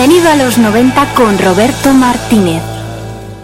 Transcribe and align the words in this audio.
Bienvenido 0.00 0.30
a 0.30 0.36
los 0.36 0.56
90 0.56 1.14
con 1.14 1.38
Roberto 1.38 1.92
Martínez. 1.92 2.62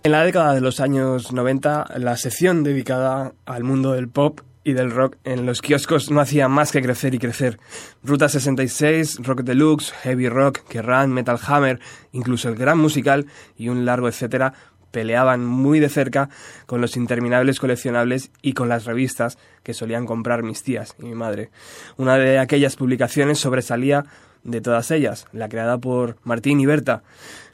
En 0.03 0.11
la 0.11 0.25
década 0.25 0.55
de 0.55 0.63
los 0.63 0.81
años 0.81 1.31
90, 1.31 1.85
la 1.99 2.17
sección 2.17 2.65
dedicada 2.65 3.35
al 3.45 3.63
mundo 3.63 3.93
del 3.93 4.09
pop 4.09 4.41
y 4.65 4.73
del 4.73 4.91
rock 4.91 5.17
en 5.25 5.45
los 5.45 5.61
kioscos 5.61 6.11
no 6.11 6.19
hacía 6.19 6.49
más 6.49 6.73
que 6.73 6.81
crecer 6.81 7.15
y 7.15 7.19
crecer. 7.19 7.61
Ruta 8.03 8.31
66, 8.31 9.19
Rock 9.19 9.43
Deluxe, 9.43 9.93
Heavy 10.03 10.31
Rock, 10.31 10.61
Kerrang, 10.67 11.11
Metal 11.11 11.39
Hammer, 11.47 11.79
incluso 12.13 12.49
el 12.49 12.55
Gran 12.55 12.79
Musical 12.79 13.27
y 13.59 13.69
un 13.69 13.85
largo 13.85 14.09
etcétera 14.09 14.55
peleaban 14.93 15.45
muy 15.45 15.79
de 15.79 15.91
cerca 15.91 16.31
con 16.65 16.81
los 16.81 16.97
interminables 16.97 17.61
coleccionables 17.61 18.31
y 18.41 18.55
con 18.55 18.71
las 18.71 18.87
revistas 18.87 19.37
que 19.63 19.75
solían 19.75 20.07
comprar 20.07 20.43
mis 20.43 20.63
tías 20.63 20.95
y 20.99 21.03
mi 21.03 21.15
madre. 21.15 21.51
Una 21.99 22.17
de 22.17 22.39
aquellas 22.39 22.77
publicaciones 22.77 23.39
sobresalía 23.39 24.07
de 24.47 24.61
todas 24.61 24.91
ellas, 24.91 25.27
la 25.33 25.49
creada 25.49 25.79
por 25.79 26.17
Martín 26.23 26.61
y 26.61 26.67
Berta. 26.67 27.03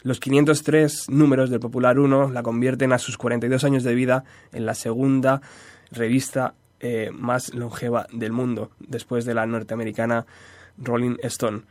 Los 0.03 0.21
503 0.21 1.09
números 1.09 1.51
del 1.51 1.61
Popular 1.61 1.99
1 1.99 2.31
la 2.31 2.43
convierten 2.43 2.93
a 2.93 2.99
sus 2.99 3.17
42 3.17 3.65
años 3.65 3.83
de 3.83 3.95
vida 3.95 4.25
en 4.53 4.67
la 4.67 4.75
segunda 4.75 5.41
revista 5.91 6.55
eh, 6.81 7.11
más 7.13 7.55
longeva 7.55 8.07
del 8.13 8.33
mundo, 8.33 8.71
después 8.81 9.25
de 9.25 9.35
la 9.35 9.47
norteamericana 9.47 10.27
Rolling 10.79 11.17
Stone. 11.23 11.63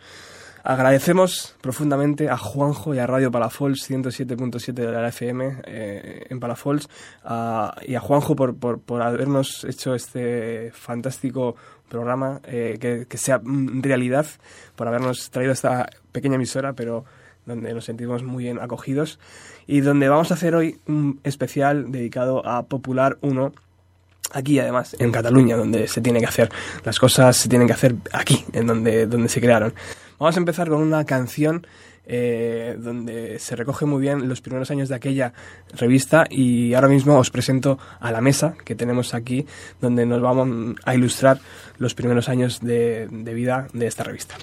Agradecemos 0.64 1.56
profundamente 1.60 2.30
a 2.30 2.38
Juanjo 2.38 2.94
y 2.94 3.00
a 3.00 3.08
Radio 3.08 3.32
Palafols 3.32 3.90
107.7 3.90 4.74
de 4.74 4.92
la 4.92 5.08
FM 5.08 5.58
eh, 5.66 6.28
en 6.30 6.40
Palafols 6.40 6.88
y 7.82 7.96
a 7.96 8.00
Juanjo 8.00 8.36
por, 8.36 8.56
por, 8.56 8.80
por 8.80 9.02
habernos 9.02 9.64
hecho 9.64 9.96
este 9.96 10.72
fantástico 10.72 11.56
programa 11.92 12.40
eh, 12.46 12.78
que, 12.80 13.06
que 13.08 13.18
sea 13.18 13.40
mm, 13.44 13.84
realidad, 13.84 14.26
por 14.76 14.88
habernos 14.88 15.30
traído 15.30 15.52
esta 15.52 15.90
pequeña 16.12 16.36
emisora, 16.36 16.74
pero 16.74 17.06
donde 17.46 17.74
nos 17.74 17.86
sentimos 17.86 18.24
muy 18.24 18.46
bien 18.46 18.60
acogidos. 18.60 19.20
Y 19.68 19.82
donde 19.82 20.10
vamos 20.10 20.32
a 20.32 20.36
hacer 20.36 20.56
hoy 20.56 20.80
un 20.88 21.20
especial 21.24 21.92
dedicado 21.92 22.48
a 22.48 22.64
Popular 22.64 23.18
1 23.22 23.52
aquí 24.34 24.60
además 24.60 24.96
en 24.98 25.12
Cataluña 25.12 25.58
donde 25.58 25.90
se 25.90 26.00
tiene 26.00 26.22
que 26.22 26.26
hacer 26.26 26.50
las 26.86 27.00
cosas 27.00 27.36
se 27.36 27.50
tienen 27.50 27.68
que 27.68 27.74
hacer 27.74 27.96
aquí 28.14 28.46
en 28.54 28.66
donde 28.66 29.06
donde 29.06 29.28
se 29.28 29.42
crearon. 29.42 29.74
Vamos 30.20 30.38
a 30.38 30.40
empezar 30.40 30.70
con 30.70 30.82
una 30.82 31.04
canción 31.04 31.68
eh, 32.06 32.76
donde 32.80 33.40
se 33.40 33.56
recoge 33.56 33.86
muy 33.86 34.02
bien 34.02 34.28
los 34.28 34.42
primeros 34.42 34.72
años 34.72 34.90
de 34.90 34.96
aquella 34.96 35.34
revista 35.74 36.26
y 36.30 36.74
ahora 36.74 36.88
mismo 36.88 37.18
os 37.18 37.30
presento 37.30 37.78
a 38.00 38.12
la 38.12 38.22
mesa 38.22 38.56
que 38.66 38.76
tenemos 38.76 39.14
aquí 39.14 39.46
donde 39.80 40.06
nos 40.06 40.22
vamos 40.22 40.76
a 40.84 40.96
ilustrar 40.96 41.40
los 41.78 41.94
primeros 41.94 42.30
años 42.30 42.60
de, 42.60 43.08
de 43.10 43.34
vida 43.34 43.68
de 43.74 43.88
esta 43.88 44.04
revista 44.04 44.36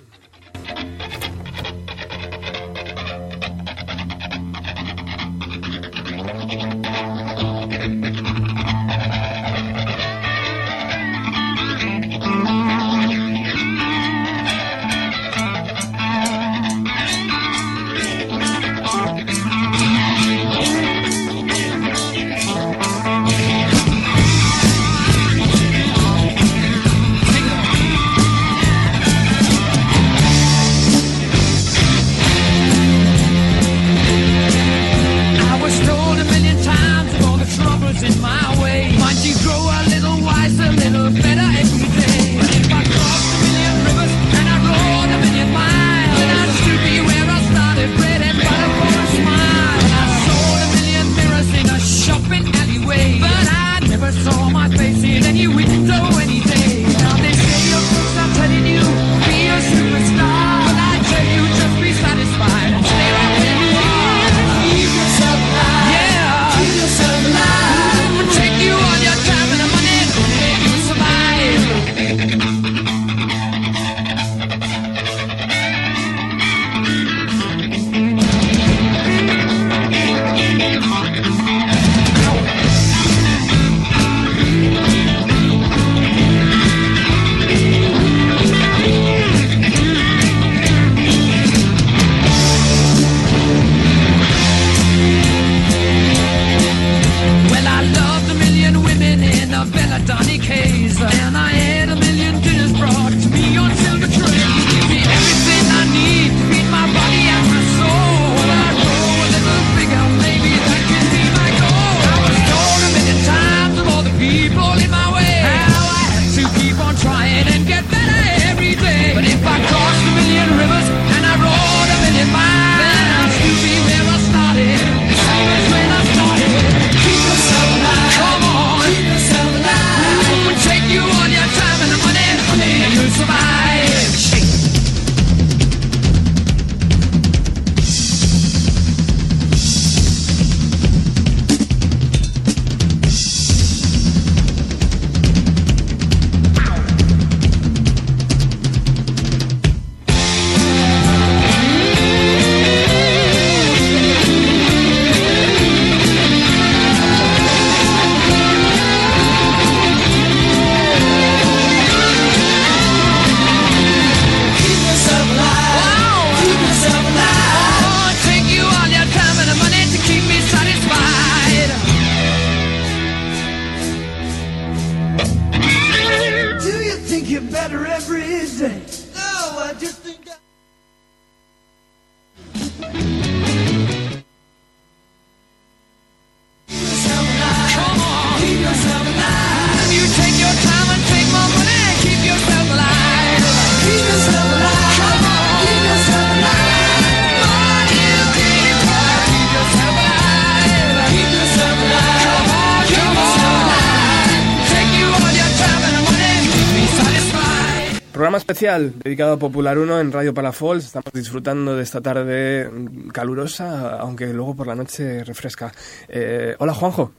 especial 208.59 208.93
dedicado 209.05 209.35
a 209.35 209.39
Popular 209.39 209.79
1 209.79 210.01
en 210.01 210.11
Radio 210.11 210.35
Palafols. 210.35 210.87
Estamos 210.87 211.13
disfrutando 211.15 211.77
de 211.77 211.85
esta 211.85 212.01
tarde 212.01 212.69
calurosa, 213.13 214.01
aunque 214.01 214.33
luego 214.33 214.57
por 214.57 214.67
la 214.67 214.75
noche 214.75 215.23
refresca. 215.23 215.71
Eh, 216.09 216.57
hola 216.59 216.75
Juanjo, 216.75 217.13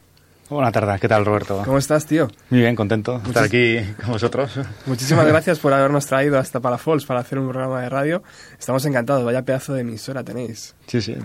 Buenas 0.50 0.74
tardes, 0.74 1.00
¿qué 1.00 1.07
tal 1.07 1.24
Roberto? 1.25 1.62
¿cómo 1.63 1.77
estás, 1.77 2.06
tío? 2.06 2.27
Muy 2.50 2.59
bien, 2.59 2.75
contento 2.75 3.19
de 3.19 3.27
estar 3.30 3.45
aquí 3.45 3.77
con 4.01 4.12
vosotros. 4.12 4.51
Muchísimas 4.86 5.25
gracias 5.27 5.59
por 5.59 5.71
habernos 5.71 6.07
traído 6.07 6.38
hasta 6.38 6.59
Palafols 6.59 7.06
para 7.06 7.21
hacer 7.21 7.39
un 7.39 7.47
programa 7.47 7.83
de 7.83 7.88
radio. 7.88 8.21
Estamos 8.59 8.85
encantados, 8.85 9.24
vaya 9.24 9.42
pedazo 9.44 9.74
de 9.75 9.81
emisora 9.81 10.25
tenéis. 10.25 10.75
Sí, 10.88 11.01
sí. 11.01 11.15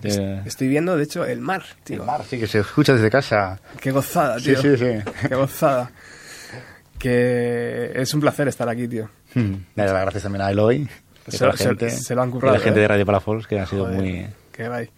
Estoy 0.44 0.68
viendo, 0.68 0.96
de 0.96 1.02
hecho, 1.02 1.24
el 1.24 1.40
mar, 1.40 1.64
tío. 1.82 2.02
El 2.02 2.06
mar, 2.06 2.22
sí, 2.30 2.38
que 2.38 2.46
se 2.46 2.60
escucha 2.60 2.92
desde 2.94 3.10
casa. 3.10 3.58
Qué 3.80 3.90
gozada, 3.90 4.38
Sí, 4.38 4.54
tío. 4.54 4.62
sí, 4.62 4.76
sí. 4.76 5.10
Qué 5.28 5.34
gozada. 5.34 5.90
Que 7.00 7.90
es 7.96 8.14
un 8.14 8.20
placer 8.20 8.46
estar 8.46 8.68
aquí, 8.68 8.86
tío. 8.86 9.10
Hmm. 9.34 9.54
Las 9.74 9.90
gracias 9.92 10.22
también 10.22 10.42
a 10.42 10.50
Eloy, 10.50 10.88
y 11.26 11.30
Se 11.30 11.44
la 11.46 11.56
se- 11.56 11.64
gente, 11.68 11.90
se 11.90 12.14
lo 12.14 12.22
han 12.22 12.28
y 12.28 12.32
currado, 12.32 12.54
la 12.56 12.60
gente 12.60 12.78
¿eh? 12.78 12.82
de 12.82 12.88
Radio 12.88 13.06
Palafols, 13.06 13.46
que 13.46 13.58
ha 13.58 13.66
sido 13.66 13.84
Joder, 13.84 13.96
muy... 14.00 14.26
Qué 14.52 14.68
guay. 14.68 14.88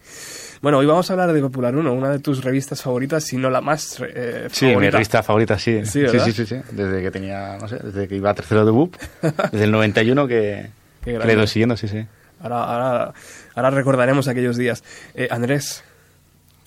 Bueno, 0.62 0.78
hoy 0.78 0.86
vamos 0.86 1.08
a 1.08 1.12
hablar 1.12 1.32
de 1.32 1.40
Popular 1.40 1.74
1, 1.76 1.92
una 1.92 2.10
de 2.10 2.18
tus 2.18 2.42
revistas 2.42 2.82
favoritas, 2.82 3.24
si 3.24 3.36
no 3.36 3.48
la 3.50 3.60
más 3.60 4.00
eh, 4.06 4.48
Sí, 4.50 4.66
mi 4.66 4.72
favorita. 4.72 4.90
revista 4.96 5.22
favorita, 5.22 5.58
sí. 5.58 5.84
Sí, 5.86 6.00
¿verdad? 6.02 6.24
sí, 6.24 6.32
sí, 6.32 6.46
sí, 6.46 6.56
Desde 6.72 7.02
que 7.02 7.10
tenía, 7.10 7.56
no 7.60 7.68
sé, 7.68 7.76
desde 7.76 8.08
que 8.08 8.16
iba 8.16 8.30
a 8.30 8.34
tercero 8.34 8.64
de 8.64 8.70
BUP, 8.72 8.96
desde 9.52 9.64
el 9.64 9.70
91 9.70 10.26
que, 10.26 10.66
que 11.04 11.18
le 11.18 11.32
ido 11.32 11.46
siguiendo, 11.46 11.76
sí, 11.76 11.88
sí. 11.88 12.04
Ahora, 12.40 12.64
ahora, 12.64 13.12
ahora 13.54 13.70
recordaremos 13.70 14.28
aquellos 14.28 14.56
días. 14.56 14.82
Eh, 15.14 15.28
Andrés, 15.30 15.84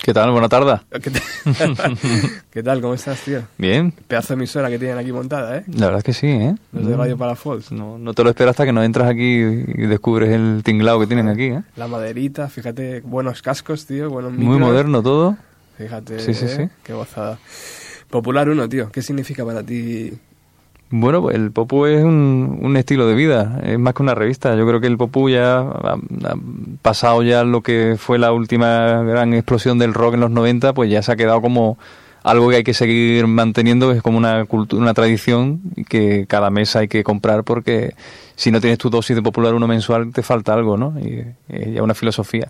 ¿Qué 0.02 0.14
tal? 0.14 0.32
Buena 0.32 0.48
tarde. 0.50 0.80
¿qué, 0.92 1.12
te- 1.12 1.22
¿qué 2.52 2.64
tal? 2.64 2.82
¿Cómo 2.82 2.94
estás, 2.94 3.20
tío? 3.22 3.42
Bien, 3.58 3.92
Pedazo 3.92 4.30
de 4.30 4.34
emisora 4.36 4.70
que 4.70 4.80
tienen 4.80 4.98
aquí 4.98 5.12
montada, 5.12 5.58
¿eh? 5.58 5.64
la 5.68 5.88
verdad 5.88 5.98
es 6.00 6.04
que 6.04 6.14
sí, 6.14 6.28
¿eh? 6.28 6.56
Los 6.72 6.88
de 6.88 6.96
Radio 6.96 7.18
Palafols. 7.18 7.72
No, 7.72 7.98
no 7.98 8.14
te 8.14 8.24
lo 8.24 8.30
esperas 8.30 8.52
hasta 8.52 8.66
que 8.66 8.72
no 8.72 8.82
entras 8.82 9.10
aquí 9.10 9.24
y 9.24 9.88
descubres 9.88 10.30
el 10.30 10.62
tinglado 10.64 11.00
que 11.02 11.08
tienen 11.08 11.28
aquí, 11.28 11.46
¿eh? 11.48 11.64
La 11.76 11.88
maderita, 11.88 12.48
fíjate, 12.48 13.02
buenos 13.02 13.42
cascos, 13.42 13.86
tío, 13.86 14.10
buenos 14.10 14.32
Muy 14.32 14.46
micros. 14.48 14.60
moderno 14.70 15.04
todo. 15.04 15.38
Fíjate, 15.78 16.20
Sí, 16.20 16.34
sí, 16.34 16.46
¿eh? 16.46 16.56
sí. 16.70 16.76
Qué 16.84 16.94
gozada. 16.94 17.38
Popular 18.10 18.50
1, 18.50 18.68
tío, 18.70 18.92
¿qué 18.92 19.02
significa 19.02 19.46
para 19.46 19.62
ti? 19.64 20.14
Bueno, 20.92 21.22
pues 21.22 21.36
el 21.36 21.52
Popu 21.52 21.86
es 21.86 22.04
un, 22.04 22.60
un 22.64 22.76
estilo 22.76 23.06
de 23.06 23.14
vida, 23.14 23.62
es 23.64 23.78
más 23.78 23.94
que 23.94 24.02
una 24.02 24.16
revista. 24.16 24.56
Yo 24.56 24.66
creo 24.66 24.82
que 24.82 24.88
el 24.88 24.98
Popu 24.98 25.30
ya 25.30 25.60
ha, 25.60 25.98
pasado 26.82 27.22
ya 27.22 27.44
lo 27.44 27.62
que 27.62 27.96
fue 28.00 28.18
la 28.18 28.32
última 28.32 29.04
gran 29.04 29.36
explosión 29.36 29.78
del 29.78 29.94
rock 29.94 30.16
en 30.16 30.22
los 30.22 30.32
90, 30.32 30.74
pues 30.74 30.90
ya 30.90 31.04
se 31.04 31.12
ha 31.12 31.16
quedado 31.16 31.42
como 31.42 31.78
algo 32.24 32.50
que 32.50 32.58
hay 32.58 32.64
que 32.64 32.74
seguir 32.74 33.28
manteniendo, 33.28 33.92
es 33.92 34.02
como 34.02 34.18
una 34.18 34.46
cultura, 34.46 34.82
una 34.82 34.94
tradición 34.96 35.62
que 35.88 36.26
cada 36.28 36.50
mes 36.50 36.76
hay 36.76 36.88
que 36.88 37.04
comprar 37.04 37.44
porque 37.44 37.94
si 38.36 38.52
no 38.52 38.60
tienes 38.60 38.80
tu 38.80 38.90
dosis 38.90 39.16
de 39.16 39.22
Popular 39.22 39.54
uno 39.54 39.68
mensual 39.68 40.12
te 40.12 40.24
falta 40.24 40.54
algo, 40.54 40.76
¿no? 40.76 41.00
Y 41.00 41.24
es 41.50 41.74
ya 41.74 41.84
una 41.84 41.94
filosofía. 41.94 42.50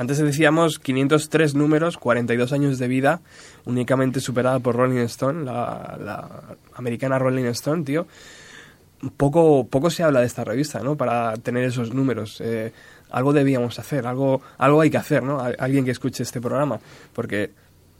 Antes 0.00 0.16
decíamos 0.16 0.78
503 0.78 1.54
números, 1.54 1.98
42 1.98 2.52
años 2.52 2.78
de 2.78 2.88
vida, 2.88 3.20
únicamente 3.66 4.20
superada 4.20 4.58
por 4.58 4.74
Rolling 4.74 5.00
Stone, 5.04 5.44
la, 5.44 5.98
la 6.02 6.28
americana 6.74 7.18
Rolling 7.18 7.44
Stone, 7.44 7.84
tío. 7.84 8.06
Poco, 9.18 9.66
poco 9.66 9.90
se 9.90 10.02
habla 10.02 10.20
de 10.20 10.26
esta 10.26 10.42
revista, 10.42 10.80
¿no? 10.80 10.96
Para 10.96 11.34
tener 11.36 11.64
esos 11.64 11.92
números. 11.92 12.40
Eh, 12.40 12.72
algo 13.10 13.34
debíamos 13.34 13.78
hacer, 13.78 14.06
algo, 14.06 14.40
algo 14.56 14.80
hay 14.80 14.88
que 14.88 14.96
hacer, 14.96 15.22
¿no? 15.22 15.38
Al- 15.38 15.56
Alguien 15.58 15.84
que 15.84 15.90
escuche 15.90 16.22
este 16.22 16.40
programa. 16.40 16.80
Porque 17.12 17.50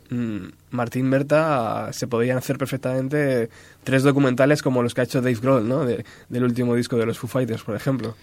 mm, 0.08 0.38
Martín 0.70 1.10
Berta 1.10 1.90
se 1.92 2.06
podían 2.06 2.38
hacer 2.38 2.56
perfectamente 2.56 3.50
tres 3.84 4.02
documentales 4.04 4.62
como 4.62 4.82
los 4.82 4.94
que 4.94 5.02
ha 5.02 5.04
hecho 5.04 5.20
Dave 5.20 5.36
Grohl, 5.40 5.68
¿no? 5.68 5.84
De- 5.84 6.04
del 6.30 6.44
último 6.44 6.74
disco 6.74 6.96
de 6.96 7.04
los 7.04 7.18
Foo 7.18 7.28
Fighters, 7.28 7.62
por 7.62 7.76
ejemplo. 7.76 8.14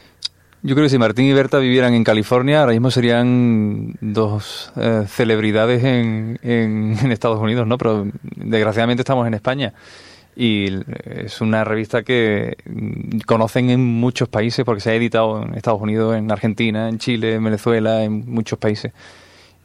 Yo 0.63 0.75
creo 0.75 0.85
que 0.85 0.89
si 0.89 0.97
Martín 0.97 1.25
y 1.25 1.33
Berta 1.33 1.59
vivieran 1.59 1.93
en 1.93 2.03
California, 2.03 2.61
ahora 2.61 2.71
mismo 2.71 2.89
serían 2.89 3.95
dos 4.01 4.71
eh, 4.75 5.05
celebridades 5.07 5.83
en, 5.83 6.39
en, 6.41 6.97
en 7.03 7.11
Estados 7.11 7.39
Unidos, 7.39 7.67
¿no? 7.67 7.77
Pero 7.77 8.07
desgraciadamente 8.35 9.01
estamos 9.01 9.27
en 9.27 9.33
España. 9.33 9.73
Y 10.39 10.67
es 11.05 11.41
una 11.41 11.63
revista 11.63 12.03
que 12.03 12.57
mm, 12.65 13.19
conocen 13.25 13.71
en 13.71 13.83
muchos 13.83 14.29
países 14.29 14.63
porque 14.65 14.81
se 14.81 14.91
ha 14.91 14.93
editado 14.93 15.41
en 15.41 15.55
Estados 15.55 15.81
Unidos, 15.81 16.15
en 16.15 16.31
Argentina, 16.31 16.89
en 16.89 16.99
Chile, 16.99 17.35
en 17.35 17.43
Venezuela, 17.43 18.03
en 18.03 18.31
muchos 18.31 18.59
países. 18.59 18.93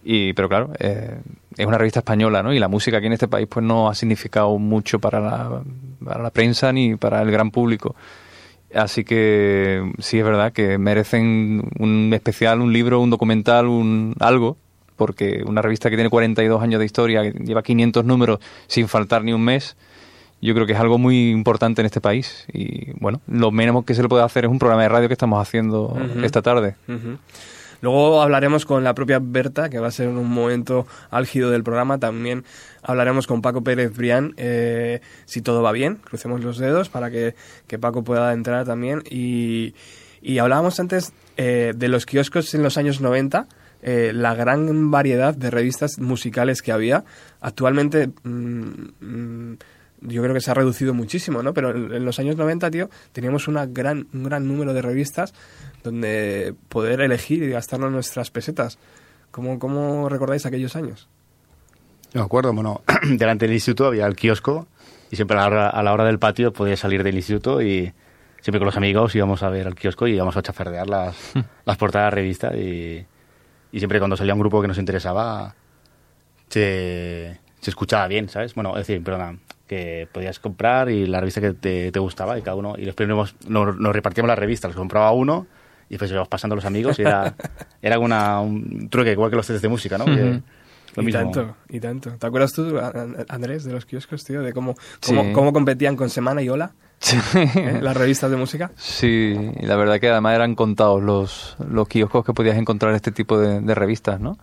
Y, 0.04 0.32
pero 0.32 0.48
claro, 0.48 0.72
eh, 0.78 1.20
es 1.56 1.66
una 1.66 1.78
revista 1.78 2.00
española, 2.00 2.42
¿no? 2.42 2.52
Y 2.52 2.58
la 2.58 2.68
música 2.68 2.96
aquí 2.96 3.06
en 3.06 3.12
este 3.12 3.28
país 3.28 3.46
pues 3.50 3.64
no 3.64 3.88
ha 3.88 3.94
significado 3.94 4.58
mucho 4.58 4.98
para 4.98 5.20
la, 5.20 5.62
para 6.04 6.22
la 6.22 6.30
prensa 6.30 6.72
ni 6.72 6.96
para 6.96 7.22
el 7.22 7.30
gran 7.30 7.50
público. 7.50 7.94
Así 8.74 9.04
que 9.04 9.92
sí 9.98 10.18
es 10.18 10.24
verdad 10.24 10.52
que 10.52 10.78
merecen 10.78 11.62
un 11.78 12.10
especial, 12.14 12.60
un 12.60 12.72
libro, 12.72 13.00
un 13.00 13.10
documental, 13.10 13.66
un 13.66 14.14
algo, 14.20 14.56
porque 14.96 15.42
una 15.46 15.62
revista 15.62 15.90
que 15.90 15.96
tiene 15.96 16.10
42 16.10 16.62
años 16.62 16.78
de 16.78 16.86
historia, 16.86 17.22
que 17.22 17.32
lleva 17.44 17.62
500 17.62 18.04
números 18.04 18.38
sin 18.66 18.88
faltar 18.88 19.24
ni 19.24 19.32
un 19.32 19.42
mes, 19.42 19.76
yo 20.40 20.54
creo 20.54 20.66
que 20.66 20.72
es 20.72 20.80
algo 20.80 20.98
muy 20.98 21.30
importante 21.30 21.82
en 21.82 21.86
este 21.86 22.00
país. 22.00 22.46
Y 22.52 22.92
bueno, 23.00 23.20
lo 23.28 23.50
menos 23.50 23.84
que 23.84 23.94
se 23.94 24.02
le 24.02 24.08
puede 24.08 24.24
hacer 24.24 24.44
es 24.44 24.50
un 24.50 24.58
programa 24.58 24.82
de 24.82 24.88
radio 24.88 25.08
que 25.08 25.14
estamos 25.14 25.40
haciendo 25.40 25.96
esta 26.22 26.42
tarde. 26.42 26.74
Ujú. 26.88 27.18
Luego 27.82 28.22
hablaremos 28.22 28.64
con 28.64 28.84
la 28.84 28.94
propia 28.94 29.18
Berta, 29.20 29.68
que 29.68 29.80
va 29.80 29.88
a 29.88 29.90
ser 29.90 30.08
un 30.08 30.28
momento 30.30 30.86
álgido 31.10 31.50
del 31.50 31.64
programa. 31.64 31.98
También 31.98 32.44
hablaremos 32.80 33.26
con 33.26 33.42
Paco 33.42 33.62
Pérez 33.62 33.94
Brián, 33.96 34.34
eh, 34.36 35.00
si 35.24 35.42
todo 35.42 35.62
va 35.62 35.72
bien. 35.72 35.96
Crucemos 35.96 36.42
los 36.42 36.58
dedos 36.58 36.88
para 36.88 37.10
que, 37.10 37.34
que 37.66 37.80
Paco 37.80 38.04
pueda 38.04 38.32
entrar 38.32 38.64
también. 38.64 39.02
Y, 39.10 39.74
y 40.22 40.38
hablábamos 40.38 40.78
antes 40.78 41.12
eh, 41.36 41.72
de 41.76 41.88
los 41.88 42.06
kioscos 42.06 42.54
en 42.54 42.62
los 42.62 42.78
años 42.78 43.00
90. 43.00 43.48
eh, 43.82 44.12
la 44.14 44.34
gran 44.34 44.90
variedad 44.90 45.34
de 45.34 45.50
revistas 45.50 45.98
musicales 45.98 46.62
que 46.62 46.70
había. 46.72 47.04
Actualmente 47.40 48.10
mm, 48.22 48.70
mm, 49.00 49.58
yo 50.02 50.22
creo 50.22 50.34
que 50.34 50.40
se 50.40 50.50
ha 50.50 50.54
reducido 50.54 50.94
muchísimo, 50.94 51.42
¿no? 51.42 51.54
Pero 51.54 51.70
en, 51.70 51.92
en 51.92 52.04
los 52.04 52.18
años 52.18 52.36
90, 52.36 52.70
tío, 52.70 52.90
teníamos 53.12 53.48
una 53.48 53.66
gran, 53.66 54.08
un 54.12 54.24
gran 54.24 54.46
número 54.46 54.74
de 54.74 54.82
revistas 54.82 55.34
donde 55.82 56.54
poder 56.68 57.00
elegir 57.00 57.42
y 57.42 57.50
gastarnos 57.50 57.90
nuestras 57.90 58.30
pesetas. 58.30 58.78
¿Cómo, 59.30 59.58
cómo 59.58 60.08
recordáis 60.08 60.46
aquellos 60.46 60.76
años? 60.76 61.08
No 62.14 62.20
me 62.20 62.26
acuerdo, 62.26 62.52
bueno, 62.52 62.82
delante 63.02 63.46
del 63.46 63.54
instituto 63.54 63.86
había 63.86 64.06
el 64.06 64.14
kiosco 64.14 64.66
y 65.10 65.16
siempre 65.16 65.36
a 65.38 65.40
la 65.40 65.46
hora, 65.46 65.70
a 65.70 65.82
la 65.82 65.92
hora 65.92 66.04
del 66.04 66.18
patio 66.18 66.52
podías 66.52 66.80
salir 66.80 67.02
del 67.02 67.16
instituto 67.16 67.62
y 67.62 67.92
siempre 68.40 68.58
con 68.58 68.66
los 68.66 68.76
amigos 68.76 69.14
íbamos 69.14 69.42
a 69.42 69.48
ver 69.48 69.66
al 69.66 69.74
kiosco 69.74 70.06
y 70.06 70.14
íbamos 70.14 70.36
a 70.36 70.42
chafardear 70.42 70.88
las, 70.88 71.16
las 71.64 71.76
portadas 71.78 72.10
de 72.12 72.16
revista 72.16 72.54
y, 72.54 73.06
y 73.72 73.78
siempre 73.78 73.98
cuando 73.98 74.16
salía 74.16 74.34
un 74.34 74.40
grupo 74.40 74.60
que 74.60 74.68
nos 74.68 74.78
interesaba 74.78 75.54
se, 76.48 77.38
se 77.60 77.70
escuchaba 77.70 78.06
bien, 78.08 78.28
¿sabes? 78.28 78.54
Bueno, 78.54 78.76
es 78.76 78.86
decir, 78.86 79.02
perdona, 79.02 79.38
que 79.76 80.08
podías 80.12 80.38
comprar 80.38 80.90
y 80.90 81.06
la 81.06 81.20
revista 81.20 81.40
que 81.40 81.52
te, 81.52 81.90
te 81.92 81.98
gustaba 81.98 82.38
y 82.38 82.42
cada 82.42 82.56
uno, 82.56 82.74
y 82.76 82.84
los 82.84 82.94
premios 82.94 83.34
nos, 83.48 83.76
nos 83.78 83.92
repartíamos 83.94 84.28
las 84.28 84.38
revistas, 84.38 84.68
los 84.70 84.76
compraba 84.76 85.12
uno 85.12 85.46
y 85.88 85.92
después 85.94 86.10
íbamos 86.10 86.28
pasando 86.28 86.54
a 86.54 86.56
los 86.56 86.64
amigos 86.64 86.98
y 86.98 87.02
era, 87.02 87.34
era 87.82 87.98
una, 87.98 88.40
un 88.40 88.88
truque 88.90 89.12
igual 89.12 89.30
que 89.30 89.36
los 89.36 89.46
test 89.46 89.62
de 89.62 89.68
música, 89.68 89.98
¿no? 89.98 90.04
Que- 90.04 90.10
Ujú. 90.12 90.42
lo 90.96 91.02
y 91.02 91.06
mismo. 91.06 91.20
tanto, 91.22 91.56
y 91.70 91.80
tanto. 91.80 92.10
¿Te 92.18 92.26
acuerdas 92.26 92.52
tú, 92.52 92.78
Andrés, 93.28 93.64
de 93.64 93.72
los 93.72 93.86
kioscos, 93.86 94.24
tío? 94.24 94.42
De 94.42 94.52
cómo, 94.52 94.74
cómo, 95.06 95.22
Sí. 95.22 95.32
cómo 95.32 95.52
competían 95.54 95.96
con 95.96 96.10
Semana 96.10 96.42
y 96.42 96.50
Hola, 96.50 96.72
¿eh? 97.34 97.78
las 97.80 97.96
revistas 97.96 98.30
de 98.30 98.36
música. 98.36 98.70
Sí, 98.76 99.34
y 99.58 99.64
la 99.66 99.76
verdad 99.76 99.98
que 100.00 100.10
además 100.10 100.34
eran 100.34 100.54
contados 100.54 101.02
los, 101.02 101.56
los 101.66 101.88
kioscos 101.88 102.24
que 102.26 102.34
podías 102.34 102.58
encontrar 102.58 102.94
este 102.94 103.10
tipo 103.10 103.38
de, 103.38 103.60
de 103.62 103.74
revistas, 103.74 104.20
¿no? 104.20 104.36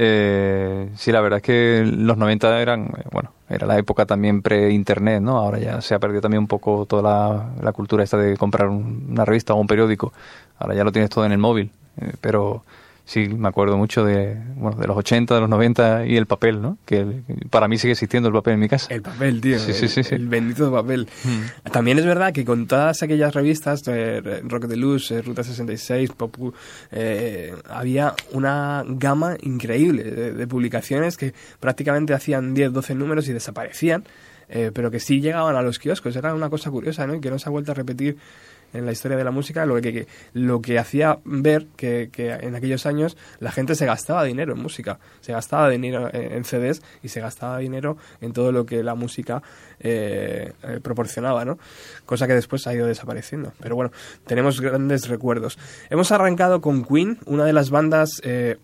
Eh, 0.00 0.90
sí, 0.96 1.10
la 1.10 1.20
verdad 1.20 1.38
es 1.38 1.42
que 1.42 1.82
los 1.84 2.16
90 2.16 2.60
eran, 2.60 2.86
eh, 2.98 3.04
bueno, 3.10 3.32
era 3.48 3.66
la 3.66 3.78
época 3.78 4.06
también 4.06 4.42
pre-internet, 4.42 5.20
¿no? 5.22 5.38
Ahora 5.38 5.58
ya 5.58 5.80
se 5.80 5.94
ha 5.94 5.98
perdido 5.98 6.20
también 6.20 6.40
un 6.42 6.46
poco 6.46 6.86
toda 6.86 7.02
la, 7.02 7.50
la 7.62 7.72
cultura 7.72 8.04
esta 8.04 8.16
de 8.16 8.36
comprar 8.36 8.68
un- 8.68 9.08
una 9.10 9.24
revista 9.24 9.54
o 9.54 9.56
un 9.60 9.66
periódico. 9.66 10.12
Ahora 10.58 10.74
ya 10.74 10.84
lo 10.84 10.92
tienes 10.92 11.10
todo 11.10 11.24
en 11.26 11.32
el 11.32 11.38
móvil. 11.38 11.70
Eh, 12.00 12.12
pero 12.20 12.62
Sí, 13.10 13.26
me 13.26 13.48
acuerdo 13.48 13.78
mucho 13.78 14.04
de, 14.04 14.36
bueno, 14.56 14.76
de 14.78 14.86
los 14.86 14.94
80, 14.94 15.34
de 15.34 15.40
los 15.40 15.48
90 15.48 16.04
y 16.04 16.18
el 16.18 16.26
papel, 16.26 16.60
¿no? 16.60 16.76
Que 16.84 16.98
el- 16.98 17.24
para 17.48 17.66
mí 17.66 17.78
sigue 17.78 17.92
existiendo 17.92 18.28
el 18.28 18.34
papel 18.34 18.52
en 18.52 18.60
mi 18.60 18.68
casa. 18.68 18.86
El 18.92 19.00
papel, 19.00 19.40
tío. 19.40 19.58
Sí, 19.58 19.70
el, 19.70 19.76
sí, 19.78 19.88
sí, 19.88 20.04
sí. 20.04 20.14
el 20.14 20.28
bendito 20.28 20.70
papel. 20.70 21.08
Mm. 21.24 21.70
También 21.70 21.98
es 21.98 22.04
verdad 22.04 22.34
que 22.34 22.44
con 22.44 22.66
todas 22.66 23.02
aquellas 23.02 23.34
revistas, 23.34 23.82
eh, 23.86 24.42
Rock 24.44 24.66
de 24.66 24.76
Luz, 24.76 25.10
eh, 25.10 25.22
Ruta 25.22 25.42
66, 25.42 26.10
Popu, 26.10 26.52
eh, 26.92 27.54
había 27.70 28.12
una 28.32 28.84
gama 28.86 29.38
increíble 29.40 30.04
de, 30.04 30.32
de 30.34 30.46
publicaciones 30.46 31.16
que 31.16 31.32
prácticamente 31.60 32.12
hacían 32.12 32.52
10, 32.52 32.74
12 32.74 32.94
números 32.94 33.26
y 33.26 33.32
desaparecían, 33.32 34.04
eh, 34.50 34.70
pero 34.74 34.90
que 34.90 35.00
sí 35.00 35.22
llegaban 35.22 35.56
a 35.56 35.62
los 35.62 35.78
kioscos. 35.78 36.14
Era 36.14 36.34
una 36.34 36.50
cosa 36.50 36.70
curiosa, 36.70 37.06
¿no? 37.06 37.14
Y 37.14 37.20
que 37.20 37.30
no 37.30 37.38
se 37.38 37.48
ha 37.48 37.52
vuelto 37.52 37.72
a 37.72 37.74
repetir 37.74 38.18
en 38.72 38.84
la 38.86 38.92
historia 38.92 39.16
de 39.16 39.24
la 39.24 39.30
música, 39.30 39.64
lo 39.66 39.80
que, 39.80 40.06
lo 40.34 40.60
que 40.60 40.78
hacía 40.78 41.18
ver 41.24 41.66
que, 41.76 42.10
que 42.12 42.30
en 42.32 42.54
aquellos 42.54 42.86
años 42.86 43.16
la 43.40 43.50
gente 43.50 43.74
se 43.74 43.86
gastaba 43.86 44.24
dinero 44.24 44.52
en 44.54 44.60
música, 44.62 44.98
se 45.20 45.32
gastaba 45.32 45.68
dinero 45.70 46.08
en, 46.12 46.32
en 46.32 46.44
CDs 46.44 46.82
y 47.02 47.08
se 47.08 47.20
gastaba 47.20 47.58
dinero 47.58 47.96
en 48.20 48.32
todo 48.32 48.52
lo 48.52 48.66
que 48.66 48.82
la 48.82 48.94
música 48.94 49.42
eh, 49.80 50.52
eh, 50.62 50.80
proporcionaba, 50.82 51.44
¿no? 51.44 51.58
Cosa 52.06 52.26
que 52.26 52.34
después 52.34 52.66
ha 52.66 52.74
ido 52.74 52.86
desapareciendo. 52.86 53.52
Pero 53.60 53.74
bueno, 53.76 53.90
tenemos 54.26 54.60
grandes 54.60 55.08
recuerdos. 55.08 55.58
Hemos 55.90 56.12
arrancado 56.12 56.60
con 56.60 56.84
Queen, 56.84 57.18
una 57.26 57.44
de 57.44 57.52
las 57.52 57.70
bandas 57.70 58.20
eh, 58.24 58.56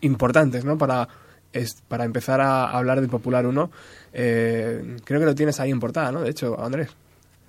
importantes, 0.00 0.64
¿no? 0.64 0.78
Para, 0.78 1.08
es- 1.52 1.82
para 1.88 2.04
empezar 2.04 2.40
a 2.40 2.70
hablar 2.70 3.00
del 3.00 3.10
Popular 3.10 3.46
1. 3.46 3.70
Eh, 4.12 4.96
creo 5.04 5.20
que 5.20 5.26
lo 5.26 5.34
tienes 5.34 5.60
ahí 5.60 5.70
en 5.70 5.80
portada, 5.80 6.12
¿no? 6.12 6.22
De 6.22 6.30
hecho, 6.30 6.60
Andrés. 6.62 6.88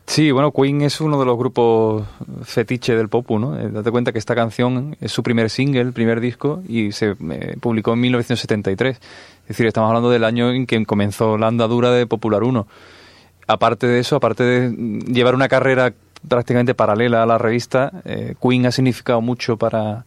Sí, 0.08 0.32
bueno, 0.32 0.52
Queen 0.52 0.82
es 0.82 1.02
uno 1.02 1.20
de 1.20 1.26
los 1.26 1.38
grupos 1.38 2.04
fetiche 2.44 2.96
del 2.96 3.10
popu, 3.10 3.40
¿no? 3.40 3.60
Eh, 3.60 3.70
date 3.72 3.90
cuenta 3.90 4.12
que 4.12 4.20
esta 4.20 4.36
canción 4.36 4.96
es 5.02 5.12
su 5.12 5.24
primer 5.24 5.50
single, 5.50 5.92
primer 5.94 6.20
disco, 6.20 6.62
y 6.68 6.92
se 6.92 7.16
eh, 7.32 7.58
publicó 7.60 7.94
en 7.94 8.02
1973. 8.02 8.98
Es 8.98 9.48
decir, 9.48 9.66
estamos 9.66 9.88
hablando 9.88 10.12
del 10.12 10.24
año 10.24 10.52
en 10.52 10.68
que 10.68 10.86
comenzó 10.86 11.38
la 11.38 11.48
andadura 11.48 11.92
de 11.92 12.06
Popular 12.06 12.44
1. 12.44 12.68
Aparte 13.48 13.88
de 13.88 14.00
eso, 14.00 14.16
aparte 14.16 14.44
de 14.44 14.72
llevar 15.12 15.34
una 15.34 15.48
carrera 15.48 15.94
prácticamente 16.28 16.76
paralela 16.76 17.24
a 17.24 17.26
la 17.26 17.38
revista, 17.40 17.92
eh, 18.06 18.36
Queen 18.42 18.68
ha 18.68 18.72
significado 18.72 19.22
mucho 19.22 19.58
para, 19.58 20.06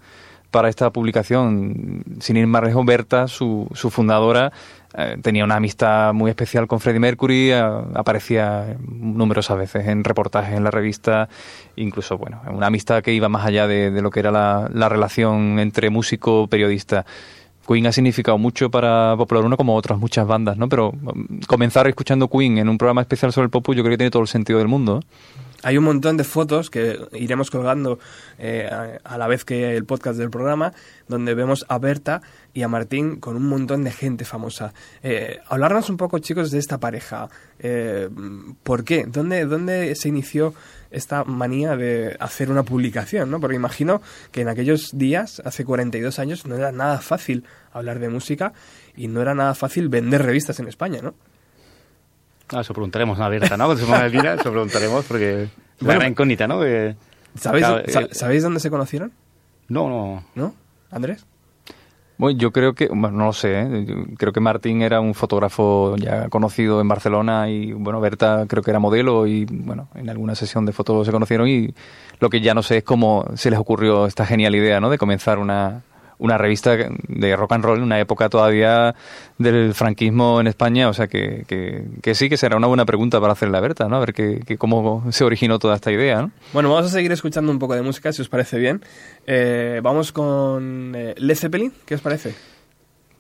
para 0.50 0.69
esta 0.69 0.90
publicación. 0.90 2.05
Sin 2.21 2.37
ir 2.37 2.47
más 2.47 2.62
lejos, 2.62 2.85
Berta, 2.87 3.28
su, 3.28 3.69
su 3.75 3.90
fundadora, 3.90 4.52
eh, 4.97 5.17
tenía 5.23 5.45
una 5.45 5.57
amistad 5.57 6.14
muy 6.14 6.31
especial 6.31 6.67
con 6.67 6.81
Freddie 6.81 7.00
Mercury, 7.00 7.52
a- 7.52 7.85
aparecía 7.95 8.76
numerosas 8.88 9.59
veces 9.59 9.87
en 9.87 10.05
reportajes 10.05 10.57
en 10.57 10.64
la 10.64 10.71
revista, 10.71 11.28
incluso, 11.76 12.17
bueno, 12.19 12.40
una 12.50 12.69
amistad 12.69 13.02
que 13.02 13.12
iba 13.12 13.28
más 13.28 13.45
allá 13.47 13.67
de, 13.67 13.90
lo 14.00 14.11
que 14.11 14.21
era 14.21 14.31
la, 14.31 14.69
la 14.73 14.88
relación 14.88 15.59
entre 15.59 15.90
músico-periodista. 15.90 17.05
Queen 17.67 17.87
ha 17.87 17.93
significado 17.93 18.38
mucho 18.38 18.71
para 18.71 19.14
Popular 19.19 19.45
1 19.45 19.57
como 19.59 19.75
otras 19.76 19.99
muchas 19.99 20.26
bandas, 20.26 20.57
¿no? 20.57 20.71
Pero 20.71 20.93
mm, 20.93 21.40
comenzar 21.47 21.87
escuchando 21.87 22.28
Queen 22.28 22.57
en 22.57 22.71
un 22.71 22.78
programa 22.78 23.02
especial 23.02 23.31
sobre 23.31 23.45
el 23.45 23.50
popu 23.50 23.75
yo 23.75 23.83
creo 23.83 23.93
que 23.93 23.99
tiene 23.99 24.11
todo 24.11 24.23
el 24.23 24.28
sentido 24.28 24.59
del 24.59 24.69
mundo. 24.69 25.00
¿eh? 25.00 25.07
Hay 25.65 25.77
un 25.77 25.85
montón 25.85 26.17
de 26.17 26.23
fotos 26.23 26.71
que 26.71 26.99
iremos 27.12 27.50
colgando 27.50 27.99
eh, 28.38 28.69
a, 29.03 29.19
la 29.19 29.27
vez 29.27 29.45
que 29.45 29.77
el 29.77 29.85
podcast 29.85 30.17
del 30.17 30.31
programa, 30.31 30.73
donde 31.09 31.35
vemos 31.35 31.67
a 31.69 31.79
Berta 31.79 32.23
y 32.55 32.62
a 32.62 32.69
Martín 32.69 33.17
con 33.19 33.35
un 33.35 33.49
montón 33.49 33.83
de 33.83 33.91
gente 33.91 34.25
famosa. 34.25 34.73
Eh, 35.03 35.41
hablarnos 35.49 35.91
un 35.91 35.97
poco, 35.97 36.21
chicos, 36.21 36.53
de 36.53 36.61
esta 36.61 36.79
pareja. 36.79 37.29
Eh, 37.59 38.09
¿Por 38.62 38.85
qué? 38.85 39.07
¿Dónde, 39.09 39.47
¿Dónde 39.47 39.97
se 39.97 40.09
inició 40.09 40.55
esta 40.93 41.25
manía 41.25 41.77
de 41.77 42.17
hacer 42.21 42.53
una 42.53 42.62
publicación? 42.62 43.29
¿no? 43.29 43.41
Porque 43.41 43.57
imagino 43.57 44.00
que 44.31 44.43
en 44.43 44.49
aquellos 44.49 44.91
días, 44.97 45.43
hace 45.45 45.65
42 45.65 46.21
años, 46.21 46.47
no 46.47 46.55
era 46.55 46.71
nada 46.71 47.00
fácil 47.00 47.43
hablar 47.73 47.99
de 47.99 48.09
música 48.09 48.53
y 48.97 49.09
no 49.09 49.21
era 49.21 49.35
nada 49.35 49.57
fácil 49.57 49.88
vender 49.88 50.23
revistas 50.23 50.61
en 50.61 50.69
España, 50.69 51.00
¿no? 51.03 51.15
Ah, 52.52 52.61
eso 52.61 52.73
preguntaremos 52.73 53.19
a 53.21 53.28
Berta, 53.28 53.57
¿no? 53.57 53.64
Cuando 53.67 53.83
se 53.85 53.90
ponga 53.90 54.07
el 54.07 54.12
día, 54.12 54.35
eso 54.35 54.50
preguntaremos 54.50 55.05
porque 55.05 55.43
es 55.45 55.50
Bueno. 55.81 56.00
una 56.00 56.09
incógnita, 56.09 56.47
¿no? 56.49 56.61
Que- 56.61 56.97
¿Sabéis, 57.35 57.67
Claro, 57.67 57.83
eh, 57.87 58.09
¿Sabéis 58.12 58.43
dónde 58.43 58.61
se 58.61 58.71
conocieron? 58.71 59.12
no, 59.69 59.88
no. 59.88 60.25
¿No? 60.35 60.55
¿Andrés? 60.90 61.25
Bueno, 62.17 62.37
yo 62.37 62.50
creo 62.50 62.75
que, 62.75 62.88
bueno, 62.88 63.11
no 63.12 63.26
lo 63.26 63.33
sé, 63.33 63.61
¿eh? 63.61 63.87
Creo 64.17 64.33
que 64.33 64.40
Martín 64.40 64.83
era 64.83 64.99
un 65.00 65.14
fotógrafo 65.14 65.95
ya 65.99 66.28
conocido 66.28 66.81
en 66.81 66.88
Barcelona 66.88 67.49
y, 67.49 67.73
bueno, 67.75 68.00
Berta 68.00 68.45
creo 68.49 68.61
que 68.62 68.71
era 68.73 68.81
modelo 68.81 69.26
y, 69.28 69.45
bueno, 69.45 69.88
en 69.95 70.09
alguna 70.11 70.35
sesión 70.35 70.67
de 70.67 70.73
fotos 70.73 71.07
se 71.07 71.12
conocieron 71.12 71.47
y 71.49 71.73
lo 72.19 72.28
que 72.28 72.40
ya 72.40 72.55
no 72.55 72.64
sé 72.64 72.78
es 72.78 72.83
cómo 72.83 73.25
se 73.37 73.50
les 73.50 73.59
ocurrió 73.61 74.07
esta 74.07 74.26
genial 74.26 74.57
idea, 74.57 74.81
¿no? 74.81 74.90
De 74.90 74.99
comenzar 74.99 75.38
una, 75.38 75.83
una 76.19 76.39
revista 76.39 76.77
de 76.77 77.37
rock 77.37 77.53
and 77.53 77.65
roll 77.65 77.79
en 77.79 77.85
una 77.85 78.01
época 78.01 78.29
todavía 78.29 78.95
del 79.39 79.75
franquismo 79.75 80.41
en 80.41 80.47
España, 80.47 80.89
o 80.89 80.93
sea 80.93 81.07
que, 81.07 81.45
que, 81.47 81.85
que 82.03 82.15
sí 82.15 82.29
que 82.29 82.37
será 82.37 82.57
una 82.57 82.67
buena 82.67 82.85
pregunta 82.85 83.21
para 83.21 83.33
hacerle 83.33 83.59
a 83.59 83.61
Berta, 83.61 83.89
¿no? 83.89 83.97
A 83.97 84.01
ver 84.01 84.13
que, 84.13 84.41
que 84.47 84.59
cómo 84.59 85.05
se 85.11 85.25
originó 85.25 85.59
toda 85.59 85.77
esta 85.77 85.93
idea, 85.93 86.23
¿no? 86.23 86.31
Bueno, 86.53 86.71
vamos 86.71 86.87
a 86.87 86.91
seguir 86.91 87.13
escuchando 87.13 87.53
un 87.53 87.59
poco 87.59 87.75
de 87.75 87.83
música, 87.83 88.13
si 88.13 88.23
os 88.23 88.29
parece 88.29 88.59
bien. 88.59 88.83
Eh, 89.27 89.81
vamos 89.83 90.13
con 90.13 90.95
eh, 90.97 91.15
Led 91.19 91.37
Zeppelin, 91.37 91.73
¿qué 91.87 91.95
os 91.95 92.01
parece? 92.01 92.35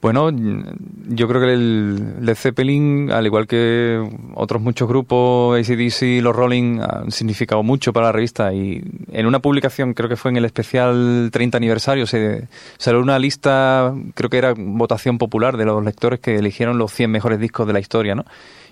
Bueno, 0.00 0.30
yo 0.30 1.26
creo 1.26 1.40
que 1.40 1.52
el 1.52 2.24
Led 2.24 2.36
Zeppelin, 2.36 3.10
al 3.10 3.26
igual 3.26 3.48
que 3.48 4.00
otros 4.34 4.62
muchos 4.62 4.88
grupos, 4.88 5.58
ACDC, 5.58 6.22
los 6.22 6.36
Rolling, 6.36 6.80
han 6.80 7.10
significado 7.10 7.64
mucho 7.64 7.92
para 7.92 8.06
la 8.06 8.12
revista. 8.12 8.54
Y 8.54 8.80
en 9.10 9.26
una 9.26 9.40
publicación, 9.40 9.94
creo 9.94 10.08
que 10.08 10.14
fue 10.14 10.30
en 10.30 10.36
el 10.36 10.44
especial 10.44 11.30
30 11.32 11.56
aniversario, 11.56 12.06
se 12.06 12.46
salió 12.76 13.00
una 13.00 13.18
lista, 13.18 13.92
creo 14.14 14.30
que 14.30 14.38
era 14.38 14.54
votación 14.56 15.18
popular 15.18 15.56
de 15.56 15.64
los 15.64 15.84
lectores 15.84 16.20
que 16.20 16.36
eligieron 16.36 16.78
los 16.78 16.92
100 16.92 17.10
mejores 17.10 17.40
discos 17.40 17.66
de 17.66 17.72
la 17.72 17.80
historia, 17.80 18.14
¿no? 18.14 18.24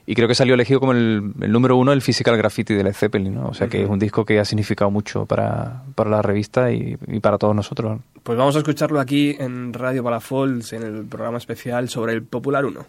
Y 0.07 0.15
creo 0.15 0.29
que 0.29 0.37
salió 0.37 0.55
elegido 0.55 0.79
como 0.79 0.93
el, 0.93 1.33
el 1.41 1.53
número 1.53 1.77
uno 1.77 1.93
el 1.93 2.01
Physical 2.01 2.37
Graffiti 2.37 2.75
de 2.75 2.85
Led 2.85 2.95
Zeppelin, 2.95 3.35
¿no? 3.35 3.49
O 3.49 3.55
sea 3.55 3.67
que 3.67 3.83
es 3.83 3.89
un 3.89 3.99
disco 3.99 4.25
que 4.25 4.39
ha 4.39 4.45
significado 4.45 4.91
mucho 4.91 5.27
para, 5.27 5.83
para 5.97 6.11
la 6.11 6.23
revista 6.23 6.71
y, 6.71 6.97
y 7.09 7.19
para 7.19 7.39
todos 7.39 7.57
nosotros. 7.57 8.01
Pues 8.23 8.39
vamos 8.39 8.55
a 8.55 8.59
escucharlo 8.59 9.01
aquí 9.01 9.37
en 9.39 9.73
Radio 9.73 10.05
Palafols, 10.05 10.73
en 10.73 10.85
el 10.85 11.05
programa 11.05 11.39
especial 11.39 11.89
sobre 11.89 12.13
el 12.13 12.23
Popular 12.23 12.65
1. 12.65 12.87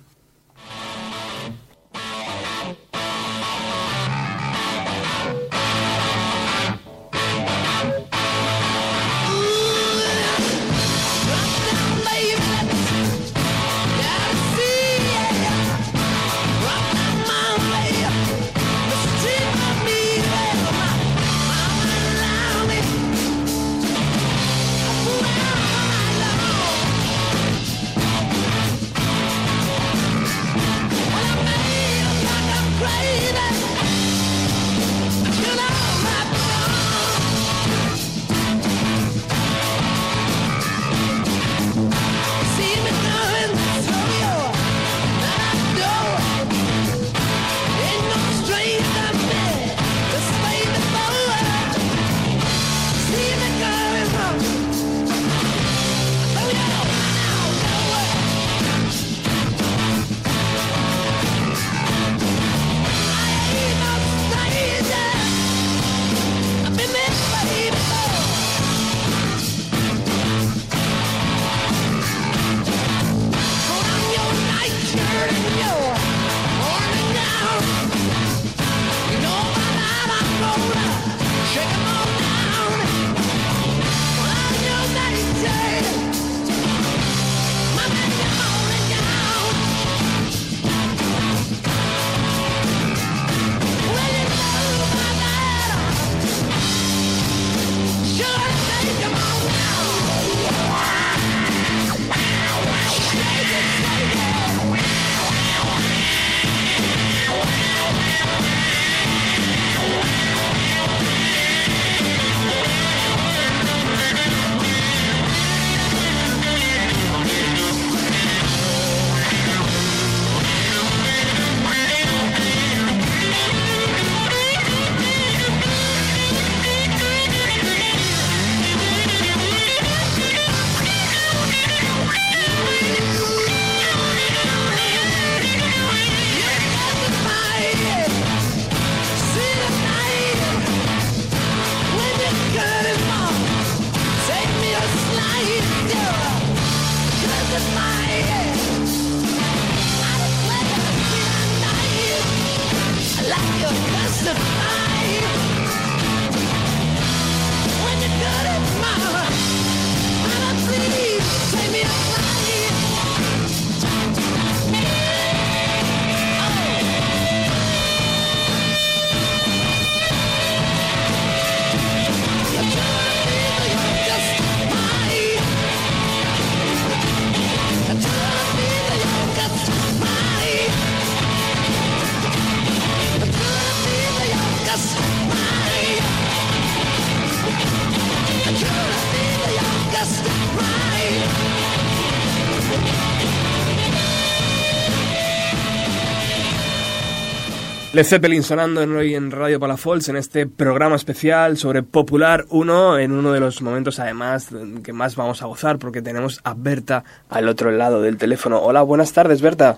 Led 197.98 198.06
Zeppelin 198.06 198.44
sonando 198.44 198.84
en 198.84 198.96
hoy 198.96 199.16
en 199.16 199.32
Radio 199.32 199.60
Palafols 199.60 200.08
en 200.08 200.18
este 200.18 200.46
programa 200.46 200.96
especial 200.96 201.58
sobre 201.58 201.82
Popular 201.82 202.46
1 202.52 203.00
en 203.00 203.12
uno 203.12 203.32
de 203.32 203.40
los 203.40 203.64
momentos 203.64 204.00
además 204.00 204.50
que 204.84 204.94
más 204.94 205.16
vamos 205.16 205.42
a 205.42 205.48
gozar 205.48 205.80
porque 205.80 206.04
tenemos 206.04 206.40
a 206.44 206.54
Berta 206.56 207.04
al 207.28 207.50
otro 207.50 207.72
lado 207.72 208.04
del 208.04 208.20
teléfono. 208.20 208.60
Hola, 208.60 208.84
buenas 208.84 209.14
tardes 209.14 209.42
Berta. 209.42 209.78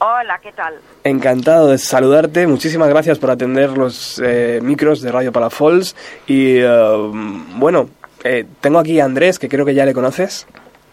Hola, 0.00 0.38
¿qué 0.42 0.52
tal? 0.52 0.74
Encantado 1.02 1.68
de 1.68 1.78
saludarte. 1.78 2.46
Muchísimas 2.46 2.90
gracias 2.90 3.18
por 3.18 3.30
atender 3.30 3.70
los 3.70 4.20
eh, 4.22 4.60
micros 4.62 5.00
de 5.00 5.10
Radio 5.10 5.32
Palafols. 5.32 5.96
Y 6.26 6.58
eh, 6.58 7.10
bueno, 7.54 7.88
eh, 8.22 8.44
tengo 8.60 8.80
aquí 8.80 9.00
a 9.00 9.06
Andrés, 9.06 9.38
que 9.38 9.48
creo 9.48 9.64
que 9.64 9.72
ya 9.72 9.86
le 9.86 9.94
conoces. 9.94 10.46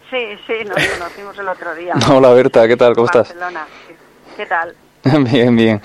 Sí, 0.08 0.16
sí, 0.46 0.64
nos 0.64 0.82
conocimos 0.82 1.38
el 1.38 1.48
otro 1.48 1.74
día. 1.74 1.92
Hola 2.10 2.30
Berta, 2.30 2.66
¿qué 2.66 2.78
tal? 2.78 2.94
¿Cómo 2.94 3.04
estás? 3.04 3.28
Barcelona, 3.28 3.66
sí. 3.86 3.94
¿Qué 4.34 4.46
tal? 4.46 4.74
bien, 5.30 5.56
bien. 5.56 5.82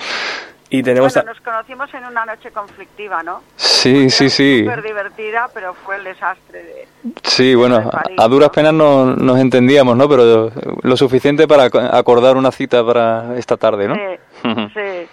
Y 0.70 0.84
tenemos 0.84 1.14
Bueno, 1.14 1.30
a- 1.30 1.34
nos 1.34 1.42
conocimos 1.42 1.94
en 1.94 2.06
una 2.06 2.26
noche 2.26 2.50
conflictiva, 2.52 3.22
¿no? 3.24 3.42
Sí, 3.58 4.10
sí, 4.10 4.30
sí. 4.30 4.62
Súper 4.64 4.82
divertida, 4.84 5.50
pero 5.54 5.74
fue 5.74 5.98
el 5.98 6.06
desastre 6.06 6.64
de... 6.64 6.88
Sí, 7.24 7.56
bueno, 7.56 7.90
a 8.18 8.28
duras 8.30 8.52
penas 8.52 8.74
no, 8.74 9.06
nos 9.16 9.38
entendíamos, 9.40 9.98
¿no? 9.98 10.08
Pero 10.08 10.50
lo 10.84 10.96
suficiente 10.98 11.46
para 11.48 11.70
ac- 11.70 11.90
acordar 11.94 12.38
una 12.38 12.52
cita 12.52 12.86
para 12.86 13.36
esta 13.38 13.58
tarde, 13.58 13.88
¿no? 13.90 13.96
Sí, 13.96 14.42
sí. 14.74 15.08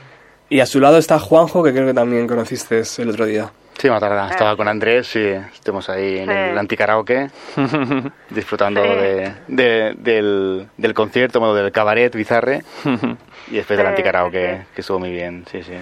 y 0.51 0.61
a 0.61 0.67
su 0.67 0.79
lado 0.81 0.97
está 0.99 1.19
Juanjo, 1.19 1.63
que 1.65 1.73
creo 1.73 1.87
que 1.87 1.95
también 1.95 2.29
conociste 2.29 2.83
el 2.99 3.11
otro 3.11 3.27
día. 3.27 3.51
Sí, 3.79 3.89
una 3.89 4.01
tarde. 4.01 4.31
Estaba 4.31 4.51
Ah, 4.51 4.57
con. 4.57 4.67
Andrés 4.69 5.15
y 5.17 5.29
estuvimos 5.29 5.89
ahí 5.89 6.19
en 6.19 6.27
Sí. 6.29 6.35
el 6.35 6.59
anticaraoke 6.59 7.31
disfrutando 8.31 8.83
Sí. 8.83 8.89
de, 8.89 9.33
de- 9.47 9.95
del, 9.97 10.69
del 10.77 10.95
concierto, 10.95 11.39
bueno, 11.39 11.55
del 11.55 11.71
cabaret 11.73 12.13
bizarre 12.15 12.63
y 13.49 13.55
después 13.57 13.77
del 13.79 13.87
Sí, 13.87 13.91
anticaraoke, 13.91 14.51
sí, 14.57 14.63
sí. 14.63 14.69
que 14.75 14.81
estuvo 14.81 14.99
muy 14.99 15.11
bien, 15.13 15.45
sí, 15.51 15.63
sí. 15.63 15.75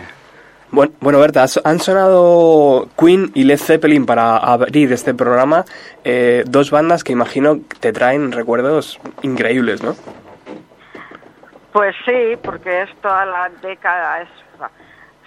Bueno, 0.71 0.93
bueno, 1.01 1.21
Berta, 1.21 1.47
han 1.65 1.79
sonado 1.79 2.89
Queen 2.99 3.31
y 3.35 3.45
Led 3.45 3.57
Zeppelin 3.59 4.05
para 4.05 4.37
abrir 4.37 4.93
este 4.93 5.15
programa, 5.15 5.65
eh, 6.05 6.43
dos 6.47 6.71
bandas 6.73 7.03
que 7.05 7.13
imagino 7.13 7.61
te 7.81 7.93
traen 7.93 8.33
recuerdos 8.33 8.99
increíbles, 9.23 9.83
¿no? 9.83 9.95
Pues 11.73 11.95
sí, 12.05 12.37
porque 12.43 12.83
es 12.83 12.91
toda 13.01 13.25
la 13.27 13.49
década, 13.63 14.23
es 14.23 14.29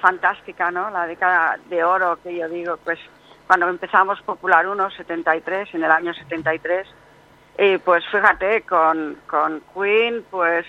fantástica, 0.02 0.72
¿no? 0.72 0.90
La 0.90 1.06
década 1.08 1.58
de 1.70 1.84
oro 1.84 2.20
que 2.22 2.36
yo 2.36 2.48
digo, 2.50 2.78
pues 2.84 3.00
cuando 3.48 3.68
empezamos 3.68 4.22
Popular 4.22 4.68
1, 4.68 4.92
73, 4.92 5.74
en 5.74 5.84
el 5.84 5.92
año 5.92 6.14
73, 6.14 6.88
y 7.58 7.78
pues 7.80 8.06
fíjate, 8.12 8.62
con, 8.62 9.18
con 9.28 9.62
Queen, 9.74 10.24
pues 10.30 10.66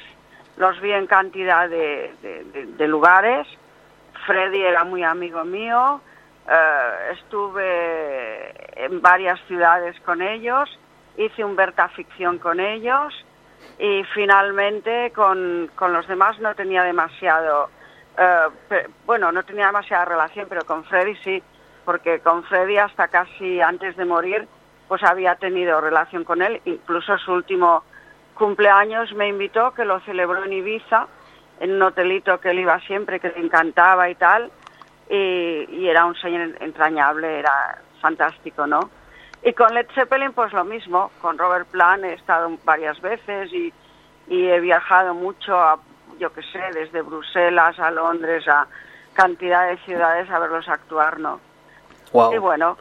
los 0.57 0.81
vi 0.81 0.93
en 0.93 1.07
cantidad 1.07 1.69
de, 1.69 2.13
de- 2.23 2.89
lugares, 2.89 3.47
Freddy 4.27 4.63
era 4.63 4.85
muy 4.85 5.05
amigo 5.05 5.45
mío, 5.45 6.01
eh, 6.49 7.13
estuve 7.13 8.85
en 8.85 9.01
varias 9.01 9.41
ciudades 9.47 9.99
con 10.01 10.21
ellos, 10.23 10.69
hice 11.17 11.45
un 11.45 11.57
Berta 11.57 11.89
Ficción 11.89 12.39
con 12.39 12.61
ellos, 12.61 13.15
y 13.79 14.03
finalmente 14.15 15.13
con, 15.15 15.71
con 15.75 15.93
los 15.93 16.07
demás 16.09 16.39
no 16.41 16.55
tenía 16.55 16.83
demasiado, 16.83 17.71
eh, 18.19 18.89
bueno, 19.07 19.33
no 19.33 19.43
tenía 19.43 19.67
demasiada 19.67 20.05
relación, 20.05 20.47
pero 20.49 20.65
con 20.65 20.85
Freddy 20.85 21.17
sí, 21.17 21.43
porque 21.85 22.21
con 22.21 22.45
Freddy 22.45 22.79
hasta 22.79 23.09
casi 23.09 23.61
antes 23.61 23.97
de 23.97 24.05
morir, 24.05 24.47
pues 24.89 25.03
había 25.05 25.37
tenido 25.37 25.81
relación 25.81 26.25
con 26.25 26.43
él, 26.43 26.61
incluso 26.65 27.17
su 27.19 27.33
último 27.33 27.85
cumpleaños 28.35 29.13
me 29.15 29.29
invitó, 29.29 29.73
que 29.73 29.85
lo 29.85 30.01
celebró 30.01 30.45
en 30.45 30.53
Ibiza, 30.53 31.07
en 31.61 31.73
un 31.73 31.83
hotelito 31.83 32.41
que 32.41 32.51
él 32.51 32.61
iba 32.61 32.81
siempre, 32.81 33.21
que 33.21 33.29
le 33.29 33.39
encantaba 33.39 34.09
y 34.09 34.15
tal, 34.15 34.51
y, 35.09 35.67
y 35.71 35.89
era 35.89 36.07
un 36.07 36.15
señor 36.17 36.57
entrañable, 36.61 37.39
era 37.39 37.79
fantástico, 38.01 38.67
¿no? 38.67 38.91
Y 39.43 39.53
con 39.55 39.73
Led 39.75 39.87
Zeppelin, 39.95 40.33
pues 40.33 40.53
lo 40.53 40.65
mismo. 40.65 41.11
Con 41.21 41.39
Robert 41.39 41.69
Plant 41.69 42.05
he 42.05 42.15
estado 42.15 42.51
varias 42.65 43.01
veces 43.01 43.53
y, 43.53 43.73
y 44.29 44.47
he 44.47 44.61
viajado 44.61 45.15
mucho, 45.15 45.59
a, 45.59 45.79
yo 46.21 46.33
qué 46.33 46.43
sé, 46.43 46.61
desde 46.75 47.03
Bruselas 47.03 47.79
a 47.79 47.91
Londres, 47.91 48.47
a 48.47 48.67
cantidad 49.15 49.69
de 49.69 49.79
ciudades 49.79 50.31
a 50.31 50.39
verlos 50.39 50.69
actuar, 50.69 51.19
¿no? 51.19 51.41
Wow. 52.13 52.35
Y 52.35 52.39
bueno, 52.39 52.77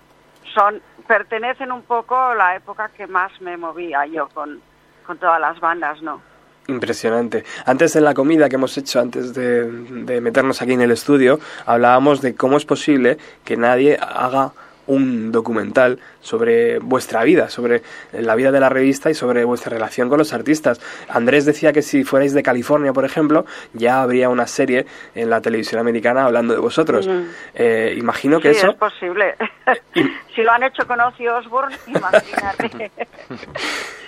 son 0.54 0.82
pertenecen 1.08 1.72
un 1.72 1.82
poco 1.84 2.16
a 2.16 2.36
la 2.36 2.56
época 2.56 2.90
que 2.90 3.08
más 3.08 3.32
me 3.42 3.58
movía 3.58 4.06
yo 4.06 4.30
con, 4.30 4.62
con 5.08 5.18
todas 5.18 5.40
las 5.42 5.60
bandas, 5.60 6.02
¿no? 6.04 6.22
Impresionante. 6.68 7.44
Antes 7.66 7.96
en 7.96 8.04
la 8.04 8.14
comida 8.14 8.48
que 8.48 8.56
hemos 8.56 8.78
hecho, 8.78 9.00
antes 9.00 9.34
de, 9.34 9.64
de 9.64 10.22
meternos 10.22 10.62
aquí 10.62 10.74
en 10.74 10.82
el 10.82 10.92
estudio, 10.92 11.40
hablábamos 11.66 12.22
de 12.22 12.36
cómo 12.36 12.58
es 12.58 12.66
posible 12.66 13.18
que 13.44 13.58
nadie 13.58 13.98
haga 14.00 14.52
un 14.90 15.32
documental 15.32 16.00
sobre 16.20 16.80
vuestra 16.80 17.24
vida, 17.24 17.50
sobre 17.50 17.82
la 18.12 18.36
vida 18.36 18.52
de 18.52 18.60
la 18.60 18.70
revista 18.70 19.10
y 19.10 19.14
sobre 19.14 19.44
vuestra 19.46 19.70
relación 19.72 20.10
con 20.10 20.18
los 20.18 20.34
artistas. 20.34 20.82
Andrés 21.10 21.46
decía 21.46 21.72
que 21.72 21.82
si 21.82 22.04
fuerais 22.04 22.34
de 22.34 22.44
California, 22.44 22.92
por 22.92 23.06
ejemplo, 23.06 23.46
ya 23.74 24.02
habría 24.02 24.30
una 24.30 24.48
serie 24.48 24.86
en 25.16 25.30
la 25.30 25.42
televisión 25.42 25.80
americana 25.80 26.26
hablando 26.26 26.54
de 26.54 26.60
vosotros. 26.60 27.08
Mm. 27.08 27.22
Eh, 27.56 27.94
imagino 27.98 28.40
que 28.40 28.54
sí, 28.54 28.60
eso... 28.60 28.72
es 28.72 28.78
posible. 28.78 29.36
si 30.36 30.42
lo 30.42 30.52
han 30.52 30.64
hecho 30.64 30.86
con 30.88 31.00
Ozzy 31.00 31.28
Osbourne, 31.28 31.76
imagínate. 31.88 32.92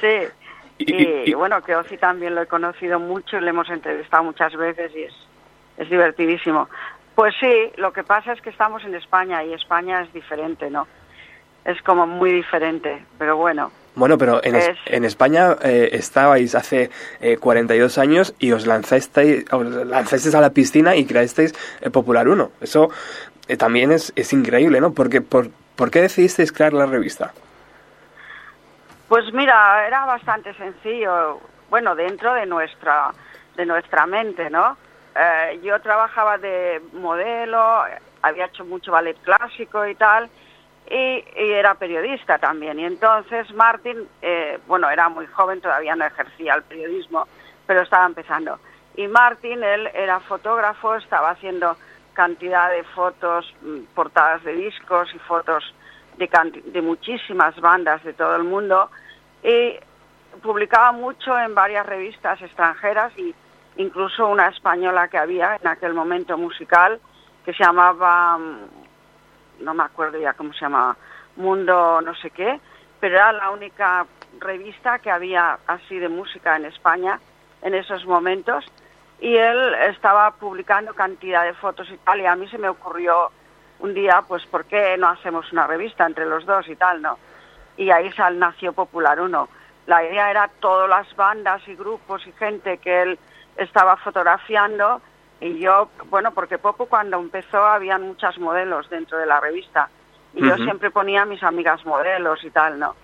sí. 0.02 0.08
Y- 0.80 0.94
Y, 0.94 1.04
y- 1.04 1.24
y- 1.28 1.34
bueno, 1.36 1.62
que 1.62 1.76
Ozzy 1.76 1.98
también 1.98 2.34
lo 2.34 2.42
he 2.42 2.48
conocido 2.48 3.00
mucho 3.00 3.38
y 3.38 3.42
le 3.42 3.52
hemos 3.52 3.70
entrevistado 3.70 4.24
muchas 4.24 4.52
veces 4.56 4.92
y 4.96 5.04
es, 5.04 5.14
es 5.78 5.90
divertidísimo. 5.92 6.68
Pues 7.22 7.36
sí, 7.40 7.72
lo 7.78 7.94
que 7.94 8.04
pasa 8.04 8.34
es 8.34 8.42
que 8.42 8.50
estamos 8.50 8.84
en 8.84 8.96
España 8.96 9.44
y 9.44 9.54
España 9.54 10.02
es 10.02 10.12
diferente, 10.12 10.72
¿no? 10.72 10.88
Es 11.64 11.80
como 11.84 12.08
muy 12.08 12.32
diferente, 12.32 13.06
pero 13.20 13.38
bueno. 13.38 13.72
Bueno, 13.94 14.18
pero 14.18 14.44
en, 14.44 14.56
es- 14.56 14.70
Es- 14.70 14.78
en 14.88 15.06
España 15.06 15.56
eh, 15.62 15.90
estabais 15.92 16.56
hace 16.56 16.90
eh, 17.20 17.38
42 17.38 18.00
años 18.00 18.34
y 18.40 18.54
os 18.54 18.66
lanzasteis, 18.66 19.46
os 19.54 19.64
lanzasteis 19.68 20.34
a 20.34 20.42
la 20.42 20.50
piscina 20.50 20.96
y 20.96 21.06
creasteis 21.06 21.54
eh, 21.82 21.92
Popular 21.92 22.28
1. 22.28 22.54
Eso 22.60 22.90
eh, 23.48 23.56
también 23.56 23.92
es, 23.92 24.12
es 24.16 24.34
increíble, 24.34 24.82
¿no? 24.82 24.92
Porque, 24.92 25.22
por, 25.22 25.52
¿Por 25.76 25.92
qué 25.92 26.02
decidisteis 26.02 26.52
crear 26.52 26.74
la 26.74 26.88
revista? 26.88 27.34
Pues 29.10 29.32
mira, 29.32 29.86
era 29.86 30.06
bastante 30.06 30.56
sencillo, 30.56 31.40
bueno, 31.70 31.94
dentro 31.94 32.34
de 32.34 32.48
nuestra, 32.48 33.12
de 33.58 33.66
nuestra 33.68 34.08
mente, 34.08 34.50
¿no? 34.50 34.76
Eh, 35.24 35.60
yo 35.62 35.80
trabajaba 35.82 36.40
de 36.40 36.82
modelo, 36.94 37.84
había 38.24 38.46
hecho 38.46 38.66
mucho 38.66 38.92
ballet 38.92 39.16
clásico 39.22 39.86
y 39.86 39.94
tal, 39.94 40.28
y, 40.90 41.24
era 41.36 41.76
periodista 41.76 42.40
también. 42.40 42.80
Y 42.80 42.86
entonces 42.86 43.54
Martín, 43.54 44.08
eh, 44.24 44.58
bueno, 44.66 44.90
era 44.90 45.10
muy 45.10 45.28
joven, 45.28 45.62
todavía 45.62 45.96
no 45.96 46.06
ejercía 46.06 46.56
el 46.56 46.64
periodismo, 46.64 47.28
pero 47.68 47.84
estaba 47.84 48.08
empezando. 48.08 48.58
Y 48.96 49.08
Martín, 49.08 49.64
él 49.64 49.92
era 49.94 50.20
fotógrafo, 50.22 50.96
estaba 50.96 51.30
haciendo 51.30 51.78
cantidad 52.14 52.72
de 52.72 52.84
fotos, 52.84 53.54
mm, 53.62 53.94
portadas 53.94 54.44
de 54.44 54.54
discos 54.54 55.14
y 55.14 55.20
fotos 55.20 55.64
de, 56.18 56.28
de 56.66 56.82
muchísimas 56.82 57.56
bandas 57.62 58.04
de 58.04 58.14
todo 58.14 58.36
el 58.38 58.44
mundo 58.44 58.90
y 59.44 59.76
publicaba 60.42 60.92
mucho 60.94 61.38
en 61.38 61.54
varias 61.54 61.86
revistas 61.86 62.42
extranjeras 62.42 63.16
y 63.18 63.36
incluso 63.78 64.28
una 64.28 64.48
española 64.48 65.08
que 65.08 65.18
había 65.18 65.56
en 65.56 65.68
aquel 65.68 65.94
momento 65.94 66.38
musical 66.38 67.00
que 67.46 67.54
se 67.54 67.64
llamaba 67.64 68.38
mm, 68.38 68.58
no 69.62 69.74
me 69.74 69.84
acuerdo 69.84 70.20
ya 70.20 70.34
cómo 70.34 70.54
se 70.54 70.62
llamaba 70.62 70.96
Mundo 71.36 72.02
no 72.02 72.14
sé 72.16 72.32
qué 72.32 72.60
pero 73.00 73.16
era 73.16 73.32
la 73.34 73.50
única 73.50 74.06
revista 74.40 75.00
que 75.00 75.12
había 75.12 75.58
así 75.68 75.98
de 75.98 76.08
música 76.08 76.56
en 76.56 76.66
España 76.66 77.20
en 77.62 77.74
esos 77.74 78.06
momentos. 78.06 78.66
Y 79.20 79.36
él 79.36 79.74
estaba 79.90 80.32
publicando 80.32 80.94
cantidad 80.94 81.44
de 81.44 81.54
fotos 81.54 81.90
y 81.92 81.98
tal 81.98 82.22
y 82.22 82.26
a 82.26 82.36
mí 82.36 82.48
se 82.48 82.58
me 82.58 82.70
ocurrió 82.70 83.32
un 83.80 83.94
día 83.94 84.24
pues 84.28 84.46
por 84.46 84.66
qué 84.66 84.96
no 84.98 85.10
hacemos 85.10 85.52
una 85.52 85.68
revista 85.68 86.06
entre 86.06 86.26
los 86.26 86.46
dos 86.46 86.68
y 86.68 86.76
tal 86.76 87.02
no 87.02 87.18
y 87.78 87.90
ahí 87.90 88.12
sal 88.12 88.38
nació 88.38 88.74
Popular 88.74 89.20
1 89.20 89.50
la 89.88 90.04
idea 90.04 90.30
era 90.30 90.48
todas 90.60 90.88
las 90.88 91.16
bandas 91.16 91.68
y 91.68 91.76
grupos 91.76 92.26
y 92.28 92.32
gente 92.34 92.78
que 92.78 93.02
él 93.02 93.20
estaba 93.58 93.98
fotografiando 93.98 95.02
y 95.40 95.60
yo 95.60 95.90
bueno 96.10 96.32
porque 96.32 96.58
Popo 96.58 96.86
cuando 96.86 97.18
empezó 97.20 97.66
habían 97.66 98.04
muchas 98.04 98.38
modelos 98.38 98.90
dentro 98.90 99.18
de 99.18 99.26
la 99.26 99.40
revista 99.40 99.90
y 100.34 100.48
yo 100.48 100.56
siempre 100.56 100.92
ponía 100.92 101.24
a 101.24 101.26
mis 101.26 101.44
amigas 101.44 101.86
modelos 101.86 102.44
y 102.44 102.52
tal 102.52 102.80
no 102.80 102.96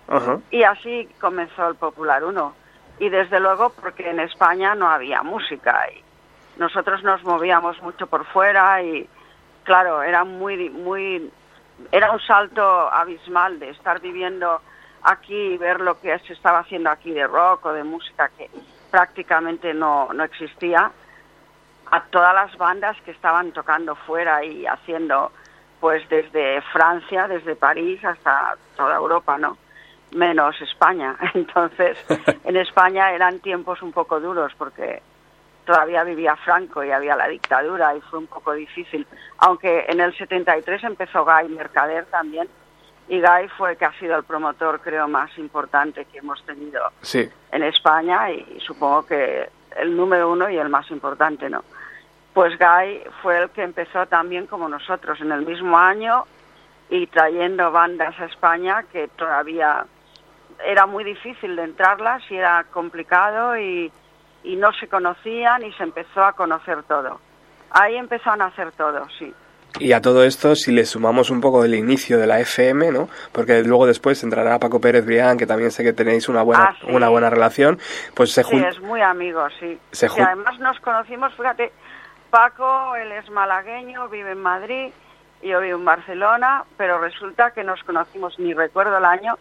y 0.52 0.64
así 0.64 1.10
comenzó 1.20 1.68
el 1.68 1.76
Popular 1.76 2.24
1. 2.24 2.54
Y 3.00 3.10
desde 3.10 3.40
luego 3.40 3.70
porque 3.70 4.10
en 4.10 4.20
España 4.20 4.74
no 4.74 4.90
había 4.90 5.22
música 5.22 5.86
y 5.92 6.02
nosotros 6.60 7.04
nos 7.04 7.24
movíamos 7.24 7.82
mucho 7.84 8.08
por 8.08 8.26
fuera 8.26 8.82
y 8.82 9.08
claro, 9.64 10.02
era 10.02 10.24
muy 10.24 10.70
muy 10.70 11.32
era 11.92 12.12
un 12.12 12.20
salto 12.22 12.64
abismal 12.92 13.60
de 13.60 13.70
estar 13.70 14.02
viviendo 14.02 14.62
aquí 15.04 15.36
y 15.36 15.58
ver 15.58 15.80
lo 15.80 16.00
que 16.00 16.18
se 16.20 16.34
estaba 16.34 16.60
haciendo 16.60 16.90
aquí 16.90 17.12
de 17.12 17.28
rock 17.28 17.66
o 17.68 17.74
de 17.74 17.84
música 17.84 18.32
que 18.36 18.50
prácticamente 18.92 19.74
no, 19.74 20.10
no 20.14 20.24
existía. 20.24 20.92
a 21.90 22.02
todas 22.10 22.34
las 22.34 22.58
bandas 22.58 22.98
que 23.06 23.12
estaban 23.12 23.52
tocando 23.54 23.96
fuera 23.96 24.44
y 24.44 24.66
haciendo, 24.66 25.32
pues 25.80 26.08
desde 26.10 26.62
Francia, 26.74 27.28
desde 27.28 27.56
París 27.56 28.04
hasta 28.04 28.58
toda 28.76 28.98
Europa, 28.98 29.38
¿no? 29.38 29.58
Menos 30.12 30.62
España. 30.62 31.16
Entonces, 31.34 31.98
en 32.44 32.58
España 32.58 33.12
eran 33.12 33.40
tiempos 33.40 33.82
un 33.82 33.94
poco 33.94 34.20
duros 34.20 34.54
porque 34.58 35.02
todavía 35.66 36.04
vivía 36.04 36.36
Franco 36.38 36.84
y 36.84 36.92
había 36.92 37.16
la 37.16 37.28
dictadura 37.28 37.96
y 37.96 38.02
fue 38.02 38.20
un 38.20 38.28
poco 38.28 38.54
difícil. 38.54 39.06
Aunque 39.40 39.86
en 39.88 40.00
el 40.00 40.18
73 40.18 40.84
empezó 40.84 41.26
Guy 41.26 41.50
Mercader 41.50 42.06
también 42.06 42.48
y 43.10 43.22
Guy 43.22 43.48
fue 43.58 43.72
el 43.72 43.78
que 43.78 43.86
ha 43.86 43.94
sido 44.00 44.18
el 44.18 44.24
promotor, 44.24 44.82
creo, 44.82 45.08
más 45.08 45.36
importante 45.38 46.06
que 46.06 46.18
hemos 46.20 46.44
tenido 46.46 46.82
Sí. 47.02 47.30
en 47.52 47.64
España 47.64 48.32
y, 48.32 48.60
supongo 48.60 49.06
que 49.06 49.50
el 49.78 49.96
número 49.96 50.32
uno 50.32 50.50
y 50.50 50.58
el 50.58 50.70
más 50.70 50.90
importante, 50.92 51.50
¿no? 51.50 51.64
Pues 52.34 52.58
Guy 52.60 53.02
fue 53.22 53.40
el 53.44 53.50
que 53.50 53.64
empezó 53.64 54.06
también 54.08 54.48
como 54.48 54.68
nosotros 54.70 55.20
en 55.22 55.32
el 55.32 55.46
mismo 55.46 55.78
año 55.78 56.26
y 56.90 57.08
trayendo 57.08 57.72
bandas 57.72 58.20
a 58.20 58.26
España 58.26 58.84
que 58.92 59.08
todavía 59.10 59.86
era 60.66 60.86
muy 60.86 61.04
difícil 61.04 61.56
de 61.56 61.64
entrarlas 61.64 62.24
y 62.30 62.36
era 62.36 62.64
complicado 62.72 63.58
y, 63.58 63.92
y 64.44 64.56
no 64.56 64.72
se 64.74 64.88
conocían 64.88 65.64
y 65.64 65.72
se 65.74 65.84
empezó 65.84 66.24
a 66.24 66.34
conocer 66.34 66.84
todo. 66.84 67.20
Ahí 67.72 67.96
empezó 67.96 68.32
a 68.32 68.38
nacer 68.38 68.72
todo, 68.72 69.08
sí. 69.18 69.34
Y 69.80 69.92
a 69.94 70.02
todo 70.02 70.24
esto, 70.24 70.56
si 70.56 70.72
le 70.72 70.86
sumamos 70.86 71.30
un 71.30 71.40
poco 71.40 71.62
del 71.62 71.76
inicio 71.76 72.18
de 72.18 72.26
la 72.26 72.40
FM, 72.40 72.92
¿no? 72.92 73.10
Porque 73.32 73.62
luego 73.64 73.86
después 73.86 74.24
entrará 74.24 74.58
Paco 74.58 74.82
Pérez 74.82 75.06
Brián, 75.06 75.38
que 75.38 75.46
también 75.46 75.70
sé 75.72 75.84
que 75.84 75.94
tenéis 75.94 76.30
una 76.30 76.42
buena, 76.42 76.70
Ah, 76.70 76.76
sí. 76.82 76.88
una 76.90 77.10
buena 77.10 77.30
relación, 77.30 77.78
pues 78.16 78.32
se 78.32 78.44
Sí, 78.44 78.58
es 78.58 78.80
muy 78.82 79.02
amigo, 79.02 79.48
sí. 79.60 79.78
Se 79.92 80.08
Y 80.08 80.20
además 80.20 80.60
nos 80.60 80.80
conocimos, 80.80 81.32
fíjate, 81.36 81.72
Paco, 82.32 82.96
él 82.96 83.12
es 83.12 83.30
malagueño, 83.30 84.10
vive 84.10 84.32
en 84.32 84.42
Madrid, 84.42 84.90
yo 85.44 85.60
vivo 85.60 85.78
en 85.78 85.86
Barcelona, 85.86 86.64
pero 86.78 87.00
resulta 87.00 87.52
que 87.52 87.64
nos 87.64 87.84
conocimos, 87.84 88.40
ni 88.40 88.54
recuerdo 88.54 88.98
el 88.98 89.06
año, 89.06 89.38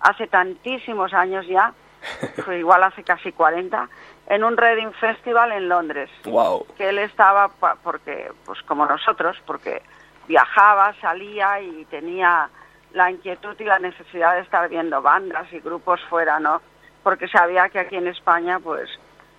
hace 0.00 0.28
tantísimos 0.28 1.12
años 1.14 1.46
ya, 1.48 1.72
fue 2.44 2.58
igual 2.60 2.82
hace 2.84 3.02
casi 3.02 3.32
40, 3.32 3.88
en 4.30 4.42
un 4.44 4.56
Reading 4.56 4.92
Festival 4.92 5.52
en 5.52 5.68
Londres 5.68 6.08
Wow. 6.24 6.66
que 6.78 6.88
él 6.88 6.98
estaba 6.98 7.48
pa- 7.48 7.76
porque 7.82 8.32
pues 8.46 8.62
como 8.62 8.86
nosotros 8.86 9.36
porque 9.44 9.82
viajaba 10.28 10.94
salía 11.02 11.60
y 11.60 11.84
tenía 11.86 12.48
la 12.94 13.10
inquietud 13.10 13.54
y 13.58 13.64
la 13.64 13.78
necesidad 13.78 14.34
de 14.36 14.40
estar 14.40 14.68
viendo 14.68 15.02
bandas 15.02 15.52
y 15.52 15.58
grupos 15.60 16.00
fuera 16.08 16.40
no 16.40 16.62
porque 17.02 17.28
sabía 17.28 17.68
que 17.68 17.80
aquí 17.80 17.96
en 17.96 18.06
España 18.06 18.58
pues 18.60 18.88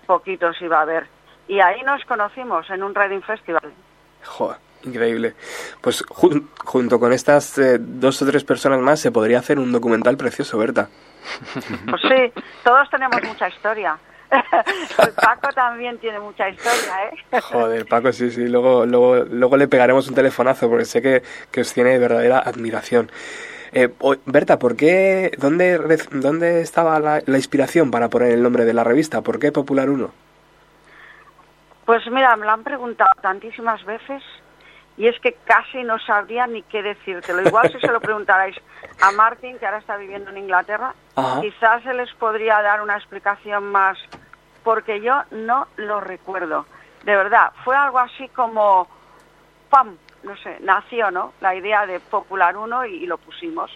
poquitos 0.05 0.61
iba 0.61 0.77
a 0.79 0.81
haber 0.81 1.07
y 1.47 1.59
ahí 1.61 1.81
nos 1.83 2.03
conocimos 2.05 2.69
en 2.69 2.83
un 2.83 2.93
Reading 2.93 3.21
Festival 3.21 3.73
Joder, 4.23 4.57
increíble. 4.83 5.33
Pues 5.81 6.03
jun- 6.05 6.47
junto 6.63 6.99
con 6.99 7.11
estas 7.11 7.57
eh, 7.57 7.77
dos 7.79 8.21
o 8.21 8.25
tres 8.27 8.43
personas 8.43 8.79
más 8.79 8.99
se 8.99 9.11
podría 9.11 9.39
hacer 9.39 9.57
un 9.57 9.71
documental 9.71 10.15
precioso, 10.15 10.57
Berta. 10.59 10.89
pues 11.89 12.01
sí 12.03 12.31
todos 12.63 12.87
tenemos 12.91 13.17
mucha 13.23 13.47
historia 13.49 13.97
Paco 15.15 15.49
también 15.53 15.97
tiene 15.97 16.19
mucha 16.19 16.49
historia 16.49 17.11
eh 17.31 17.41
Joder, 17.41 17.85
Paco, 17.85 18.11
sí, 18.11 18.31
sí. 18.31 18.47
Luego, 18.47 18.85
luego, 18.85 19.25
luego 19.25 19.57
le 19.57 19.67
pegaremos 19.67 20.07
un 20.07 20.15
telefonazo 20.15 20.69
porque 20.69 20.85
sé 20.85 21.01
que, 21.01 21.21
que 21.51 21.61
os 21.61 21.73
tiene 21.73 21.97
verdadera 21.99 22.39
admiración. 22.39 23.11
Eh, 23.73 23.89
Berta, 24.25 24.59
¿por 24.59 24.75
qué, 24.75 25.31
dónde, 25.37 25.77
dónde 26.11 26.61
estaba 26.61 26.99
la, 26.99 27.21
la 27.25 27.37
inspiración 27.37 27.91
para 27.91 28.09
poner 28.09 28.31
el 28.31 28.43
nombre 28.43 28.65
de 28.65 28.73
la 28.73 28.83
revista? 28.83 29.21
¿Por 29.21 29.39
qué 29.39 29.51
Popular 29.51 29.89
1? 29.89 30.11
Pues 31.85 32.05
mira, 32.09 32.35
me 32.35 32.45
lo 32.45 32.51
han 32.51 32.63
preguntado 32.63 33.11
tantísimas 33.21 33.83
veces 33.85 34.23
y 34.97 35.07
es 35.07 35.19
que 35.19 35.35
casi 35.45 35.83
no 35.83 35.97
sabría 35.99 36.47
ni 36.47 36.63
qué 36.63 36.83
decírtelo. 36.83 37.41
Igual 37.41 37.71
si 37.71 37.79
se 37.79 37.91
lo 37.91 37.99
preguntarais 37.99 38.55
a 39.01 39.11
Martin, 39.11 39.57
que 39.57 39.65
ahora 39.65 39.79
está 39.79 39.97
viviendo 39.97 40.29
en 40.29 40.37
Inglaterra, 40.37 40.93
Ajá. 41.15 41.41
quizás 41.41 41.81
se 41.83 41.93
les 41.93 42.13
podría 42.15 42.61
dar 42.61 42.81
una 42.81 42.97
explicación 42.97 43.71
más, 43.71 43.97
porque 44.63 45.01
yo 45.01 45.23
no 45.31 45.67
lo 45.77 45.99
recuerdo. 46.01 46.65
De 47.03 47.15
verdad, 47.15 47.51
fue 47.63 47.75
algo 47.75 47.99
así 47.99 48.27
como, 48.29 48.87
¡pam! 49.69 49.97
No 50.23 50.35
sé, 50.37 50.57
nació, 50.61 51.09
¿no? 51.09 51.33
La 51.41 51.55
idea 51.55 51.85
de 51.87 51.99
Popular 51.99 52.55
1 52.55 52.85
y, 52.85 52.95
y 53.03 53.05
lo 53.07 53.17
pusimos. 53.17 53.71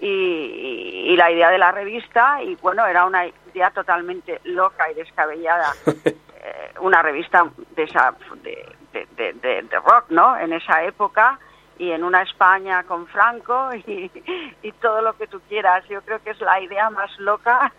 Y, 0.00 0.06
y- 0.06 1.12
y 1.12 1.16
la 1.16 1.30
idea 1.30 1.50
de 1.50 1.58
la 1.58 1.72
revista, 1.72 2.42
y 2.42 2.54
bueno, 2.56 2.86
era 2.86 3.04
una 3.04 3.26
idea 3.26 3.70
totalmente 3.70 4.40
loca 4.44 4.90
y 4.90 4.94
descabellada 4.94 5.72
eh, 6.04 6.72
una 6.80 7.02
revista 7.02 7.46
de, 7.76 7.82
esa, 7.82 8.14
de, 8.42 8.64
de- 8.92 9.06
de- 9.16 9.32
de- 9.34 9.62
de 9.62 9.78
rock, 9.80 10.06
¿no? 10.10 10.36
En 10.36 10.52
esa 10.52 10.82
época 10.84 11.38
y 11.78 11.90
en 11.90 12.04
una 12.04 12.22
España 12.22 12.84
con 12.84 13.06
Franco 13.08 13.70
y, 13.86 14.10
y 14.62 14.72
todo 14.72 15.02
lo 15.02 15.16
que 15.16 15.26
tú 15.26 15.40
quieras. 15.48 15.84
Yo 15.88 16.00
creo 16.02 16.22
que 16.22 16.30
es 16.30 16.40
la 16.40 16.60
idea 16.60 16.90
más 16.90 17.10
loca 17.18 17.72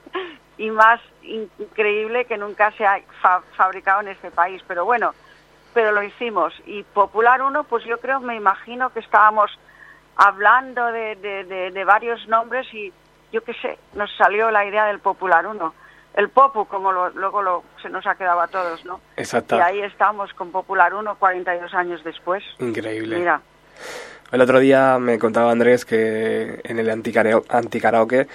y 0.58 0.70
más 0.70 1.00
increíble 1.24 2.26
que 2.26 2.38
nunca 2.38 2.72
se 2.74 2.86
ha 2.86 3.00
fa- 3.22 3.42
fabricado 3.56 4.02
en 4.02 4.10
este 4.10 4.32
país. 4.32 4.62
Pero 4.68 4.86
bueno, 4.86 5.14
pero 5.74 5.92
lo 5.92 6.04
hicimos. 6.04 6.54
Y 6.66 6.84
Popular 6.84 7.42
1, 7.42 7.64
pues 7.66 7.84
yo 7.86 8.00
creo, 8.00 8.20
me 8.20 8.36
imagino 8.36 8.92
que 8.92 9.00
estábamos 9.00 9.52
hablando 10.16 10.86
de, 10.88 11.16
de- 11.16 11.44
de- 11.46 11.72
de 11.72 11.84
varios 11.86 12.28
nombres 12.28 12.72
y 12.74 12.94
yo 13.32 13.44
qué 13.44 13.54
sé, 13.56 13.80
nos 13.96 14.16
salió 14.16 14.52
la 14.52 14.66
idea 14.66 14.86
del 14.86 15.00
Popular 15.00 15.48
1. 15.48 15.74
El 16.14 16.30
Popu, 16.30 16.66
como 16.66 16.92
lo- 16.92 17.10
luego 17.10 17.42
lo- 17.42 17.64
se 17.82 17.90
nos 17.90 18.06
ha 18.06 18.14
quedado 18.14 18.40
a 18.42 18.48
todos, 18.48 18.86
¿no? 18.86 19.00
Exacto. 19.18 19.58
Y 19.58 19.60
ahí 19.62 19.82
estamos 19.82 20.32
con 20.34 20.52
Popular 20.52 20.94
1 20.94 21.16
42 21.16 21.74
años 21.74 22.04
después. 22.04 22.44
Increíble. 22.60 23.18
Mira, 23.18 23.42
El 24.32 24.42
otro 24.42 24.60
día 24.60 24.98
me 25.00 25.18
contaba 25.20 25.52
Andrés 25.52 25.86
que 25.86 26.60
en 26.64 26.78
el 26.80 26.90
anticaraoke 26.90 28.28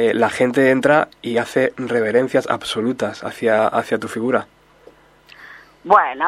eh, 0.00 0.14
la 0.14 0.30
gente 0.30 0.70
entra 0.70 1.08
y 1.20 1.36
hace 1.36 1.74
reverencias 1.76 2.48
absolutas 2.48 3.22
hacia, 3.22 3.66
hacia 3.66 3.98
tu 3.98 4.08
figura. 4.08 4.46
bueno, 5.84 6.26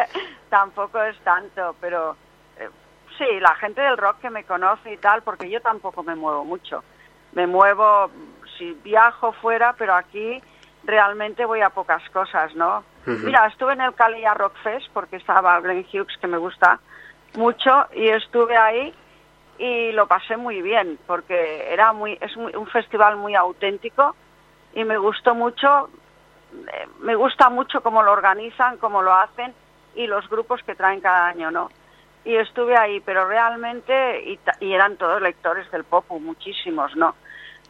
tampoco 0.48 1.00
es 1.00 1.16
tanto, 1.20 1.76
pero 1.80 2.16
eh, 2.58 2.68
sí, 3.16 3.38
la 3.38 3.54
gente 3.54 3.82
del 3.82 3.98
rock 3.98 4.18
que 4.18 4.30
me 4.30 4.42
conoce 4.42 4.94
y 4.94 4.96
tal, 4.96 5.22
porque 5.22 5.48
yo 5.48 5.60
tampoco 5.60 6.02
me 6.02 6.16
muevo 6.16 6.44
mucho. 6.44 6.82
Me 7.34 7.46
muevo, 7.46 8.10
si 8.58 8.72
viajo 8.82 9.30
fuera, 9.34 9.74
pero 9.78 9.94
aquí 9.94 10.42
realmente 10.82 11.44
voy 11.44 11.60
a 11.60 11.70
pocas 11.70 12.02
cosas, 12.10 12.52
¿no? 12.56 12.82
Mira, 13.06 13.46
estuve 13.46 13.74
en 13.74 13.82
el 13.82 13.94
Calilla 13.94 14.34
Rock 14.34 14.56
Fest 14.64 14.88
porque 14.92 15.16
estaba 15.16 15.60
Glenn 15.60 15.86
Hughes, 15.92 16.16
que 16.20 16.26
me 16.26 16.38
gusta 16.38 16.80
mucho, 17.34 17.86
y 17.94 18.08
estuve 18.08 18.56
ahí 18.56 18.92
y 19.58 19.92
lo 19.92 20.06
pasé 20.06 20.36
muy 20.36 20.62
bien, 20.62 20.98
porque 21.06 21.72
era 21.72 21.92
muy, 21.92 22.18
es 22.20 22.36
muy- 22.36 22.54
un 22.56 22.66
festival 22.66 23.16
muy 23.16 23.34
auténtico 23.34 24.14
y 24.74 24.84
me 24.84 24.96
gustó 24.98 25.34
mucho, 25.34 25.88
eh, 26.72 26.86
me 27.00 27.14
gusta 27.14 27.48
mucho 27.50 27.80
cómo 27.82 28.02
lo 28.02 28.12
organizan, 28.12 28.78
cómo 28.78 29.02
lo 29.02 29.14
hacen 29.14 29.54
y 29.94 30.06
los 30.06 30.28
grupos 30.28 30.62
que 30.64 30.74
traen 30.74 31.00
cada 31.00 31.26
año, 31.28 31.50
¿no? 31.50 31.70
Y 32.24 32.34
estuve 32.36 32.76
ahí, 32.76 33.00
pero 33.00 33.28
realmente, 33.28 34.22
y, 34.24 34.40
y 34.60 34.72
eran 34.72 34.96
todos 34.96 35.20
lectores 35.20 35.70
del 35.70 35.84
Popu, 35.84 36.18
muchísimos, 36.18 36.96
¿no? 36.96 37.14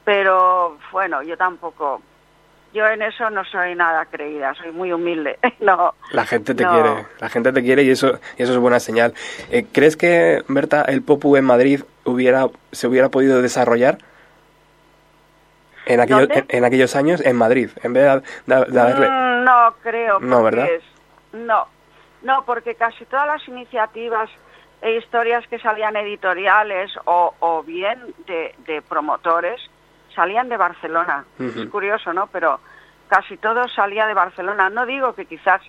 Pero 0.04 0.78
bueno, 0.92 1.22
yo 1.22 1.36
tampoco, 1.36 2.00
yo 2.74 2.86
en 2.88 3.00
eso 3.02 3.30
no 3.30 3.44
soy 3.46 3.74
nada 3.74 4.04
creída, 4.06 4.52
soy 4.54 4.72
muy 4.72 4.92
humilde, 4.92 5.38
no. 5.60 5.94
La 6.10 6.26
gente 6.26 6.54
te 6.54 6.64
No. 6.64 6.72
quiere, 6.72 7.06
la 7.20 7.28
gente 7.30 7.52
te 7.52 7.62
quiere 7.62 7.82
y 7.84 7.90
eso, 7.90 8.18
y 8.36 8.42
eso 8.42 8.52
es 8.52 8.58
buena 8.58 8.80
señal. 8.80 9.14
Eh, 9.50 9.64
¿Crees 9.72 9.96
que, 9.96 10.42
Berta, 10.48 10.82
el 10.82 11.02
Popu 11.02 11.36
en 11.36 11.44
Madrid 11.44 11.82
hubiera, 12.04 12.48
se 12.72 12.86
hubiera 12.88 13.08
podido 13.08 13.40
desarrollar 13.40 13.98
en 15.86 16.00
aquellos, 16.00 16.28
¿Dónde? 16.28 16.44
en, 16.48 16.58
en 16.58 16.64
aquellos 16.64 16.96
años 16.96 17.20
en 17.24 17.36
Madrid, 17.36 17.70
en 17.82 17.92
vez 17.92 18.04
de, 18.46 18.54
de- 18.54 18.64
de 18.70 18.80
haberle... 18.80 19.08
Mm, 19.10 19.44
no 19.44 19.74
creo. 19.82 20.20
No, 20.20 20.42
¿verdad? 20.42 20.66
es- 20.70 20.82
no, 21.32 21.66
no, 22.22 22.44
porque 22.44 22.74
casi 22.74 23.04
todas 23.06 23.26
las 23.26 23.46
iniciativas 23.48 24.30
e 24.80 24.92
historias 24.96 25.46
que 25.48 25.58
salían 25.58 25.96
editoriales 25.96 26.90
o, 27.04 27.34
o 27.40 27.62
bien 27.62 27.98
de, 28.26 28.54
de 28.66 28.82
promotores 28.82 29.60
salían 30.14 30.48
de 30.48 30.56
Barcelona. 30.56 31.24
Es 31.38 31.66
curioso, 31.68 32.12
¿no? 32.12 32.26
Pero 32.28 32.60
casi 33.08 33.36
todo 33.36 33.68
salía 33.68 34.06
de 34.06 34.14
Barcelona. 34.14 34.70
No 34.70 34.86
digo 34.86 35.14
que 35.14 35.26
quizás 35.26 35.60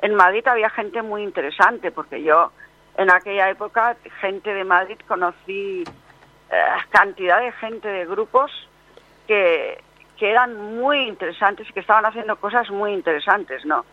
en 0.00 0.14
Madrid 0.14 0.46
había 0.46 0.70
gente 0.70 1.02
muy 1.02 1.22
interesante, 1.22 1.90
porque 1.90 2.22
yo 2.22 2.52
en 2.96 3.10
aquella 3.10 3.50
época, 3.50 3.96
gente 4.20 4.52
de 4.54 4.64
Madrid, 4.64 4.98
conocí 5.06 5.82
eh, 6.50 6.64
cantidad 6.90 7.40
de 7.40 7.52
gente 7.52 7.88
de 7.88 8.06
grupos 8.06 8.50
que, 9.26 9.82
que 10.16 10.30
eran 10.30 10.76
muy 10.76 11.00
interesantes 11.08 11.68
y 11.68 11.72
que 11.72 11.80
estaban 11.80 12.06
haciendo 12.06 12.36
cosas 12.36 12.70
muy 12.70 12.92
interesantes, 12.92 13.64
¿no? 13.64 13.84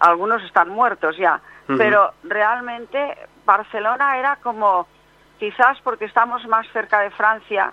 Algunos 0.00 0.42
están 0.42 0.68
muertos 0.68 1.16
ya, 1.16 1.40
pero 1.78 2.12
realmente 2.24 3.16
Barcelona 3.44 4.18
era 4.18 4.36
como, 4.42 4.88
quizás 5.38 5.80
porque 5.82 6.06
estamos 6.06 6.44
más 6.48 6.66
cerca 6.72 7.00
de 7.00 7.10
Francia, 7.10 7.72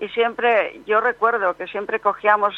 y 0.00 0.08
siempre, 0.08 0.80
yo 0.86 1.00
recuerdo 1.00 1.54
que 1.54 1.66
siempre 1.66 2.00
cogíamos 2.00 2.54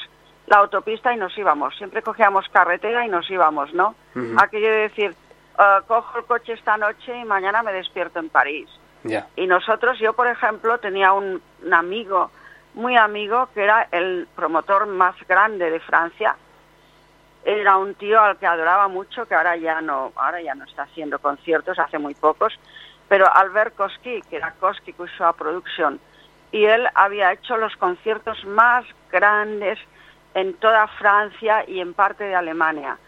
la 0.46 0.58
autopista 0.58 1.12
y 1.12 1.16
nos 1.16 1.36
íbamos, 1.36 1.76
siempre 1.76 2.02
cogíamos 2.02 2.48
carretera 2.48 3.04
y 3.04 3.08
nos 3.08 3.28
íbamos, 3.30 3.72
¿no? 3.74 3.94
Ujú. 4.14 4.36
Aquello 4.38 4.68
de 4.68 4.76
decir, 4.76 5.14
eh, 5.58 5.78
cojo 5.86 6.18
el 6.18 6.24
coche 6.24 6.52
esta 6.52 6.76
noche 6.76 7.16
y 7.16 7.24
mañana 7.24 7.62
me 7.62 7.72
despierto 7.72 8.18
en 8.18 8.28
París. 8.28 8.68
Y 9.34 9.48
nosotros, 9.48 9.98
yo 9.98 10.12
por 10.12 10.28
ejemplo, 10.28 10.78
tenía 10.78 11.12
un, 11.12 11.42
un 11.64 11.74
amigo, 11.74 12.30
muy 12.74 12.96
amigo, 12.96 13.48
que 13.52 13.64
era 13.64 13.88
el 13.90 14.28
promotor 14.36 14.86
más 14.86 15.16
grande 15.26 15.70
de 15.70 15.80
Francia. 15.80 16.36
Era 17.44 17.76
un 17.78 17.94
tío 17.96 18.20
al 18.20 18.38
que 18.38 18.46
adoraba 18.46 18.86
mucho, 18.86 19.26
que 19.26 19.34
ahora 19.34 19.56
ya 19.56 19.80
no, 19.80 20.12
ahora 20.14 20.40
ya 20.40 20.54
no 20.54 20.64
está 20.64 20.84
haciendo 20.84 21.18
conciertos, 21.18 21.80
hace 21.80 21.98
muy 21.98 22.14
pocos, 22.14 22.56
pero 23.08 23.26
Albert 23.34 23.74
Koski, 23.74 24.22
que 24.22 24.36
era 24.36 24.52
Koski 24.52 24.92
Kushua 24.92 25.32
Production, 25.32 25.98
y 26.52 26.64
él 26.66 26.86
había 26.94 27.32
hecho 27.32 27.56
los 27.56 27.74
conciertos 27.76 28.44
más 28.44 28.84
grandes 29.10 29.78
en 30.34 30.54
toda 30.54 30.86
Francia 30.86 31.64
y 31.66 31.80
en 31.80 31.94
parte 31.94 32.24
de 32.24 32.34
Alemania. 32.34 32.98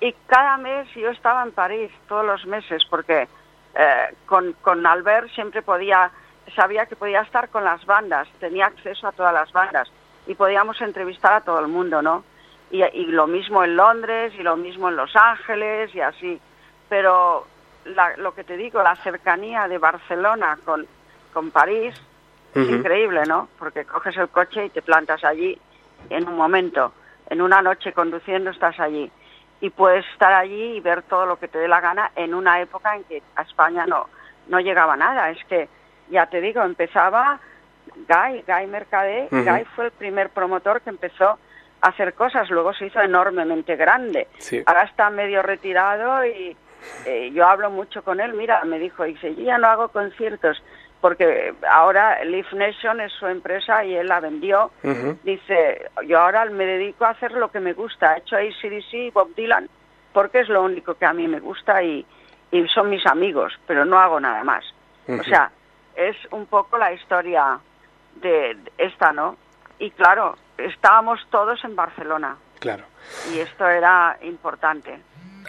Y 0.00 0.12
cada 0.26 0.56
mes 0.56 0.88
yo 0.94 1.10
estaba 1.10 1.42
en 1.42 1.52
París, 1.52 1.90
todos 2.08 2.24
los 2.26 2.44
meses, 2.46 2.84
porque 2.90 3.28
eh, 3.74 4.14
con, 4.26 4.52
con 4.54 4.84
Albert 4.86 5.30
siempre 5.30 5.62
podía, 5.62 6.10
sabía 6.56 6.86
que 6.86 6.96
podía 6.96 7.20
estar 7.22 7.48
con 7.48 7.64
las 7.64 7.84
bandas, 7.86 8.28
tenía 8.40 8.66
acceso 8.66 9.06
a 9.06 9.12
todas 9.12 9.32
las 9.32 9.52
bandas 9.52 9.90
y 10.26 10.34
podíamos 10.34 10.80
entrevistar 10.80 11.32
a 11.34 11.40
todo 11.42 11.60
el 11.60 11.68
mundo, 11.68 12.02
¿no? 12.02 12.24
Y, 12.70 12.82
lo 13.06 13.26
mismo 13.28 13.62
en 13.62 13.76
Londres 13.76 14.32
y 14.36 14.42
lo 14.42 14.56
mismo 14.56 14.88
en 14.88 14.96
Los 14.96 15.14
Ángeles 15.14 15.94
y 15.94 16.00
así. 16.00 16.40
Pero 16.88 17.46
la- 17.84 18.16
lo 18.16 18.34
que 18.34 18.42
te 18.42 18.56
digo, 18.56 18.82
la 18.82 18.96
cercanía 18.96 19.68
de 19.68 19.78
Barcelona 19.78 20.58
con, 20.64 20.84
con 21.32 21.50
París 21.52 21.94
es 22.54 22.68
increíble, 22.68 23.22
¿no? 23.26 23.48
Porque 23.58 23.84
coges 23.84 24.16
el 24.16 24.28
coche 24.28 24.66
y 24.66 24.70
te 24.70 24.82
plantas 24.82 25.24
allí 25.24 25.58
en 26.10 26.28
un 26.28 26.36
momento, 26.36 26.92
en 27.30 27.40
una 27.40 27.62
noche 27.62 27.92
conduciendo 27.92 28.50
estás 28.50 28.78
allí 28.78 29.10
y 29.60 29.70
puedes 29.70 30.04
estar 30.12 30.32
allí 30.32 30.76
y 30.76 30.80
ver 30.80 31.02
todo 31.02 31.26
lo 31.26 31.38
que 31.38 31.48
te 31.48 31.58
dé 31.58 31.68
la 31.68 31.80
gana 31.80 32.10
en 32.16 32.34
una 32.34 32.60
época 32.60 32.94
en 32.96 33.04
que 33.04 33.22
a 33.36 33.42
España 33.42 33.86
no 33.86 34.08
no 34.48 34.60
llegaba 34.60 34.96
nada. 34.96 35.30
Es 35.30 35.42
que 35.46 35.68
ya 36.10 36.26
te 36.26 36.40
digo, 36.40 36.62
empezaba 36.62 37.40
Guy, 37.96 38.44
Guy 38.46 38.66
Mercadé, 38.66 39.28
Ujú. 39.30 39.42
Guy 39.42 39.64
fue 39.74 39.86
el 39.86 39.90
primer 39.92 40.30
promotor 40.30 40.80
que 40.82 40.90
empezó 40.90 41.38
a 41.80 41.88
hacer 41.88 42.14
cosas, 42.14 42.50
luego 42.50 42.72
se 42.74 42.86
hizo 42.86 43.00
enormemente 43.00 43.76
grande. 43.76 44.28
Sí. 44.38 44.62
Ahora 44.66 44.82
está 44.82 45.10
medio 45.10 45.42
retirado 45.42 46.24
y 46.26 46.56
eh, 47.06 47.30
yo 47.32 47.46
hablo 47.46 47.70
mucho 47.70 48.02
con 48.02 48.20
él, 48.20 48.34
mira, 48.34 48.62
me 48.64 48.78
dijo, 48.78 49.04
dice, 49.04 49.34
yo 49.34 49.42
ya 49.44 49.58
no 49.58 49.68
hago 49.68 49.88
conciertos 49.88 50.62
porque 51.04 51.52
ahora 51.70 52.24
Leaf 52.24 52.50
Nation 52.54 52.98
es 52.98 53.12
su 53.12 53.26
empresa 53.26 53.84
y 53.84 53.94
él 53.94 54.06
la 54.08 54.20
vendió. 54.20 54.70
Dice, 55.22 55.90
yo 56.06 56.18
ahora 56.18 56.46
me 56.46 56.64
dedico 56.64 57.04
a 57.04 57.10
hacer 57.10 57.32
lo 57.32 57.50
que 57.50 57.60
me 57.60 57.74
gusta. 57.74 58.14
He 58.14 58.20
hecho 58.20 58.36
ACDC 58.36 58.94
y 58.94 59.10
Bob 59.10 59.34
Dylan 59.34 59.68
porque 60.14 60.40
es 60.40 60.48
lo 60.48 60.62
único 60.62 60.94
que 60.94 61.04
a 61.04 61.12
mí 61.12 61.28
me 61.28 61.40
gusta 61.40 61.82
y, 61.82 62.06
y 62.50 62.66
son 62.68 62.88
mis 62.88 63.04
amigos, 63.04 63.52
pero 63.66 63.84
no 63.84 63.98
hago 63.98 64.18
nada 64.18 64.42
más. 64.44 64.64
O 65.06 65.22
sea, 65.24 65.50
es 65.94 66.16
un 66.30 66.46
poco 66.46 66.78
la 66.78 66.90
historia 66.94 67.58
de 68.22 68.56
esta, 68.78 69.12
¿no? 69.12 69.36
Y 69.78 69.90
claro, 69.90 70.38
estábamos 70.56 71.20
todos 71.30 71.62
en 71.64 71.76
Barcelona 71.76 72.38
Claro. 72.60 72.84
y 73.30 73.40
esto 73.40 73.68
era 73.68 74.16
importante. 74.22 74.98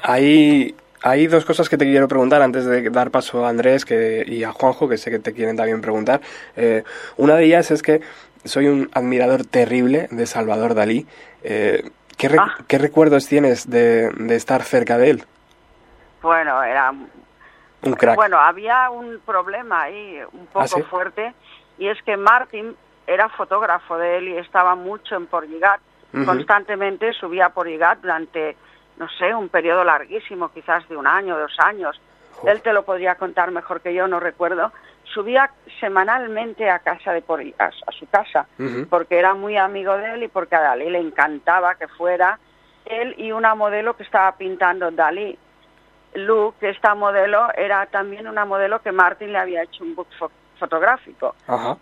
Hay, 0.03 0.75
hay 1.05 1.27
dos 1.27 1.45
cosas 1.45 1.69
que 1.69 1.77
te 1.77 1.85
quiero 1.85 2.07
preguntar 2.07 2.41
antes 2.41 2.65
de 2.65 2.89
dar 2.89 3.11
paso 3.11 3.45
a 3.45 3.49
Andrés 3.49 3.85
que, 3.85 4.23
y 4.27 4.43
a 4.43 4.51
Juanjo, 4.51 4.89
que 4.89 4.97
sé 4.97 5.11
que 5.11 5.19
te 5.19 5.33
quieren 5.33 5.55
también 5.55 5.79
preguntar. 5.79 6.19
Eh, 6.55 6.83
una 7.17 7.35
de 7.35 7.43
ellas 7.45 7.69
es 7.69 7.83
que 7.83 8.01
soy 8.43 8.67
un 8.67 8.89
admirador 8.91 9.45
terrible 9.45 10.07
de 10.09 10.25
Salvador 10.25 10.73
Dalí. 10.73 11.05
Eh, 11.43 11.91
¿qué, 12.17 12.29
re- 12.29 12.39
Ah. 12.41 12.55
qué 12.67 12.79
recuerdos 12.79 13.27
tienes 13.27 13.69
de, 13.69 14.09
de 14.17 14.35
estar 14.35 14.63
cerca 14.63 14.97
de 14.97 15.11
él? 15.11 15.23
Bueno, 16.23 16.63
era 16.63 16.91
Un 16.91 17.93
crack. 17.93 18.15
Bueno, 18.15 18.39
había 18.39 18.89
un 18.89 19.19
problema 19.23 19.83
ahí 19.83 20.17
un 20.31 20.47
poco 20.47 20.61
¿Ah, 20.61 20.67
sí? 20.67 20.81
fuerte 20.89 21.33
y 21.77 21.87
es 21.87 22.01
que 22.01 22.17
Martin 22.17 22.75
era 23.05 23.29
fotógrafo 23.29 23.95
de 23.99 24.17
él 24.17 24.27
y 24.29 24.37
estaba 24.37 24.73
mucho 24.73 25.15
en 25.15 25.27
Porligat, 25.27 25.79
Ujú. 26.15 26.25
constantemente 26.25 27.13
subía 27.13 27.45
a 27.45 27.49
Porligat 27.49 27.99
durante, 28.01 28.57
no 28.97 29.07
sé, 29.09 29.33
un 29.35 29.49
periodo 29.49 29.83
larguísimo, 29.83 30.49
quizás 30.51 30.87
de 30.89 30.95
un 30.97 31.07
año, 31.07 31.37
dos 31.37 31.55
años. 31.59 31.99
Él 32.45 32.61
te 32.61 32.73
lo 32.73 32.83
podría 32.83 33.15
contar 33.15 33.51
mejor 33.51 33.81
que 33.81 33.93
yo, 33.93 34.07
no 34.07 34.19
recuerdo. 34.19 34.71
Subía 35.05 35.49
semanalmente 35.79 36.69
a 36.69 36.79
casa 36.79 37.13
de 37.13 37.23
Pori- 37.25 37.53
a, 37.59 37.65
a 37.65 37.91
su 37.91 38.07
casa 38.09 38.47
porque 38.89 39.17
era 39.19 39.33
muy 39.33 39.55
amigo 39.57 39.95
de 39.97 40.13
él 40.15 40.23
y 40.23 40.27
porque 40.27 40.55
a 40.55 40.61
Dalí 40.61 40.89
le 40.89 40.99
encantaba 40.99 41.75
que 41.75 41.87
fuera 41.87 42.39
él 42.85 43.15
y 43.17 43.31
una 43.31 43.55
modelo 43.55 43.95
que 43.95 44.03
estaba 44.03 44.31
pintando 44.33 44.91
Dalí. 44.91 45.37
Lu, 46.15 46.53
que 46.59 46.69
esta 46.69 46.95
modelo 46.95 47.47
era 47.55 47.85
también 47.87 48.27
una 48.27 48.45
modelo 48.45 48.81
que 48.81 48.91
Martin 48.93 49.33
le 49.33 49.37
había 49.37 49.63
hecho 49.63 49.83
un 49.83 49.95
book 49.95 50.07
fo- 50.17 50.31
fotográfico. 50.57 51.35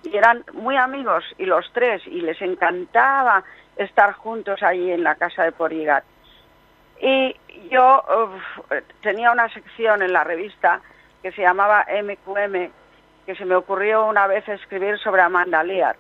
Y 0.04 0.18
eran 0.18 0.44
muy 0.54 0.76
amigos, 0.76 1.24
y 1.38 1.46
los 1.46 1.72
tres, 1.72 2.02
y 2.08 2.22
les 2.22 2.42
encantaba 2.42 3.44
estar 3.76 4.14
juntos 4.14 4.62
allí 4.64 4.92
en 4.92 5.04
la 5.04 5.16
casa 5.16 5.44
de 5.44 5.52
Porigat. 5.52 6.04
Y 7.06 7.36
yo 7.70 8.02
uf, 8.08 8.72
tenía 9.02 9.32
una 9.32 9.50
sección 9.50 10.02
en 10.02 10.14
la 10.14 10.24
revista 10.24 10.80
que 11.22 11.34
se 11.34 11.42
llamaba 11.42 11.86
MQM, 12.02 12.70
que 13.26 13.36
se 13.36 13.44
me 13.46 13.56
ocurrió 13.56 14.06
una 14.06 14.26
vez 14.28 14.48
escribir 14.48 14.98
sobre 15.00 15.22
Amanda 15.22 15.64
Lear. 15.64 15.98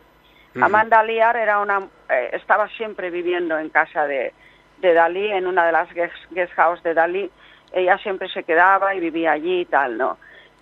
Amanda 0.63 1.03
Lear 1.03 1.35
era 1.35 1.59
una, 1.59 1.79
eh, 2.09 2.29
estaba 2.33 2.69
siempre 2.69 3.09
viviendo 3.09 3.57
en 3.57 3.69
casa 3.69 4.05
de, 4.07 4.33
de 4.77 4.93
Dalí, 4.93 5.29
en 5.31 5.45
una 5.47 5.65
de 5.65 5.71
las 5.73 5.91
guest, 5.93 6.15
guest 6.31 6.53
house 6.53 6.81
de 6.83 6.93
Dalí. 6.93 7.29
Ella 7.73 7.97
siempre 7.97 8.29
se 8.29 8.43
quedaba 8.43 8.93
y 8.95 8.99
vivía 8.99 9.31
allí 9.33 9.61
y 9.61 9.65
tal, 9.65 9.97
¿no? 9.97 10.17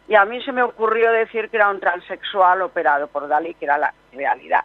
Y 0.07 0.15
a 0.15 0.25
mí 0.25 0.41
se 0.43 0.51
me 0.53 0.63
ocurrió 0.63 1.11
decir 1.11 1.49
que 1.49 1.57
era 1.57 1.69
un 1.69 1.79
transexual 1.79 2.61
operado 2.63 3.07
por 3.09 3.27
Dalí, 3.27 3.53
que 3.55 3.65
era 3.65 3.77
la 3.77 3.93
realidad. 4.13 4.63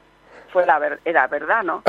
Fue 0.53 0.65
la 0.65 0.79
ver- 0.79 1.01
era 1.05 1.27
verdad, 1.27 1.63
¿no? 1.65 1.83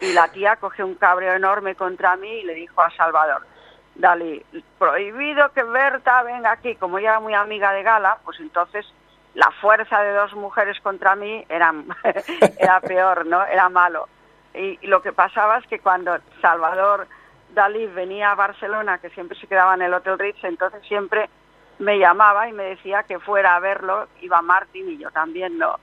Y 0.00 0.12
la 0.12 0.28
tía 0.28 0.56
cogió 0.56 0.86
un 0.86 0.94
cabreo 0.94 1.34
enorme 1.34 1.74
contra 1.74 2.16
mí 2.16 2.28
y 2.28 2.44
le 2.44 2.54
dijo 2.54 2.80
a 2.80 2.90
Salvador, 2.90 3.46
Dalí, 3.94 4.44
prohibido 4.78 5.52
que 5.52 5.62
Berta 5.62 6.22
venga 6.22 6.52
aquí. 6.52 6.74
Como 6.76 6.98
ella 6.98 7.10
era 7.10 7.20
muy 7.20 7.34
amiga 7.34 7.72
de 7.72 7.82
Gala, 7.82 8.18
pues 8.24 8.40
entonces 8.40 8.86
la 9.34 9.50
fuerza 9.60 10.00
de 10.00 10.12
dos 10.12 10.34
mujeres 10.34 10.80
contra 10.80 11.14
mí 11.14 11.44
era, 11.48 11.72
era 12.58 12.80
peor, 12.80 13.26
¿no? 13.26 13.44
Era 13.44 13.68
malo. 13.68 14.08
Y, 14.52 14.78
y 14.82 14.86
lo 14.86 15.02
que 15.02 15.12
pasaba 15.12 15.58
es 15.58 15.66
que 15.66 15.78
cuando 15.78 16.16
Salvador 16.40 17.06
Dalí 17.54 17.86
venía 17.86 18.32
a 18.32 18.34
Barcelona, 18.34 18.98
que 18.98 19.10
siempre 19.10 19.38
se 19.38 19.46
quedaba 19.46 19.74
en 19.74 19.82
el 19.82 19.94
Hotel 19.94 20.18
Ritz, 20.18 20.42
entonces 20.42 20.82
siempre 20.86 21.30
me 21.78 21.98
llamaba 21.98 22.48
y 22.48 22.52
me 22.52 22.64
decía 22.64 23.04
que 23.04 23.18
fuera 23.18 23.56
a 23.56 23.60
verlo, 23.60 24.08
iba 24.20 24.42
Martín 24.42 24.90
y 24.90 24.98
yo 24.98 25.10
también 25.10 25.58
no. 25.58 25.78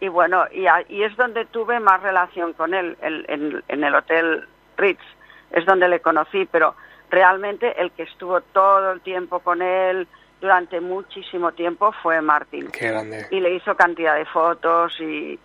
Y 0.00 0.08
bueno, 0.08 0.44
y, 0.52 0.66
a- 0.66 0.84
y 0.88 1.02
es 1.02 1.16
donde 1.16 1.44
tuve 1.46 1.80
más 1.80 2.02
relación 2.02 2.52
con 2.52 2.74
él, 2.74 2.96
el- 3.02 3.24
en, 3.28 3.62
en 3.68 3.84
el 3.84 3.94
Hotel 3.94 4.46
Ritz, 4.76 5.00
es 5.50 5.64
donde 5.66 5.88
le 5.88 6.00
conocí, 6.00 6.46
pero 6.50 6.74
realmente 7.10 7.80
el 7.80 7.90
que 7.92 8.02
estuvo 8.04 8.40
todo 8.40 8.92
el 8.92 9.00
tiempo 9.00 9.40
con 9.40 9.62
él 9.62 10.06
durante 10.40 10.80
muchísimo 10.80 11.52
tiempo 11.52 11.92
fue 12.02 12.20
Martín 12.20 12.68
Qué 12.70 12.90
grande. 12.90 13.26
y 13.30 13.40
le 13.40 13.54
hizo 13.54 13.74
cantidad 13.76 14.14
de 14.14 14.24
fotos 14.26 14.94
y, 15.00 15.38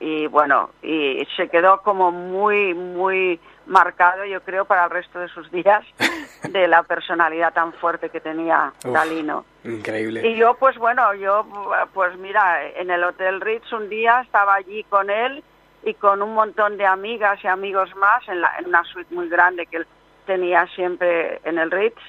y 0.00 0.26
bueno, 0.26 0.70
y 0.82 1.26
se 1.36 1.48
quedó 1.48 1.80
como 1.82 2.10
muy, 2.10 2.74
muy 2.74 3.40
marcado, 3.66 4.24
yo 4.26 4.42
creo, 4.42 4.64
para 4.66 4.84
el 4.84 4.90
resto 4.90 5.18
de 5.20 5.28
sus 5.28 5.50
días 5.50 5.84
de 6.42 6.68
la 6.68 6.82
personalidad 6.82 7.52
tan 7.54 7.72
fuerte 7.74 8.10
que 8.10 8.20
tenía 8.20 8.72
Uf. 8.84 8.92
Dalí, 8.92 9.22
¿no? 9.22 9.44
Increíble. 9.64 10.26
Y 10.26 10.36
yo, 10.36 10.54
pues 10.54 10.76
bueno, 10.76 11.14
yo, 11.14 11.46
pues 11.94 12.16
mira, 12.18 12.66
en 12.66 12.90
el 12.90 13.02
Hotel 13.04 13.40
Ritz 13.40 13.72
un 13.72 13.88
día 13.88 14.20
estaba 14.20 14.54
allí 14.54 14.84
con 14.84 15.08
él 15.08 15.42
y 15.82 15.94
con 15.94 16.20
un 16.22 16.34
montón 16.34 16.76
de 16.76 16.84
amigas 16.86 17.42
y 17.42 17.46
amigos 17.46 17.94
más 17.96 18.26
en, 18.28 18.40
la- 18.40 18.54
en 18.58 18.66
una 18.66 18.84
suite 18.84 19.14
muy 19.14 19.28
grande 19.28 19.66
que 19.66 19.78
él 19.78 19.86
tenía 20.26 20.66
siempre 20.74 21.40
en 21.44 21.58
el 21.58 21.70
Ritz. 21.70 22.00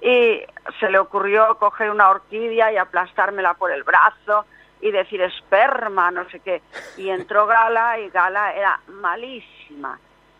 Y 0.00 0.42
se 0.78 0.90
le 0.90 0.98
ocurrió 0.98 1.56
coger 1.58 1.90
una 1.90 2.08
orquídea 2.10 2.72
y 2.72 2.76
aplastármela 2.76 3.54
por 3.54 3.70
el 3.72 3.82
brazo 3.82 4.44
y 4.80 4.90
decir 4.90 5.20
esperma, 5.22 6.10
no 6.10 6.28
sé 6.30 6.40
qué. 6.40 6.62
Y 6.96 7.10
entró 7.10 7.46
Gala 7.46 7.98
y 7.98 8.08
Gala 8.10 8.52
era 8.52 8.80
malísima. 8.88 9.98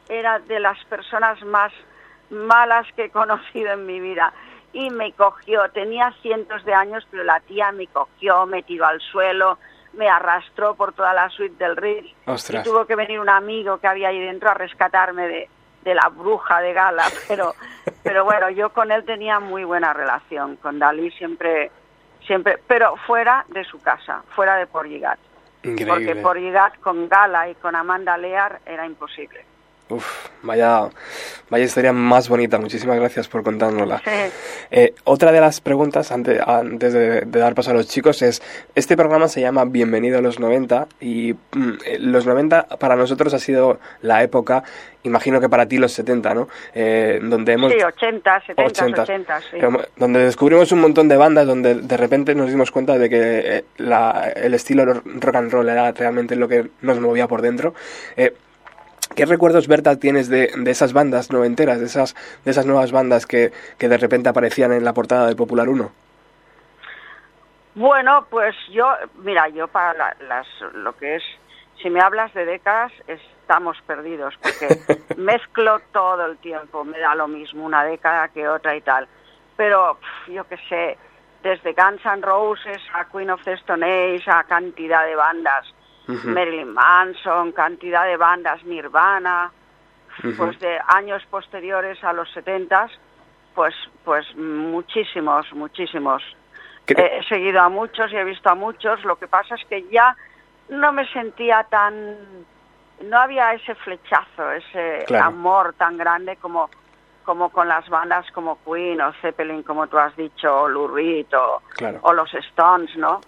Era 0.08 0.38
de 0.38 0.60
las 0.60 0.82
personas 0.86 1.42
más 1.44 1.72
malas 2.30 2.86
que 2.94 3.04
he 3.04 3.10
conocido 3.10 3.72
en 3.72 3.86
mi 3.86 4.00
vida. 4.00 4.32
Y 4.72 4.90
me 4.90 5.12
cogió, 5.12 5.68
tenía 5.70 6.12
cientos 6.22 6.64
de 6.64 6.74
años, 6.74 7.06
pero 7.10 7.24
la 7.24 7.40
tía 7.40 7.72
me 7.72 7.86
cogió, 7.86 8.46
me 8.46 8.62
tiró 8.62 8.86
al 8.86 9.00
suelo, 9.00 9.58
me 9.94 10.08
arrastró 10.08 10.74
por 10.74 10.92
toda 10.92 11.14
la 11.14 11.28
suite 11.30 11.62
del 11.62 11.76
Ritz. 11.76 12.14
Ostras. 12.26 12.64
Y 12.64 12.68
tuvo 12.68 12.86
que 12.86 12.94
venir 12.94 13.18
un 13.18 13.28
amigo 13.28 13.78
que 13.78 13.86
había 13.86 14.08
ahí 14.08 14.20
dentro 14.20 14.50
a 14.50 14.54
rescatarme 14.54 15.26
de, 15.26 15.48
de 15.82 15.94
la 15.94 16.08
bruja 16.08 16.60
de 16.60 16.72
Gala. 16.72 17.04
Pero, 17.28 17.54
pero 18.02 18.24
bueno, 18.24 18.50
yo 18.50 18.70
con 18.70 18.92
él 18.92 19.04
tenía 19.04 19.40
muy 19.40 19.64
buena 19.64 19.92
relación. 19.92 20.56
Con 20.56 20.78
Dalí 20.78 21.10
siempre, 21.12 21.70
siempre, 22.28 22.58
pero 22.68 22.94
fuera 22.96 23.44
de 23.48 23.64
su 23.64 23.80
casa, 23.80 24.22
fuera 24.36 24.54
de 24.54 24.68
Porligat. 24.68 25.18
Porque. 25.62 26.14
Porligat 26.14 26.78
con 26.78 27.08
Gala 27.08 27.48
y 27.48 27.56
con 27.56 27.74
Amanda 27.74 28.16
Lear 28.16 28.60
era 28.64 28.86
imposible. 28.86 29.44
Uf, 29.90 30.26
vaya, 30.42 30.88
vaya 31.48 31.64
historia 31.64 31.92
más 31.94 32.28
bonita. 32.28 32.58
Muchísimas 32.58 32.98
gracias 32.98 33.26
por 33.28 33.42
contárnosla. 33.42 34.02
Eh, 34.70 34.92
otra 35.04 35.32
de 35.32 35.40
las 35.40 35.62
preguntas, 35.62 36.12
antes, 36.12 36.38
antes 36.46 36.92
de, 36.92 37.22
de 37.22 37.38
dar 37.38 37.54
paso 37.54 37.70
a 37.70 37.72
los 37.72 37.88
chicos, 37.88 38.20
es, 38.20 38.42
este 38.74 38.98
programa 38.98 39.26
se 39.26 39.40
llama 39.40 39.64
Bienvenido 39.64 40.18
a 40.18 40.20
los 40.20 40.38
90 40.40 40.86
y 41.00 41.32
mm, 41.52 41.70
eh, 41.86 41.98
los 42.00 42.26
90 42.26 42.66
para 42.78 42.94
nosotros 42.94 43.32
ha 43.32 43.38
sido 43.38 43.80
la 44.02 44.22
época, 44.22 44.62
imagino 45.04 45.40
que 45.40 45.48
para 45.48 45.64
ti 45.64 45.78
los 45.78 45.92
70, 45.92 46.34
¿no? 46.34 46.48
Eh, 46.74 47.18
donde 47.22 47.54
hemos... 47.54 47.72
Sí, 47.72 47.78
80, 47.82 48.42
70, 48.46 49.02
80, 49.04 49.40
sí. 49.40 49.58
Como- 49.58 49.80
Donde 49.96 50.20
descubrimos 50.20 50.70
un 50.72 50.82
montón 50.82 51.08
de 51.08 51.16
bandas, 51.16 51.46
donde 51.46 51.76
de 51.76 51.96
repente 51.96 52.34
nos 52.34 52.50
dimos 52.50 52.70
cuenta 52.70 52.98
de 52.98 53.08
que 53.08 53.16
eh, 53.22 53.64
la- 53.78 54.30
el 54.36 54.52
estilo 54.52 54.84
rock 54.84 55.34
and 55.34 55.50
roll 55.50 55.66
era 55.70 55.92
realmente 55.92 56.36
lo 56.36 56.46
que 56.46 56.68
nos 56.82 57.00
movía 57.00 57.26
por 57.26 57.40
dentro. 57.40 57.72
Eh, 58.18 58.34
¿Qué 59.14 59.26
recuerdos, 59.26 59.66
Berta, 59.66 59.96
tienes 59.98 60.28
de, 60.28 60.50
de 60.56 60.70
esas 60.70 60.92
bandas 60.92 61.32
noventeras, 61.32 61.80
de 61.80 61.86
esas, 61.86 62.14
de 62.44 62.50
esas 62.50 62.66
nuevas 62.66 62.92
bandas 62.92 63.26
que, 63.26 63.52
que 63.78 63.88
de 63.88 63.96
repente 63.98 64.28
aparecían 64.28 64.72
en 64.72 64.84
la 64.84 64.92
portada 64.92 65.26
de 65.26 65.34
Popular 65.34 65.68
1? 65.68 65.90
Bueno, 67.74 68.26
pues 68.30 68.54
yo, 68.70 68.88
mira, 69.18 69.48
yo 69.48 69.68
para 69.68 69.94
la- 69.94 70.16
las, 70.28 70.46
lo 70.74 70.96
que 70.96 71.16
es, 71.16 71.22
si 71.82 71.90
me 71.90 72.00
hablas 72.00 72.32
de 72.34 72.44
décadas, 72.44 72.92
estamos 73.06 73.76
perdidos, 73.86 74.34
porque 74.42 74.68
mezclo 75.16 75.80
todo 75.92 76.26
el 76.26 76.38
tiempo, 76.38 76.84
me 76.84 76.98
da 76.98 77.14
lo 77.14 77.28
mismo 77.28 77.64
una 77.64 77.84
década 77.84 78.28
que 78.28 78.48
otra 78.48 78.74
y 78.76 78.80
tal. 78.80 79.06
Pero 79.56 79.96
pf, 80.00 80.32
yo 80.32 80.44
qué 80.48 80.56
sé, 80.68 80.98
desde 81.42 81.72
Guns 81.72 82.04
N' 82.04 82.22
Roses 82.22 82.80
a 82.94 83.04
Queen 83.06 83.30
of 83.30 83.42
the 83.44 83.52
Stone 83.54 83.84
Age, 83.84 84.24
a 84.30 84.44
cantidad 84.44 85.04
de 85.06 85.14
bandas, 85.16 85.72
Marilyn 86.08 86.72
Manson, 86.72 87.52
cantidad 87.52 88.04
de 88.06 88.16
bandas, 88.16 88.64
Nirvana, 88.64 89.52
pues 90.36 90.58
de 90.58 90.78
años 90.88 91.22
posteriores 91.30 92.02
a 92.02 92.12
los 92.12 92.30
70, 92.32 92.88
pues, 93.54 93.74
pues 94.04 94.26
muchísimos, 94.36 95.52
muchísimos. 95.52 96.22
Eh, 96.86 97.18
he 97.20 97.22
seguido 97.28 97.60
a 97.60 97.68
muchos 97.68 98.10
y 98.12 98.16
he 98.16 98.24
visto 98.24 98.48
a 98.48 98.54
muchos. 98.54 99.04
Lo 99.04 99.16
que 99.16 99.28
pasa 99.28 99.54
es 99.54 99.64
que 99.66 99.86
ya 99.90 100.16
no 100.70 100.92
me 100.92 101.06
sentía 101.12 101.64
tan. 101.64 102.16
No 103.04 103.18
había 103.18 103.52
ese 103.52 103.74
flechazo, 103.76 104.50
ese 104.52 105.04
Claro. 105.06 105.26
amor 105.26 105.74
tan 105.74 105.96
grande 105.98 106.36
como, 106.36 106.68
como 107.24 107.50
con 107.50 107.68
las 107.68 107.88
bandas 107.88 108.26
como 108.32 108.58
Queen 108.64 109.00
o 109.02 109.12
Zeppelin, 109.20 109.62
como 109.62 109.86
tú 109.86 109.98
has 109.98 110.16
dicho, 110.16 110.62
o 110.62 111.60
Claro. 111.76 111.98
o 112.02 112.12
los 112.12 112.32
Stones, 112.34 112.96
¿no? 112.96 113.20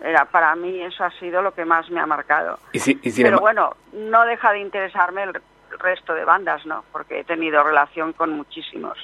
Era, 0.00 0.24
para 0.26 0.54
mí 0.56 0.82
eso 0.82 1.04
ha 1.04 1.10
sido 1.12 1.40
lo 1.42 1.52
que 1.54 1.64
más 1.64 1.88
me 1.90 2.00
ha 2.00 2.06
marcado. 2.06 2.58
Y, 2.72 2.78
si- 2.78 2.98
y 3.02 3.10
sin 3.10 3.24
Pero 3.24 3.40
bueno, 3.40 3.74
no 3.92 4.24
deja 4.26 4.52
de 4.52 4.60
interesarme 4.60 5.22
el 5.24 5.32
resto 5.78 6.14
de 6.14 6.24
bandas, 6.24 6.64
¿no? 6.66 6.84
Porque 6.92 7.20
he 7.20 7.24
tenido 7.24 7.62
relación 7.64 8.12
con 8.12 8.30
muchísimos. 8.30 8.96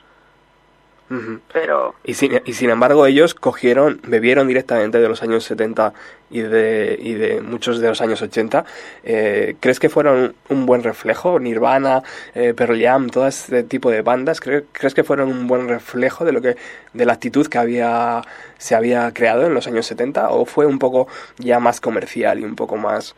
Pero 1.53 1.95
Y 2.05 2.15
sin, 2.15 2.41
y 2.45 2.53
sin 2.55 2.71
embargo 2.71 3.07
ellos 3.07 3.35
cogieron, 3.35 4.01
bebieron 4.07 4.49
directamente 4.49 4.99
de 4.99 5.09
los 5.09 5.23
años 5.23 5.45
70 5.45 5.93
y 6.31 6.41
de, 6.41 6.99
y 7.01 7.15
de 7.15 7.41
muchos 7.43 7.81
de 7.81 7.89
los 7.89 8.01
años 8.01 8.23
80. 8.23 8.65
Eh, 9.05 9.57
¿Crees 9.61 9.79
que 9.79 9.89
fueron 9.91 10.35
un 10.49 10.65
buen 10.67 10.83
reflejo? 10.83 11.39
Nirvana, 11.39 12.03
eh, 12.35 12.55
Pearl 12.55 12.81
Jam, 12.81 13.11
todo 13.11 13.27
este 13.27 13.63
tipo 13.65 13.91
de 13.91 14.01
bandas, 14.03 14.41
¿cre- 14.41 14.65
¿crees 14.73 14.95
que 14.95 15.05
fueron 15.05 15.29
un 15.29 15.47
buen 15.47 15.69
reflejo 15.69 16.25
de 16.25 16.33
lo 16.33 16.41
que 16.41 16.57
de 16.95 17.05
la 17.05 17.13
actitud 17.15 17.47
que 17.49 17.59
había 17.59 18.23
se 18.59 18.75
había 18.75 19.13
creado 19.13 19.45
en 19.47 19.55
los 19.55 19.67
años 19.67 19.87
70 19.87 20.31
o 20.31 20.47
fue 20.47 20.65
un 20.67 20.79
poco 20.79 21.09
ya 21.39 21.59
más 21.61 21.81
comercial 21.81 22.39
y 22.39 22.45
un 22.45 22.57
poco 22.57 22.77
más 22.77 23.15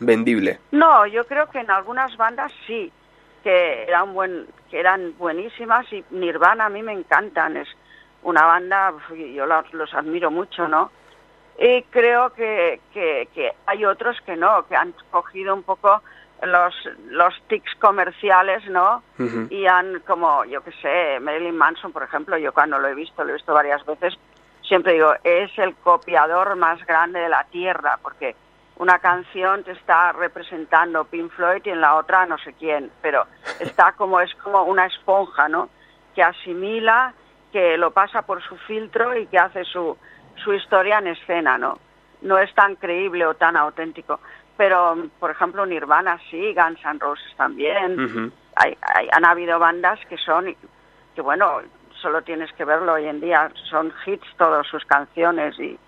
vendible? 0.00 0.58
No, 0.72 1.06
yo 1.06 1.24
creo 1.24 1.48
que 1.50 1.60
en 1.60 1.70
algunas 1.70 2.16
bandas 2.16 2.52
sí, 2.66 2.92
que 3.48 3.84
eran 3.84 4.12
buen, 4.12 4.46
que 4.70 4.78
eran 4.78 5.16
buenísimas 5.16 5.90
y 5.90 6.04
Nirvana 6.10 6.66
a 6.66 6.68
mí 6.68 6.82
me 6.82 6.92
encantan, 6.92 7.56
es 7.56 7.66
una 8.22 8.44
banda, 8.44 8.92
yo 9.34 9.46
los, 9.46 9.72
los 9.72 9.94
admiro 9.94 10.30
mucho, 10.30 10.68
¿no? 10.68 10.90
Y 11.58 11.82
creo 11.84 12.28
que, 12.34 12.78
que, 12.92 13.26
que 13.34 13.54
hay 13.64 13.86
otros 13.86 14.20
que 14.26 14.36
no, 14.36 14.66
que 14.66 14.76
han 14.76 14.92
cogido 15.10 15.54
un 15.54 15.62
poco 15.62 16.02
los, 16.42 16.74
los 17.06 17.34
tics 17.48 17.74
comerciales, 17.76 18.68
¿no? 18.68 19.02
Y 19.48 19.66
han, 19.66 20.00
como, 20.00 20.44
yo 20.44 20.62
qué 20.62 20.72
sé, 20.82 21.18
Marilyn 21.18 21.56
Manson, 21.56 21.90
por 21.90 22.02
ejemplo, 22.02 22.36
yo 22.36 22.52
cuando 22.52 22.78
lo 22.78 22.86
he 22.88 22.94
visto, 22.94 23.24
lo 23.24 23.30
he 23.30 23.36
visto 23.36 23.54
varias 23.54 23.82
veces, 23.86 24.12
siempre 24.60 24.92
digo, 24.92 25.14
es 25.24 25.50
el 25.58 25.74
copiador 25.76 26.54
más 26.56 26.84
grande 26.84 27.20
de 27.20 27.30
la 27.30 27.44
Tierra, 27.44 27.98
porque 28.02 28.36
una 28.78 28.98
canción 29.00 29.64
te 29.64 29.72
está 29.72 30.12
representando 30.12 31.04
Pink 31.04 31.30
Floyd 31.32 31.62
y 31.64 31.70
en 31.70 31.80
la 31.80 31.96
otra 31.96 32.26
no 32.26 32.38
sé 32.38 32.52
quién, 32.54 32.90
pero 33.02 33.26
está 33.60 33.92
como, 33.92 34.20
es 34.20 34.34
como 34.36 34.62
una 34.64 34.86
esponja, 34.86 35.48
¿no? 35.48 35.68
Que 36.14 36.22
asimila, 36.22 37.12
que 37.52 37.76
lo 37.76 37.90
pasa 37.92 38.22
por 38.22 38.42
su 38.42 38.56
filtro 38.56 39.16
y 39.16 39.26
que 39.26 39.38
hace 39.38 39.64
su, 39.64 39.96
su 40.42 40.52
historia 40.54 40.98
en 40.98 41.08
escena, 41.08 41.58
¿no? 41.58 41.78
No 42.22 42.38
es 42.38 42.52
tan 42.54 42.76
creíble 42.76 43.24
o 43.26 43.34
tan 43.34 43.56
auténtico. 43.56 44.20
Pero, 44.56 44.96
por 45.20 45.30
ejemplo, 45.30 45.64
Nirvana 45.66 46.18
sí, 46.30 46.52
Guns 46.54 46.84
N' 46.84 46.98
Roses 46.98 47.32
también. 47.36 47.96
Hay, 48.56 48.76
hay- 48.82 49.08
han 49.12 49.24
habido 49.24 49.58
bandas 49.60 50.00
que 50.08 50.16
son, 50.18 50.54
que 51.14 51.20
bueno, 51.22 51.60
solo 52.02 52.22
tienes 52.22 52.52
que 52.54 52.64
verlo 52.64 52.94
hoy 52.94 53.06
en 53.06 53.20
día, 53.20 53.50
son 53.70 53.92
hits 54.04 54.26
todas 54.36 54.66
sus 54.66 54.84
canciones 54.84 55.58
y, 55.60 55.78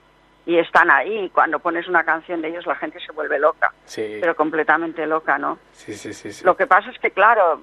y 0.46 0.58
están 0.58 0.90
ahí. 0.90 1.30
Cuando 1.30 1.58
pones 1.58 1.86
una 1.88 2.04
canción 2.04 2.42
de 2.42 2.48
ellos 2.48 2.66
la 2.66 2.76
gente 2.76 2.98
se 3.00 3.12
vuelve 3.12 3.38
loca, 3.38 3.72
Sí, 3.84 4.18
pero 4.20 4.34
completamente 4.34 5.06
loca, 5.06 5.38
¿no? 5.38 5.58
sí, 5.72 5.94
sí, 5.94 6.12
sí, 6.14 6.32
sí. 6.32 6.44
Lo 6.44 6.56
que 6.56 6.66
pasa 6.66 6.90
es 6.90 6.98
que, 6.98 7.10
claro, 7.10 7.60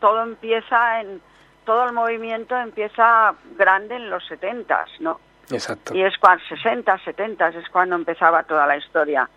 todo 0.00 0.22
empieza 0.22 1.00
en, 1.00 1.20
todo 1.64 1.86
el 1.86 1.92
movimiento 1.92 2.56
empieza 2.56 3.34
grande 3.56 3.96
en 3.96 4.10
los 4.10 4.26
setentas, 4.26 4.90
¿no? 5.00 5.20
Exacto. 5.50 5.94
Y 5.94 6.02
es 6.02 6.16
cuando 6.18 6.42
60, 6.48 6.98
70 6.98 7.48
es 7.48 7.68
cuando 7.68 7.96
empezaba 7.96 8.42
toda 8.44 8.66
la 8.66 8.76
historia. 8.76 9.28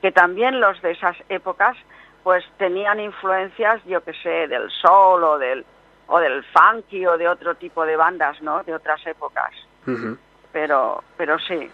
Que 0.00 0.10
también 0.10 0.60
los 0.60 0.80
de 0.82 0.92
esas 0.92 1.16
épocas 1.28 1.76
pues 2.22 2.44
tenían 2.56 3.00
influencias, 3.00 3.82
yo 3.84 4.02
que 4.02 4.12
sé, 4.14 4.48
del 4.48 4.70
soul 4.70 5.24
o 5.24 5.38
del 5.38 5.64
o 6.06 6.18
del 6.18 6.44
funky 6.44 7.06
o 7.06 7.16
de 7.16 7.28
otro 7.28 7.54
tipo 7.54 7.84
de 7.86 7.96
bandas, 7.96 8.40
¿no? 8.42 8.62
De 8.64 8.74
otras 8.74 9.04
épocas. 9.06 9.52
Pero 10.52 11.02
pero 11.16 11.38
sí. 11.38 11.70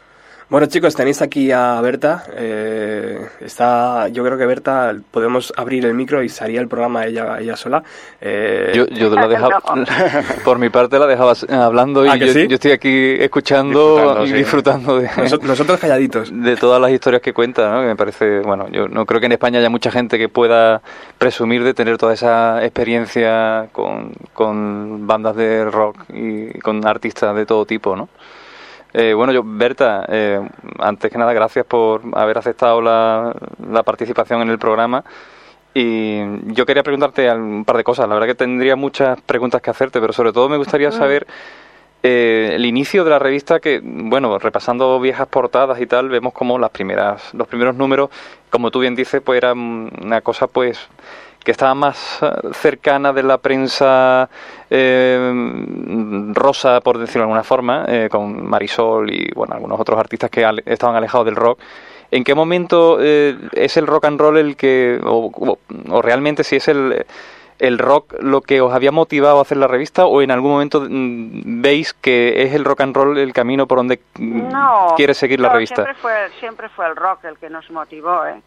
Bueno 0.51 0.67
chicos, 0.67 0.95
tenéis 0.95 1.21
aquí 1.21 1.53
a 1.53 1.79
Berta. 1.83 2.25
eh, 2.35 3.19
está, 3.43 4.09
yo 4.09 4.25
creo 4.25 4.39
que 4.39 4.47
Berta 4.47 4.95
podemos 5.11 5.53
abrir 5.59 5.85
el 5.85 5.93
micro 5.93 6.23
y 6.23 6.31
salía 6.31 6.59
el 6.63 6.69
programa 6.69 7.05
ella, 7.05 7.39
ella 7.39 7.55
sola. 7.55 7.83
Eh, 8.19 8.73
Yo, 8.75 8.87
yo 8.87 9.11
la 9.11 9.29
dejaba, 9.29 9.61
por 10.47 10.59
mi 10.59 10.71
parte 10.71 10.99
la 10.99 11.07
dejaba 11.07 11.35
hablando 11.51 12.07
y 12.07 12.09
¿Ah, 12.09 12.17
yo, 12.17 12.29
sí? 12.33 12.49
yo 12.49 12.55
estoy 12.55 12.71
aquí 12.71 13.17
escuchando 13.21 13.97
Disfrutando, 13.99 14.25
y 14.25 14.29
sí. 14.29 14.35
disfrutando 14.35 14.99
de, 15.01 15.09
noso- 15.09 15.43
nosotros 15.43 15.79
calladitos. 15.81 16.31
de 16.33 16.57
todas 16.57 16.81
las 16.81 16.93
historias 16.93 17.21
que 17.21 17.35
cuenta, 17.35 17.71
¿no? 17.71 17.83
que 17.83 17.87
me 17.89 17.97
parece, 17.97 18.41
bueno, 18.41 18.69
yo 18.71 18.89
no 18.89 19.05
creo 19.05 19.21
que 19.21 19.27
en 19.27 19.33
España 19.33 19.59
haya 19.59 19.69
mucha 19.69 19.91
gente 19.91 20.17
que 20.17 20.31
pueda 20.31 20.81
presumir 21.19 21.63
de 21.63 21.75
tener 21.75 21.99
toda 21.99 22.15
esa 22.15 22.65
experiencia 22.65 23.69
con, 23.73 24.13
con 24.33 25.07
bandas 25.07 25.37
de 25.37 25.67
rock 25.67 26.05
y 26.09 26.59
con 26.61 26.87
artistas 26.87 27.37
de 27.37 27.45
todo 27.45 27.67
tipo, 27.67 27.95
¿no? 27.97 28.09
Eh, 29.01 29.15
bueno, 29.15 29.33
yo, 29.33 29.43
Berta, 29.45 30.05
eh, 30.09 30.41
antes 30.81 31.09
que 31.09 31.19
nada, 31.19 31.33
gracias 31.33 31.65
por 31.65 32.03
haber 32.15 32.37
aceptado 32.37 32.83
la, 32.83 33.33
la 33.71 33.85
participación 33.85 34.43
en 34.43 34.49
el 34.49 34.59
programa. 34.59 35.05
Y 35.73 36.19
yo 36.53 36.67
quería 36.67 36.83
preguntarte 36.83 37.31
un 37.31 37.65
par 37.65 37.77
de 37.77 37.85
cosas. 37.85 38.09
La 38.09 38.15
verdad 38.15 38.27
que 38.27 38.35
tendría 38.35 38.75
muchas 38.75 39.21
preguntas 39.21 39.63
que 39.63 39.71
hacerte, 39.71 40.01
pero 40.01 40.13
sobre 40.13 40.33
todo 40.33 40.49
me 40.49 40.57
gustaría 40.57 40.91
saber 40.91 41.29
eh, 42.03 42.51
el 42.57 42.67
inicio 42.67 43.05
de 43.05 43.11
la 43.11 43.21
revista 43.21 43.61
que, 43.61 43.81
bueno, 43.85 44.37
repasando 44.41 44.99
viejas 44.99 45.29
portadas 45.29 45.81
y 45.81 45.87
tal, 45.87 46.09
vemos 46.09 46.33
como 46.33 46.59
las 46.59 46.71
primeras, 46.71 47.33
los 47.35 47.47
primeros 47.47 47.77
números, 47.77 48.11
como 48.51 48.73
tú 48.73 48.81
bien 48.81 48.97
dices, 48.97 49.23
pues 49.25 49.37
eran 49.37 49.93
una 50.03 50.23
cosa 50.23 50.49
pues 50.49 50.89
que 51.49 51.53
estaba 51.53 51.75
más 51.75 52.19
eh, 52.21 52.27
cercana 52.53 53.11
de 53.15 53.23
la 53.23 53.39
prensa 53.39 54.29
eh, 54.69 55.33
rosa, 56.35 56.83
por 56.83 56.99
decirlo 56.99 57.21
de 57.23 57.25
alguna 57.25 57.43
forma, 57.43 57.87
eh, 57.89 58.09
con 58.11 58.47
Marisol 58.47 59.11
y 59.11 59.31
bueno 59.35 59.55
algunos 59.55 59.81
otros 59.81 59.99
artistas 59.99 60.29
que 60.29 60.45
ale- 60.45 60.63
estaban 60.67 60.95
alejados 60.95 61.25
del 61.25 61.37
rock. 61.37 61.59
¿En 62.11 62.23
qué 62.23 62.35
momento 62.35 62.99
eh, 63.01 63.35
es 63.53 63.79
el 63.79 63.87
rock 63.87 64.05
and 64.05 64.21
roll 64.21 64.37
el 64.37 64.57
que, 64.57 65.01
o, 65.03 65.31
o- 65.35 65.59
o 65.91 66.03
realmente 66.03 66.45
si 66.45 66.57
es 66.57 66.69
el, 66.69 67.07
el 67.59 67.79
rock 67.79 68.17
lo 68.21 68.43
que 68.43 68.61
os 68.61 68.75
había 68.75 68.93
motivado 68.93 69.39
a 69.39 69.41
hacer 69.41 69.57
la 69.57 69.69
revista 69.69 70.05
o 70.05 70.21
en 70.21 70.31
algún 70.31 70.51
momento 70.51 70.83
mm, 70.83 71.63
veis 71.63 71.95
que 71.95 72.43
es 72.43 72.53
el 72.53 72.67
rock 72.67 72.83
and 72.83 72.95
roll 72.95 73.17
el 73.17 73.33
camino 73.33 73.67
por 73.67 73.79
donde 73.79 74.01
mm, 74.19 74.49
No. 74.53 74.93
quiere 74.99 75.15
seguir 75.15 75.41
la 75.41 75.49
revista? 75.49 75.85
Siempre 75.85 75.95
fue, 76.03 76.29
siempre 76.41 76.69
fue 76.69 76.87
el 76.89 76.95
rock 76.95 77.25
el 77.25 77.39
que 77.39 77.49
nos 77.49 77.71
motivó, 77.71 78.27
¿eh? 78.27 78.43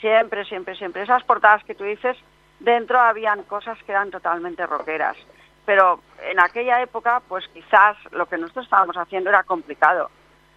Siempre, 0.00 0.44
siempre, 0.44 0.76
siempre. 0.76 1.02
Esas 1.02 1.24
portadas 1.24 1.64
que 1.64 1.74
tú 1.74 1.82
dices, 1.82 2.16
dentro 2.60 3.00
habían 3.00 3.42
cosas 3.44 3.78
que 3.84 3.92
eran 3.92 4.10
totalmente 4.10 4.66
rockeras. 4.66 5.16
Pero 5.64 6.00
en 6.22 6.40
aquella 6.40 6.80
época, 6.80 7.20
pues 7.28 7.46
quizás 7.48 7.96
lo 8.12 8.26
que 8.26 8.38
nosotros 8.38 8.66
estábamos 8.66 8.96
haciendo 8.96 9.30
era 9.30 9.42
complicado, 9.42 10.10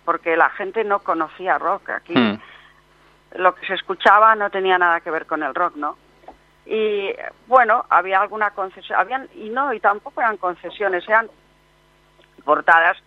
porque 0.05 0.37
la 0.37 0.49
gente 0.51 0.83
no 0.83 0.99
conocía 0.99 1.57
rock. 1.57 1.89
Aquí 1.89 2.15
Mm. 2.15 2.39
lo 3.35 3.55
que 3.55 3.65
se 3.67 3.73
escuchaba 3.73 4.35
no 4.35 4.49
tenía 4.49 4.77
nada 4.77 5.01
que 5.01 5.11
ver 5.11 5.25
con 5.25 5.43
el 5.43 5.53
rock, 5.55 5.75
¿no? 5.75 5.97
Y 6.65 7.11
bueno, 7.47 7.85
había 7.89 8.21
alguna 8.21 8.51
concesión, 8.51 8.99
habían, 8.99 9.27
y 9.33 9.49
no, 9.49 9.73
y 9.73 9.79
tampoco 9.79 10.21
eran 10.21 10.37
concesiones, 10.37 11.07
eran 11.07 11.29
portadas 12.45 12.97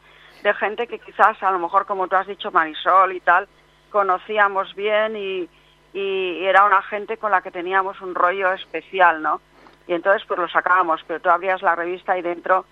de 0.42 0.52
gente 0.54 0.88
que 0.88 0.98
quizás, 0.98 1.40
a 1.42 1.50
lo 1.52 1.60
mejor, 1.60 1.86
como 1.86 2.08
tú 2.08 2.16
has 2.16 2.26
dicho, 2.26 2.50
Marisol 2.50 3.12
y 3.12 3.20
tal, 3.20 3.48
conocíamos 3.90 4.74
bien 4.74 5.16
y, 5.16 5.48
y 5.92 6.44
era 6.44 6.64
una 6.64 6.82
gente 6.82 7.16
con 7.16 7.30
la 7.30 7.42
que 7.42 7.50
teníamos 7.50 8.00
un 8.00 8.14
rollo 8.14 8.52
especial, 8.52 9.22
¿no? 9.22 9.40
Y 9.86 9.94
entonces 9.94 10.26
pues 10.26 10.38
lo 10.38 10.48
sacábamos, 10.48 11.02
pero 11.06 11.20
tú 11.20 11.28
abrías 11.28 11.62
la 11.62 11.74
revista 11.74 12.16
y 12.16 12.22
dentro 12.22 12.64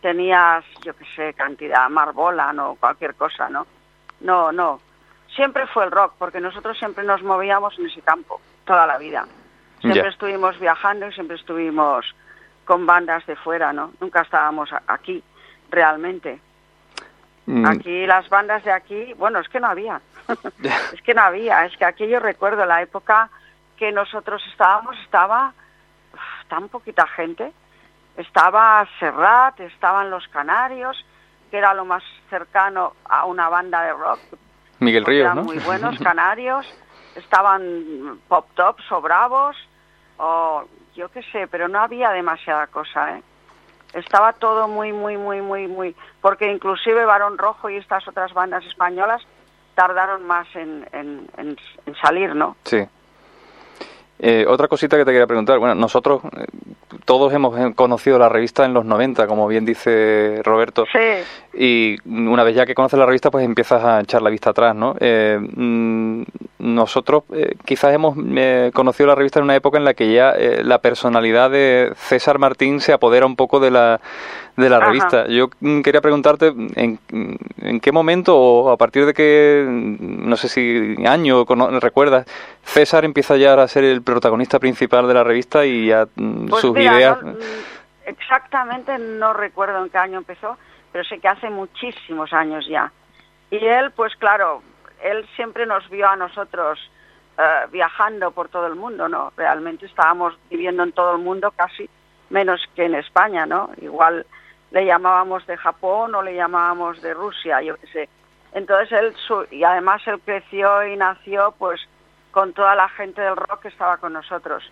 tenías, 0.00 0.64
yo 0.84 0.94
qué 0.96 1.04
sé, 1.16 1.34
cantidad, 1.34 1.88
marbola, 1.88 2.52
no 2.52 2.76
cualquier 2.76 3.14
cosa, 3.14 3.48
¿no? 3.48 3.66
No, 4.20 4.52
no. 4.52 4.80
Siempre 5.34 5.66
fue 5.66 5.84
el 5.84 5.90
rock, 5.90 6.14
porque 6.18 6.40
nosotros 6.40 6.78
siempre 6.78 7.04
nos 7.04 7.22
movíamos 7.22 7.78
en 7.78 7.86
ese 7.86 8.02
campo, 8.02 8.40
toda 8.64 8.86
la 8.86 8.98
vida. 8.98 9.26
Siempre 9.80 10.08
estuvimos 10.08 10.58
viajando 10.60 11.08
y 11.08 11.12
siempre 11.12 11.36
estuvimos 11.36 12.14
con 12.64 12.86
bandas 12.86 13.26
de 13.26 13.34
fuera, 13.36 13.72
¿no? 13.72 13.92
Nunca 14.00 14.20
estábamos 14.20 14.70
aquí, 14.86 15.22
realmente. 15.70 16.40
Mm, 17.46 17.66
Aquí 17.66 18.06
las 18.06 18.28
bandas 18.28 18.62
de 18.64 18.72
aquí, 18.72 19.14
bueno, 19.14 19.40
es 19.40 19.48
que 19.48 19.60
no 19.60 19.66
había. 19.68 20.00
es 20.92 21.02
que 21.02 21.14
no 21.14 21.22
había. 21.22 21.64
Es 21.66 21.76
que 21.76 21.84
aquí 21.84 22.06
yo 22.06 22.20
recuerdo 22.20 22.64
la 22.66 22.82
época 22.82 23.28
que 23.76 23.90
nosotros 23.92 24.42
estábamos, 24.50 24.96
estaba 25.04 25.52
uf, 26.12 26.48
tan 26.48 26.68
poquita 26.68 27.06
gente. 27.08 27.52
Estaba 28.16 28.86
Serrat, 29.00 29.58
estaban 29.60 30.10
los 30.10 30.28
Canarios, 30.28 31.04
que 31.50 31.58
era 31.58 31.72
lo 31.74 31.84
más 31.84 32.02
cercano 32.30 32.92
a 33.04 33.24
una 33.24 33.48
banda 33.48 33.82
de 33.82 33.92
rock. 33.92 34.20
Miguel 34.80 35.04
Ríos, 35.04 35.24
eran 35.24 35.36
¿no? 35.38 35.44
muy 35.44 35.58
buenos 35.60 35.98
Canarios. 36.02 36.66
Estaban 37.16 38.20
Pop 38.28 38.46
Tops 38.54 38.90
o 38.92 39.00
Bravos, 39.00 39.56
o 40.18 40.64
yo 40.94 41.10
qué 41.10 41.22
sé, 41.32 41.46
pero 41.48 41.68
no 41.68 41.80
había 41.80 42.10
demasiada 42.10 42.66
cosa, 42.68 43.16
¿eh? 43.18 43.22
Estaba 43.94 44.32
todo 44.34 44.68
muy, 44.68 44.92
muy, 44.92 45.16
muy, 45.16 45.40
muy, 45.40 45.68
muy... 45.68 45.96
Porque 46.20 46.50
inclusive 46.50 47.04
Barón 47.04 47.38
Rojo 47.38 47.70
y 47.70 47.76
estas 47.76 48.06
otras 48.08 48.32
bandas 48.32 48.64
españolas 48.64 49.22
tardaron 49.74 50.26
más 50.26 50.46
en, 50.54 50.86
salir, 52.00 52.34
¿no? 52.34 52.56
Sí. 52.64 52.86
Eh, 54.24 54.46
otra 54.48 54.68
cosita 54.68 54.96
que 54.96 55.04
te 55.04 55.10
quería 55.10 55.26
preguntar. 55.26 55.58
Bueno, 55.58 55.74
nosotros 55.74 56.22
eh, 56.24 56.46
todos 57.04 57.32
hemos 57.32 57.58
eh, 57.58 57.72
conocido 57.74 58.20
la 58.20 58.28
revista 58.28 58.64
en 58.64 58.72
los 58.72 58.84
90, 58.84 59.26
como 59.26 59.48
bien 59.48 59.64
dice 59.64 60.40
Roberto. 60.44 60.84
Sí, 60.92 60.98
Y 61.54 61.96
una 62.08 62.44
vez 62.44 62.54
ya 62.54 62.64
que 62.64 62.74
conoces 62.74 62.98
la 62.98 63.06
revista, 63.06 63.32
pues 63.32 63.44
empiezas 63.44 63.82
a 63.82 64.00
echar 64.00 64.22
la 64.22 64.30
vista 64.30 64.50
atrás, 64.50 64.76
¿no? 64.76 64.94
Eh, 65.00 65.38
mm, 65.40 66.22
nosotros 66.60 67.24
eh, 67.34 67.56
quizás 67.64 67.92
hemos 67.92 68.16
eh, 68.36 68.70
conocido 68.72 69.08
la 69.08 69.16
revista 69.16 69.40
en 69.40 69.44
una 69.44 69.56
época 69.56 69.76
en 69.78 69.84
la 69.84 69.94
que 69.94 70.12
ya 70.12 70.34
la 70.62 70.78
personalidad 70.78 71.50
de 71.50 71.92
César 71.96 72.38
Martín 72.38 72.80
se 72.80 72.92
apodera 72.92 73.26
un 73.26 73.34
poco 73.34 73.58
de 73.58 73.72
la, 73.72 74.00
de 74.56 74.70
la 74.70 74.76
Ajá. 74.76 74.86
revista. 74.86 75.26
Yo 75.26 75.50
mm, 75.60 75.80
quería 75.80 76.00
preguntarte 76.00 76.54
en, 76.76 77.00
en 77.10 77.80
qué 77.80 77.90
momento 77.90 78.36
o 78.38 78.70
a 78.70 78.76
partir 78.76 79.06
de 79.06 79.12
qué, 79.14 79.64
mm, 79.66 80.28
no 80.28 80.36
sé 80.36 80.48
si 80.48 80.94
año 81.04 81.44
recuerdas, 81.80 82.26
César 82.64 83.04
empieza 83.04 83.36
ya 83.36 83.54
a 83.54 83.68
ser 83.68 83.84
el 83.84 84.02
protagonista 84.02 84.58
principal 84.58 85.06
de 85.08 85.14
la 85.14 85.24
revista 85.24 85.64
y 85.66 85.86
ya 85.88 86.06
mm, 86.14 86.46
pues 86.48 86.60
sus 86.62 86.72
mira, 86.72 86.94
ideas... 86.96 87.22
no- 87.22 87.32
mm, 87.32 87.36
exactamente 88.06 88.98
no 88.98 89.32
recuerdo 89.32 89.82
en 89.84 89.90
qué 89.90 89.98
año 89.98 90.18
empezó, 90.18 90.56
pero 90.90 91.04
sé 91.04 91.18
que 91.18 91.28
hace 91.28 91.50
muchísimos 91.50 92.32
años 92.32 92.66
ya. 92.68 92.90
Y 93.50 93.64
él, 93.64 93.90
pues 93.92 94.14
claro, 94.16 94.62
él 95.02 95.26
siempre 95.36 95.66
nos 95.66 95.88
vio 95.90 96.08
a 96.08 96.16
nosotros 96.16 96.78
eh, 97.38 97.42
viajando 97.70 98.30
por 98.30 98.48
todo 98.48 98.66
el 98.66 98.74
mundo, 98.76 99.08
¿no? 99.08 99.32
Realmente 99.36 99.86
estábamos 99.86 100.34
viviendo 100.50 100.82
en 100.82 100.92
todo 100.92 101.12
el 101.16 101.22
mundo 101.22 101.50
casi, 101.56 101.88
menos 102.30 102.60
que 102.74 102.84
en 102.86 102.94
España, 102.94 103.44
¿no? 103.46 103.70
Igual 103.80 104.24
le 104.70 104.86
llamábamos 104.86 105.46
de 105.46 105.56
Japón 105.56 106.14
o 106.14 106.22
le 106.22 106.34
llamábamos 106.34 107.02
de 107.02 107.12
Rusia, 107.12 107.60
yo 107.60 107.76
qué 107.76 107.86
sé. 107.88 108.08
Entonces 108.54 108.92
él, 108.92 109.14
su- 109.26 109.46
y 109.50 109.64
además 109.64 110.02
él 110.06 110.20
creció 110.24 110.86
y 110.86 110.96
nació 110.96 111.54
pues 111.58 111.80
con 112.32 112.52
toda 112.52 112.74
la 112.74 112.88
gente 112.88 113.20
del 113.20 113.36
rock 113.36 113.62
que 113.62 113.68
estaba 113.68 113.98
con 113.98 114.14
nosotros. 114.14 114.64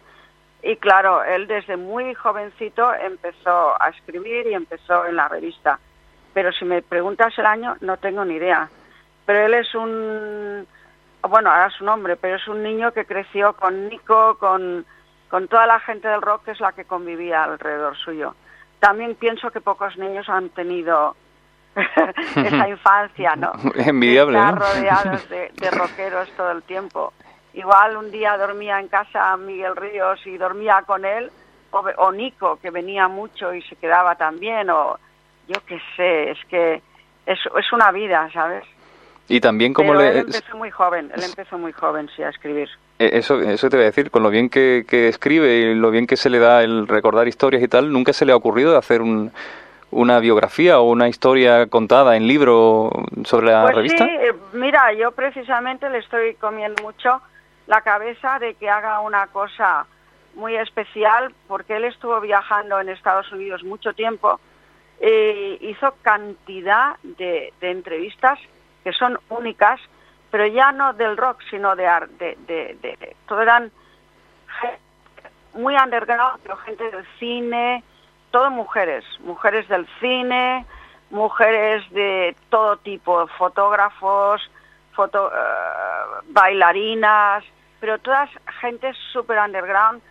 Y 0.63 0.77
claro, 0.77 1.23
él 1.23 1.47
desde 1.47 1.77
muy 1.77 2.15
jovencito 2.15 2.93
empezó 2.95 3.81
a 3.81 3.91
escribir 3.91 4.47
y 4.47 4.55
empezó 4.55 5.07
en 5.07 5.17
la 5.17 5.29
revista. 5.29 5.79
Pero 6.35 6.53
si 6.53 6.65
me 6.65 6.83
preguntas 6.83 7.33
el 7.39 7.47
año, 7.47 7.77
no 7.81 7.97
tengo 7.97 8.25
ni 8.25 8.35
idea. 8.35 8.69
Pero 9.25 9.47
él 9.47 9.55
es 9.55 9.75
un, 9.75 10.67
bueno, 11.29 11.51
ahora 11.51 11.71
su 11.71 11.85
nombre, 11.85 12.17
pero 12.17 12.37
es 12.37 12.49
un 12.49 12.63
niño 12.63 12.93
que 12.93 13.07
creció 13.07 13.55
con 13.55 13.89
Nico, 13.89 14.37
con, 14.39 14.85
con 15.29 15.49
toda 15.49 15.67
la 15.67 15.81
gente 15.81 16.09
del 16.09 16.23
rock 16.23 16.45
que 16.45 16.51
es 16.53 16.61
la 16.61 16.73
que 16.73 16.85
convivía 16.85 17.45
alrededor 17.45 17.97
suyo. 17.97 18.35
También 18.81 19.15
pienso 19.15 19.51
que 19.51 19.61
pocos 19.61 19.97
niños 19.97 20.29
han 20.29 20.51
tenido 20.51 21.17
esa 22.37 22.69
infancia, 22.69 23.35
¿no? 23.37 23.53
Envidiable, 23.77 24.39
estar 24.39 24.55
¿no? 24.55 24.61
rodeados 24.61 25.29
de, 25.29 25.53
de 25.55 25.71
rockeros 25.79 26.31
todo 26.37 26.51
el 26.51 26.63
tiempo. 26.65 27.13
Igual 27.55 27.97
un 27.97 28.11
día 28.11 28.37
dormía 28.37 28.79
en 28.79 28.89
casa 28.89 29.37
Miguel 29.37 29.75
Ríos 29.77 30.21
y 30.27 30.37
dormía 30.37 30.83
con 30.87 31.05
él, 31.05 31.31
o, 31.73 31.79
o 31.97 32.13
Nico, 32.13 32.59
que 32.63 32.71
venía 32.71 33.09
mucho 33.09 33.53
y 33.55 33.63
se 33.63 33.77
quedaba 33.77 34.15
también, 34.15 34.71
o 34.71 34.99
yo 35.49 35.57
qué 35.67 35.81
sé, 35.97 36.31
es 36.31 36.39
que 36.49 36.83
es, 37.27 37.39
es 37.59 37.73
una 37.73 37.91
vida, 37.93 38.29
¿sabes? 38.33 38.65
Y 39.29 39.41
también 39.41 39.73
como 39.73 39.93
Pero 39.93 40.01
le... 40.05 40.09
él 40.11 40.27
empezó 40.27 40.57
muy 40.57 40.71
joven, 40.71 41.11
él 41.15 41.23
empezó 41.23 41.59
muy 41.59 41.73
joven, 41.73 42.09
sí, 42.17 42.23
a 42.23 42.29
escribir. 42.31 42.69
Eh, 42.99 43.11
Eso, 43.15 43.41
eso 43.41 43.69
te 43.71 43.77
voy 43.77 43.85
a 43.85 43.91
decir, 43.91 44.11
con 44.11 44.23
lo 44.23 44.31
bien 44.31 44.49
que, 44.51 44.85
que 44.89 45.09
escribe 45.09 45.57
y 45.59 45.75
lo 45.75 45.91
bien 45.91 46.07
que 46.07 46.17
se 46.17 46.31
le 46.31 46.39
da 46.39 46.63
el 46.63 46.87
recordar 46.89 47.29
historias 47.29 47.63
y 47.63 47.69
tal, 47.69 47.93
nunca 47.93 48.13
se 48.13 48.25
le 48.27 48.33
ha 48.33 48.37
ocurrido 48.37 48.77
hacer 48.77 49.03
un, 49.03 49.33
una 49.93 50.19
biografía 50.19 50.81
o 50.81 50.91
una 50.91 51.09
historia 51.09 51.67
contada 51.67 52.17
en 52.17 52.27
libro 52.27 52.91
sobre 53.25 53.53
la 53.53 53.63
Pues 53.63 53.77
revista. 53.77 54.05
sí, 54.05 54.11
eh, 54.11 54.35
mira, 54.53 54.93
yo 54.95 55.13
precisamente 55.13 55.89
le 55.91 55.99
estoy 55.99 56.35
comiendo 56.35 56.83
mucho 56.83 57.21
la 57.71 57.83
cabeza 57.83 58.41
de 58.41 58.55
que 58.55 58.69
haga 58.69 58.99
una 58.99 59.29
cosa 59.29 59.87
muy 60.35 60.57
especial, 60.57 61.33
porque 61.47 61.77
él 61.77 61.85
estuvo 61.85 62.21
viajando 62.21 62.81
en 62.81 62.89
Estados 62.89 63.31
Unidos 63.31 63.63
mucho 63.63 63.93
tiempo 63.93 64.41
e 64.99 65.57
hizo 65.61 65.95
cantidad 66.03 66.97
de, 67.05 67.53
de 67.61 67.71
entrevistas 67.71 68.41
que 68.83 68.93
son 68.93 69.21
únicas, 69.29 69.81
pero 70.33 70.47
ya 70.49 70.73
no 70.73 70.95
del 70.95 71.17
rock, 71.17 71.43
sino 71.49 71.77
de 71.77 71.87
arte, 71.87 72.37
de, 72.49 72.77
de, 72.83 72.97
de- 72.97 73.17
todo 73.29 73.41
eran 73.41 73.71
muy 75.55 75.77
underground, 75.77 76.41
pero 76.43 76.57
gente 76.59 76.91
del 76.91 77.07
cine, 77.21 77.85
todo 78.33 78.51
mujeres, 78.51 79.05
mujeres 79.21 79.69
del 79.69 79.87
cine, 80.01 80.67
mujeres 81.11 81.89
de 81.91 82.35
todo 82.49 82.77
tipo, 82.79 83.29
fotógrafos, 83.39 84.49
foto, 84.93 85.31
eh, 85.33 86.23
bailarinas, 86.29 87.45
pero 87.81 87.99
todas 87.99 88.31
gentes 88.61 88.97
super 89.13 89.39
underground, 89.39 90.03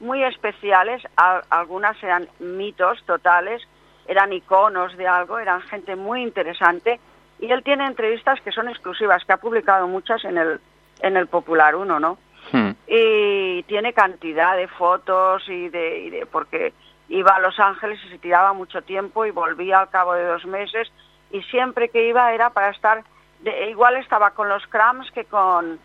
muy 0.00 0.22
especiales, 0.24 1.02
Al- 1.16 1.42
algunas 1.50 2.00
eran 2.02 2.28
mitos 2.38 3.02
totales, 3.04 3.62
eran 4.06 4.32
iconos 4.32 4.96
de 4.96 5.06
algo, 5.06 5.38
eran 5.38 5.60
gente 5.62 5.96
muy 5.96 6.22
interesante, 6.22 6.98
y 7.40 7.50
él 7.52 7.62
tiene 7.62 7.86
entrevistas 7.86 8.40
que 8.40 8.52
son 8.52 8.68
exclusivas, 8.68 9.24
que 9.24 9.32
ha 9.32 9.36
publicado 9.36 9.86
muchas 9.86 10.24
en 10.24 10.38
el, 10.38 10.60
en 11.00 11.16
el 11.16 11.26
Popular 11.26 11.76
1, 11.76 12.00
¿no? 12.00 12.18
Hmm. 12.50 12.70
y 12.86 13.62
tiene 13.64 13.92
cantidad 13.92 14.56
de 14.56 14.68
fotos 14.68 15.46
y 15.50 15.68
de, 15.68 15.98
y 15.98 16.10
de- 16.10 16.24
porque 16.26 16.72
iba 17.10 17.32
a 17.32 17.40
Los 17.40 17.58
Ángeles 17.60 17.98
y 18.06 18.08
se 18.08 18.18
tiraba 18.18 18.54
mucho 18.54 18.80
tiempo 18.80 19.26
y 19.26 19.30
volvía 19.32 19.80
al 19.80 19.90
cabo 19.90 20.14
de 20.14 20.24
dos 20.24 20.46
meses 20.46 20.90
y 21.30 21.42
siempre 21.42 21.90
que 21.90 22.08
iba 22.08 22.32
era 22.32 22.48
para 22.50 22.70
estar 22.70 23.04
de, 23.40 23.68
igual 23.68 23.96
estaba 23.96 24.30
con 24.30 24.48
los 24.48 24.66
Cramps 24.68 25.10
que 25.10 25.26
con 25.26 25.78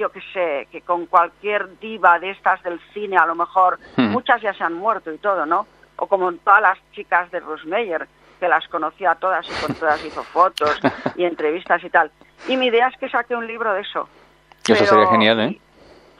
yo 0.00 0.10
que 0.10 0.20
sé 0.32 0.66
que 0.72 0.80
con 0.80 1.04
cualquier 1.04 1.78
diva 1.78 2.18
de 2.18 2.30
estas 2.30 2.62
del 2.62 2.80
cine 2.94 3.18
a 3.18 3.26
lo 3.26 3.34
mejor 3.34 3.78
Hmm. 3.96 4.06
muchas 4.08 4.40
ya 4.40 4.54
se 4.54 4.64
han 4.64 4.72
muerto 4.72 5.12
y 5.12 5.18
todo 5.18 5.44
no 5.44 5.66
o 5.96 6.06
como 6.06 6.32
todas 6.32 6.62
las 6.62 6.78
chicas 6.92 7.30
de 7.30 7.42
Meyer 7.66 8.08
que 8.40 8.48
las 8.48 8.66
conocía 8.68 9.10
a 9.10 9.14
todas 9.16 9.46
y 9.46 9.66
con 9.66 9.74
todas 9.74 10.02
hizo 10.02 10.22
fotos 10.24 10.80
y 11.16 11.24
entrevistas 11.24 11.84
y 11.84 11.90
tal 11.90 12.10
y 12.48 12.56
mi 12.56 12.66
idea 12.68 12.88
es 12.88 12.96
que 12.96 13.10
saque 13.10 13.36
un 13.36 13.46
libro 13.46 13.72
de 13.74 13.82
eso 13.82 14.08
Eso 14.66 14.74
Pero- 14.74 14.86
sería 14.86 15.06
genial, 15.08 15.40
¿eh? 15.40 15.60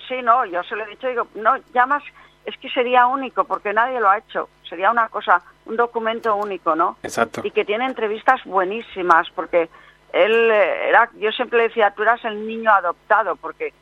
Sí, 0.07 0.16
no, 0.22 0.45
yo 0.45 0.62
se 0.64 0.74
lo 0.76 0.85
he 0.85 0.89
dicho, 0.91 1.07
digo, 1.07 1.28
no, 1.37 1.57
ya 1.72 1.87
más, 1.87 2.03
es 2.45 2.57
que 2.59 2.68
sería 2.70 3.07
único, 3.07 3.45
porque 3.45 3.72
nadie 3.72 4.01
lo 4.01 4.09
ha 4.11 4.18
hecho, 4.18 4.49
sería 4.68 4.91
una 4.91 5.09
cosa, 5.09 5.41
un 5.66 5.76
documento 5.76 6.35
único, 6.35 6.74
¿no? 6.74 6.97
Exacto. 7.05 7.43
Y 7.45 7.53
que 7.53 7.64
tiene 7.64 7.87
entrevistas 7.87 8.41
buenísimas, 8.45 9.28
porque 9.37 9.68
él 10.13 10.51
eh, 10.51 10.89
era, 10.89 11.11
yo 11.17 11.31
siempre 11.33 11.59
le 11.59 11.69
decía, 11.69 11.93
tú 11.93 12.03
eras 12.03 12.25
el 12.25 12.47
niño 12.47 12.71
adoptado, 12.71 13.37
porque 13.37 13.73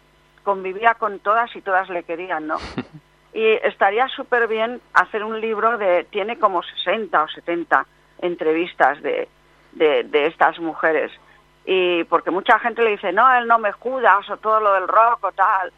convivía 0.45 0.95
con 0.95 1.18
todas 1.20 1.55
y 1.57 1.61
todas 1.61 1.89
le 1.89 2.03
querían, 2.03 2.47
¿no? 2.47 2.57
Y 3.35 3.45
estaría 3.62 4.09
súper 4.09 4.49
bien 4.49 4.81
hacer 4.95 5.22
un 5.22 5.39
libro 5.39 5.76
de, 5.76 6.05
tiene 6.05 6.39
como 6.39 6.62
60 6.62 7.22
o 7.22 7.29
70 7.29 7.87
entrevistas 8.20 9.01
de, 9.03 9.29
de, 9.72 10.03
de 10.05 10.26
estas 10.26 10.59
mujeres. 10.59 11.12
Y 11.66 12.05
porque 12.05 12.31
mucha 12.31 12.59
gente 12.59 12.83
le 12.83 12.93
dice, 12.93 13.12
no, 13.12 13.31
él 13.37 13.47
no 13.47 13.59
me 13.59 13.70
judas 13.72 14.29
o 14.31 14.39
todo 14.39 14.61
lo 14.61 14.72
del 14.72 14.89
rock 14.89 15.24
o 15.24 15.33
tal. 15.33 15.70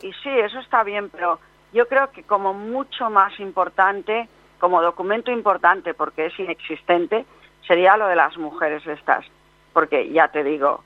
Y 0.00 0.12
sí, 0.22 0.30
eso 0.30 0.60
está 0.60 0.84
bien, 0.84 1.10
pero 1.10 1.40
yo 1.72 1.88
creo 1.88 2.10
que 2.12 2.22
como 2.22 2.54
mucho 2.54 3.10
más 3.10 3.38
importante, 3.40 4.28
como 4.58 4.80
documento 4.80 5.32
importante, 5.32 5.94
porque 5.94 6.26
es 6.26 6.38
inexistente, 6.38 7.26
sería 7.66 7.96
lo 7.96 8.06
de 8.06 8.16
las 8.16 8.38
mujeres 8.38 8.86
estas. 8.86 9.26
Porque 9.72 10.10
ya 10.10 10.28
te 10.28 10.44
digo, 10.44 10.82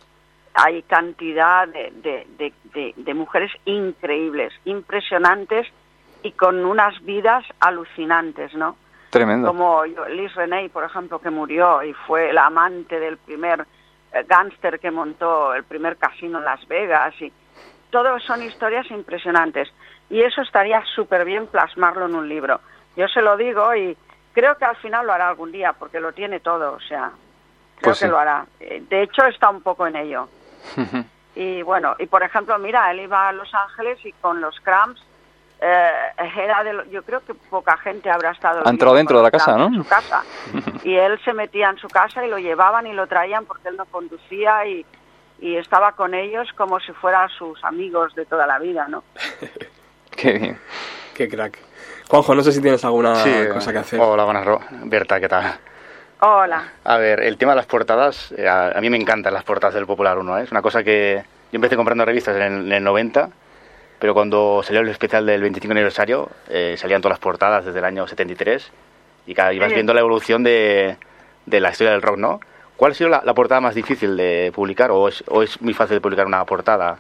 hay 0.55 0.83
cantidad 0.83 1.69
de, 1.69 1.93
de, 1.97 2.27
de, 2.39 2.53
de, 2.73 2.95
de 2.97 3.15
mujeres 3.15 3.53
increíbles, 3.65 4.53
impresionantes 4.65 5.67
y 6.23 6.33
con 6.33 6.65
unas 6.65 7.01
vidas 7.05 7.45
alucinantes, 7.61 8.55
¿no? 8.55 8.77
Tremendo. 9.11 9.49
Como 9.49 9.85
Liz 9.85 10.35
Reney, 10.35 10.69
por 10.69 10.85
ejemplo, 10.85 11.19
que 11.21 11.31
murió 11.31 11.83
y 11.83 11.93
fue 11.93 12.33
la 12.33 12.47
amante 12.47 12.99
del 12.99 13.19
primer 13.19 13.67
eh, 14.13 14.25
gángster 14.27 14.81
que 14.81 14.91
montó 14.91 15.55
el 15.55 15.65
primer 15.65 15.97
casino 15.97 16.39
en 16.39 16.45
Las 16.45 16.67
Vegas. 16.67 17.15
y 17.21 17.33
Todo 17.91 18.19
son 18.21 18.43
historias 18.43 18.91
impresionantes. 18.91 19.69
Y 20.11 20.23
eso 20.23 20.43
estaría 20.43 20.83
súper 20.95 21.25
bien 21.25 21.47
plasmarlo 21.47 22.07
en 22.07 22.15
un 22.15 22.29
libro. 22.29 22.61
Yo 22.97 23.09
se 23.09 23.23
lo 23.23 23.37
digo 23.37 23.75
y 23.75 23.97
creo 24.33 24.57
que 24.57 24.65
al 24.65 24.77
final 24.77 25.07
lo 25.07 25.13
hará 25.13 25.29
algún 25.29 25.53
día, 25.53 25.73
porque 25.73 26.01
lo 26.01 26.13
tiene 26.13 26.41
todo, 26.41 26.75
o 26.75 26.81
sea, 26.81 27.13
creo 27.77 27.91
Pues 27.91 27.99
que 27.99 28.05
sí. 28.07 28.11
lo 28.11 28.19
hará. 28.19 28.47
Eh, 28.61 28.83
De 28.89 29.03
hecho, 29.03 29.25
está 29.27 29.51
un 29.51 29.63
poco 29.63 29.87
en 29.87 29.97
ello. 29.97 30.29
Y 31.35 31.63
bueno, 31.63 31.95
y 31.99 32.07
por 32.07 32.23
ejemplo, 32.23 32.59
mira, 32.59 32.91
él 32.91 33.01
iba 33.01 33.29
a 33.29 33.33
Los 33.33 33.53
Ángeles 33.55 33.99
y 34.05 34.13
con 34.13 34.41
los 34.41 34.59
Cramps, 34.61 35.01
eh, 35.61 35.91
era 36.37 36.65
de 36.65 36.73
lo- 36.73 36.85
yo 36.87 37.03
creo 37.03 37.21
que 37.25 37.35
poca 37.35 37.77
gente 37.79 38.11
habrá 38.11 38.31
estado. 38.31 38.63
Ha 38.67 38.71
entrado 38.71 38.95
dentro 38.97 39.19
de 39.19 39.23
la 39.25 39.31
casa, 39.31 39.57
¿no? 39.57 39.67
en 39.67 39.75
su 39.75 39.87
casa. 39.87 40.23
Y 40.83 40.95
él 40.97 41.19
se 41.25 41.33
metía 41.33 41.71
en 41.71 41.79
su 41.79 41.89
casa 41.89 42.25
y 42.25 42.31
lo 42.31 42.39
llevaban 42.39 42.87
y 42.87 42.93
lo 42.93 43.07
traían 43.07 43.45
porque 43.45 43.69
él 43.69 43.77
no 43.77 43.85
conducía 43.87 44.67
y, 44.67 44.85
y 45.41 45.57
estaba 45.57 45.93
con 45.93 46.15
ellos 46.15 46.49
como 46.57 46.81
si 46.81 46.93
fueran 46.93 47.29
sus 47.31 47.63
amigos 47.65 48.15
de 48.15 48.25
toda 48.27 48.47
la 48.47 48.59
vida, 48.59 48.87
¿no? 48.89 49.03
Qué 50.17 50.33
bien. 50.33 50.59
Qué 51.15 51.29
crack. 51.29 51.59
Juanjo, 52.09 52.35
no 52.35 52.43
sé 52.43 52.53
si 52.53 52.63
tienes 52.63 52.85
alguna 52.85 53.17
Sí, 53.17 53.31
cosa 53.53 53.73
que 53.73 53.79
hacer. 53.79 54.01
Hola, 54.01 54.25
buenas, 54.25 54.45
Ro- 54.45 54.61
Berta, 54.85 55.21
¿qué 55.21 55.29
tal? 55.29 55.59
Hola. 56.21 56.73
A 56.85 56.97
ver, 56.97 57.21
el 57.21 57.37
tema 57.37 57.53
de 57.53 57.57
las 57.57 57.67
portadas, 57.67 58.33
eh, 58.37 58.49
a, 58.49 58.69
a 58.71 58.81
mí 58.81 58.89
me 58.89 58.97
encantan 58.97 59.35
las 59.35 59.45
portadas 59.45 59.75
del 59.75 59.87
Popular 59.87 60.17
1, 60.19 60.39
¿eh? 60.39 60.43
es 60.45 60.51
una 60.51 60.63
cosa 60.63 60.83
que 60.83 61.23
yo 61.53 61.57
empecé 61.57 61.77
comprando 61.77 62.05
revistas 62.07 62.37
en 62.37 62.43
el, 62.43 62.53
en 62.67 62.73
el 62.73 62.85
90, 62.85 63.29
pero 63.99 64.15
cuando 64.15 64.63
salió 64.63 64.81
el 64.81 64.89
especial 64.89 65.27
del 65.27 65.43
25 65.43 65.73
aniversario, 65.73 66.31
eh, 66.49 66.75
salían 66.79 67.03
todas 67.03 67.15
las 67.17 67.21
portadas 67.21 67.67
desde 67.67 67.79
el 67.81 67.85
año 67.85 68.07
73 68.07 68.73
y 69.27 69.35
cada 69.35 69.53
ibas 69.53 69.69
Sí. 69.69 69.75
viendo 69.75 69.93
la 69.93 70.01
evolución 70.01 70.43
de, 70.43 70.97
de 71.45 71.61
la 71.61 71.71
historia 71.71 71.93
del 71.93 72.03
rock, 72.03 72.17
¿no? 72.17 72.41
¿Cuál 72.79 72.93
ha 72.93 72.95
sido 72.95 73.11
la, 73.11 73.23
la 73.25 73.35
portada 73.35 73.61
más 73.61 73.75
difícil 73.75 74.17
de 74.17 74.53
publicar 74.55 74.91
o 74.91 75.09
es, 75.09 75.23
o 75.29 75.43
es 75.43 75.61
muy 75.61 75.75
fácil 75.75 75.97
de 75.97 76.01
publicar 76.01 76.27
una 76.27 76.45
portada? 76.47 76.99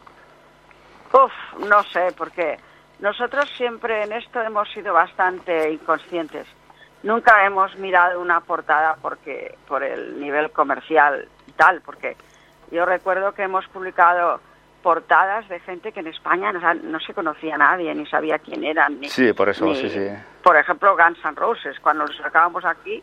Uf, 1.12 1.32
no 1.66 1.82
sé, 1.84 2.08
porque 2.16 2.58
nosotros 3.00 3.48
siempre 3.56 4.02
en 4.04 4.12
esto 4.12 4.40
hemos 4.42 4.68
sido 4.72 4.92
bastante 4.92 5.70
inconscientes. 5.72 6.46
Nunca 7.02 7.44
hemos 7.46 7.76
mirado 7.76 8.20
una 8.20 8.40
portada 8.40 8.96
porque 9.00 9.56
por 9.68 9.82
el 9.82 10.18
nivel 10.20 10.50
comercial 10.50 11.28
y 11.46 11.52
tal, 11.52 11.80
porque 11.82 12.16
yo 12.70 12.84
recuerdo 12.84 13.32
que 13.32 13.42
hemos 13.42 13.66
publicado 13.68 14.40
portadas 14.82 15.48
de 15.48 15.60
gente 15.60 15.92
que 15.92 16.00
en 16.00 16.08
España 16.08 16.52
no, 16.52 16.74
no 16.74 17.00
se 17.00 17.14
conocía 17.14 17.56
a 17.56 17.58
nadie, 17.58 17.94
ni 17.94 18.06
sabía 18.06 18.38
quién 18.38 18.64
eran. 18.64 19.00
Ni, 19.00 19.08
Sí, 19.08 19.32
por 19.32 19.48
eso, 19.48 19.64
ni- 19.64 19.74
sí, 19.76 19.88
sí. 19.90 20.08
Por 20.42 20.56
ejemplo, 20.56 20.96
Guns 20.96 21.18
N' 21.24 21.34
Roses, 21.34 21.78
cuando 21.80 22.06
los 22.06 22.16
sacábamos 22.16 22.64
aquí, 22.64 23.02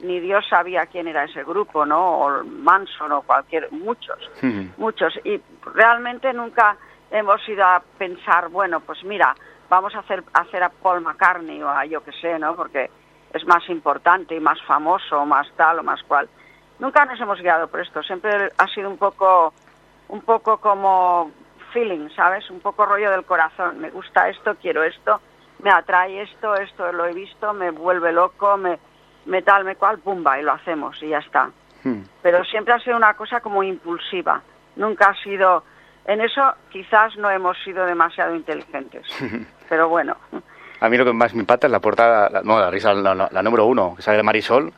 ni 0.00 0.20
Dios 0.20 0.46
sabía 0.48 0.86
quién 0.86 1.06
era 1.08 1.24
ese 1.24 1.42
grupo, 1.44 1.84
¿no? 1.84 2.20
O 2.20 2.44
Manson 2.44 3.12
o 3.12 3.22
cualquier, 3.22 3.70
muchos 3.72 4.18
muchos 4.76 5.12
y 5.24 5.40
realmente 5.74 6.32
nunca 6.32 6.76
hemos 7.10 7.46
ido 7.48 7.64
a 7.64 7.82
pensar 7.98 8.48
bueno 8.48 8.78
pues 8.80 9.02
mira 9.02 9.34
vamos 9.68 9.92
a 9.96 9.98
hacer 10.00 10.22
hacer 10.34 10.62
a 10.62 10.68
Paul 10.68 11.00
McCartney 11.00 11.60
o 11.62 11.68
a 11.68 11.84
yo 11.86 12.04
que 12.04 12.12
sé 12.12 12.38
no 12.38 12.54
porque 12.54 12.88
es 13.32 13.46
más 13.46 13.68
importante 13.68 14.34
y 14.34 14.40
más 14.40 14.60
famoso 14.62 15.24
más 15.26 15.46
tal 15.56 15.80
o 15.80 15.82
más 15.82 16.02
cual. 16.02 16.28
Nunca 16.78 17.04
nos 17.04 17.20
hemos 17.20 17.40
guiado 17.40 17.68
por 17.68 17.80
esto. 17.80 18.02
Siempre 18.02 18.50
ha 18.56 18.66
sido 18.68 18.88
un 18.88 18.98
poco 18.98 19.52
un 20.08 20.22
poco 20.22 20.58
como 20.58 21.30
feeling 21.72 22.08
sabes 22.16 22.48
un 22.50 22.60
poco 22.60 22.86
rollo 22.86 23.10
del 23.10 23.24
corazón. 23.24 23.78
Me 23.78 23.90
gusta 23.90 24.28
esto 24.28 24.56
quiero 24.60 24.82
esto 24.82 25.20
me 25.62 25.70
atrae 25.70 26.22
esto 26.22 26.54
esto 26.54 26.92
lo 26.92 27.06
he 27.06 27.12
visto 27.12 27.52
me 27.52 27.70
vuelve 27.70 28.12
loco 28.12 28.56
me 28.56 28.78
me 29.26 29.42
tal 29.42 29.64
me 29.64 29.76
cual 29.76 29.98
pumba 29.98 30.38
y 30.38 30.42
lo 30.42 30.52
hacemos 30.52 31.02
y 31.02 31.08
ya 31.08 31.18
está. 31.18 31.50
Hmm. 31.84 32.02
pero 32.22 32.44
siempre 32.44 32.74
ha 32.74 32.80
sido 32.80 32.96
una 32.96 33.14
cosa 33.14 33.40
como 33.40 33.62
impulsiva. 33.62 34.42
Nunca 34.76 35.10
ha 35.10 35.22
sido, 35.22 35.64
en 36.04 36.20
eso 36.20 36.54
quizás 36.70 37.16
no 37.16 37.30
hemos 37.30 37.56
sido 37.62 37.84
demasiado 37.84 38.34
inteligentes, 38.34 39.06
pero 39.68 39.88
bueno, 39.88 40.16
A 40.80 40.88
mí 40.88 40.96
lo 40.96 41.04
que 41.04 41.12
más 41.12 41.34
me 41.34 41.40
impacta 41.40 41.66
es 41.66 41.70
la 41.72 41.80
portada, 41.80 42.28
la, 42.30 42.42
no, 42.42 42.58
la, 42.60 42.70
risa, 42.70 42.92
la, 42.94 43.14
la- 43.14 43.28
la 43.30 43.42
número 43.42 43.66
uno, 43.66 43.94
que 43.96 44.02
sale 44.02 44.16
de 44.18 44.22
Marisol, 44.22 44.72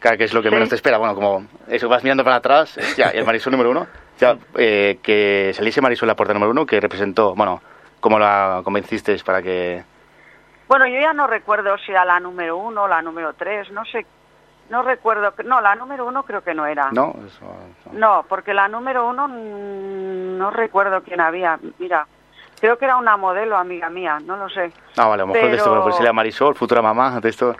que 0.00 0.24
es 0.24 0.32
lo 0.32 0.42
que 0.42 0.50
menos 0.50 0.68
te 0.68 0.76
espera. 0.76 0.98
Bueno, 0.98 1.14
como 1.14 1.46
eso, 1.68 1.88
vas 1.88 2.02
mirando 2.04 2.24
para 2.24 2.36
atrás, 2.36 2.78
ya, 2.96 3.12
y 3.14 3.18
el 3.18 3.24
Marisol 3.26 3.50
número 3.52 3.70
uno, 3.70 3.86
ya, 4.18 4.36
eh, 4.56 4.98
que 5.02 5.52
saliese 5.54 5.80
Marisol 5.80 6.06
la 6.08 6.14
portada 6.16 6.34
número 6.34 6.52
uno, 6.52 6.64
que 6.64 6.80
representó, 6.80 7.34
bueno, 7.34 7.60
¿cómo 8.00 8.18
la 8.18 8.60
convenciste 8.64 9.16
para 9.24 9.42
que...? 9.42 9.84
bueno, 10.68 10.86
yo 10.88 10.98
ya 11.00 11.12
no 11.12 11.26
recuerdo 11.26 11.76
si 11.78 11.92
era 11.92 12.04
la 12.04 12.18
número 12.18 12.56
uno 12.56 12.84
o 12.84 12.88
la 12.88 13.00
número 13.02 13.34
tres, 13.34 13.70
no 13.70 13.84
sé, 13.84 14.04
no 14.70 14.82
recuerdo, 14.82 15.32
no, 15.44 15.60
la 15.60 15.74
número 15.76 16.06
uno 16.06 16.22
creo 16.24 16.42
que 16.42 16.54
no 16.54 16.66
era. 16.66 16.90
No, 16.92 17.14
eso, 17.26 17.44
eso. 17.80 17.90
No, 17.92 18.24
porque 18.28 18.52
la 18.54 18.66
número 18.68 19.06
uno 19.08 19.28
mm, 19.28 20.38
no 20.38 20.50
recuerdo 20.50 21.02
quién 21.02 21.20
había, 21.20 21.58
mira, 21.78 22.06
creo 22.60 22.78
que 22.78 22.84
era 22.84 22.96
una 22.96 23.16
modelo 23.16 23.56
amiga 23.56 23.88
mía, 23.90 24.18
no 24.24 24.36
lo 24.36 24.48
sé. 24.48 24.72
Ah, 24.96 25.06
vale, 25.06 25.22
a 25.22 25.26
lo 25.26 25.32
mejor 25.32 25.50
de 25.50 25.56
esto, 25.56 25.68
bueno, 25.70 25.84
pues 25.84 25.96
si 25.96 26.02
la 26.02 26.12
Marisol, 26.12 26.54
futura 26.54 26.82
mamá, 26.82 27.20
de 27.20 27.28
esto... 27.28 27.54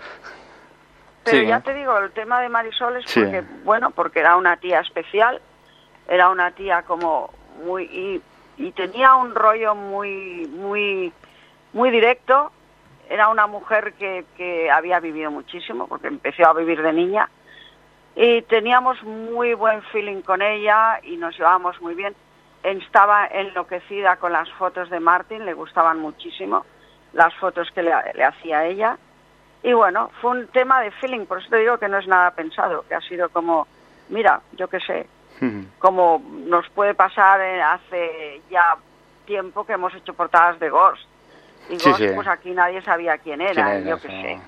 Pero 1.25 1.39
Sí. 1.39 1.47
ya 1.47 1.61
te 1.61 1.75
digo, 1.75 1.99
el 1.99 2.13
tema 2.13 2.41
de 2.41 2.49
Marisol 2.49 2.97
es 2.99 3.11
Sí. 3.11 3.21
porque, 3.21 3.43
bueno, 3.65 3.91
porque 3.91 4.21
era 4.21 4.37
una 4.37 4.57
tía 4.59 4.79
especial, 4.81 5.41
era 6.09 6.29
una 6.29 6.53
tía 6.53 6.83
como 6.83 7.31
muy 7.65 7.83
y, 7.85 8.23
y 8.59 8.71
tenía 8.73 9.17
un 9.17 9.35
rollo 9.35 9.75
muy 9.75 10.47
muy 10.47 11.13
muy 11.73 11.91
directo, 11.91 12.53
era 13.09 13.29
una 13.29 13.47
mujer 13.49 13.95
que, 13.95 14.25
que 14.37 14.71
había 14.71 15.01
vivido 15.01 15.31
muchísimo 15.33 15.89
porque 15.89 16.07
empezó 16.07 16.47
a 16.47 16.53
vivir 16.53 16.81
de 16.81 16.93
niña 16.93 17.29
y 18.15 18.43
teníamos 18.43 19.03
muy 19.03 19.55
buen 19.55 19.83
feeling 19.91 20.23
con 20.23 20.43
ella 20.43 21.01
y 21.03 21.17
nos 21.17 21.37
llevábamos 21.37 21.81
muy 21.83 21.95
bien. 21.95 22.15
Estaba 22.67 23.27
enloquecida 23.27 24.17
con 24.17 24.33
las 24.33 24.51
fotos 24.55 24.91
de 24.91 24.99
Martin, 24.99 25.45
le 25.47 25.55
gustaban 25.55 26.01
muchísimo 26.01 26.67
las 27.13 27.33
fotos 27.35 27.71
que 27.73 27.83
le, 27.83 27.93
le 28.15 28.25
hacía 28.25 28.65
ella. 28.67 28.99
Y 29.63 29.73
bueno, 29.73 30.11
fue 30.21 30.33
un 30.33 30.49
tema 30.49 30.81
de 30.81 30.91
feeling, 30.91 31.27
por 31.27 31.39
eso 31.39 31.49
te 31.49 31.59
digo 31.59 31.79
que 31.79 31.89
no 31.89 31.99
es 31.99 32.09
nada 32.09 32.33
pensado, 32.33 32.85
que 32.89 32.97
ha 32.97 33.01
sido 33.03 33.29
como, 33.29 33.69
mira, 34.09 34.41
yo 34.53 34.67
qué 34.69 34.81
sé, 34.81 35.07
como 35.79 36.21
nos 36.29 36.69
puede 36.71 36.95
pasar 36.95 37.41
eh, 37.41 37.63
hace 37.63 38.43
ya 38.51 38.77
tiempo 39.27 39.65
que 39.65 39.75
hemos 39.75 39.95
hecho 39.95 40.15
portadas 40.15 40.59
de 40.59 40.69
Ghost. 40.69 41.07
Y 41.69 41.75
Ghost, 41.75 41.99
sí. 41.99 42.09
pues 42.15 42.27
aquí 42.27 42.51
nadie 42.51 42.83
sabía 42.83 43.19
quién 43.19 43.41
era, 43.41 43.53
¿Quién 43.53 43.67
era? 43.67 43.91
yo 43.91 44.01
qué 44.01 44.09
sé. 44.09 44.41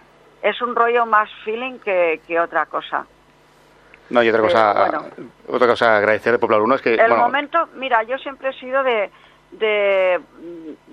Es 0.43 0.61
un 0.61 0.75
rollo 0.75 1.07
más 1.07 1.31
feeling 1.45 1.79
que, 1.79 2.21
que 2.27 2.41
otra 2.41 2.67
cosa. 2.67 3.07
No, 4.11 4.23
y 4.23 4.29
otra 4.29 4.41
Pero 4.41 4.53
cosa, 4.53 4.73
bueno. 4.73 5.05
otra 5.49 5.67
cosa 5.67 5.95
a 5.95 5.97
agradecer 5.99 6.33
de 6.33 6.39
Popular 6.39 6.63
1 6.63 6.75
es 6.77 6.83
que... 6.83 6.95
El 6.95 6.99
bueno, 6.99 7.19
momento, 7.19 7.69
mira, 7.75 8.03
yo 8.05 8.17
siempre 8.19 8.51
he 8.51 8.53
sido 8.55 8.83
de, 8.83 9.11
de, 9.53 10.21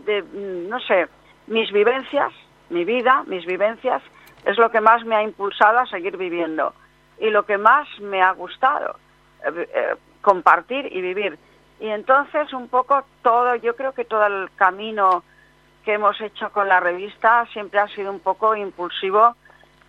de, 0.05 0.23
no 0.33 0.79
sé, 0.81 1.07
mis 1.47 1.71
vivencias, 1.71 2.33
mi 2.69 2.83
vida, 2.83 3.23
mis 3.27 3.45
vivencias, 3.45 4.01
es 4.43 4.57
lo 4.57 4.69
que 4.69 4.81
más 4.81 5.05
me 5.05 5.15
ha 5.15 5.23
impulsado 5.23 5.79
a 5.79 5.85
seguir 5.85 6.17
viviendo 6.17 6.73
y 7.19 7.29
lo 7.29 7.45
que 7.45 7.57
más 7.57 7.87
me 7.99 8.21
ha 8.21 8.31
gustado, 8.31 8.97
eh, 9.45 9.69
eh, 9.73 9.95
compartir 10.21 10.91
y 10.91 11.01
vivir. 11.01 11.37
Y 11.79 11.87
entonces 11.87 12.51
un 12.53 12.67
poco 12.67 13.03
todo, 13.21 13.55
yo 13.55 13.75
creo 13.75 13.93
que 13.93 14.05
todo 14.05 14.25
el 14.25 14.49
camino 14.55 15.23
que 15.83 15.93
hemos 15.93 16.19
hecho 16.19 16.51
con 16.51 16.67
la 16.67 16.79
revista 16.79 17.45
siempre 17.53 17.79
ha 17.79 17.87
sido 17.89 18.11
un 18.11 18.19
poco 18.19 18.55
impulsivo 18.55 19.35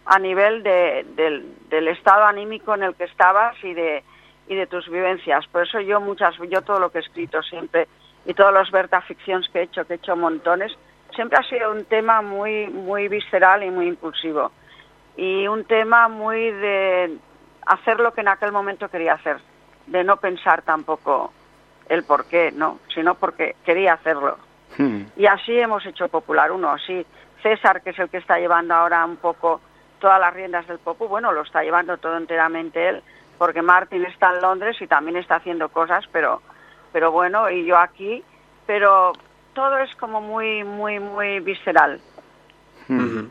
a 0.07 0.18
nivel 0.18 0.62
de- 0.62 1.04
del, 1.16 1.54
del 1.68 1.88
estado 1.88 2.24
anímico 2.24 2.74
en 2.74 2.84
el 2.84 2.94
que 2.94 3.04
estabas 3.04 3.57
y 3.64 3.74
de, 3.74 4.02
y 4.48 4.54
de 4.54 4.66
tus 4.66 4.88
vivencias. 4.88 5.46
Por 5.48 5.64
eso 5.64 5.80
yo 5.80 6.00
muchas, 6.00 6.34
yo 6.48 6.62
todo 6.62 6.78
lo 6.78 6.90
que 6.90 6.98
he 6.98 7.00
escrito 7.02 7.42
siempre 7.42 7.88
y 8.24 8.34
todos 8.34 8.52
los 8.52 8.70
Berta 8.70 9.00
ficciones 9.02 9.48
que 9.50 9.61
he 9.61 9.62
hecho, 9.62 9.84
que 9.86 9.94
he 9.94 9.96
hecho 9.96 10.16
montones, 10.16 10.72
siempre 11.14 11.38
ha 11.38 11.48
sido 11.48 11.70
un 11.72 11.84
tema 11.84 12.22
muy, 12.22 12.66
muy 12.68 13.09
visceral 13.09 13.62
y 13.62 13.70
muy 13.70 13.86
impulsivo. 13.88 14.50
Y 15.16 15.46
un 15.48 15.64
tema 15.64 16.09
muy 16.09 16.50
de 16.50 17.16
hacer 17.66 18.00
lo 18.00 18.12
que 18.12 18.20
en 18.20 18.28
aquel 18.28 18.52
momento 18.52 18.88
quería 18.88 19.14
hacer, 19.14 19.38
de 19.86 20.04
no 20.04 20.18
pensar 20.18 20.62
tampoco 20.62 21.32
el 21.88 22.04
por 22.04 22.26
qué, 22.26 22.52
no, 22.52 22.78
sino 22.94 23.14
porque 23.14 23.57
quería 23.64 23.94
hacerlo. 23.94 24.36
hmm. 24.76 25.02
Y 25.16 25.26
así 25.26 25.59
hemos 25.59 25.84
hecho 25.86 26.09
Popular 26.09 26.50
Uno. 26.52 26.70
Así 26.72 27.07
César, 27.42 27.80
que 27.82 27.90
es 27.90 27.98
el 27.98 28.09
que 28.11 28.18
está 28.18 28.38
llevando 28.38 28.74
ahora 28.74 29.04
un 29.04 29.16
poco 29.16 29.61
todas 30.07 30.20
las 30.20 30.32
riendas 30.34 30.64
del 30.68 30.78
Popu, 30.78 31.09
bueno, 31.09 31.32
lo 31.32 31.42
está 31.42 31.64
llevando 31.64 31.96
todo 31.98 32.16
enteramente 32.16 32.88
él, 32.90 33.02
porque 33.38 33.61
Martín 33.61 34.04
está 34.04 34.32
en 34.32 34.40
Londres 34.40 34.76
y 34.80 34.86
también 34.86 35.16
está 35.16 35.34
haciendo 35.34 35.68
cosas, 35.68 36.04
pero, 36.12 36.40
pero 36.92 37.11
bueno, 37.11 37.50
y 37.50 37.66
yo 37.66 37.76
aquí, 37.76 38.22
pero 38.68 39.12
todo 39.52 39.76
es 39.80 39.92
como 39.96 40.20
muy, 40.20 40.62
muy, 40.62 41.00
muy 41.00 41.40
visceral. 41.40 41.98
Ujú. 42.88 43.30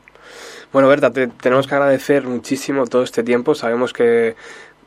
Bueno, 0.73 0.89
Berta, 0.89 1.11
te 1.11 1.27
tenemos 1.27 1.65
que 1.65 1.75
agradecer 1.75 2.23
muchísimo 2.25 2.87
todo 2.87 3.03
este 3.03 3.23
tiempo. 3.23 3.55
Sabemos 3.55 3.93
que 3.93 4.35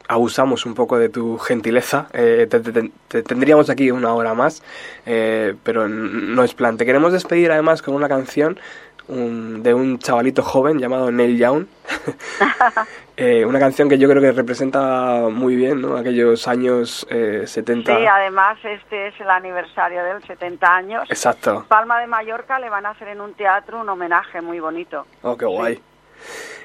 abusamos 0.09 0.67
un 0.67 0.75
poco 0.75 0.99
de 0.99 1.09
tu 1.09 1.39
gentileza. 1.39 2.09
Eh, 2.13 2.47
te, 2.51 2.61
te- 2.61 2.91
te 3.09 3.23
tendríamos 3.23 3.71
aquí 3.71 3.91
una 3.91 4.13
hora 4.13 4.35
más, 4.35 4.63
eh, 5.07 5.55
pero 5.63 5.89
no 5.89 6.45
es 6.45 6.53
plan. 6.53 6.77
Te 6.77 6.85
queremos 6.85 7.15
despedir 7.15 7.51
además 7.51 7.81
con 7.81 7.95
una 7.95 8.09
canción 8.11 8.61
un- 9.09 9.63
de 9.63 9.75
un 9.75 9.99
chavalito 9.99 10.43
joven 10.43 10.79
llamado 10.79 11.11
Neil 11.11 11.37
Young. 11.39 11.67
Eh, 13.21 13.45
una 13.45 13.59
canción 13.59 13.89
que 13.89 13.99
yo 13.99 14.09
creo 14.09 14.23
que 14.23 14.31
representa 14.31 15.23
muy 15.29 15.57
bien 15.57 15.81
¿no? 15.83 15.97
aquellos 15.97 16.47
años 16.47 17.05
eh, 17.11 17.43
70. 17.49 17.97
Sí, 17.99 18.07
además 18.07 18.59
este 18.63 19.09
es 19.09 19.21
el 19.21 19.29
aniversario 19.29 20.05
del 20.05 20.23
70 20.23 20.73
años. 20.77 21.11
Exacto. 21.11 21.65
Palma 21.67 21.99
de 22.01 22.07
Mallorca 22.07 22.61
le 22.61 22.71
van 22.71 22.87
a 22.87 22.91
hacer 22.91 23.09
en 23.09 23.21
un 23.21 23.35
teatro 23.35 23.81
un 23.81 23.89
homenaje 23.89 24.41
muy 24.41 24.61
bonito. 24.61 25.05
Oh, 25.23 25.37
qué 25.37 25.47
guay. 25.47 25.81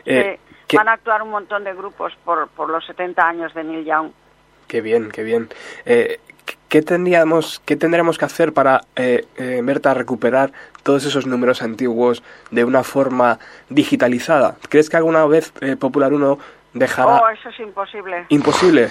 Eh, 0.06 0.38
qué- 0.68 0.78
Van 0.78 0.90
a 0.90 0.94
actuar 0.94 1.24
un 1.24 1.32
montón 1.32 1.64
de 1.64 1.74
grupos 1.74 2.14
por, 2.24 2.48
por 2.50 2.70
los 2.70 2.86
70 2.86 3.28
años 3.28 3.52
de 3.56 3.64
Neil 3.64 3.86
Young. 3.86 4.12
Qué 4.68 4.82
bien, 4.82 5.10
qué 5.10 5.24
bien. 5.24 5.50
Eh, 5.86 6.20
¿qué, 6.74 6.82
tendríamos, 6.82 7.62
¿Qué 7.68 7.76
tendremos 7.76 8.18
que 8.18 8.26
hacer 8.26 8.52
para, 8.52 8.82
eh, 8.96 9.28
eh, 9.38 9.60
Berta, 9.62 9.94
recuperar 9.94 10.52
todos 10.82 11.06
esos 11.06 11.28
números 11.28 11.62
antiguos 11.62 12.24
de 12.50 12.64
una 12.66 12.84
forma 12.84 13.38
digitalizada? 13.70 14.56
¿Crees 14.70 14.90
que 14.90 14.98
alguna 14.98 15.24
vez 15.28 15.54
eh, 15.62 15.76
Popular 15.76 16.12
1 16.14 16.40
dejará... 16.74 17.22
Oh, 17.22 17.30
eso 17.30 17.50
es 17.50 17.60
imposible. 17.60 18.26
Imposible. 18.30 18.90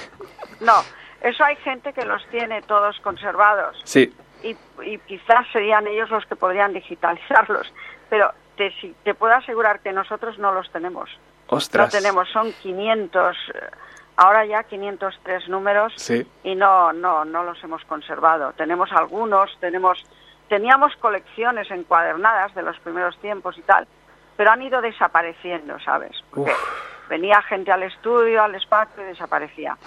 No, 0.60 0.74
eso 1.22 1.42
hay 1.42 1.56
gente 1.56 1.92
que 1.92 2.04
los 2.04 2.24
tiene 2.28 2.62
todos 2.62 3.00
conservados 3.00 3.76
Sí, 3.82 4.14
y, 4.44 4.56
y 4.84 4.98
quizás 4.98 5.44
serían 5.52 5.88
ellos 5.88 6.08
los 6.08 6.24
que 6.26 6.36
podrían 6.36 6.72
digitalizarlos, 6.72 7.72
pero 8.08 8.32
te, 8.56 8.72
te 9.02 9.14
puedo 9.14 9.34
asegurar 9.34 9.80
que 9.80 9.92
nosotros 9.92 10.38
no 10.38 10.52
los 10.52 10.70
tenemos. 10.70 11.10
ostras. 11.48 11.92
No 11.92 11.98
tenemos, 11.98 12.28
son 12.28 12.52
500, 12.62 13.36
eh, 13.36 13.58
ahora 14.16 14.44
ya 14.44 14.62
503 14.64 15.48
números 15.48 15.92
Sí, 15.96 16.26
y 16.44 16.54
no, 16.54 16.92
no, 16.92 17.24
no 17.24 17.44
los 17.44 17.62
hemos 17.64 17.84
conservado. 17.84 18.52
Tenemos 18.52 18.90
algunos, 18.92 19.56
tenemos, 19.60 20.04
teníamos 20.48 20.94
colecciones 20.96 21.70
encuadernadas 21.70 22.54
de 22.54 22.62
los 22.62 22.78
primeros 22.80 23.16
tiempos 23.18 23.56
y 23.58 23.62
tal, 23.62 23.86
pero 24.36 24.50
han 24.50 24.62
ido 24.62 24.80
desapareciendo, 24.80 25.78
¿sabes? 25.80 26.12
Porque 26.30 26.52
venía 27.08 27.42
gente 27.42 27.70
al 27.70 27.82
estudio, 27.82 28.42
al 28.42 28.52
despacho 28.52 29.00
y 29.02 29.04
desaparecía. 29.04 29.76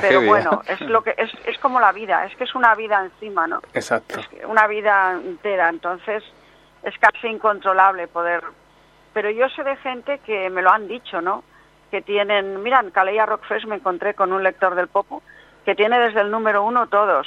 Pero 0.00 0.22
bueno, 0.22 0.62
es 0.68 0.80
lo 0.82 1.02
que 1.02 1.14
es, 1.16 1.30
es 1.46 1.58
como 1.58 1.80
la 1.80 1.90
vida, 1.90 2.24
es 2.24 2.36
que 2.36 2.44
es 2.44 2.54
una 2.54 2.76
vida 2.76 3.02
encima, 3.04 3.48
¿no? 3.48 3.60
exacto. 3.74 4.20
Es 4.20 4.28
que 4.28 4.46
una 4.46 4.68
vida 4.68 5.14
entera, 5.14 5.68
entonces 5.68 6.22
es 6.84 6.96
casi 6.98 7.26
incontrolable 7.26 8.06
poder. 8.06 8.44
Pero 9.12 9.30
yo 9.30 9.48
sé 9.48 9.64
de 9.64 9.76
gente 9.76 10.20
que 10.20 10.48
me 10.48 10.62
lo 10.62 10.70
han 10.70 10.86
dicho, 10.86 11.20
¿no? 11.20 11.42
Que 11.90 12.02
tienen, 12.02 12.62
mira, 12.62 12.80
en 12.80 12.90
Calella 12.90 13.26
Rockfest 13.26 13.66
me 13.66 13.76
encontré 13.76 14.14
con 14.14 14.32
un 14.32 14.42
lector 14.42 14.74
del 14.74 14.88
Popo 14.88 15.22
que 15.64 15.74
tiene 15.74 15.98
desde 15.98 16.20
el 16.20 16.30
número 16.30 16.64
uno 16.64 16.86
todos. 16.86 17.26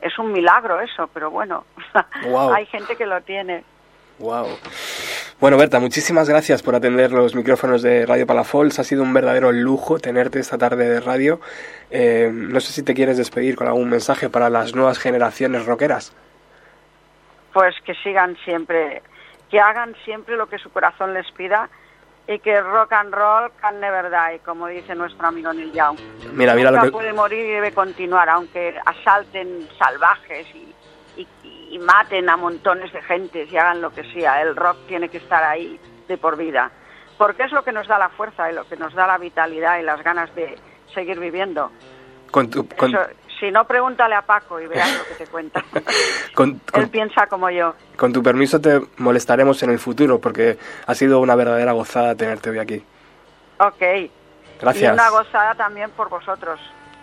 Es 0.00 0.18
un 0.18 0.32
milagro 0.32 0.80
eso, 0.80 1.08
pero 1.12 1.30
bueno, 1.30 1.64
hay 2.52 2.66
gente 2.66 2.96
que 2.96 3.06
lo 3.06 3.20
tiene. 3.22 3.64
Wow. 4.18 4.46
Bueno, 5.40 5.56
Berta, 5.56 5.78
muchísimas 5.78 6.28
gracias 6.28 6.62
por 6.62 6.74
atender 6.74 7.12
los 7.12 7.36
micrófonos 7.36 7.82
de 7.82 8.04
Radio 8.04 8.26
Palafols. 8.26 8.80
Ha 8.80 8.84
sido 8.84 9.04
un 9.04 9.14
verdadero 9.14 9.52
lujo 9.52 10.00
tenerte 10.00 10.40
esta 10.40 10.58
tarde 10.58 10.88
de 10.88 11.00
radio. 11.00 11.40
Eh, 11.90 12.28
no 12.32 12.58
sé 12.58 12.72
si 12.72 12.82
te 12.82 12.94
quieres 12.94 13.16
despedir 13.16 13.54
con 13.54 13.68
algún 13.68 13.88
mensaje 13.88 14.28
para 14.28 14.50
las 14.50 14.74
nuevas 14.74 14.98
generaciones 14.98 15.64
rockeras. 15.64 16.12
Pues 17.52 17.76
que 17.84 17.94
sigan 17.94 18.36
siempre, 18.44 19.02
que 19.48 19.60
hagan 19.60 19.94
siempre 20.04 20.36
lo 20.36 20.48
que 20.48 20.58
su 20.58 20.70
corazón 20.70 21.14
les 21.14 21.30
pida 21.32 21.70
y 22.28 22.38
que 22.40 22.60
rock 22.60 22.92
and 22.92 23.12
roll 23.12 23.50
can 23.60 23.80
never 23.80 24.10
die, 24.10 24.38
como 24.44 24.66
dice 24.68 24.94
nuestro 24.94 25.26
amigo 25.28 25.52
Neil 25.52 25.72
Young. 25.72 25.98
Mira, 26.34 26.54
mira 26.54 26.70
lo 26.70 26.76
Nunca 26.76 26.86
que... 26.88 26.92
puede 26.92 27.12
morir 27.14 27.44
y 27.46 27.50
debe 27.50 27.72
continuar, 27.72 28.28
aunque 28.28 28.78
asalten 28.84 29.66
salvajes 29.78 30.46
y, 30.54 30.74
y- 31.16 31.26
y 31.70 31.78
maten 31.78 32.28
a 32.28 32.36
montones 32.36 32.92
de 32.92 33.02
gente 33.02 33.44
y 33.50 33.56
hagan 33.56 33.80
lo 33.80 33.90
que 33.90 34.04
sea. 34.12 34.42
El 34.42 34.54
rock 34.56 34.76
tiene 34.86 35.08
que 35.08 35.16
estar 35.18 35.42
ahí 35.42 35.80
de 36.06 36.16
por 36.18 36.36
vida, 36.36 36.70
porque 37.16 37.44
es 37.44 37.52
lo 37.52 37.64
que 37.64 37.72
nos 37.72 37.88
da 37.88 37.98
la 37.98 38.10
fuerza 38.10 38.50
y 38.50 38.54
lo 38.54 38.66
que 38.68 38.76
nos 38.76 38.92
da 38.94 39.06
la 39.06 39.18
vitalidad 39.18 39.78
y 39.78 39.82
las 39.82 40.02
ganas 40.04 40.34
de 40.34 40.54
seguir 40.94 41.18
viviendo. 41.18 41.70
Con 42.30 42.50
tu, 42.50 42.68
con, 42.68 42.90
Eso, 42.94 43.00
si 43.40 43.50
no, 43.50 43.64
pregúntale 43.66 44.14
a 44.14 44.22
Paco 44.22 44.60
y 44.60 44.66
verás 44.66 44.92
lo 44.98 45.04
que 45.04 45.24
te 45.24 45.30
cuenta. 45.30 45.64
con- 46.34 46.60
Él 46.74 46.88
piensa 46.88 47.26
como 47.26 47.50
yo. 47.50 47.74
con 47.96 48.12
tu 48.12 48.22
permiso 48.22 48.60
te 48.60 48.80
molestaremos 48.98 49.62
en 49.62 49.70
el 49.70 49.78
futuro 49.78 50.18
porque 50.20 50.58
ha 50.86 50.94
sido 50.94 51.20
una 51.20 51.34
verdadera 51.34 51.72
gozada 51.72 52.14
tenerte 52.14 52.50
hoy 52.50 52.58
aquí. 52.58 52.82
Ok. 53.60 54.10
Gracias. 54.60 54.90
Y 54.90 54.94
una 54.94 55.10
gozada 55.10 55.54
también 55.54 55.90
por 55.90 56.08
vosotros. 56.08 56.58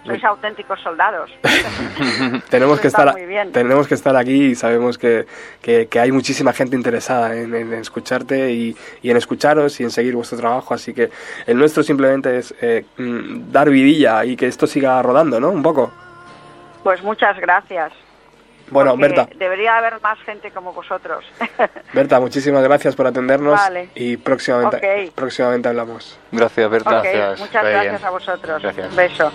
Sois 0.06 0.24
auténticos 0.24 0.80
soldados. 0.82 1.32
tenemos 2.50 2.80
que 2.80 2.88
estar 2.90 3.12
muy 3.14 3.26
bien. 3.26 3.52
tenemos 3.52 3.88
que 3.88 3.96
estar 3.96 4.16
aquí 4.16 4.48
y 4.52 4.56
sabemos 4.56 4.98
que, 5.00 5.26
que- 5.64 5.88
que 5.88 6.00
hay 6.00 6.12
muchísima 6.12 6.54
gente 6.54 6.76
interesada 6.76 7.36
en, 7.36 7.56
en 7.56 7.74
escucharte 7.74 8.52
y, 8.52 8.76
y 9.02 9.10
en 9.10 9.18
escucharos 9.18 9.80
y 9.80 9.84
en 9.84 9.90
seguir 9.90 10.16
vuestro 10.16 10.38
trabajo 10.38 10.74
así 10.76 10.94
que 10.94 11.10
el 11.48 11.58
nuestro 11.58 11.82
simplemente 11.82 12.38
es 12.38 12.54
eh, 12.62 12.86
mm, 12.98 13.52
dar 13.52 13.70
vidilla 13.72 14.24
y 14.26 14.36
que 14.36 14.46
esto 14.46 14.68
siga 14.68 15.02
rodando 15.02 15.40
no 15.40 15.50
un 15.50 15.64
poco 15.64 15.92
Pues 16.86 17.02
muchas 17.02 17.36
gracias. 17.40 17.92
bueno 18.70 18.92
porque 18.92 19.08
Berta 19.08 19.28
Debería 19.40 19.76
haber 19.80 20.00
más 20.02 20.20
gente 20.20 20.52
como 20.52 20.72
vosotros. 20.72 21.26
Berta 21.94 22.20
muchísimas 22.20 22.64
gracias 22.64 22.96
por 22.96 23.08
atendernos 23.08 23.60
Vale. 23.60 23.90
y 23.96 24.18
próximamente 24.18 25.08
Ok. 25.08 25.16
próximamente 25.16 25.68
hablamos 25.68 26.20
Gracias, 26.32 26.70
Berta. 26.70 27.00
Ok, 27.00 27.04
Gracias, 27.06 27.40
muchas 27.40 27.64
muy 27.64 27.72
gracias 27.72 27.94
bien. 27.96 28.06
a 28.06 28.10
vosotros. 28.12 28.62
Gracias. 28.62 28.90
Un 28.92 28.96
beso. 28.96 29.32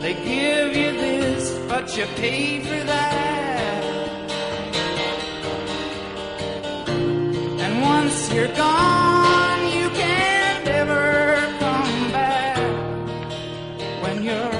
They 0.00 0.14
give 0.14 0.74
you 0.76 1.01
but 1.72 1.96
you 1.96 2.04
pay 2.16 2.60
for 2.60 2.84
that. 2.84 3.82
And 7.64 7.80
once 7.80 8.30
you're 8.30 8.54
gone, 8.64 9.62
you 9.76 9.88
can 10.00 10.64
never 10.64 11.34
come 11.62 12.12
back. 12.12 12.58
When 14.02 14.22
you're 14.22 14.51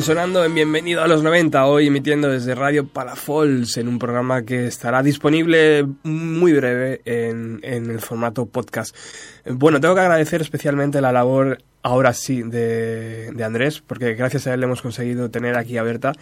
Sonando 0.00 0.42
en 0.42 0.54
Bienvenido 0.54 1.02
a 1.02 1.06
los 1.06 1.22
90, 1.22 1.66
hoy 1.66 1.88
emitiendo 1.88 2.30
desde 2.30 2.54
Radio 2.54 2.86
Palafols 2.86 3.76
en 3.76 3.88
un 3.88 3.98
programa 3.98 4.42
que 4.42 4.66
estará 4.66 5.02
disponible 5.02 5.86
muy 6.02 6.54
breve 6.54 7.02
en, 7.04 7.60
en 7.62 7.90
el 7.90 8.00
formato 8.00 8.46
podcast. 8.46 8.96
Bueno, 9.44 9.80
tengo 9.80 9.94
que 9.94 10.00
agradecer 10.00 10.40
especialmente 10.40 11.02
la 11.02 11.12
labor, 11.12 11.58
ahora 11.82 12.14
sí, 12.14 12.42
de, 12.42 13.32
de 13.32 13.44
Andrés, 13.44 13.82
porque 13.86 14.14
gracias 14.14 14.46
a 14.46 14.54
él 14.54 14.62
hemos 14.62 14.80
conseguido 14.80 15.30
tener 15.30 15.58
aquí 15.58 15.76
a 15.76 15.82
Berta 15.82 16.12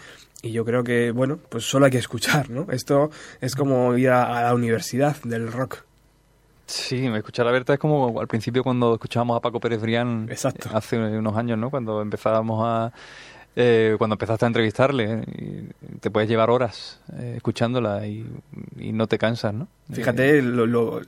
y 0.41 0.51
yo 0.51 0.65
creo 0.65 0.83
que, 0.83 1.11
bueno, 1.11 1.39
pues 1.49 1.63
solo 1.63 1.85
hay 1.85 1.91
que 1.91 1.97
escuchar, 1.97 2.49
¿no? 2.49 2.67
Esto 2.71 3.09
es 3.39 3.55
como 3.55 3.95
ir 3.95 4.09
a, 4.09 4.37
a 4.37 4.43
la 4.43 4.53
universidad 4.53 5.15
del 5.23 5.49
rock. 5.49 5.85
Sí, 6.65 7.05
escuchar 7.05 7.47
a 7.47 7.51
Berta 7.51 7.73
es 7.73 7.79
como 7.79 8.19
al 8.19 8.27
principio 8.27 8.63
cuando 8.63 8.93
escuchábamos 8.93 9.37
a 9.37 9.41
Paco 9.41 9.59
Pérez 9.59 9.81
Brián 9.81 10.27
Exacto. 10.29 10.69
hace 10.73 10.97
unos 10.97 11.35
años, 11.35 11.57
¿no? 11.57 11.69
Cuando 11.69 12.01
empezábamos 12.01 12.63
a... 12.65 12.93
eh, 13.55 13.95
cuando 13.97 14.15
empezaste 14.15 14.45
a 14.45 14.47
entrevistarle, 14.47 15.11
¿eh? 15.11 15.65
te 15.99 16.09
puedes 16.09 16.29
llevar 16.29 16.49
horas 16.49 16.99
eh, 17.17 17.33
escuchándola 17.37 18.05
y, 18.07 18.25
y 18.77 18.91
no 18.93 19.07
te 19.07 19.17
cansas, 19.17 19.53
¿no? 19.53 19.67
Fíjate 19.91 20.41
lo, 20.41 20.65
lo, 20.65 21.01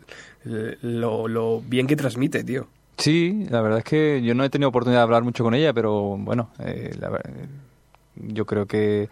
lo, 0.82 1.28
lo 1.28 1.62
bien 1.62 1.88
que 1.88 1.96
transmite, 1.96 2.44
tío. 2.44 2.68
Sí, 2.98 3.48
la 3.50 3.62
verdad 3.62 3.80
es 3.80 3.86
que 3.86 4.22
yo 4.22 4.36
no 4.36 4.44
he 4.44 4.50
tenido 4.50 4.70
oportunidad 4.70 5.00
de 5.00 5.04
hablar 5.04 5.24
mucho 5.24 5.44
con 5.44 5.54
ella, 5.56 5.74
pero 5.74 6.18
bueno, 6.18 6.50
eh, 6.60 6.96
la 7.00 7.20
yo 8.16 8.46
creo 8.46 8.68
que 8.68 9.10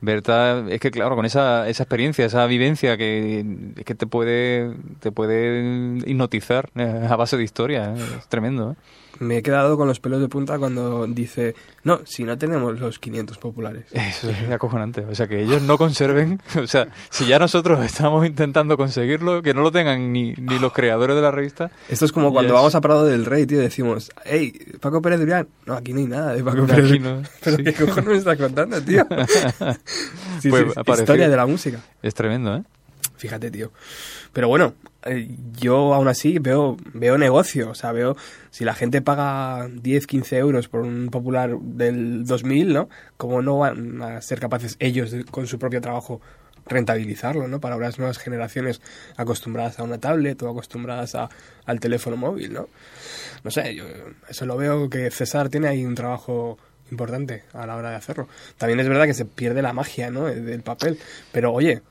Berta, 0.00 0.64
es 0.68 0.80
que 0.80 0.90
claro, 0.90 1.16
con 1.16 1.24
esa, 1.24 1.68
esa 1.68 1.82
experiencia, 1.82 2.26
esa 2.26 2.46
vivencia 2.46 2.96
que, 2.96 3.44
es 3.76 3.84
que 3.84 3.94
te 3.94 4.06
puede, 4.06 4.74
te 5.00 5.10
puede 5.10 5.98
hipnotizar 6.06 6.68
eh, 6.76 7.06
a 7.08 7.16
base 7.16 7.36
de 7.36 7.44
historia, 7.44 7.94
es 7.94 8.28
tremendo. 8.28 8.72
¿eh? 8.72 8.74
Me 9.20 9.38
he 9.38 9.42
quedado 9.42 9.76
con 9.76 9.86
los 9.86 10.00
pelos 10.00 10.20
de 10.20 10.28
punta 10.28 10.58
cuando 10.58 11.06
dice, 11.06 11.54
no, 11.84 12.00
si 12.04 12.24
no 12.24 12.36
tenemos 12.36 12.78
los 12.80 12.98
500 12.98 13.38
populares. 13.38 13.84
Eso 13.92 14.30
es 14.30 14.50
acojonante. 14.50 15.02
O 15.02 15.14
sea, 15.14 15.28
que 15.28 15.40
ellos 15.42 15.62
no 15.62 15.78
conserven. 15.78 16.40
O 16.60 16.66
sea, 16.66 16.88
si 17.10 17.26
ya 17.26 17.38
nosotros 17.38 17.84
estamos 17.84 18.26
intentando 18.26 18.76
conseguirlo, 18.76 19.42
que 19.42 19.54
no 19.54 19.62
lo 19.62 19.70
tengan 19.70 20.12
ni, 20.12 20.32
ni 20.34 20.58
los 20.58 20.72
creadores 20.72 21.14
de 21.14 21.22
la 21.22 21.30
revista. 21.30 21.70
Esto 21.88 22.04
es 22.06 22.12
como 22.12 22.32
cuando 22.32 22.52
Yes. 22.52 22.54
vamos 22.54 22.74
a 22.74 22.80
Prado 22.80 23.04
del 23.06 23.24
Rey, 23.26 23.46
tío, 23.46 23.58
decimos, 23.60 24.10
hey, 24.24 24.52
Paco 24.80 25.00
Pérez 25.02 25.20
Durián. 25.20 25.46
No, 25.66 25.74
aquí 25.74 25.92
no 25.92 26.00
hay 26.00 26.06
nada 26.06 26.32
de 26.34 26.42
Paco 26.42 26.66
Pérez 26.66 26.84
no, 26.84 26.88
Durián. 27.16 27.28
Pero 27.44 27.56
sí. 27.56 27.64
¿qué 27.64 27.72
cojones 27.72 28.06
me 28.06 28.16
estás 28.16 28.36
contando, 28.38 28.80
tío? 28.82 29.06
sí, 30.40 30.48
Pues 30.50 30.72
sí, 30.74 30.92
historia 30.92 31.28
de 31.28 31.36
la 31.36 31.46
música. 31.46 31.80
Es 32.02 32.14
tremendo, 32.14 32.56
¿eh? 32.56 32.62
Fíjate, 33.16 33.50
tío. 33.50 33.70
Pero 34.32 34.48
bueno, 34.48 34.74
yo 35.60 35.94
aún 35.94 36.08
así 36.08 36.38
veo, 36.38 36.76
veo 36.92 37.18
negocio. 37.18 37.70
O 37.70 37.74
sea, 37.74 37.92
veo 37.92 38.16
si 38.50 38.64
la 38.64 38.74
gente 38.74 39.02
paga 39.02 39.68
10, 39.68 40.06
15 40.06 40.38
euros 40.38 40.68
por 40.68 40.80
un 40.82 41.08
popular 41.10 41.56
del 41.58 42.24
2000, 42.24 42.72
¿no? 42.72 42.88
¿Cómo 43.16 43.42
no 43.42 43.58
van 43.58 44.00
a 44.02 44.20
ser 44.22 44.40
capaces 44.40 44.76
ellos, 44.78 45.10
de- 45.10 45.24
con 45.24 45.46
su 45.46 45.58
propio 45.58 45.80
trabajo, 45.80 46.20
rentabilizarlo, 46.66 47.46
¿no? 47.48 47.60
Para 47.60 47.76
las 47.76 47.98
nuevas 47.98 48.18
generaciones 48.18 48.80
acostumbradas 49.16 49.78
a 49.78 49.82
una 49.82 49.98
tablet 49.98 50.42
o 50.42 50.48
acostumbradas 50.48 51.14
a, 51.14 51.28
al 51.66 51.80
teléfono 51.80 52.16
móvil, 52.16 52.52
¿no? 52.54 52.68
No 53.42 53.50
sé, 53.50 53.74
yo 53.74 53.84
eso 54.28 54.46
lo 54.46 54.56
veo 54.56 54.88
que 54.88 55.10
César 55.10 55.50
tiene 55.50 55.68
ahí 55.68 55.84
un 55.84 55.94
trabajo 55.94 56.58
importante 56.90 57.44
a 57.52 57.66
la 57.66 57.76
hora 57.76 57.90
de 57.90 57.96
hacerlo. 57.96 58.28
También 58.56 58.80
es 58.80 58.88
verdad 58.88 59.04
que 59.06 59.14
se 59.14 59.24
pierde 59.26 59.60
la 59.62 59.72
magia, 59.74 60.10
¿no? 60.10 60.24
Del 60.24 60.62
papel. 60.62 60.98
Pero 61.32 61.52
oye, 61.52 61.72
Eh, 61.72 61.82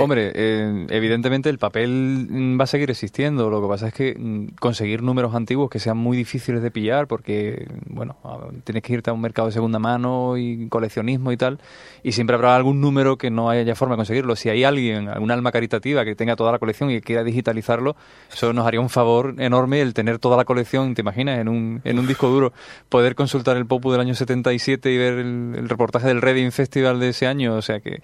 Hombre, 0.00 0.32
eh, 0.34 0.86
evidentemente 0.90 1.48
el 1.48 1.58
papel 1.58 2.26
mm, 2.28 2.58
va 2.58 2.64
a 2.64 2.66
seguir 2.66 2.90
existiendo. 2.90 3.50
Lo 3.50 3.62
que 3.62 3.68
pasa 3.68 3.88
es 3.88 3.94
que 3.94 4.16
mm, 4.18 4.56
conseguir 4.60 5.02
números 5.02 5.34
antiguos 5.34 5.70
que 5.70 5.78
sean 5.78 5.96
muy 5.96 6.16
difíciles 6.16 6.62
de 6.62 6.70
pillar 6.70 7.06
porque, 7.06 7.68
bueno, 7.86 8.16
tienes 8.64 8.82
que 8.82 8.92
irte 8.92 9.10
a 9.10 9.12
un 9.12 9.20
mercado 9.20 9.48
de 9.48 9.52
segunda 9.52 9.78
mano 9.78 10.36
y 10.36 10.68
coleccionismo 10.68 11.32
y 11.32 11.36
tal. 11.36 11.60
Y 12.02 12.12
siempre 12.12 12.34
habrá 12.34 12.56
algún 12.56 12.80
número 12.80 13.16
que 13.16 13.30
no 13.30 13.50
haya 13.50 13.74
forma 13.74 13.94
de 13.94 13.98
conseguirlo. 13.98 14.36
Si 14.36 14.48
hay 14.48 14.64
alguien, 14.64 15.08
algún 15.08 15.30
alma 15.30 15.52
caritativa 15.52 16.04
que 16.04 16.14
tenga 16.14 16.36
toda 16.36 16.52
la 16.52 16.58
colección 16.58 16.90
y 16.90 16.94
que 16.94 17.02
quiera 17.02 17.24
digitalizarlo, 17.24 17.96
eso 18.32 18.52
nos 18.52 18.66
haría 18.66 18.80
un 18.80 18.90
favor 18.90 19.34
enorme 19.38 19.80
el 19.80 19.94
tener 19.94 20.18
toda 20.18 20.36
la 20.36 20.44
colección, 20.44 20.94
¿te 20.94 21.02
imaginas? 21.02 21.38
En 21.38 21.48
un, 21.48 21.80
en 21.84 21.98
un 21.98 22.06
disco 22.06 22.28
duro. 22.28 22.52
Poder 22.88 23.14
consultar 23.14 23.56
el 23.56 23.66
Popu 23.66 23.92
del 23.92 24.00
año 24.00 24.14
77 24.14 24.90
y 24.90 24.98
ver 24.98 25.14
el, 25.14 25.54
el 25.56 25.68
reportaje 25.68 26.08
del 26.08 26.20
Reading 26.20 26.50
Festival 26.50 26.98
de 27.00 27.10
ese 27.10 27.26
año. 27.26 27.54
O 27.54 27.62
sea 27.62 27.80
que... 27.80 28.02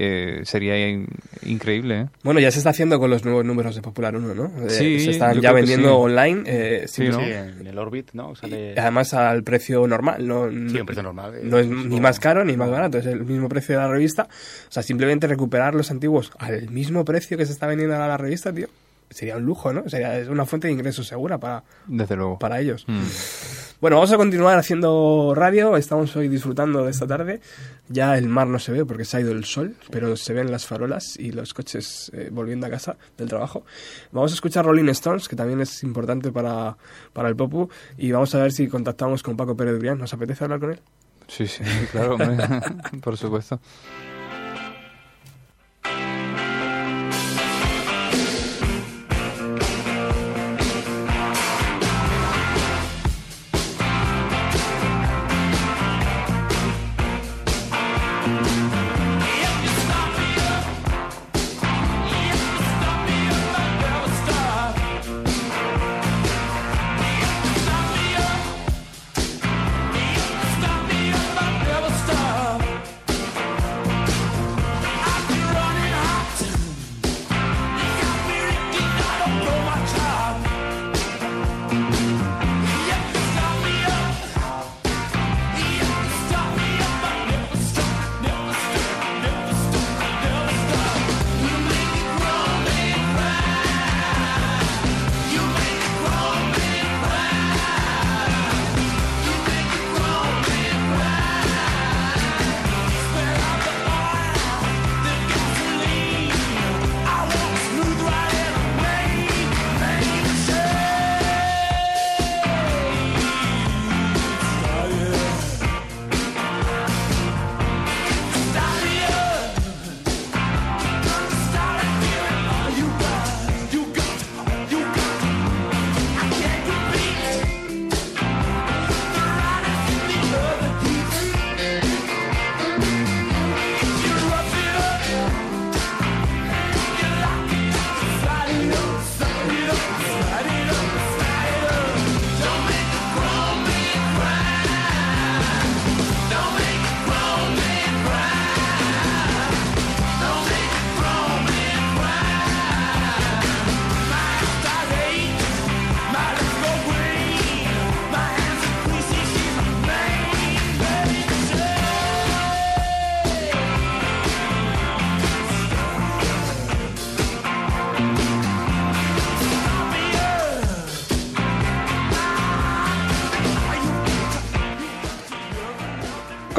eh, 0.00 0.42
sería 0.44 0.78
in- 0.88 1.08
increíble, 1.44 2.00
¿eh? 2.02 2.06
Bueno, 2.22 2.38
ya 2.38 2.50
se 2.52 2.58
está 2.58 2.70
haciendo 2.70 2.98
con 3.00 3.10
los 3.10 3.24
nuevos 3.24 3.44
números 3.44 3.74
de 3.74 3.82
Popular 3.82 4.14
1, 4.16 4.34
¿no? 4.34 4.44
Eh, 4.66 4.70
Sí, 4.70 5.00
se 5.00 5.10
están 5.10 5.40
ya 5.40 5.52
vendiendo 5.52 5.88
sí. 5.88 5.94
online, 5.94 6.42
eh, 6.46 6.84
Sí, 6.86 7.08
¿no? 7.08 7.18
Sí, 7.18 7.24
en 7.32 7.66
el 7.66 7.76
Orbit, 7.78 8.10
¿no? 8.12 8.34
Sale... 8.36 8.74
y 8.76 8.78
además 8.78 9.12
al 9.14 9.42
precio 9.42 9.86
normal, 9.88 10.26
¿no? 10.26 10.48
Sí, 10.50 10.78
un 10.80 10.86
precio 10.86 11.02
normal. 11.02 11.34
eh, 11.34 11.40
No 11.42 11.58
es 11.58 11.66
ni 11.66 12.00
más 12.00 12.20
caro 12.20 12.44
ni 12.44 12.56
más 12.56 12.70
barato, 12.70 12.98
es 12.98 13.06
el 13.06 13.24
mismo 13.24 13.48
precio 13.48 13.74
de 13.74 13.80
la 13.82 13.88
revista. 13.88 14.28
O 14.68 14.72
sea, 14.72 14.82
simplemente 14.84 15.26
recuperar 15.26 15.74
los 15.74 15.90
antiguos 15.90 16.30
al 16.38 16.70
mismo 16.70 17.04
precio 17.04 17.36
que 17.36 17.44
se 17.44 17.52
está 17.52 17.66
vendiendo 17.66 17.94
ahora 17.96 18.06
la 18.08 18.16
revista, 18.16 18.52
tío, 18.52 18.68
sería 19.10 19.36
un 19.36 19.44
lujo, 19.44 19.72
¿no? 19.72 19.88
Sería 19.88 20.30
una 20.30 20.44
fuente 20.46 20.68
de 20.68 20.74
ingresos 20.74 21.06
segura 21.06 21.38
para, 21.38 21.64
Desde 21.86 22.16
luego. 22.16 22.38
para 22.38 22.60
ellos. 22.60 22.84
Mm. 22.86 23.02
Bueno, 23.80 23.96
vamos 23.96 24.10
a 24.12 24.16
continuar 24.16 24.58
haciendo 24.58 25.34
radio. 25.36 25.76
Estamos 25.76 26.14
hoy 26.16 26.28
disfrutando 26.28 26.84
de 26.84 26.90
esta 26.90 27.06
tarde. 27.06 27.40
Ya 27.88 28.18
el 28.18 28.28
mar 28.28 28.48
no 28.48 28.58
se 28.58 28.72
ve 28.72 28.84
porque 28.84 29.04
se 29.04 29.16
ha 29.16 29.20
ido 29.20 29.30
el 29.30 29.44
sol, 29.44 29.76
pero 29.90 30.16
se 30.16 30.32
ven 30.32 30.50
las 30.50 30.66
farolas 30.66 31.16
y 31.16 31.30
los 31.30 31.54
coches 31.54 32.10
eh, 32.12 32.28
volviendo 32.32 32.66
a 32.66 32.70
casa 32.70 32.96
del 33.16 33.28
trabajo. 33.28 33.64
Vamos 34.10 34.32
a 34.32 34.34
escuchar 34.34 34.64
Rolling 34.64 34.88
Stones, 34.88 35.28
que 35.28 35.36
también 35.36 35.60
es 35.60 35.82
importante 35.84 36.32
para, 36.32 36.76
para 37.12 37.28
el 37.28 37.36
Popu, 37.36 37.68
y 37.96 38.10
vamos 38.10 38.34
a 38.34 38.42
ver 38.42 38.52
si 38.52 38.66
contactamos 38.66 39.22
con 39.22 39.36
Paco 39.36 39.56
Pérez 39.56 39.78
Brián. 39.78 39.98
¿Nos 39.98 40.12
apetece 40.12 40.42
hablar 40.42 40.58
con 40.58 40.72
él? 40.72 40.80
Sí, 41.28 41.46
sí, 41.46 41.62
claro, 41.92 42.16
por 43.00 43.16
supuesto. 43.16 43.60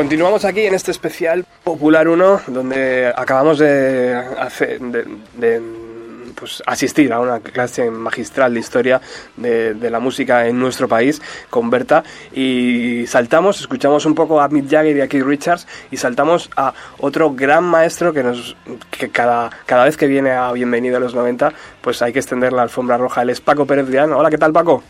Continuamos 0.10 0.43
aquí 0.43 0.62
en 0.62 0.74
este 0.74 0.89
especial 0.89 1.45
Popular 1.64 2.07
1, 2.07 2.41
donde 2.47 3.14
acabamos 3.16 3.60
de, 3.60 4.16
hacer, 4.39 4.80
de, 4.80 5.05
de, 5.36 5.62
pues, 6.34 6.64
asistir 6.66 7.14
a 7.14 7.20
una 7.20 7.41
clase 7.41 7.91
magistral 7.91 8.55
de 8.55 8.60
historia 8.60 9.01
de, 9.38 9.76
de, 9.76 9.89
la 9.91 9.99
música 9.99 10.47
en 10.47 10.60
nuestro 10.60 10.88
país 10.88 11.22
con 11.51 11.70
Berta 11.70 12.03
y 12.34 13.05
saltamos, 13.05 13.60
escuchamos 13.60 14.07
un 14.07 14.16
poco 14.16 14.41
a 14.41 14.47
Mick 14.47 14.68
Jagger 14.68 14.97
y 14.97 15.01
a 15.01 15.07
Keith 15.07 15.24
Richards 15.24 15.68
y 15.91 15.97
saltamos 15.97 16.49
a 16.55 16.74
otro 16.97 17.36
gran 17.36 17.64
maestro 17.66 18.12
que 18.12 18.24
nos 18.24 18.57
que 18.89 19.12
cada, 19.12 19.51
cada 19.68 19.84
vez 19.84 19.95
que 19.95 20.07
viene 20.07 20.32
a 20.32 20.51
Bienvenido 20.53 20.97
a 20.97 20.99
los 20.99 21.14
90 21.14 21.53
pues 21.82 22.01
hay 22.01 22.14
que 22.14 22.18
extender 22.18 22.51
la 22.51 22.64
alfombra 22.64 22.97
roja. 22.97 23.22
Él 23.22 23.30
es 23.30 23.41
Paco 23.41 23.68
Pérez 23.68 23.86
Brián. 23.88 24.12
Hola, 24.12 24.32
¿qué 24.32 24.39
tal 24.39 24.53
Paco? 24.53 24.82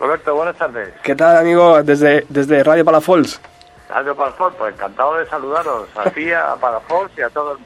Roberto, 0.00 0.34
buenas 0.34 0.56
tardes. 0.56 0.88
¿Qué 1.04 1.14
tal 1.14 1.36
amigo 1.36 1.84
desde, 1.84 2.26
desde 2.28 2.64
Radio 2.64 2.84
Palafols? 2.84 3.40
Radio 3.88 4.16
Palafols, 4.16 4.54
pues 4.56 4.74
encantado 4.74 5.16
de 5.16 5.26
saludaros 5.26 5.88
a 5.96 6.10
ti, 6.10 6.32
a 6.32 6.56
y 7.16 7.20
a 7.20 7.30
todos. 7.30 7.58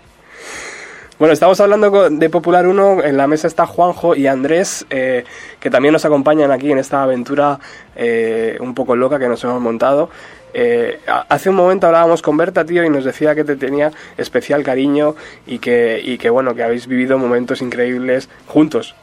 Bueno, 1.19 1.35
estamos 1.35 1.61
hablando 1.61 2.09
de 2.09 2.31
Popular 2.31 2.67
1, 2.67 3.05
en 3.05 3.19
la 3.19 3.27
mesa 3.27 3.47
está 3.47 3.67
Juanjo 3.67 4.15
y 4.15 4.27
Andrés, 4.27 4.87
eh, 4.89 5.25
que 5.61 5.69
también 5.69 5.93
nos 5.93 6.07
acompañan 6.07 6.51
aquí 6.51 6.73
en 6.73 6.79
esta 6.79 7.03
aventura 7.03 7.59
eh, 7.95 8.57
un 8.59 8.75
poco 8.75 8.97
loca 8.97 9.19
que 9.19 9.29
nos 9.29 9.45
hemos 9.45 9.61
montado. 9.61 10.09
Eh, 10.55 10.99
hace 11.07 11.51
un 11.51 11.57
momento 11.57 11.87
hablábamos 11.87 12.23
con 12.23 12.39
Berta, 12.39 12.65
tío, 12.65 12.85
y 12.85 12.89
nos 12.89 13.05
decía 13.05 13.35
que 13.35 13.45
te 13.45 13.57
tenía 13.57 13.91
especial 14.17 14.63
cariño 14.63 15.15
y 15.47 15.59
que, 15.59 16.01
y 16.03 16.17
que 16.17 16.31
bueno, 16.31 16.55
que 16.55 16.63
habéis 16.63 16.87
vivido 16.87 17.19
momentos 17.19 17.61
increíbles 17.61 18.31
juntos. 18.47 18.95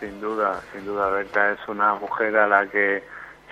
Sin 0.00 0.20
duda, 0.20 0.60
sin 0.70 0.84
duda, 0.84 1.08
Berta 1.08 1.52
es 1.52 1.66
una 1.66 1.94
mujer 1.94 2.36
a 2.36 2.46
la 2.46 2.66
que 2.66 3.02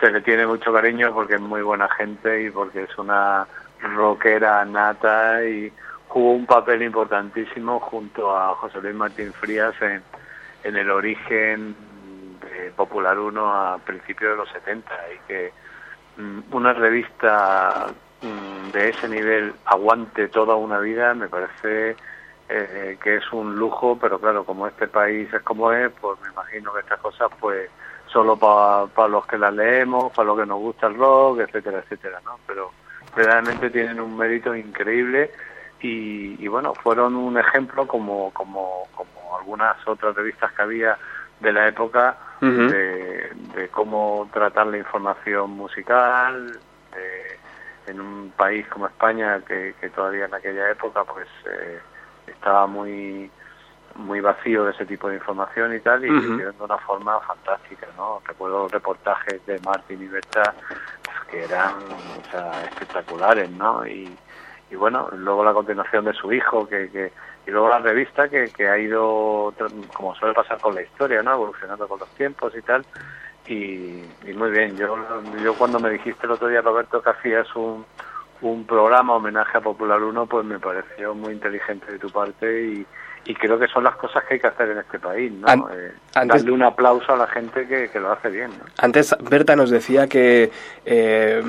se 0.03 0.11
le 0.11 0.21
tiene 0.21 0.49
mucho 0.49 0.73
cariño 0.73 1.15
porque 1.15 1.37
es 1.37 1.41
muy 1.41 1.63
buena 1.63 1.89
gente 1.91 2.43
y 2.43 2.51
porque 2.51 2.83
es 2.83 2.99
una 2.99 3.47
rockera 3.81 4.65
nata 4.65 5.45
y 5.45 5.73
jugó 6.09 6.33
un 6.33 6.45
papel 6.45 6.83
importantísimo 6.83 7.79
junto 7.79 8.37
a 8.37 8.53
José 8.57 8.81
Luis 8.81 8.97
Martín 8.97 9.33
Frías 9.33 9.81
en, 9.81 10.03
en 10.65 10.77
el 10.77 10.91
origen 10.91 11.77
de 12.41 12.73
Popular 12.73 13.17
1 13.17 13.55
a 13.55 13.79
principios 13.79 14.33
de 14.33 14.37
los 14.39 14.49
70 14.51 14.93
y 15.15 15.29
que 15.29 15.53
mm, 16.17 16.41
una 16.51 16.73
revista 16.73 17.87
mm, 18.23 18.73
de 18.73 18.89
ese 18.89 19.09
nivel 19.09 19.55
aguante 19.67 20.27
toda 20.27 20.57
una 20.57 20.81
vida 20.81 21.15
me 21.15 21.29
parece 21.29 21.95
eh, 22.49 22.99
que 23.01 23.19
es 23.19 23.33
un 23.33 23.55
lujo, 23.55 23.97
pero 24.01 24.19
claro, 24.19 24.45
como 24.45 24.67
este 24.67 24.89
país 24.89 25.33
es 25.33 25.43
como 25.43 25.71
es, 25.71 25.93
pues 26.01 26.19
me 26.23 26.29
imagino 26.31 26.73
que 26.73 26.81
estas 26.81 26.99
cosas 26.99 27.31
pues 27.39 27.71
solo 28.13 28.37
para 28.37 28.87
pa 28.87 29.09
los 29.09 29.27
que 29.27 29.39
las 29.39 29.55
leemos, 29.55 30.13
para 30.13 30.27
los 30.27 30.39
que 30.39 30.47
nos 30.47 30.59
gusta 30.59 30.87
el 30.87 30.97
rock, 30.97 31.41
etcétera, 31.41 31.79
etcétera, 31.79 32.21
¿no? 32.25 32.39
Pero 32.47 32.71
realmente 33.17 33.71
tienen 33.71 34.01
un 34.01 34.17
mérito 34.17 34.55
increíble 34.55 35.31
y, 35.81 36.37
y, 36.43 36.49
bueno, 36.49 36.75
fueron 36.75 37.17
un 37.17 37.37
ejemplo 37.39 37.87
como, 37.89 38.33
como, 38.33 38.87
como 38.95 39.37
algunas 39.39 39.77
otras 39.87 40.15
revistas 40.15 40.53
que 40.53 40.63
había 40.63 40.97
de 41.41 41.53
la 41.53 41.67
época 41.69 42.17
uh 42.41 42.45
-huh. 42.47 42.71
de, 42.71 43.31
de, 43.57 43.69
cómo 43.69 44.29
tratar 44.33 44.69
la 44.69 44.79
información 44.79 45.51
musical 45.51 46.53
de, 46.95 47.91
en 47.91 48.01
un 48.01 48.33
país 48.37 48.67
como 48.69 48.87
España 48.87 49.41
que, 49.47 49.75
que, 49.81 49.89
todavía 49.91 50.27
en 50.27 50.35
aquella 50.35 50.71
época 50.71 51.03
pues 51.05 51.27
eh, 51.47 51.81
estaba 52.29 52.69
muy 52.69 53.29
muy 53.97 54.21
vacío 54.21 54.65
de 54.65 54.73
ese 54.73 54.87
tipo 54.87 55.09
de 55.09 55.17
información 55.17 55.75
y 55.75 55.81
tal, 55.81 56.05
y 56.05 56.11
uh 56.11 56.15
-huh. 56.15 56.55
de 56.55 56.65
una 56.65 56.79
forma 56.79 57.21
fantástica, 57.21 57.87
¿no? 57.97 58.21
Recuerdo 58.25 58.69
reportajes 58.69 59.45
de 59.47 59.59
Martin 59.61 60.03
y 60.03 60.09
Berta 60.09 60.55
que 61.31 61.45
eran 61.45 61.75
o 62.21 62.31
sea, 62.31 62.65
espectaculares, 62.65 63.51
¿no? 63.51 63.87
Y, 63.87 64.15
y 64.71 64.75
bueno, 64.77 65.09
luego 65.13 65.45
la 65.45 65.55
continuación 65.55 66.05
de 66.05 66.13
su 66.13 66.33
hijo, 66.33 66.69
que, 66.69 66.91
que 66.91 67.13
y 67.47 67.51
luego 67.51 67.69
la 67.69 67.79
revista 67.79 68.29
que, 68.29 68.51
que 68.51 68.69
ha 68.69 68.79
ido, 68.79 69.53
como 69.95 70.15
suele 70.15 70.35
pasar 70.35 70.61
con 70.61 70.75
la 70.75 70.83
historia, 70.83 71.23
¿no? 71.23 71.33
Evolucionando 71.33 71.89
con 71.89 71.99
los 71.99 72.09
tiempos 72.11 72.55
y 72.57 72.63
tal, 72.63 72.85
y, 73.47 74.05
y 74.25 74.33
muy 74.37 74.51
bien, 74.51 74.77
yo, 74.77 74.97
yo 75.43 75.55
cuando 75.55 75.81
me 75.81 75.91
dijiste 75.91 76.27
el 76.27 76.33
otro 76.33 76.49
día, 76.49 76.61
Roberto, 76.61 77.03
que 77.03 77.11
hacías 77.11 77.55
un, 77.57 77.85
un 78.43 78.65
programa 78.67 79.15
homenaje 79.15 79.59
a 79.59 79.61
Popular 79.61 80.03
1, 80.03 80.27
pues 80.27 80.45
me 80.45 80.59
pareció 80.59 81.15
muy 81.15 81.33
inteligente 81.33 81.91
de 81.91 81.99
tu 81.99 82.11
parte 82.11 82.63
y, 82.63 82.87
y 83.25 83.35
creo 83.35 83.59
que 83.59 83.69
son 83.69 83.85
las 83.85 83.97
cosas 83.97 84.25
que 84.25 84.35
hay 84.35 84.41
que 84.41 84.47
hacer 84.49 84.71
en 84.71 84.79
este 84.79 84.99
país, 84.99 85.33
¿no? 85.33 85.49
An 85.49 85.65
eh, 85.73 85.93
antes, 86.15 86.43
darle 86.43 86.53
un 86.53 86.63
aplauso 86.63 87.13
a 87.13 87.17
la 87.17 87.27
gente 87.27 87.67
que, 87.67 87.89
que 87.89 88.01
lo 88.01 88.13
hace 88.13 88.31
bien. 88.31 88.51
¿no? 88.51 88.65
Antes 88.79 89.15
Berta 89.21 89.55
nos 89.55 89.71
decía 89.71 90.09
que 90.09 90.51
eh, 90.85 91.43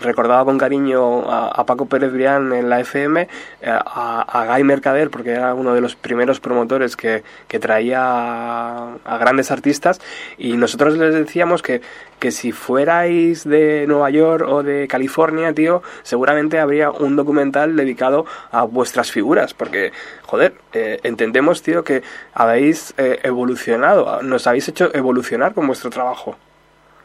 recordaba 0.00 0.44
con 0.44 0.58
cariño 0.58 1.30
a, 1.30 1.64
Paco 1.66 1.86
Pérez 1.86 2.12
Brián 2.12 2.52
en 2.52 2.68
la 2.68 2.80
FM, 2.80 3.22
eh, 3.22 3.28
a, 3.62 4.22
a, 4.22 4.54
Guy 4.54 4.64
Mercader, 4.64 5.10
porque 5.10 5.30
era 5.30 5.54
uno 5.54 5.74
de 5.74 5.80
los 5.80 5.96
primeros 5.96 6.40
promotores 6.40 6.96
que, 6.96 7.22
que 7.48 7.58
traía 7.58 8.00
a, 8.02 8.94
a, 9.04 9.18
grandes 9.18 9.50
artistas, 9.50 10.00
y 10.38 10.56
nosotros 10.56 10.96
les 10.96 11.14
decíamos 11.14 11.62
que, 11.62 11.80
que 12.18 12.30
si 12.30 12.52
fuerais 12.52 13.44
de 13.44 13.86
Nueva 13.86 14.10
York 14.10 14.46
o 14.48 14.62
de 14.62 14.88
California, 14.88 15.52
tío, 15.52 15.82
seguramente 16.02 16.58
habría 16.58 16.90
un 16.90 17.16
documental 17.16 17.76
dedicado 17.76 18.26
a 18.50 18.64
vuestras 18.64 19.10
figuras, 19.10 19.54
porque, 19.54 19.92
joder, 20.22 20.54
eh, 20.72 21.00
entendemos, 21.02 21.62
tío, 21.62 21.84
que 21.84 22.02
habéis 22.32 22.94
eh, 22.98 23.20
evolucionado, 23.22 24.22
nos 24.22 24.46
habéis 24.46 24.68
hecho 24.68 24.94
evolucionar 24.94 25.54
con 25.54 25.66
vuestro 25.66 25.90
trabajo. 25.90 26.36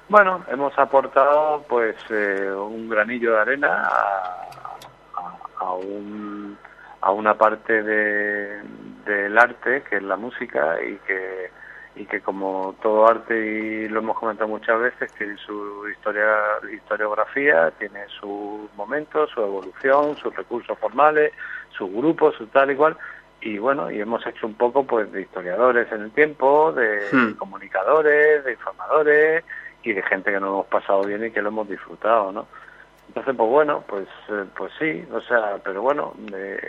Bueno, 0.09 0.43
hemos 0.51 0.77
aportado 0.79 1.63
pues 1.69 1.95
eh, 2.09 2.51
un 2.51 2.89
granillo 2.89 3.33
de 3.33 3.39
arena 3.39 3.87
a, 3.87 4.49
a, 5.15 5.37
a, 5.59 5.73
un, 5.73 6.57
a 7.01 7.11
una 7.11 7.37
parte 7.37 7.83
de, 7.83 8.59
del 9.05 9.37
arte 9.37 9.83
que 9.83 9.97
es 9.97 10.03
la 10.03 10.17
música 10.17 10.77
y 10.81 10.95
que 11.05 11.51
y 11.95 12.05
que 12.05 12.21
como 12.21 12.75
todo 12.81 13.07
arte 13.07 13.35
y 13.35 13.89
lo 13.89 13.99
hemos 13.99 14.17
comentado 14.17 14.47
muchas 14.47 14.79
veces 14.79 15.11
tiene 15.13 15.35
su 15.37 15.87
historia 15.89 16.27
historiografía 16.73 17.71
tiene 17.71 18.07
sus 18.19 18.73
momentos 18.75 19.29
su 19.31 19.41
evolución 19.41 20.15
sus 20.15 20.33
recursos 20.35 20.77
formales 20.79 21.33
sus 21.71 21.91
grupos 21.91 22.35
su 22.35 22.47
tal 22.47 22.71
y 22.71 22.75
cual 22.75 22.95
y 23.41 23.57
bueno 23.57 23.91
y 23.91 23.99
hemos 23.99 24.25
hecho 24.25 24.47
un 24.47 24.53
poco 24.53 24.85
pues 24.85 25.11
de 25.11 25.23
historiadores 25.23 25.91
en 25.91 26.03
el 26.03 26.11
tiempo 26.11 26.71
de 26.71 27.01
hmm. 27.11 27.33
comunicadores 27.33 28.45
de 28.45 28.51
informadores 28.51 29.43
y 29.83 29.93
de 29.93 30.01
gente 30.03 30.31
que 30.31 30.39
nos 30.39 30.49
hemos 30.49 30.65
pasado 30.67 31.03
bien 31.03 31.25
y 31.25 31.31
que 31.31 31.41
lo 31.41 31.49
hemos 31.49 31.69
disfrutado, 31.69 32.31
¿no? 32.31 32.47
Entonces, 33.07 33.35
pues 33.35 33.49
bueno, 33.49 33.83
pues 33.87 34.07
eh, 34.29 34.45
pues 34.55 34.71
sí, 34.77 35.05
o 35.11 35.21
sea, 35.21 35.57
pero 35.63 35.81
bueno, 35.81 36.13
eh, 36.33 36.59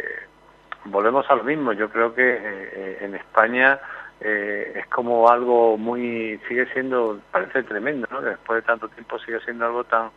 volvemos 0.87 1.29
a 1.31 1.35
lo 1.35 1.45
mismo. 1.45 1.73
Yo 1.73 1.91
creo 1.91 2.15
que 2.15 2.23
eh, 2.23 2.99
en 3.03 3.15
España 3.15 3.79
eh, 4.21 4.73
es 4.77 4.87
como 4.87 5.29
algo 5.29 5.77
muy, 5.77 6.41
sigue 6.49 6.67
siendo, 6.73 7.21
parece 7.31 7.63
tremendo, 7.63 8.07
¿no? 8.11 8.21
Después 8.21 8.63
de 8.63 8.67
tanto 8.67 8.89
tiempo 8.89 9.19
sigue 9.19 9.41
siendo 9.41 9.67
algo 9.67 9.85
tan 9.85 10.11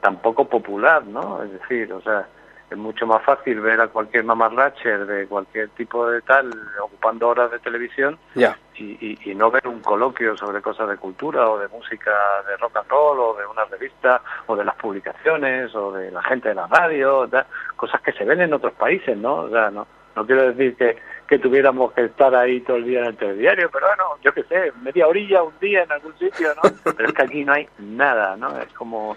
tan 0.00 0.22
poco 0.22 0.48
popular, 0.48 1.04
¿no? 1.04 1.42
Es 1.42 1.52
decir, 1.52 1.92
o 1.92 2.00
sea, 2.02 2.28
es 2.70 2.76
mucho 2.76 3.06
más 3.06 3.22
fácil 3.24 3.60
ver 3.60 3.80
a 3.80 3.88
cualquier 3.88 4.24
mamarracher 4.24 5.06
de 5.06 5.26
cualquier 5.26 5.70
tipo 5.70 6.08
de 6.10 6.20
tal 6.22 6.50
ocupando 6.82 7.28
horas 7.28 7.50
de 7.50 7.58
televisión 7.60 8.18
yeah. 8.34 8.58
y, 8.74 8.84
y, 9.00 9.18
y, 9.30 9.34
no 9.34 9.50
ver 9.50 9.66
un 9.66 9.80
coloquio 9.80 10.36
sobre 10.36 10.60
cosas 10.60 10.88
de 10.88 10.96
cultura 10.96 11.48
o 11.48 11.58
de 11.58 11.68
música 11.68 12.12
de 12.46 12.56
rock 12.58 12.76
and 12.76 12.90
roll 12.90 13.18
o 13.20 13.36
de 13.36 13.46
una 13.46 13.64
revista 13.64 14.20
o 14.46 14.56
de 14.56 14.64
las 14.64 14.74
publicaciones 14.76 15.74
o 15.74 15.92
de 15.92 16.10
la 16.10 16.22
gente 16.22 16.50
de 16.50 16.54
la 16.54 16.66
radio, 16.66 17.26
tal, 17.28 17.46
cosas 17.76 18.00
que 18.02 18.12
se 18.12 18.24
ven 18.24 18.42
en 18.42 18.52
otros 18.52 18.74
países, 18.74 19.16
¿no? 19.16 19.36
O 19.36 19.50
sea, 19.50 19.70
no, 19.70 19.86
no 20.14 20.26
quiero 20.26 20.52
decir 20.52 20.76
que, 20.76 20.98
que 21.28 21.38
tuviéramos 21.38 21.92
que 21.92 22.04
estar 22.04 22.34
ahí 22.34 22.60
todo 22.60 22.76
el 22.76 22.84
día 22.84 23.00
en 23.00 23.06
el 23.06 23.16
telediario, 23.16 23.70
pero 23.70 23.86
bueno, 23.86 24.04
yo 24.22 24.32
qué 24.32 24.42
sé, 24.44 24.72
media 24.82 25.06
orilla, 25.06 25.42
un 25.42 25.58
día 25.60 25.84
en 25.84 25.92
algún 25.92 26.16
sitio, 26.18 26.48
¿no? 26.56 26.70
Pero 26.96 27.08
es 27.08 27.14
que 27.14 27.22
aquí 27.22 27.44
no 27.44 27.52
hay 27.52 27.68
nada, 27.78 28.36
¿no? 28.36 28.58
Es 28.58 28.72
como 28.72 29.16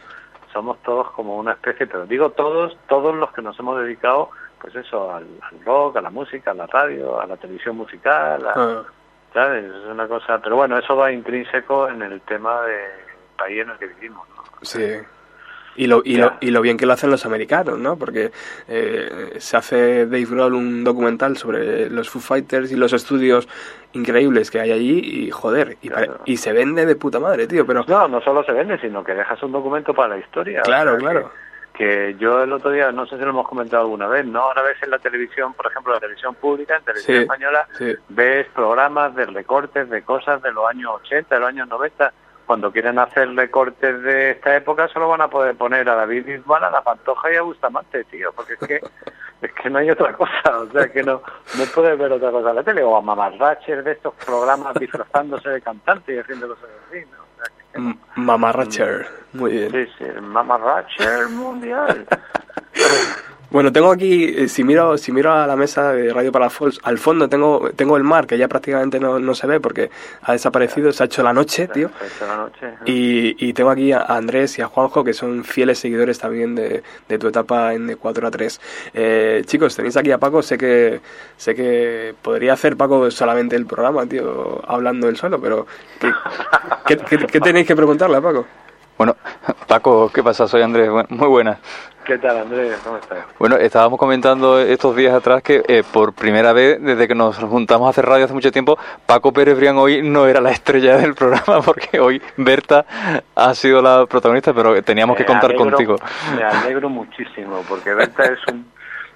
somos 0.52 0.78
todos 0.84 1.12
como 1.12 1.38
una 1.38 1.54
especie, 1.54 1.88
pero 1.88 2.06
digo 2.06 2.32
todos, 2.32 2.78
todos 2.88 3.16
los 3.16 3.32
que 3.32 3.42
nos 3.42 3.58
hemos 3.60 3.82
dedicado, 3.82 4.30
pues 4.60 4.76
eso, 4.76 5.14
al, 5.14 5.26
al 5.42 5.66
rock, 5.66 5.98
a 5.98 6.02
la 6.02 6.10
música, 6.10 6.52
a 6.52 6.54
la 6.54 6.68
radio, 6.68 7.20
a 7.20 7.26
la 7.26 7.38
televisión 7.38 7.78
musical, 7.78 8.48
a, 8.48 8.60
uh. 8.60 8.86
¿sabes? 9.34 9.66
Es 9.66 9.86
una 9.86 10.08
cosa, 10.08 10.40
pero 10.40 10.56
bueno, 10.58 10.78
eso 10.78 10.96
va 10.96 11.12
intrínseco 11.12 11.90
en 11.90 12.02
el 12.02 12.22
tema 12.22 12.62
del 12.64 12.92
país 13.38 13.62
en 13.62 13.70
el 13.70 13.78
que 13.78 13.88
vivimos, 13.88 14.28
¿no? 14.30 14.44
Sí. 14.62 15.00
Y 15.76 15.88
lo, 15.88 16.02
y, 16.04 16.18
lo, 16.18 16.34
y 16.42 16.52
lo 16.52 16.62
bien 16.62 16.78
que 16.78 16.86
lo 16.86 16.94
hacen 16.94 17.10
los 17.10 17.26
americanos, 17.26 17.80
¿no? 17.80 17.96
Porque 17.96 18.32
eh, 18.68 19.36
se 19.38 19.58
hace 19.58 20.06
Dave 20.06 20.26
Grohl 20.26 20.54
un 20.54 20.84
documental 20.84 21.38
sobre 21.38 21.90
los 21.90 22.10
Foo 22.10 22.22
Fighters 22.22 22.72
y 22.72 22.76
los 22.76 22.92
estudios 22.94 23.48
increíbles 23.94 24.52
que 24.52 24.60
hay 24.60 24.72
allí 24.72 25.00
y 25.00 25.32
joder, 25.32 25.78
y, 25.82 25.90
claro. 25.90 26.20
y 26.26 26.38
se 26.38 26.54
vende 26.54 26.86
de 26.86 26.96
puta 26.96 27.20
madre, 27.20 27.48
tío, 27.48 27.66
pero... 27.66 27.86
No, 27.88 28.08
no 28.08 28.22
solo 28.22 28.44
se 28.44 28.52
vende, 28.52 28.80
sino 28.80 29.04
que 29.04 29.14
dejas 29.14 29.42
un 29.44 29.52
documento 29.52 29.94
para 29.94 30.16
la 30.16 30.18
historia. 30.18 30.62
Claro, 30.62 30.96
o 30.96 31.00
sea, 31.00 31.10
claro. 31.10 31.32
Que, 31.74 31.86
que, 31.86 32.16
yo 32.20 32.44
el 32.44 32.52
otro 32.52 32.72
día, 32.72 32.92
no 32.92 33.06
sé 33.06 33.18
si 33.18 33.24
lo 33.24 33.30
hemos 33.30 33.48
comentado 33.48 33.84
alguna 33.84 34.08
vez, 34.08 34.26
¿no? 34.26 34.42
Ahora 34.42 34.62
ves 34.64 34.78
en 34.84 34.92
la 34.92 35.00
televisión, 35.00 35.54
por 35.54 35.68
ejemplo, 35.68 35.94
la 35.94 36.00
televisión 36.00 36.36
pública, 36.36 36.78
en 36.78 36.84
televisión 36.84 37.18
sí, 37.18 37.22
española, 37.22 37.68
sí. 37.78 37.96
ves 38.10 38.48
programas 38.54 39.16
de 39.16 39.26
recortes 39.26 39.90
de 39.90 40.02
cosas 40.04 40.42
de 40.42 40.52
los 40.52 40.70
años 40.70 40.92
80, 41.04 41.36
de 41.36 41.42
los 41.42 41.50
años 41.50 41.68
90 41.68 42.14
cuando 42.52 42.70
quieren 42.70 43.00
hacer 43.00 43.34
recortes 43.34 44.04
de 44.04 44.32
esta 44.32 44.54
época 44.58 44.90
solo 44.90 45.08
van 45.08 45.22
a 45.22 45.30
poder 45.30 45.56
poner 45.56 45.88
a 45.88 45.96
David 45.96 46.26
Bisbal, 46.26 46.66
a 46.66 46.70
la 46.70 46.82
Pantoja 46.82 47.32
y 47.32 47.38
a 47.38 47.44
Bustamante, 47.44 48.04
tío, 48.04 48.34
porque 48.34 48.56
es 48.56 48.60
que 48.68 48.76
es 49.42 49.54
que 49.54 49.70
no 49.70 49.80
hay 49.80 49.90
otra 49.90 50.12
cosa, 50.12 50.60
o 50.60 50.70
sea 50.70 50.92
que 50.92 51.02
no 51.02 51.22
no 51.58 51.64
puedes 51.74 51.98
ver 51.98 52.12
otra 52.12 52.30
cosa 52.30 52.50
en 52.50 52.56
la 52.58 52.64
tele 52.64 52.84
o 52.84 52.98
a 52.98 53.02
mamarrachers 53.02 53.86
de 53.86 53.94
estos 53.94 54.14
programas 54.16 54.74
disfrazándose 54.74 55.50
de 55.50 55.62
cantante 55.62 56.14
y 56.14 56.18
haciendo 56.20 56.50
cosas 56.50 56.70
así, 56.90 57.00
¿no? 57.10 57.20
O 57.22 57.38
sea, 57.38 57.54
que 57.72 57.80
no. 57.80 57.86
M- 57.92 57.98
Mamarracher. 58.18 59.08
Muy 59.32 59.52
bien. 59.52 59.72
Sí, 59.72 59.86
sí, 59.98 60.04
el 60.04 60.22
mamarracher 60.22 61.30
mundial. 61.30 62.06
Bueno, 63.52 63.72
tengo 63.74 63.92
aquí, 63.92 64.34
eh, 64.34 64.48
si 64.48 64.64
miro, 64.64 64.98
si 64.98 65.12
miro 65.12 65.34
a 65.34 65.46
la 65.46 65.58
mesa 65.58 65.92
de 65.92 66.14
Radio 66.14 66.32
Palafox, 66.32 66.80
al 66.84 66.98
fondo 66.98 67.28
tengo, 67.28 67.70
tengo 67.76 67.98
el 67.98 68.04
mar, 68.04 68.26
que 68.26 68.38
ya 68.38 68.48
prácticamente 68.48 68.98
no, 68.98 69.20
no 69.20 69.36
se 69.36 69.46
ve 69.46 69.60
porque 69.60 69.92
ha 70.22 70.32
desaparecido, 70.32 70.94
se 70.94 71.04
ha 71.04 71.06
hecho 71.08 71.22
la 71.22 71.34
noche, 71.34 71.68
tío. 71.68 71.90
Se 72.00 72.04
ha 72.06 72.08
hecho 72.08 72.28
la 72.28 72.38
noche. 72.38 72.66
¿no? 72.68 72.78
Y, 72.86 73.36
y 73.46 73.52
tengo 73.52 73.70
aquí 73.70 73.92
a 73.92 74.04
Andrés 74.04 74.58
y 74.58 74.62
a 74.62 74.68
Juanjo, 74.68 75.04
que 75.04 75.12
son 75.14 75.44
fieles 75.44 75.80
seguidores 75.80 76.18
también 76.18 76.56
de, 76.56 76.82
de 77.10 77.18
tu 77.20 77.28
etapa 77.28 77.74
en 77.74 77.88
de 77.88 77.98
4 77.98 78.26
a 78.26 78.32
3. 78.32 78.62
Eh, 78.94 79.42
chicos, 79.46 79.76
tenéis 79.76 79.98
aquí 79.98 80.12
a 80.12 80.18
Paco, 80.18 80.42
sé 80.42 80.58
que 80.58 81.02
sé 81.36 81.54
que 81.54 82.16
podría 82.22 82.54
hacer 82.54 82.78
Paco 82.78 83.12
solamente 83.12 83.58
el 83.58 83.66
programa, 83.66 84.06
tío, 84.06 84.62
hablando 84.66 85.10
él 85.10 85.18
solo, 85.18 85.42
pero 85.42 85.68
¿qué, 86.00 86.10
qué, 86.88 86.98
qué- 86.98 87.28
qué 87.28 87.40
tenéis 87.42 87.68
que 87.68 87.76
preguntarle 87.76 88.16
a 88.16 88.22
Paco? 88.22 88.46
Bueno, 89.02 89.16
Paco, 89.68 90.12
¿qué 90.14 90.22
pasa? 90.22 90.48
Soy 90.48 90.62
Andrés, 90.62 90.88
muy 91.10 91.28
buenas. 91.28 91.58
¿Qué 92.06 92.20
tal, 92.20 92.38
Andrés? 92.38 92.78
¿Cómo 92.84 92.98
estás? 92.98 93.18
Bueno, 93.40 93.56
estábamos 93.56 93.98
comentando 93.98 94.60
estos 94.60 94.96
días 94.96 95.12
atrás 95.16 95.42
que 95.42 95.64
eh, 95.68 95.82
por 95.92 96.14
primera 96.14 96.54
vez 96.54 96.80
desde 96.80 97.08
que 97.08 97.16
nos 97.16 97.36
juntamos 97.38 97.88
a 97.88 97.90
hacer 97.90 98.06
radio 98.06 98.26
hace 98.26 98.34
mucho 98.36 98.52
tiempo, 98.52 98.78
Paco 99.08 99.34
Pérez 99.34 99.58
Brián 99.58 99.76
hoy 99.80 100.04
no 100.04 100.28
era 100.28 100.40
la 100.40 100.52
estrella 100.52 100.98
del 100.98 101.16
programa 101.16 101.62
porque 101.66 102.00
hoy 102.00 102.22
Berta 102.38 102.86
ha 103.34 103.56
sido 103.56 103.82
la 103.82 104.06
protagonista, 104.06 104.54
pero 104.54 104.80
teníamos 104.84 105.18
que 105.18 105.26
contar 105.26 105.50
alegro- 105.50 105.72
contigo. 105.72 105.96
Me 106.36 106.44
alegro 106.44 106.88
muchísimo, 106.88 107.64
porque 107.68 107.96
Berta 107.96 108.24
es 108.26 108.40
un- 108.52 108.68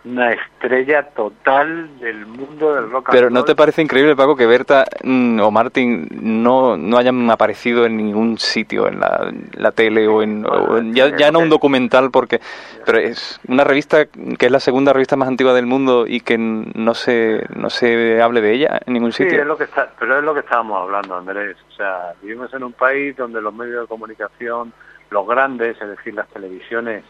una 0.05 0.31
estrella 0.33 1.09
total 1.15 1.99
del 1.99 2.25
mundo 2.27 2.75
del 2.75 2.91
rock 2.91 3.09
and 3.09 3.17
Pero 3.17 3.29
¿no 3.31 3.37
roll. 3.39 3.45
te 3.45 3.55
parece 3.55 3.81
increíble, 3.81 4.15
Paco, 4.15 4.35
que 4.35 4.45
Berta 4.45 4.85
mm, 5.03 5.39
o 5.39 5.49
Martín 5.51 6.07
no, 6.21 6.77
no 6.77 6.97
hayan 6.97 7.29
aparecido 7.31 7.85
en 7.85 7.97
ningún 7.97 8.37
sitio, 8.37 8.87
en 8.87 8.99
la, 8.99 9.31
la 9.53 9.71
tele 9.71 10.07
o 10.07 10.21
en, 10.21 10.45
o 10.45 10.77
en- 10.77 10.93
ya, 10.93 11.15
ya 11.17 11.31
no 11.31 11.39
un 11.39 11.49
documental, 11.49 12.11
porque 12.11 12.39
pero 12.85 12.99
es 12.99 13.39
una 13.47 13.63
revista 13.63 14.05
que 14.05 14.45
es 14.45 14.51
la 14.51 14.59
segunda 14.59 14.93
revista 14.93 15.15
más 15.15 15.27
antigua 15.27 15.53
del 15.53 15.65
mundo 15.65 16.05
y 16.07 16.21
que 16.21 16.37
no 16.37 16.93
se, 16.93 17.43
no 17.55 17.69
se 17.71 18.21
hable 18.21 18.41
de 18.41 18.53
ella 18.53 18.79
en 18.85 18.93
ningún 18.93 19.11
Sí, 19.11 19.23
sitio? 19.23 19.41
es 19.41 19.47
lo 19.47 19.57
que 19.57 19.63
está, 19.63 19.89
pero 19.99 20.19
es 20.19 20.23
lo 20.23 20.33
que 20.33 20.41
estábamos 20.41 20.81
hablando, 20.83 21.15
Andrés. 21.17 21.57
O 21.69 21.71
sea, 21.73 22.13
vivimos 22.21 22.53
en 22.53 22.63
un 22.63 22.73
país 22.73 23.15
donde 23.17 23.41
los 23.41 23.53
medios 23.53 23.81
de 23.81 23.87
comunicación, 23.87 24.71
los 25.09 25.27
grandes, 25.27 25.81
es 25.81 25.87
decir, 25.89 26.13
las 26.13 26.27
televisiones, 26.29 27.03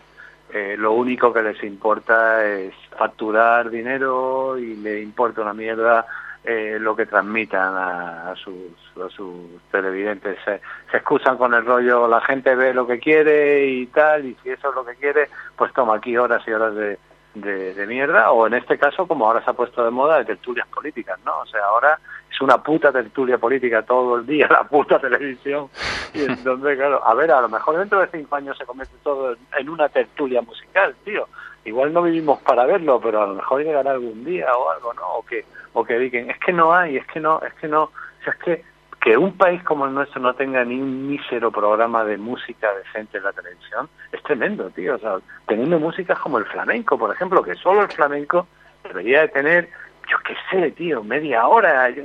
eh, 0.57 0.75
lo 0.77 0.93
único 0.93 1.33
que 1.33 1.41
les 1.41 1.61
importa 1.63 2.45
es 2.45 2.73
facturar 2.97 3.69
dinero 3.69 4.57
y 4.57 4.77
le 4.77 5.01
importa 5.01 5.41
una 5.41 5.53
mierda 5.53 6.05
eh, 6.45 6.77
lo 6.79 6.95
que 6.95 7.05
transmitan 7.07 7.75
a, 7.75 8.31
a 8.31 8.35
sus, 8.37 8.71
a 9.03 9.09
sus 9.09 9.35
televidentes. 9.69 10.37
Se, 10.45 10.61
se 10.91 10.97
excusan 10.97 11.37
con 11.37 11.53
el 11.53 11.65
rollo, 11.65 12.07
la 12.07 12.21
gente 12.21 12.55
ve 12.55 12.73
lo 12.73 12.87
que 12.87 12.99
quiere 12.99 13.65
y 13.65 13.87
tal, 13.87 14.25
y 14.25 14.37
si 14.41 14.51
eso 14.51 14.69
es 14.69 14.75
lo 14.75 14.85
que 14.85 14.95
quiere, 14.95 15.27
pues 15.57 15.73
toma 15.73 15.95
aquí 15.95 16.15
horas 16.15 16.41
y 16.47 16.51
horas 16.53 16.73
de, 16.75 16.99
de, 17.33 17.73
de 17.73 17.87
mierda, 17.87 18.31
o 18.31 18.47
en 18.47 18.53
este 18.53 18.77
caso, 18.77 19.07
como 19.07 19.25
ahora 19.25 19.43
se 19.43 19.49
ha 19.49 19.53
puesto 19.53 19.83
de 19.83 19.91
moda, 19.91 20.19
de 20.19 20.25
tertulias 20.25 20.67
políticas, 20.69 21.19
¿no? 21.25 21.39
O 21.39 21.45
sea, 21.47 21.65
ahora 21.65 21.99
es 22.35 22.41
una 22.41 22.61
puta 22.61 22.91
tertulia 22.91 23.37
política 23.37 23.81
todo 23.83 24.17
el 24.17 24.25
día, 24.25 24.47
la 24.51 24.63
puta 24.65 24.99
televisión, 24.99 25.69
y 26.13 26.21
entonces, 26.23 26.77
claro, 26.77 27.01
a 27.05 27.13
ver, 27.13 27.31
a 27.31 27.41
lo 27.41 27.49
mejor 27.49 27.77
dentro 27.77 27.99
de 28.01 28.07
cinco 28.07 28.35
años 28.35 28.57
se 28.57 28.65
convierte 28.65 28.95
todo 29.03 29.35
en- 29.57 29.69
una 29.69 29.89
tertulia 29.89 30.41
musical, 30.41 30.93
tío. 31.03 31.27
Igual 31.63 31.93
no 31.93 32.03
vivimos 32.03 32.39
para 32.41 32.65
verlo, 32.65 32.99
pero 33.01 33.23
a 33.23 33.27
lo 33.27 33.35
mejor 33.35 33.63
llegará 33.63 33.91
algún 33.91 34.23
día 34.23 34.53
o 34.55 34.69
algo, 34.69 34.93
¿no? 34.93 35.01
O 35.15 35.25
que, 35.25 35.45
o 35.73 35.83
que 35.83 35.97
digan, 35.97 36.29
es 36.29 36.37
que 36.39 36.53
no 36.53 36.73
hay, 36.75 36.97
es 36.97 37.07
que 37.07 37.19
no, 37.19 37.41
es 37.41 37.53
que 37.55 37.67
no, 37.67 37.83
o 37.85 37.91
sea, 38.23 38.33
es 38.33 38.39
que 38.39 38.75
que 39.01 39.15
un 39.15 39.37
país 39.37 39.61
como 39.63 39.85
el 39.85 39.93
nuestro 39.93 40.19
no 40.19 40.33
tenga 40.33 40.65
ni 40.65 40.81
un 40.81 41.07
mísero 41.07 41.51
programa 41.51 42.03
de 42.03 42.17
música 42.17 42.73
decente 42.73 43.19
en 43.19 43.23
la 43.25 43.33
televisión 43.33 43.87
es 44.11 44.23
tremendo, 44.23 44.67
tío. 44.71 44.95
O 44.95 44.97
sea, 44.97 45.17
teniendo 45.47 45.77
músicas 45.77 46.17
como 46.17 46.39
el 46.39 46.45
flamenco, 46.45 46.97
por 46.97 47.13
ejemplo, 47.13 47.43
que 47.43 47.53
solo 47.53 47.83
el 47.83 47.91
flamenco 47.91 48.47
debería 48.83 49.21
de 49.21 49.27
tener, 49.27 49.69
yo 50.09 50.17
qué 50.25 50.35
sé, 50.49 50.71
tío, 50.71 51.03
media 51.03 51.47
hora, 51.47 51.89
yo 51.89 52.03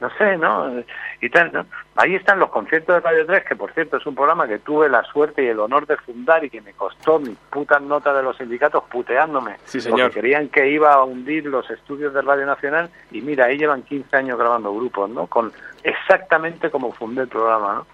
no 0.00 0.10
sé, 0.16 0.36
¿no? 0.36 0.82
Y 1.20 1.28
tal, 1.30 1.52
¿no? 1.52 1.66
Ahí 1.96 2.14
están 2.14 2.38
los 2.38 2.50
conciertos 2.50 2.94
de 2.94 3.00
Radio 3.00 3.26
3, 3.26 3.44
que 3.44 3.56
por 3.56 3.72
cierto 3.72 3.96
es 3.96 4.06
un 4.06 4.14
programa 4.14 4.46
que 4.46 4.60
tuve 4.60 4.88
la 4.88 5.02
suerte 5.04 5.42
y 5.42 5.48
el 5.48 5.58
honor 5.58 5.86
de 5.86 5.96
fundar 5.96 6.44
y 6.44 6.50
que 6.50 6.60
me 6.60 6.72
costó 6.72 7.18
mis 7.18 7.36
putas 7.50 7.82
notas 7.82 8.14
de 8.16 8.22
los 8.22 8.36
sindicatos 8.36 8.84
puteándome. 8.84 9.56
Sí, 9.64 9.80
señor. 9.80 10.08
Porque 10.08 10.20
querían 10.20 10.48
que 10.48 10.68
iba 10.68 10.92
a 10.92 11.04
hundir 11.04 11.46
los 11.46 11.68
estudios 11.70 12.14
de 12.14 12.22
Radio 12.22 12.46
Nacional 12.46 12.90
y 13.10 13.20
mira, 13.20 13.46
ahí 13.46 13.58
llevan 13.58 13.82
15 13.82 14.16
años 14.16 14.38
grabando 14.38 14.72
grupos, 14.72 15.10
¿no? 15.10 15.26
Con 15.26 15.52
exactamente 15.82 16.70
como 16.70 16.92
fundé 16.92 17.22
el 17.22 17.28
programa, 17.28 17.74
¿no? 17.74 17.86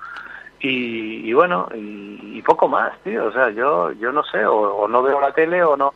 Y, 0.61 1.29
y 1.29 1.33
bueno, 1.35 1.69
y, 1.75 2.39
y 2.39 2.43
poco 2.43 2.69
más, 2.69 2.99
tío. 3.01 3.27
O 3.27 3.33
sea, 3.33 3.51
yo 3.51 3.93
yo 3.93 4.13
no 4.13 4.23
sé, 4.25 4.45
o, 4.47 4.55
o 4.55 4.89
no 4.89 5.03
veo 5.03 5.21
la 5.21 5.33
tele 5.33 5.63
o 5.63 5.77
no. 5.77 5.93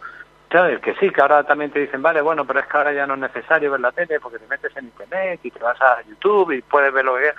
Sabes 0.51 0.81
que 0.81 0.95
sí, 0.95 1.11
que 1.11 1.21
ahora 1.21 1.45
también 1.45 1.71
te 1.71 1.81
dicen, 1.81 2.01
vale, 2.01 2.23
bueno, 2.23 2.47
pero 2.47 2.61
es 2.61 2.67
que 2.67 2.77
ahora 2.77 2.93
ya 2.93 3.07
no 3.07 3.15
es 3.15 3.21
necesario 3.21 3.71
ver 3.71 3.81
la 3.81 3.93
tele 3.93 4.19
porque 4.19 4.39
te 4.39 4.47
metes 4.47 4.75
en 4.77 4.87
internet 4.87 5.41
y 5.43 5.51
te 5.51 5.59
vas 5.59 5.81
a 5.81 6.01
YouTube 6.03 6.53
y 6.53 6.63
puedes 6.63 6.93
ver 6.93 7.05
lo 7.05 7.17
que. 7.17 7.33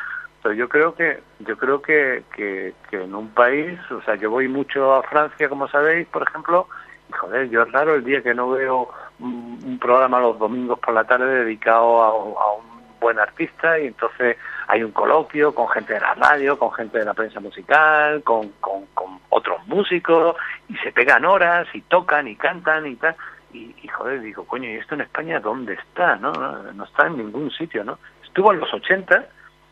Pero 0.43 0.53
yo 0.53 0.69
creo 0.69 0.93
que 0.93 1.19
yo 1.39 1.57
creo 1.57 1.81
que, 1.81 2.23
que, 2.35 2.73
que 2.89 3.03
en 3.03 3.15
un 3.15 3.29
país, 3.29 3.79
o 3.91 4.01
sea, 4.03 4.15
yo 4.15 4.29
voy 4.29 4.47
mucho 4.47 4.93
a 4.93 5.03
Francia, 5.03 5.49
como 5.49 5.67
sabéis, 5.67 6.07
por 6.07 6.23
ejemplo, 6.23 6.67
y 7.09 7.13
joder, 7.13 7.49
yo 7.49 7.63
es 7.63 7.71
raro 7.71 7.95
el 7.95 8.03
día 8.03 8.21
que 8.21 8.35
no 8.35 8.51
veo 8.51 8.89
un, 9.19 9.59
un 9.65 9.79
programa 9.79 10.19
los 10.19 10.37
domingos 10.37 10.79
por 10.79 10.93
la 10.93 11.03
tarde 11.03 11.43
dedicado 11.43 12.03
a, 12.03 12.09
a 12.09 12.53
un 12.53 12.68
buen 12.99 13.19
artista 13.19 13.79
y 13.79 13.87
entonces 13.87 14.37
hay 14.67 14.83
un 14.83 14.91
coloquio 14.91 15.53
con 15.53 15.67
gente 15.69 15.93
de 15.93 15.99
la 15.99 16.13
radio, 16.15 16.57
con 16.57 16.71
gente 16.71 16.99
de 16.99 17.05
la 17.05 17.13
prensa 17.13 17.39
musical, 17.39 18.23
con, 18.23 18.49
con, 18.59 18.85
con 18.93 19.19
otros 19.29 19.65
músicos 19.67 20.35
y 20.67 20.75
se 20.77 20.91
pegan 20.91 21.25
horas 21.25 21.67
y 21.73 21.81
tocan 21.81 22.27
y 22.27 22.35
cantan 22.35 22.85
y 22.87 22.95
tal. 22.95 23.15
Y, 23.51 23.75
y 23.81 23.87
joder, 23.87 24.21
digo, 24.21 24.45
coño, 24.45 24.69
¿y 24.69 24.75
esto 24.75 24.95
en 24.95 25.01
España 25.01 25.39
dónde 25.39 25.73
está? 25.73 26.15
No, 26.17 26.31
no, 26.31 26.71
no 26.71 26.83
está 26.83 27.07
en 27.07 27.17
ningún 27.17 27.49
sitio, 27.51 27.83
¿no? 27.83 27.97
Estuvo 28.23 28.53
en 28.53 28.59
los 28.59 28.71
80 28.71 29.25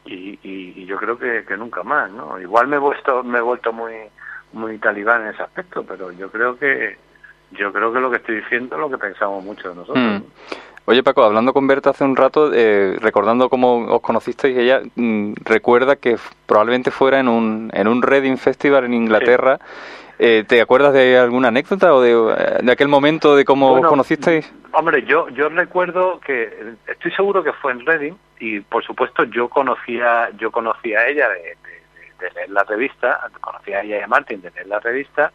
y, 0.06 0.40
y, 0.42 0.74
y 0.78 0.86
yo 0.86 0.98
creo 0.98 1.18
que, 1.18 1.46
que 1.46 1.58
nunca 1.58 1.84
más, 1.84 2.10
¿no? 2.10 2.40
Igual 2.40 2.68
me 2.68 2.78
he 2.78 2.80
vuelto, 2.80 3.24
me 3.24 3.38
he 3.38 3.42
vuelto 3.42 3.72
muy, 3.72 3.94
muy 4.54 4.78
talibán 4.80 5.24
en 5.24 5.28
ese 5.30 5.44
aspecto, 5.44 5.86
pero 5.86 6.12
yo 6.12 6.32
creo 6.32 6.58
que 6.58 6.98
yo 7.52 7.72
creo 7.72 7.94
que 7.94 8.00
lo 8.00 8.10
que 8.10 8.18
estoy 8.18 8.36
diciendo 8.38 8.76
es 8.76 8.82
lo 8.82 8.90
que 8.90 8.98
pensamos 8.98 9.44
muchos 9.44 9.74
de 9.74 9.76
nosotros. 9.76 10.04
Mm. 10.04 10.16
¿no? 10.16 10.24
Oye, 10.90 11.04
Paco, 11.04 11.22
hablando 11.24 11.52
con 11.54 11.68
Berta 11.68 11.90
hace 11.90 12.06
un 12.06 12.16
rato, 12.16 12.50
eh, 12.54 12.96
recordando 13.02 13.50
cómo 13.50 13.86
os 13.94 14.00
conocisteis, 14.02 14.58
ella 14.58 14.82
mm, 14.96 15.34
recuerda 15.44 15.98
que 15.98 16.16
probablemente 16.46 16.92
fuera 16.92 17.20
en 17.20 17.28
un, 17.28 17.70
en 17.74 17.90
un 17.90 18.02
Reading 18.02 18.38
Festival 18.38 18.86
en 18.86 18.94
Inglaterra. 18.94 19.60
Eh, 20.18 20.46
¿Te 20.48 20.62
acuerdas 20.62 20.94
de 20.94 21.18
alguna 21.18 21.50
anécdota 21.50 21.94
o 21.94 22.00
de, 22.02 22.62
de 22.64 22.72
aquel 22.72 22.88
momento 22.88 23.36
de 23.36 23.44
cómo 23.44 23.72
Bueno, 23.72 23.88
os 23.88 23.92
conocisteis? 23.92 24.52
Hombre, 24.72 25.04
yo 25.04 25.28
yo 25.30 25.50
recuerdo 25.50 26.22
que 26.22 26.50
estoy 26.88 27.12
seguro 27.12 27.44
que 27.44 27.52
fue 27.52 27.74
en 27.74 27.86
Reading 27.86 28.14
y 28.40 28.62
por 28.62 28.82
supuesto 28.86 29.26
yo 29.26 29.50
conocía 29.50 30.30
yo 30.38 30.52
conocía 30.52 31.00
a 31.02 31.08
ella 31.08 31.28
de, 31.30 31.40
de- 31.42 31.78
de 32.26 32.32
leer 32.34 32.50
la 32.50 32.64
revista, 32.64 33.20
conocía 33.42 33.78
a 33.80 33.82
ella 33.84 34.00
y 34.00 34.02
a 34.02 34.08
Martin 34.08 34.42
de 34.42 34.50
leer 34.52 34.66
la 34.68 34.80
revista 34.80 35.32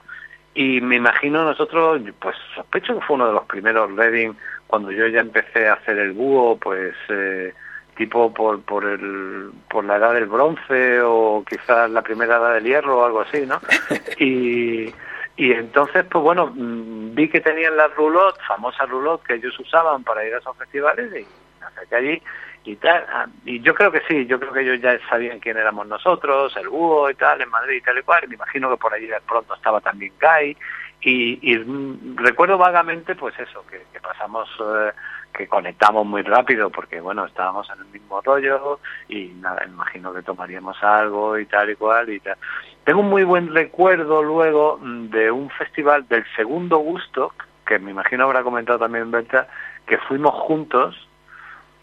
y 0.55 0.81
me 0.81 0.97
imagino 0.97 1.45
nosotros, 1.45 2.01
pues 2.19 2.35
sospecho 2.57 2.99
que 2.99 3.05
fue 3.07 3.15
uno 3.15 3.29
de 3.29 3.33
los 3.35 3.45
primeros 3.47 3.95
Reading 3.95 4.33
cuando 4.73 4.91
yo 4.91 5.07
ya 5.07 5.21
empecé 5.21 5.69
a 5.69 5.75
hacer 5.75 5.99
el 5.99 6.13
búho, 6.13 6.57
pues 6.57 6.95
eh, 7.11 7.53
tipo 7.95 8.33
por 8.33 8.63
por 8.63 8.87
el 8.87 9.51
por 9.69 9.85
la 9.85 9.97
edad 9.97 10.15
del 10.15 10.25
bronce 10.25 10.99
o 11.03 11.45
quizás 11.47 11.91
la 11.91 12.01
primera 12.01 12.39
edad 12.39 12.55
del 12.55 12.65
hierro 12.65 13.01
o 13.01 13.05
algo 13.05 13.21
así, 13.21 13.45
¿no? 13.45 13.61
Y 14.19 14.91
y 15.37 15.53
entonces, 15.53 16.07
pues 16.11 16.25
bueno, 16.25 16.47
mm, 16.55 17.15
vi 17.15 17.29
que 17.29 17.43
tenían 17.43 17.77
las 17.77 17.95
roulotte, 17.95 18.41
famosas 18.49 18.89
roulotte 18.89 19.27
que 19.27 19.35
ellos 19.35 19.59
usaban 19.61 20.05
para 20.05 20.25
ir 20.27 20.33
a 20.33 20.39
esos 20.39 20.57
festivales 20.57 21.13
y 21.21 21.63
acerqué 21.63 21.95
allí 21.95 22.23
y 22.65 22.77
tal. 22.77 23.05
Ah, 23.11 23.27
Y 23.45 23.61
yo 23.61 23.75
creo 23.75 23.93
que 23.93 24.01
sí, 24.09 24.25
yo 24.25 24.41
creo 24.41 24.55
que 24.55 24.63
ellos 24.63 24.81
ya 24.81 24.99
sabían 25.11 25.39
quién 25.39 25.59
éramos 25.59 25.87
nosotros, 25.87 26.57
el 26.57 26.71
búho 26.71 27.11
y 27.11 27.15
tal, 27.15 27.43
en 27.43 27.51
Madrid 27.51 27.77
y 27.77 27.83
tal 27.83 27.99
y 27.99 28.03
cual. 28.03 28.27
Me 28.27 28.37
imagino 28.37 28.71
que 28.71 28.79
por 28.79 28.95
allí 28.95 29.07
de 29.07 29.21
pronto 29.29 29.55
estaba 29.55 29.83
también 29.83 30.15
Guy. 30.19 30.57
Y, 31.05 31.39
y, 31.43 31.57
recuerdo 32.15 32.57
vagamente, 32.59 33.17
pues 33.17 33.37
eso, 33.39 33.65
que, 33.69 33.83
que 33.93 34.01
pasamos, 34.01 34.49
eh, 34.61 34.93
que 35.33 35.49
conectamos 35.49 36.07
muy 36.07 36.23
rápido 36.23 36.71
porque, 36.71 37.01
bueno, 37.01 37.25
estábamos 37.25 37.69
en 37.71 37.81
el 37.81 37.87
mismo 37.87 38.21
rollo 38.21 38.79
y 39.09 39.33
nada, 39.41 39.65
imagino 39.67 40.13
que 40.13 40.23
tomaríamos 40.23 40.81
algo 40.83 41.37
y 41.39 41.47
tal 41.47 41.71
y 41.71 41.75
cual 41.75 42.09
y 42.11 42.21
tal. 42.21 42.37
Tengo 42.85 43.01
un 43.01 43.11
muy 43.11 43.25
buen 43.25 43.53
recuerdo 43.53 44.23
luego 44.23 44.79
de 44.83 45.31
un 45.31 45.51
festival 45.51 46.07
del 46.09 46.25
segundo 46.37 46.79
gusto, 46.79 47.33
que 47.67 47.79
me 47.81 47.91
imagino 47.91 48.25
habrá 48.25 48.43
comentado 48.45 48.79
también 48.79 49.11
Berta, 49.11 49.49
que 49.87 49.99
fuimos 49.99 50.35
juntos 50.35 51.09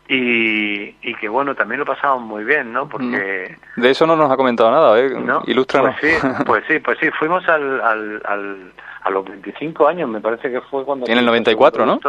y, 0.07 0.95
y 1.01 1.15
que 1.15 1.29
bueno, 1.29 1.55
también 1.55 1.79
lo 1.79 1.85
pasamos 1.85 2.21
muy 2.21 2.43
bien, 2.43 2.73
¿no? 2.73 2.87
Porque... 2.89 3.57
De 3.75 3.89
eso 3.91 4.07
no 4.07 4.15
nos 4.15 4.31
ha 4.31 4.37
comentado 4.37 4.71
nada, 4.71 4.99
¿eh? 4.99 5.09
¿no? 5.09 5.41
Ilústranos. 5.45 5.95
Pues 5.99 6.21
sí, 6.21 6.43
pues 6.45 6.63
sí, 6.67 6.79
pues 6.79 6.97
sí, 6.99 7.09
fuimos 7.11 7.47
al, 7.47 7.81
al, 7.81 8.21
al- 8.25 8.73
a 9.09 9.11
los 9.11 9.25
25 9.25 9.87
años, 9.87 10.09
me 10.09 10.21
parece 10.21 10.49
que 10.49 10.61
fue 10.61 10.85
cuando... 10.85 11.05
En 11.07 11.17
el 11.17 11.25
94, 11.25 11.85
¿no? 11.85 11.99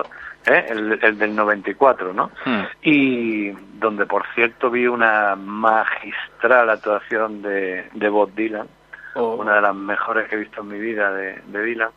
¿Eh? 0.46 0.66
El, 0.68 0.98
el 1.03 1.18
del 1.18 1.34
94, 1.34 2.12
¿no? 2.12 2.30
Hmm. 2.44 2.62
Y 2.82 3.51
donde, 3.78 4.07
por 4.07 4.24
cierto, 4.34 4.70
vi 4.70 4.86
una 4.86 5.34
magistral 5.36 6.70
actuación 6.70 7.42
de, 7.42 7.88
de 7.92 8.09
Bob 8.09 8.32
Dylan, 8.34 8.68
Oh. 9.14 9.34
una 9.34 9.57
de 9.57 9.62
las 9.62 9.74
mejores 9.74 10.28
que 10.28 10.36
he 10.36 10.38
visto 10.38 10.61
en 10.61 10.68
mi 10.68 10.78
vida 10.78 11.12
de, 11.12 11.40
de 11.46 11.62
Dylan. 11.64 11.90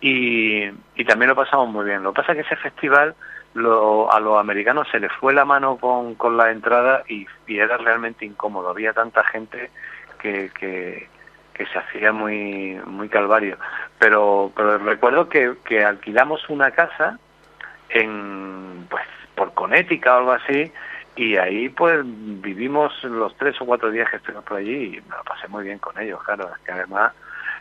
Y, 0.00 0.64
y 0.94 1.04
también 1.04 1.28
lo 1.28 1.36
pasamos 1.36 1.68
muy 1.68 1.84
bien. 1.84 2.02
Lo 2.02 2.12
que 2.12 2.22
pasa 2.22 2.32
es 2.32 2.38
que 2.38 2.54
ese 2.54 2.62
festival 2.62 3.14
lo, 3.54 4.12
a 4.12 4.20
los 4.20 4.38
americanos 4.38 4.86
se 4.90 5.00
les 5.00 5.12
fue 5.12 5.34
la 5.34 5.44
mano 5.44 5.76
con, 5.76 6.14
con 6.14 6.36
la 6.36 6.50
entrada 6.50 7.02
y, 7.08 7.26
y 7.46 7.58
era 7.58 7.76
realmente 7.76 8.24
incómodo. 8.24 8.70
Había 8.70 8.92
tanta 8.92 9.24
gente 9.24 9.70
que, 10.18 10.50
que, 10.58 11.08
que 11.56 11.66
se 11.66 11.78
hacía 11.78 12.12
muy, 12.12 12.78
muy 12.86 13.08
calvario. 13.08 13.56
Pero, 13.98 14.52
pero 14.54 14.78
recuerdo 14.78 15.28
que, 15.28 15.54
que 15.64 15.84
alquilamos 15.84 16.48
una 16.48 16.70
casa 16.70 17.18
en 17.88 18.86
pues 18.90 19.04
por 19.34 19.54
Connecticut 19.54 20.06
o 20.06 20.16
algo 20.16 20.32
así 20.32 20.72
y 21.14 21.36
ahí 21.36 21.68
pues 21.68 22.00
vivimos 22.04 22.92
los 23.04 23.34
tres 23.36 23.60
o 23.60 23.66
cuatro 23.66 23.90
días 23.90 24.10
que 24.10 24.16
estuvimos 24.16 24.44
por 24.44 24.58
allí 24.58 24.96
y 24.96 25.00
me 25.08 25.16
lo 25.16 25.24
pasé 25.24 25.48
muy 25.48 25.64
bien 25.64 25.78
con 25.78 25.98
ellos 25.98 26.22
claro 26.24 26.50
es 26.52 26.64
que 26.64 26.72
además 26.72 27.12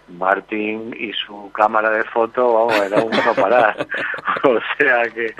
Martin 0.07 0.95
y 0.97 1.13
su 1.13 1.51
cámara 1.51 1.89
de 1.89 2.03
foto 2.05 2.53
vamos 2.53 2.81
era 2.81 3.03
un 3.03 3.11
no 3.11 3.33
parar 3.35 3.87
o 4.43 4.59
sea 4.77 5.03
que 5.09 5.35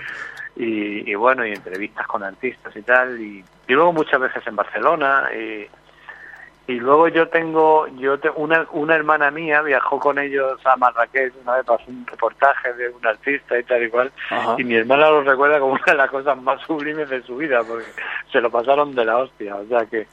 y, 0.55 1.09
y 1.09 1.15
bueno 1.15 1.45
y 1.45 1.51
entrevistas 1.51 2.05
con 2.07 2.23
artistas 2.23 2.75
y 2.75 2.81
tal 2.83 3.19
y, 3.19 3.43
y 3.67 3.73
luego 3.73 3.91
muchas 3.91 4.19
veces 4.19 4.45
en 4.45 4.55
Barcelona 4.55 5.29
y 5.33 5.67
y 6.67 6.79
luego 6.79 7.07
yo 7.09 7.27
tengo, 7.29 7.87
yo 7.97 8.17
te- 8.19 8.29
una, 8.31 8.65
una 8.71 8.95
hermana 8.95 9.29
mía 9.31 9.61
viajó 9.61 9.99
con 9.99 10.17
ellos 10.17 10.59
a 10.65 10.75
Marrakech 10.77 11.33
una 11.43 11.57
vez 11.57 11.65
para 11.65 11.81
hacer 11.81 11.93
un 11.93 12.07
reportaje 12.07 12.73
de 12.73 12.89
un 12.89 13.05
artista 13.05 13.57
y 13.59 13.63
tal 13.63 13.83
y 13.83 13.89
cual, 13.89 14.11
Ajá. 14.31 14.55
y 14.57 14.63
mi 14.63 14.75
hermana 14.75 15.09
lo 15.11 15.21
recuerda 15.21 15.59
como 15.59 15.73
una 15.73 15.83
de 15.85 15.95
las 15.95 16.09
cosas 16.09 16.41
más 16.41 16.59
sublimes 16.61 17.07
de 17.09 17.21
su 17.23 17.37
vida, 17.37 17.61
porque 17.67 17.85
se 18.31 18.41
lo 18.41 18.49
pasaron 18.49 18.95
de 18.95 19.05
la 19.05 19.17
hostia, 19.17 19.55
o 19.55 19.65
sea 19.67 19.85
que, 19.85 20.07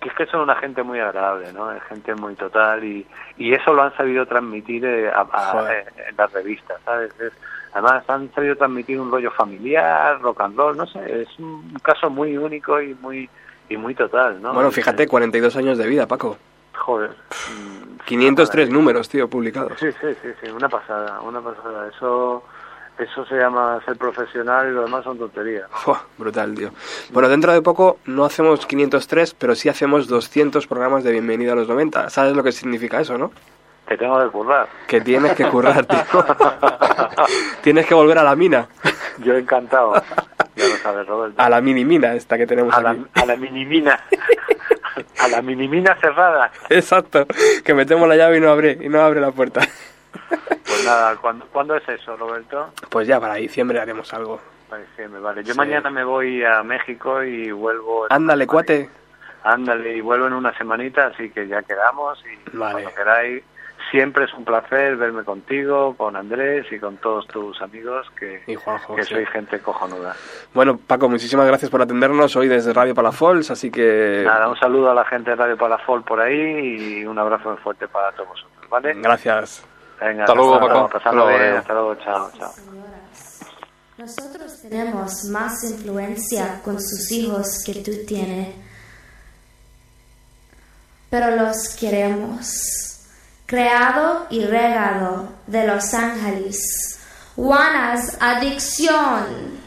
que 0.00 0.08
es 0.08 0.14
que 0.16 0.26
son 0.26 0.40
una 0.40 0.56
gente 0.56 0.82
muy 0.82 0.98
agradable, 0.98 1.52
¿no? 1.52 1.70
Es 1.70 1.82
gente 1.84 2.12
muy 2.16 2.34
total 2.34 2.82
y, 2.82 3.06
y 3.36 3.54
eso 3.54 3.72
lo 3.72 3.82
han 3.82 3.96
sabido 3.96 4.26
transmitir 4.26 4.84
eh, 4.84 5.08
a- 5.08 5.20
a- 5.32 5.52
Joder. 5.52 5.86
eh, 5.96 6.04
en 6.08 6.16
las 6.16 6.32
revistas, 6.32 6.80
¿sabes? 6.84 7.12
Es- 7.20 7.32
además 7.72 8.02
han 8.10 8.28
sabido 8.34 8.56
transmitir 8.56 9.00
un 9.00 9.10
rollo 9.12 9.30
familiar, 9.30 10.20
rock 10.20 10.40
and 10.40 10.56
roll, 10.58 10.76
no 10.76 10.86
sé, 10.86 11.22
es 11.22 11.38
un 11.38 11.72
caso 11.82 12.10
muy 12.10 12.36
único 12.36 12.82
y 12.82 12.94
muy 12.94 13.30
y 13.72 13.76
muy 13.76 13.94
total, 13.94 14.40
¿no? 14.40 14.52
Bueno, 14.52 14.70
fíjate, 14.70 15.06
42 15.06 15.56
años 15.56 15.78
de 15.78 15.86
vida, 15.86 16.06
Paco. 16.06 16.36
Joder. 16.74 17.10
mm, 17.10 17.98
503 18.04 18.70
números, 18.70 19.08
tío, 19.08 19.28
publicados. 19.28 19.72
Sí, 19.78 19.88
sí, 20.00 20.08
sí, 20.22 20.28
sí, 20.42 20.50
una 20.50 20.68
pasada, 20.68 21.20
una 21.20 21.40
pasada. 21.40 21.88
Eso, 21.88 22.42
eso 22.98 23.24
se 23.26 23.36
llama 23.36 23.80
ser 23.84 23.96
profesional 23.96 24.68
y 24.70 24.74
lo 24.74 24.82
demás 24.82 25.04
son 25.04 25.18
tonterías. 25.18 25.68
Brutal, 26.18 26.54
tío. 26.54 26.70
Bueno, 27.10 27.28
dentro 27.28 27.52
de 27.52 27.62
poco 27.62 27.98
no 28.06 28.24
hacemos 28.24 28.66
503, 28.66 29.34
pero 29.34 29.54
sí 29.54 29.68
hacemos 29.68 30.08
200 30.08 30.66
programas 30.66 31.04
de 31.04 31.12
bienvenida 31.12 31.52
a 31.52 31.56
los 31.56 31.68
90. 31.68 32.10
¿Sabes 32.10 32.34
lo 32.34 32.42
que 32.42 32.52
significa 32.52 33.00
eso, 33.00 33.16
no? 33.16 33.30
Que 33.92 33.98
tengo 33.98 34.18
que 34.24 34.30
currar. 34.30 34.68
Que 34.86 35.00
tienes 35.02 35.34
que 35.34 35.44
currar, 35.48 35.84
tío. 35.84 35.98
tienes 37.62 37.84
que 37.86 37.92
volver 37.94 38.16
a 38.18 38.22
la 38.22 38.34
mina. 38.34 38.66
Yo 39.18 39.36
encantado. 39.36 39.92
Ya 40.56 40.66
lo 40.68 40.76
sabes, 40.76 41.06
Roberto. 41.06 41.40
A 41.42 41.50
la 41.50 41.60
mini 41.60 41.84
mina 41.84 42.14
esta 42.14 42.38
que 42.38 42.46
tenemos 42.46 42.74
A 42.74 42.80
la, 42.80 42.90
aquí. 42.92 43.04
a 43.14 43.26
la 43.26 43.36
minimina. 43.36 44.00
A 45.20 45.28
la 45.28 45.42
minimina 45.42 45.94
cerrada. 46.00 46.50
Exacto. 46.70 47.26
Que 47.62 47.74
metemos 47.74 48.08
la 48.08 48.16
llave 48.16 48.38
y 48.38 48.40
no 48.40 48.50
abre, 48.50 48.78
y 48.80 48.88
no 48.88 49.02
abre 49.02 49.20
la 49.20 49.30
puerta. 49.30 49.60
Pues 50.64 50.84
nada, 50.86 51.14
¿cuándo, 51.16 51.46
¿cuándo 51.52 51.76
es 51.76 51.86
eso, 51.86 52.16
Roberto? 52.16 52.70
Pues 52.88 53.06
ya 53.06 53.20
para 53.20 53.34
diciembre 53.34 53.78
haremos 53.78 54.12
algo. 54.14 54.40
Para 54.70 54.82
diciembre, 54.84 55.20
vale. 55.20 55.44
Yo 55.44 55.52
Sí. 55.52 55.58
mañana 55.58 55.90
me 55.90 56.02
voy 56.04 56.42
a 56.44 56.62
México 56.62 57.22
y 57.22 57.50
vuelvo... 57.52 58.06
Ándale, 58.08 58.46
cuate. 58.46 58.88
Ándale, 59.44 59.96
y 59.96 60.00
vuelvo 60.00 60.28
en 60.28 60.32
una 60.34 60.56
semanita, 60.56 61.08
así 61.08 61.28
que 61.30 61.46
ya 61.46 61.62
quedamos 61.62 62.18
y 62.24 62.56
Vale. 62.56 62.72
cuando 62.84 62.94
queráis. 62.94 63.42
Siempre 63.92 64.24
es 64.24 64.32
un 64.32 64.46
placer 64.46 64.96
verme 64.96 65.22
contigo, 65.22 65.94
con 65.98 66.16
Andrés 66.16 66.66
y 66.72 66.78
con 66.78 66.96
todos 66.96 67.26
tus 67.26 67.60
amigos 67.60 68.06
que, 68.18 68.42
Y 68.46 68.54
Juanjo, 68.54 68.96
que 68.96 69.04
sí. 69.04 69.12
soy 69.12 69.26
gente 69.26 69.60
cojonuda. 69.60 70.16
Bueno, 70.54 70.78
Paco, 70.78 71.10
muchísimas 71.10 71.46
gracias 71.46 71.70
por 71.70 71.82
atendernos 71.82 72.34
hoy 72.34 72.48
desde 72.48 72.72
Radio 72.72 72.94
Palafols, 72.94 73.50
así 73.50 73.70
que... 73.70 74.22
Nada, 74.24 74.48
un 74.48 74.56
saludo 74.58 74.90
a 74.90 74.94
la 74.94 75.04
gente 75.04 75.30
de 75.32 75.36
Radio 75.36 75.58
Palafol 75.58 76.02
por 76.04 76.20
ahí 76.20 77.00
y 77.00 77.04
un 77.04 77.18
abrazo 77.18 77.50
muy 77.50 77.58
fuerte 77.58 77.86
para 77.86 78.10
todos 78.12 78.30
vosotros, 78.30 78.70
¿vale? 78.70 78.94
Gracias. 78.94 79.62
Venga, 80.00 80.24
Hasta 80.24 80.34
luego, 80.34 80.58
Paco. 80.58 80.90
Hasta 80.96 81.12
luego, 81.12 81.28
bien, 81.28 81.42
Leo. 81.42 81.58
hasta 81.58 81.72
luego, 81.74 81.94
chao, 81.96 82.30
chao. 82.38 82.52
Nosotros 83.98 84.62
tenemos 84.62 85.24
más 85.24 85.62
influencia 85.70 86.62
con 86.64 86.80
sus 86.80 87.12
hijos 87.12 87.62
que 87.64 87.74
tú 87.74 87.90
tienes, 88.06 88.54
pero 91.10 91.36
los 91.36 91.76
queremos. 91.78 92.91
Creado 93.52 94.28
y 94.30 94.46
regado 94.46 95.28
de 95.46 95.66
Los 95.66 95.92
Ángeles. 95.92 96.98
Juana's 97.36 98.16
Adicción. 98.18 99.61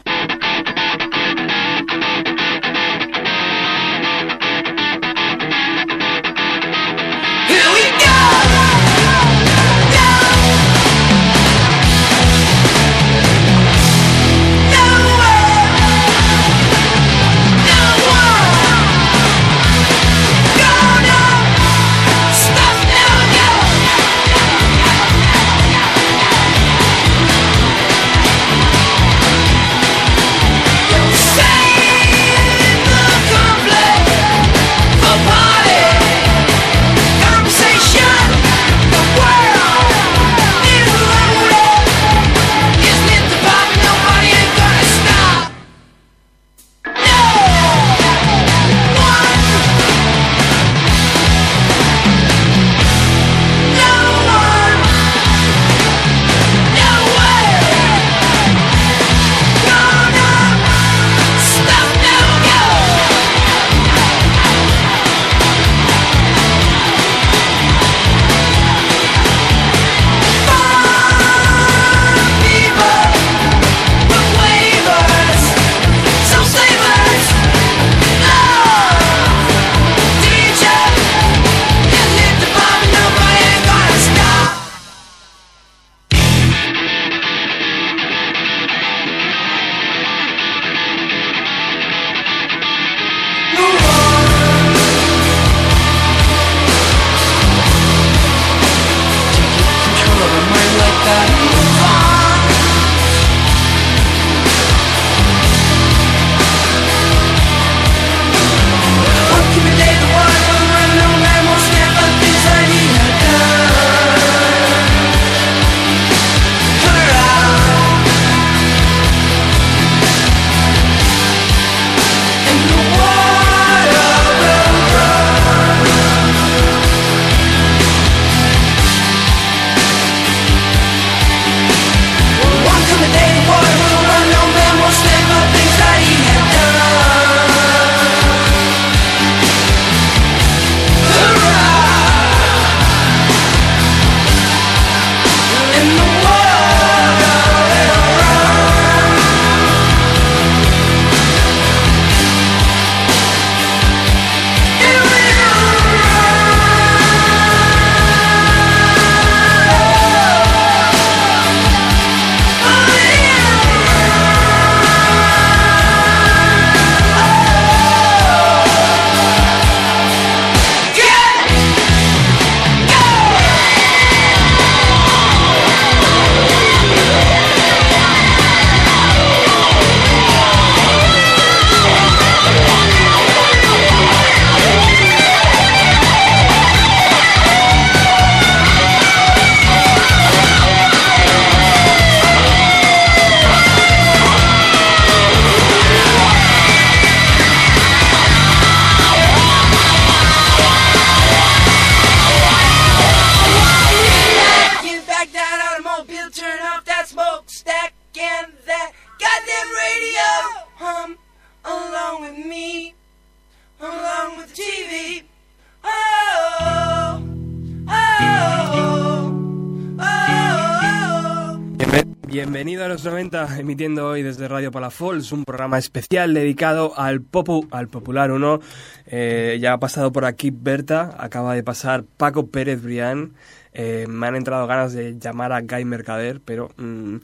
90, 223.06 223.60
emitiendo 223.60 224.08
hoy 224.08 224.22
desde 224.22 224.48
Radio 224.48 224.72
Palafols, 224.72 225.30
un 225.30 225.44
programa 225.44 225.78
especial 225.78 226.34
dedicado 226.34 226.92
al 226.98 227.20
Popu, 227.20 227.68
al 227.70 227.86
Popular 227.86 228.32
1. 228.32 228.60
Eh, 229.06 229.58
ya 229.60 229.74
ha 229.74 229.78
pasado 229.78 230.10
por 230.10 230.24
aquí 230.24 230.50
Berta, 230.50 231.14
acaba 231.16 231.54
de 231.54 231.62
pasar 231.62 232.02
Paco 232.02 232.48
Pérez 232.48 232.82
Brián. 232.82 233.34
Eh, 233.72 234.06
me 234.08 234.26
han 234.26 234.34
entrado 234.34 234.66
ganas 234.66 234.92
de 234.92 235.16
llamar 235.20 235.52
a 235.52 235.60
Guy 235.60 235.84
Mercader, 235.84 236.40
pero 236.44 236.70
mm, 236.78 237.18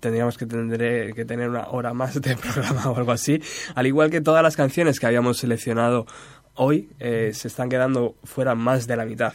tendríamos 0.00 0.36
que, 0.36 0.46
tendré 0.46 1.14
que 1.14 1.24
tener 1.24 1.48
una 1.48 1.68
hora 1.68 1.94
más 1.94 2.20
de 2.20 2.36
programa 2.54 2.90
o 2.90 2.96
algo 2.96 3.12
así. 3.12 3.40
Al 3.76 3.86
igual 3.86 4.10
que 4.10 4.20
todas 4.20 4.42
las 4.42 4.56
canciones 4.56 4.98
que 4.98 5.06
habíamos 5.06 5.38
seleccionado 5.38 6.06
hoy, 6.54 6.90
eh, 6.98 7.30
se 7.34 7.46
están 7.46 7.68
quedando 7.68 8.16
fuera 8.24 8.56
más 8.56 8.88
de 8.88 8.96
la 8.96 9.04
mitad. 9.04 9.34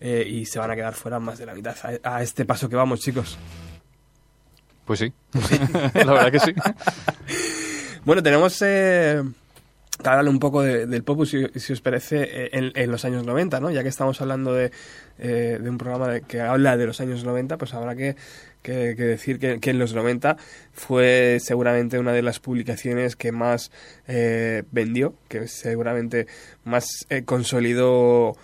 Eh, 0.00 0.26
y 0.26 0.46
se 0.46 0.58
van 0.58 0.70
a 0.70 0.76
quedar 0.76 0.94
fuera 0.94 1.18
más 1.18 1.38
de 1.38 1.44
la 1.44 1.54
mitad. 1.54 1.76
A, 2.02 2.16
a 2.16 2.22
este 2.22 2.46
paso 2.46 2.70
que 2.70 2.76
vamos, 2.76 3.00
chicos. 3.00 3.38
Pues 4.86 5.00
sí, 5.00 5.12
la 5.94 6.04
verdad 6.12 6.32
que 6.32 6.38
sí. 6.40 6.52
Bueno, 8.04 8.22
tenemos 8.22 8.62
eh, 8.64 9.20
que 10.00 10.08
hablarle 10.08 10.30
un 10.30 10.38
poco 10.38 10.62
de- 10.62 10.86
del 10.86 11.02
pop, 11.02 11.24
si, 11.26 11.72
os 11.72 11.80
parece, 11.80 12.22
eh, 12.22 12.72
en, 12.74 12.90
los 12.90 13.04
años 13.04 13.24
90, 13.26 13.58
¿no? 13.58 13.70
Ya 13.70 13.82
que 13.82 13.88
estamos 13.88 14.20
hablando 14.20 14.54
de, 14.54 14.70
eh, 15.18 15.58
de 15.60 15.68
un 15.70 15.76
programa 15.76 16.08
de- 16.08 16.20
que 16.22 16.40
habla 16.40 16.76
de 16.76 16.86
los 16.86 17.00
años 17.00 17.24
90, 17.24 17.58
pues 17.58 17.74
habrá 17.74 17.96
que, 17.96 18.14
que- 18.62 18.94
decir 18.94 19.40
que, 19.40 19.58
en 19.70 19.78
los 19.80 19.92
90 19.92 20.36
fue 20.72 21.38
seguramente 21.40 21.98
una 21.98 22.12
de 22.12 22.22
las 22.22 22.38
publicaciones 22.38 23.16
que 23.16 23.32
más 23.32 23.72
eh, 24.06 24.62
vendió, 24.70 25.14
que 25.28 25.48
seguramente 25.48 26.28
más 26.62 26.86
consolidó 27.24 28.36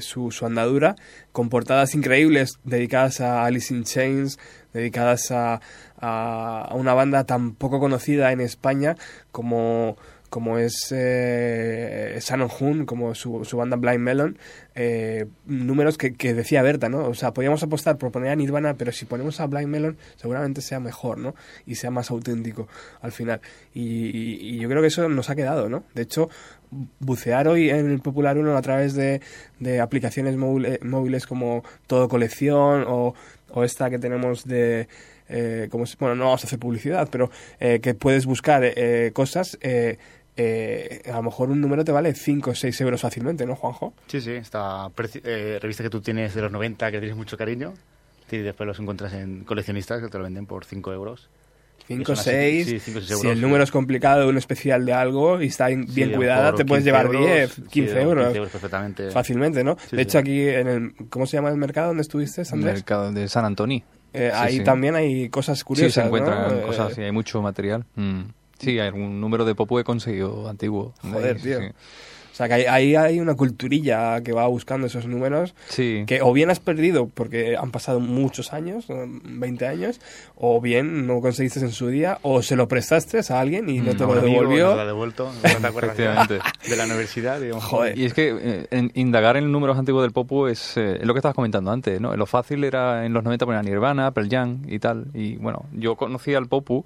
su 0.00 0.46
andadura, 0.46 0.96
con 1.32 1.50
portadas 1.50 1.94
increíbles 1.94 2.54
dedicadas 2.64 3.20
a 3.20 3.44
Alice 3.44 3.74
in 3.74 3.84
Chains, 3.84 4.38
dedicadas 4.74 5.30
a, 5.30 5.60
a, 5.98 6.70
una 6.74 6.92
banda 6.92 7.24
tan 7.24 7.54
poco 7.54 7.80
conocida 7.80 8.32
en 8.32 8.40
España 8.42 8.96
como, 9.32 9.96
como 10.28 10.58
es 10.58 10.92
eh, 10.94 12.18
Shannon 12.20 12.48
Hoon, 12.58 12.86
como 12.86 13.14
su, 13.14 13.44
su 13.44 13.56
banda 13.56 13.76
Blind 13.76 14.00
Melon, 14.00 14.38
eh, 14.74 15.26
números 15.46 15.96
que, 15.96 16.14
que 16.14 16.34
decía 16.34 16.62
Berta, 16.62 16.88
¿no? 16.88 17.06
O 17.06 17.14
sea, 17.14 17.32
podíamos 17.32 17.62
apostar 17.62 17.96
por 17.98 18.10
poner 18.10 18.30
a 18.30 18.36
Nirvana, 18.36 18.74
pero 18.74 18.90
si 18.92 19.04
ponemos 19.04 19.38
a 19.40 19.46
Blind 19.46 19.68
Melon 19.68 19.96
seguramente 20.16 20.60
sea 20.60 20.80
mejor, 20.80 21.18
¿no? 21.18 21.34
Y 21.66 21.76
sea 21.76 21.90
más 21.90 22.10
auténtico 22.10 22.66
al 23.00 23.12
final. 23.12 23.40
Y, 23.72 23.82
y- 24.08 24.54
y 24.56 24.58
yo 24.58 24.68
creo 24.68 24.80
que 24.82 24.88
eso 24.88 25.08
nos 25.08 25.30
ha 25.30 25.36
quedado, 25.36 25.68
¿no? 25.68 25.84
De 25.94 26.02
hecho, 26.02 26.28
bucear 26.98 27.46
hoy 27.46 27.70
en 27.70 27.88
el 27.90 28.00
Popular 28.00 28.36
1 28.36 28.56
a 28.56 28.62
través 28.62 28.94
de, 28.94 29.20
de 29.60 29.80
aplicaciones 29.80 30.36
móvil- 30.36 30.82
móviles 30.82 31.26
como 31.26 31.62
Todo 31.86 32.08
Colección 32.08 32.84
o, 32.88 33.14
o 33.54 33.64
esta 33.64 33.88
que 33.90 33.98
tenemos 33.98 34.44
de... 34.44 34.88
eh, 35.28 35.68
como 35.70 35.84
bueno, 35.98 36.14
no 36.16 36.24
vamos 36.26 36.44
a 36.44 36.46
hacer 36.46 36.58
publicidad, 36.58 37.08
pero 37.10 37.30
eh, 37.58 37.80
que 37.80 37.94
puedes 37.94 38.26
buscar 38.26 38.62
eh, 38.64 39.10
cosas... 39.14 39.56
eh, 39.60 39.98
eh, 40.36 41.02
a 41.06 41.16
lo 41.18 41.22
mejor 41.22 41.50
un 41.50 41.60
número 41.60 41.84
te 41.84 41.92
vale 41.92 42.12
5 42.12 42.50
o 42.50 42.54
6 42.56 42.80
euros 42.80 43.00
fácilmente, 43.00 43.46
¿no, 43.46 43.54
Juanjo? 43.54 43.94
Sí, 44.08 44.20
sí, 44.20 44.32
esta 44.32 44.90
eh, 45.22 45.58
revista 45.62 45.84
que 45.84 45.90
tú 45.90 46.00
tienes 46.00 46.34
de 46.34 46.42
los 46.42 46.50
90, 46.50 46.90
que 46.90 46.98
tienes 46.98 47.16
mucho 47.16 47.36
cariño, 47.36 47.72
y 48.32 48.38
después 48.38 48.66
los 48.66 48.80
encuentras 48.80 49.12
en 49.12 49.44
coleccionistas 49.44 50.02
que 50.02 50.08
te 50.08 50.18
lo 50.18 50.24
venden 50.24 50.46
por 50.46 50.64
5 50.64 50.92
euros. 50.92 51.28
5 51.86 52.04
son 52.16 52.18
así, 52.20 52.30
6, 52.30 52.66
sí, 52.66 52.80
cinco, 52.80 53.00
seis 53.00 53.20
si 53.20 53.28
el 53.28 53.40
número 53.40 53.62
es 53.62 53.70
complicado, 53.70 54.28
un 54.28 54.38
especial 54.38 54.86
de 54.86 54.92
algo 54.94 55.40
y 55.42 55.46
está 55.48 55.70
in- 55.70 55.86
Sí, 55.86 55.94
bien 55.94 56.12
cuidada, 56.12 56.54
te 56.54 56.64
puedes 56.64 56.82
15 56.84 56.84
llevar 56.84 57.06
euros, 57.06 57.26
10, 57.26 57.52
sí, 57.52 57.62
15 57.70 57.94
o 57.94 58.00
euros. 58.00 58.24
15 58.26 58.36
euros 58.38 58.52
perfectamente. 58.52 59.10
Fácilmente, 59.10 59.62
¿no? 59.64 59.76
Sí, 59.90 59.96
de 59.96 60.02
sí. 60.02 60.08
hecho, 60.08 60.18
aquí 60.18 60.48
en 60.48 60.68
el. 60.68 60.94
¿Cómo 61.10 61.26
se 61.26 61.36
llama 61.36 61.50
el 61.50 61.56
mercado 61.56 61.88
donde 61.88 62.02
estuviste, 62.02 62.42
Andrés? 62.50 62.74
Mercado 62.74 63.12
de 63.12 63.28
San 63.28 63.44
Antonio. 63.44 63.82
Eh, 64.12 64.30
Sí, 64.32 64.38
ahí 64.40 64.56
sí. 64.58 64.64
también 64.64 64.94
hay 64.94 65.28
cosas 65.28 65.58
Sí, 65.58 65.64
curiosas. 65.64 65.92
se 65.94 66.02
encuentran 66.02 66.48
¿no? 66.48 66.54
Eh, 66.60 66.62
cosas 66.62 66.96
hay 66.96 67.12
mucho 67.12 67.42
material. 67.42 67.84
Mm. 67.96 68.20
Sí, 68.58 68.70
hay 68.78 68.86
algún 68.86 69.20
número 69.20 69.44
de 69.44 69.54
Popu 69.54 69.78
he 69.80 69.84
conseguido 69.84 70.48
antiguo. 70.48 70.94
de 71.02 71.10
Joder, 71.10 71.36
ahí, 71.36 71.42
tío. 71.42 71.58
O 72.34 72.36
sea, 72.36 72.48
que 72.48 72.68
ahí, 72.68 72.96
hay 72.96 73.20
una 73.20 73.36
culturilla 73.36 74.20
que 74.22 74.32
va 74.32 74.48
buscando 74.48 74.88
esos 74.88 75.06
números. 75.06 75.54
Sí. 75.68 76.02
Que 76.04 76.20
o 76.20 76.32
bien 76.32 76.50
has 76.50 76.58
perdido 76.58 77.06
porque 77.06 77.56
han 77.56 77.70
pasado 77.70 78.00
muchos 78.00 78.52
años, 78.52 78.86
eh, 78.88 79.06
20 79.06 79.68
años, 79.68 80.00
o 80.34 80.60
bien 80.60 81.06
no 81.06 81.20
conseguiste 81.20 81.60
en 81.60 81.70
su 81.70 81.86
día, 81.86 82.18
o 82.22 82.42
se 82.42 82.56
lo 82.56 82.66
prestaste 82.66 83.20
a 83.32 83.38
alguien 83.40 83.68
y 83.68 83.78
no 83.78 83.92
Mm, 83.92 83.96
te 83.96 84.02
a 84.02 84.06
lo 84.08 84.14
devolvió. 84.20 84.66
nos 84.66 84.74
lo 84.74 84.80
ha 84.80 84.84
devuelto, 84.86 85.32
no 85.32 85.60
te 85.60 85.66
acuerdas 85.68 85.96
de 86.68 86.76
la 86.76 86.84
universidad. 86.86 87.40
Digamos. 87.40 87.62
Joder. 87.62 87.96
Y 87.96 88.04
es 88.04 88.14
que 88.14 88.36
eh, 88.36 88.66
en- 88.72 88.90
indagar 88.94 89.36
en 89.36 89.52
números 89.52 89.78
antiguos 89.78 90.02
del 90.02 90.10
Popu 90.10 90.48
es, 90.48 90.76
eh, 90.76 90.98
es 91.00 91.06
lo 91.06 91.14
que 91.14 91.18
estabas 91.18 91.36
comentando 91.36 91.70
antes, 91.70 92.00
¿no? 92.00 92.16
Lo 92.16 92.26
fácil 92.26 92.64
era 92.64 93.06
en 93.06 93.12
los 93.12 93.22
90 93.22 93.46
poner 93.46 93.60
a 93.60 93.62
Nirvana, 93.62 94.10
Pearl 94.10 94.28
Jam 94.28 94.62
y 94.66 94.80
tal. 94.80 95.06
Y 95.14 95.36
bueno, 95.36 95.66
yo 95.72 95.94
conocí 95.94 96.34
al 96.34 96.48
Popu 96.48 96.84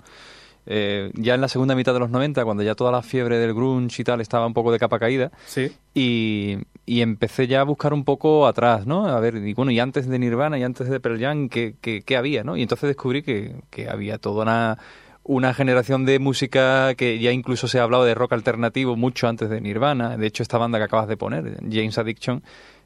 eh, 0.71 1.11
ya 1.15 1.35
en 1.35 1.41
la 1.41 1.49
segunda 1.49 1.75
mitad 1.75 1.95
de 1.95 2.01
los 2.01 2.11
90, 2.11 2.45
cuando 2.45 2.63
ya 2.63 2.75
toda 2.75 2.93
la 2.93 3.01
fiebre 3.01 3.39
del 3.39 3.55
grunge 3.55 4.03
y 4.03 4.05
tal 4.05 4.21
estaba 4.21 4.47
un 4.47 4.53
poco 4.53 4.71
de 4.71 4.79
capa 4.79 4.99
caída. 4.99 5.33
Sí. 5.47 5.73
Y, 5.95 6.59
y 6.85 7.01
empecé 7.01 7.47
ya 7.47 7.63
a 7.63 7.65
buscar 7.65 7.95
un 7.95 8.05
poco 8.05 8.47
atrás, 8.47 8.87
¿no? 8.87 9.07
A 9.07 9.19
ver, 9.19 9.37
y 9.37 9.55
bueno, 9.55 9.71
y 9.71 9.81
antes 9.81 10.07
de 10.07 10.19
Nirvana 10.19 10.59
y 10.59 10.65
antes 10.65 10.91
de 10.91 11.01
Pearl 11.01 11.19
Jam, 11.19 11.49
¿qué, 11.49 11.75
qué, 11.81 12.03
qué 12.03 12.17
había, 12.19 12.45
no? 12.45 12.57
Y 12.57 12.63
entonces 12.63 12.87
descubrí 12.87 13.23
que, 13.23 13.55
que 13.71 13.89
había 13.89 14.19
toda 14.19 14.43
una, 14.43 14.79
una 15.25 15.55
generación 15.55 16.05
de 16.05 16.19
música 16.19 16.95
que 16.97 17.19
ya 17.19 17.33
incluso 17.33 17.67
se 17.67 17.79
ha 17.79 17.83
hablado 17.83 18.05
de 18.05 18.15
rock 18.15 18.35
alternativo 18.35 18.95
mucho 18.95 19.27
antes 19.27 19.49
de 19.49 19.63
Nirvana. 19.63 20.19
De 20.19 20.27
hecho, 20.27 20.43
esta 20.43 20.59
banda 20.59 20.77
que 20.79 20.85
acabas 20.85 21.09
de 21.09 21.17
poner, 21.17 21.59
James 21.63 21.97
Addiction, 21.97 22.43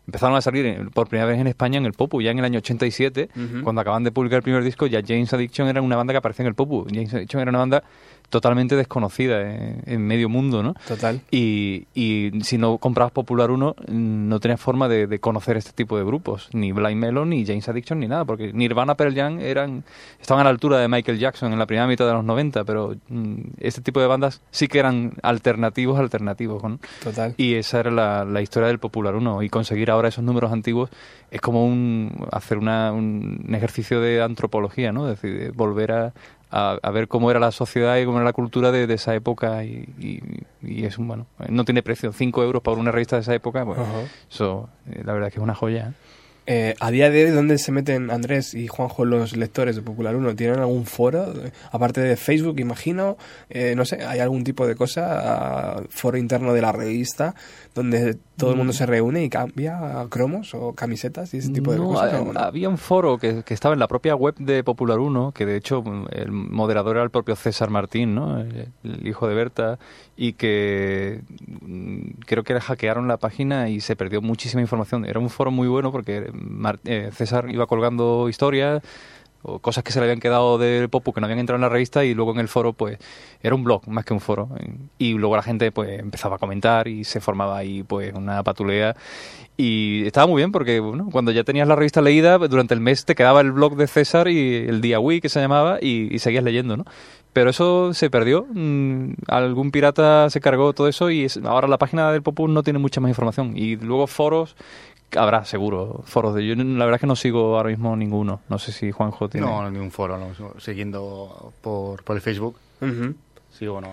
empezaron 0.06 0.36
a 0.36 0.40
salir 0.40 0.90
por 0.92 1.08
primera 1.08 1.26
vez 1.26 1.38
en 1.40 1.46
España 1.46 1.78
en 1.78 1.86
el 1.86 1.92
Popu, 1.92 2.20
ya 2.20 2.30
en 2.30 2.38
el 2.38 2.44
año 2.44 2.58
87, 2.58 3.28
Ujú. 3.34 3.62
cuando 3.62 3.80
acaban 3.80 4.02
de 4.04 4.10
publicar 4.12 4.38
el 4.38 4.42
primer 4.42 4.64
disco, 4.64 4.86
ya 4.86 5.00
James 5.06 5.32
Addiction 5.32 5.68
era 5.68 5.80
una 5.82 5.96
banda 5.96 6.12
que 6.12 6.18
aparecía 6.18 6.42
en 6.44 6.48
el 6.48 6.54
Popu. 6.54 6.86
James 6.90 7.12
Addiction 7.14 7.40
era 7.40 7.50
una 7.50 7.58
banda 7.60 7.82
totalmente 8.32 8.76
desconocida 8.76 9.42
en, 9.42 9.82
en 9.84 10.06
medio 10.06 10.30
mundo, 10.30 10.62
¿no? 10.62 10.74
Total. 10.88 11.20
Y, 11.30 11.86
y 11.94 12.30
si 12.42 12.56
no 12.56 12.78
comprabas 12.78 13.12
Popular 13.12 13.50
1, 13.50 13.76
mm, 13.88 14.28
no 14.28 14.40
tenías 14.40 14.58
forma 14.58 14.88
de, 14.88 15.06
de 15.06 15.18
conocer 15.20 15.58
este 15.58 15.72
tipo 15.72 15.98
de 15.98 16.04
grupos, 16.04 16.48
ni 16.54 16.72
Blind 16.72 16.98
Melon, 16.98 17.28
ni 17.28 17.44
James 17.44 17.68
Addiction, 17.68 18.00
ni 18.00 18.08
nada, 18.08 18.24
porque 18.24 18.54
Nirvana, 18.54 18.94
Pearl 18.94 19.14
Jam 19.14 19.38
eran, 19.38 19.84
estaban 20.18 20.40
a 20.40 20.44
la 20.44 20.50
altura 20.50 20.78
de 20.78 20.88
Michael 20.88 21.18
Jackson 21.18 21.52
en 21.52 21.58
la 21.58 21.66
primera 21.66 21.86
mitad 21.86 22.06
de 22.06 22.14
los 22.14 22.24
90, 22.24 22.64
pero 22.64 22.96
mm, 23.08 23.34
este 23.60 23.82
tipo 23.82 24.00
de 24.00 24.06
bandas 24.06 24.40
sí 24.50 24.66
que 24.66 24.78
eran 24.78 25.12
alternativos, 25.22 26.00
alternativos, 26.00 26.62
¿no? 26.64 26.78
Total. 27.04 27.34
Y 27.36 27.56
esa 27.56 27.80
era 27.80 27.90
la, 27.90 28.24
la 28.24 28.40
historia 28.40 28.68
del 28.68 28.78
Popular 28.78 29.14
1. 29.14 29.42
Y 29.42 29.50
conseguir 29.50 29.90
ahora 29.90 30.08
esos 30.08 30.24
números 30.24 30.52
antiguos 30.52 30.88
es 31.30 31.42
como 31.42 31.66
un, 31.66 32.26
hacer 32.32 32.56
una, 32.56 32.92
un, 32.92 33.44
un 33.46 33.54
ejercicio 33.54 34.00
de 34.00 34.22
antropología, 34.22 34.90
¿no? 34.90 35.10
Es 35.10 35.20
decir, 35.20 35.38
de 35.38 35.50
volver 35.50 35.92
a, 35.92 36.12
a, 36.52 36.78
a 36.80 36.90
ver 36.90 37.08
cómo 37.08 37.30
era 37.30 37.40
la 37.40 37.50
sociedad 37.50 37.96
y 37.98 38.04
cómo 38.04 38.18
era 38.18 38.24
la 38.24 38.32
cultura 38.32 38.70
de, 38.70 38.86
de 38.86 38.94
esa 38.94 39.14
época. 39.14 39.64
Y, 39.64 39.88
y, 39.98 40.20
y 40.62 40.84
es 40.84 40.98
un, 40.98 41.08
bueno, 41.08 41.26
no 41.48 41.64
tiene 41.64 41.82
precio. 41.82 42.12
Cinco 42.12 42.42
euros 42.44 42.62
para 42.62 42.76
una 42.76 42.92
revista 42.92 43.16
de 43.16 43.22
esa 43.22 43.34
época, 43.34 43.64
pues 43.64 43.78
eso, 44.30 44.68
eh, 44.90 45.02
la 45.04 45.12
verdad 45.14 45.28
es 45.28 45.34
que 45.34 45.40
es 45.40 45.44
una 45.44 45.54
joya. 45.54 45.88
¿eh? 45.88 45.92
Eh, 46.44 46.74
a 46.80 46.90
día 46.90 47.08
de 47.08 47.26
hoy, 47.26 47.30
¿dónde 47.30 47.56
se 47.56 47.70
meten 47.70 48.10
Andrés 48.10 48.54
y 48.54 48.66
Juanjo 48.66 49.04
los 49.04 49.36
lectores 49.36 49.76
de 49.76 49.82
Popular 49.82 50.16
1? 50.16 50.34
¿Tienen 50.34 50.58
algún 50.58 50.86
foro? 50.86 51.32
Eh, 51.32 51.52
Aparte 51.70 52.00
de 52.00 52.16
Facebook, 52.16 52.58
imagino. 52.58 53.16
Eh, 53.48 53.74
no 53.76 53.84
sé, 53.84 54.04
¿hay 54.04 54.18
algún 54.18 54.42
tipo 54.42 54.66
de 54.66 54.74
cosa? 54.74 55.20
ah, 55.76 55.82
foro 55.88 56.18
interno 56.18 56.52
de 56.52 56.60
la 56.60 56.72
revista 56.72 57.36
donde 57.74 58.18
todo 58.36 58.50
el 58.50 58.56
Mm. 58.56 58.58
mundo 58.58 58.72
se 58.72 58.84
reúne 58.86 59.24
y 59.24 59.28
cambia 59.30 60.06
cromos 60.10 60.54
o 60.54 60.72
camisetas 60.74 61.32
y 61.32 61.38
ese 61.38 61.50
tipo 61.50 61.72
de 61.72 61.78
No, 61.78 61.88
cosas. 61.88 62.12
Había 62.36 62.68
un 62.68 62.76
foro 62.78 63.18
que, 63.18 63.42
que 63.44 63.54
estaba 63.54 63.72
en 63.72 63.78
la 63.78 63.88
propia 63.88 64.14
web 64.14 64.34
de 64.36 64.62
Popular 64.64 64.98
1, 64.98 65.32
que 65.32 65.46
de 65.46 65.56
hecho 65.56 65.82
mm, 65.82 66.06
el 66.12 66.32
moderador 66.32 66.96
era 66.96 67.04
el 67.04 67.10
propio 67.10 67.34
César 67.36 67.70
Martín, 67.70 68.14
¿no? 68.14 68.40
el, 68.40 68.68
el 68.84 69.06
hijo 69.06 69.26
de 69.28 69.34
Berta, 69.34 69.78
y 70.16 70.34
que 70.34 71.22
mm, 71.60 72.20
creo 72.26 72.44
que 72.44 72.58
hackearon 72.60 73.08
la 73.08 73.16
página 73.16 73.68
y 73.68 73.80
se 73.80 73.96
perdió 73.96 74.20
muchísima 74.20 74.60
información. 74.60 75.04
Era 75.04 75.18
un 75.20 75.30
foro 75.30 75.50
muy 75.50 75.68
bueno 75.68 75.90
porque 75.92 76.30
Mar- 76.34 76.80
eh, 76.84 77.10
César 77.14 77.48
iba 77.50 77.66
colgando 77.66 78.28
historias 78.28 78.82
o 79.42 79.58
cosas 79.58 79.84
que 79.84 79.92
se 79.92 80.00
le 80.00 80.04
habían 80.04 80.20
quedado 80.20 80.58
del 80.58 80.88
Popu 80.88 81.12
que 81.12 81.20
no 81.20 81.26
habían 81.26 81.38
entrado 81.38 81.56
en 81.56 81.62
la 81.62 81.68
revista 81.68 82.04
y 82.04 82.14
luego 82.14 82.32
en 82.32 82.38
el 82.38 82.48
foro 82.48 82.72
pues 82.72 82.98
era 83.42 83.54
un 83.54 83.64
blog 83.64 83.86
más 83.88 84.04
que 84.04 84.14
un 84.14 84.20
foro. 84.20 84.48
Y 84.98 85.14
luego 85.14 85.36
la 85.36 85.42
gente 85.42 85.72
pues 85.72 85.98
empezaba 85.98 86.36
a 86.36 86.38
comentar 86.38 86.88
y 86.88 87.04
se 87.04 87.20
formaba 87.20 87.56
ahí 87.58 87.82
pues 87.82 88.12
una 88.14 88.42
patulea. 88.42 88.96
Y 89.56 90.06
estaba 90.06 90.26
muy 90.26 90.40
bien 90.40 90.52
porque 90.52 90.80
bueno, 90.80 91.08
cuando 91.12 91.30
ya 91.30 91.44
tenías 91.44 91.68
la 91.68 91.76
revista 91.76 92.00
leída 92.00 92.38
durante 92.38 92.74
el 92.74 92.80
mes 92.80 93.04
te 93.04 93.14
quedaba 93.14 93.40
el 93.40 93.52
blog 93.52 93.76
de 93.76 93.86
César 93.86 94.28
y 94.28 94.54
el 94.56 94.80
día 94.80 94.98
Wii 94.98 95.20
que 95.20 95.28
se 95.28 95.40
llamaba 95.40 95.78
y, 95.80 96.14
y 96.14 96.18
seguías 96.18 96.44
leyendo 96.44 96.76
¿no? 96.76 96.84
pero 97.32 97.50
eso 97.50 97.94
se 97.94 98.10
perdió. 98.10 98.46
Mm, 98.52 99.14
algún 99.28 99.70
pirata 99.70 100.28
se 100.30 100.40
cargó 100.40 100.72
todo 100.72 100.88
eso 100.88 101.10
y 101.10 101.26
ahora 101.44 101.68
la 101.68 101.78
página 101.78 102.12
del 102.12 102.22
Popu 102.22 102.48
no 102.48 102.62
tiene 102.62 102.78
mucha 102.78 103.00
más 103.00 103.08
información. 103.08 103.56
Y 103.56 103.76
luego 103.76 104.06
foros 104.06 104.56
Habrá, 105.16 105.44
seguro, 105.44 106.02
foros 106.06 106.34
de... 106.34 106.46
Yo 106.46 106.54
la 106.54 106.84
verdad 106.84 106.94
es 106.96 107.00
que 107.02 107.06
no 107.06 107.16
sigo 107.16 107.56
ahora 107.56 107.68
mismo 107.68 107.94
ninguno. 107.96 108.40
No 108.48 108.58
sé 108.58 108.72
si 108.72 108.90
Juanjo 108.90 109.28
tiene... 109.28 109.46
No, 109.46 109.70
ningún 109.70 109.90
foro, 109.90 110.16
no. 110.18 110.32
Siguiendo 110.60 111.52
por, 111.60 112.02
por 112.02 112.16
el 112.16 112.22
Facebook. 112.22 112.56
Ujú. 112.80 113.14
Sigo, 113.58 113.74
bueno, 113.74 113.88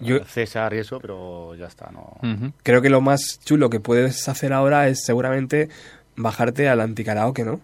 Yo- 0.00 0.24
César 0.24 0.74
y 0.74 0.78
eso, 0.78 0.98
pero 1.00 1.54
ya 1.54 1.66
está, 1.66 1.90
no. 1.92 2.16
Creo 2.62 2.82
que 2.82 2.90
lo 2.90 3.00
más 3.00 3.38
chulo 3.44 3.70
que 3.70 3.78
puedes 3.80 4.28
hacer 4.28 4.52
ahora 4.52 4.88
es 4.88 5.04
seguramente 5.04 5.68
bajarte 6.16 6.68
al 6.68 6.80
anticaraoke, 6.80 7.44
¿no? 7.44 7.60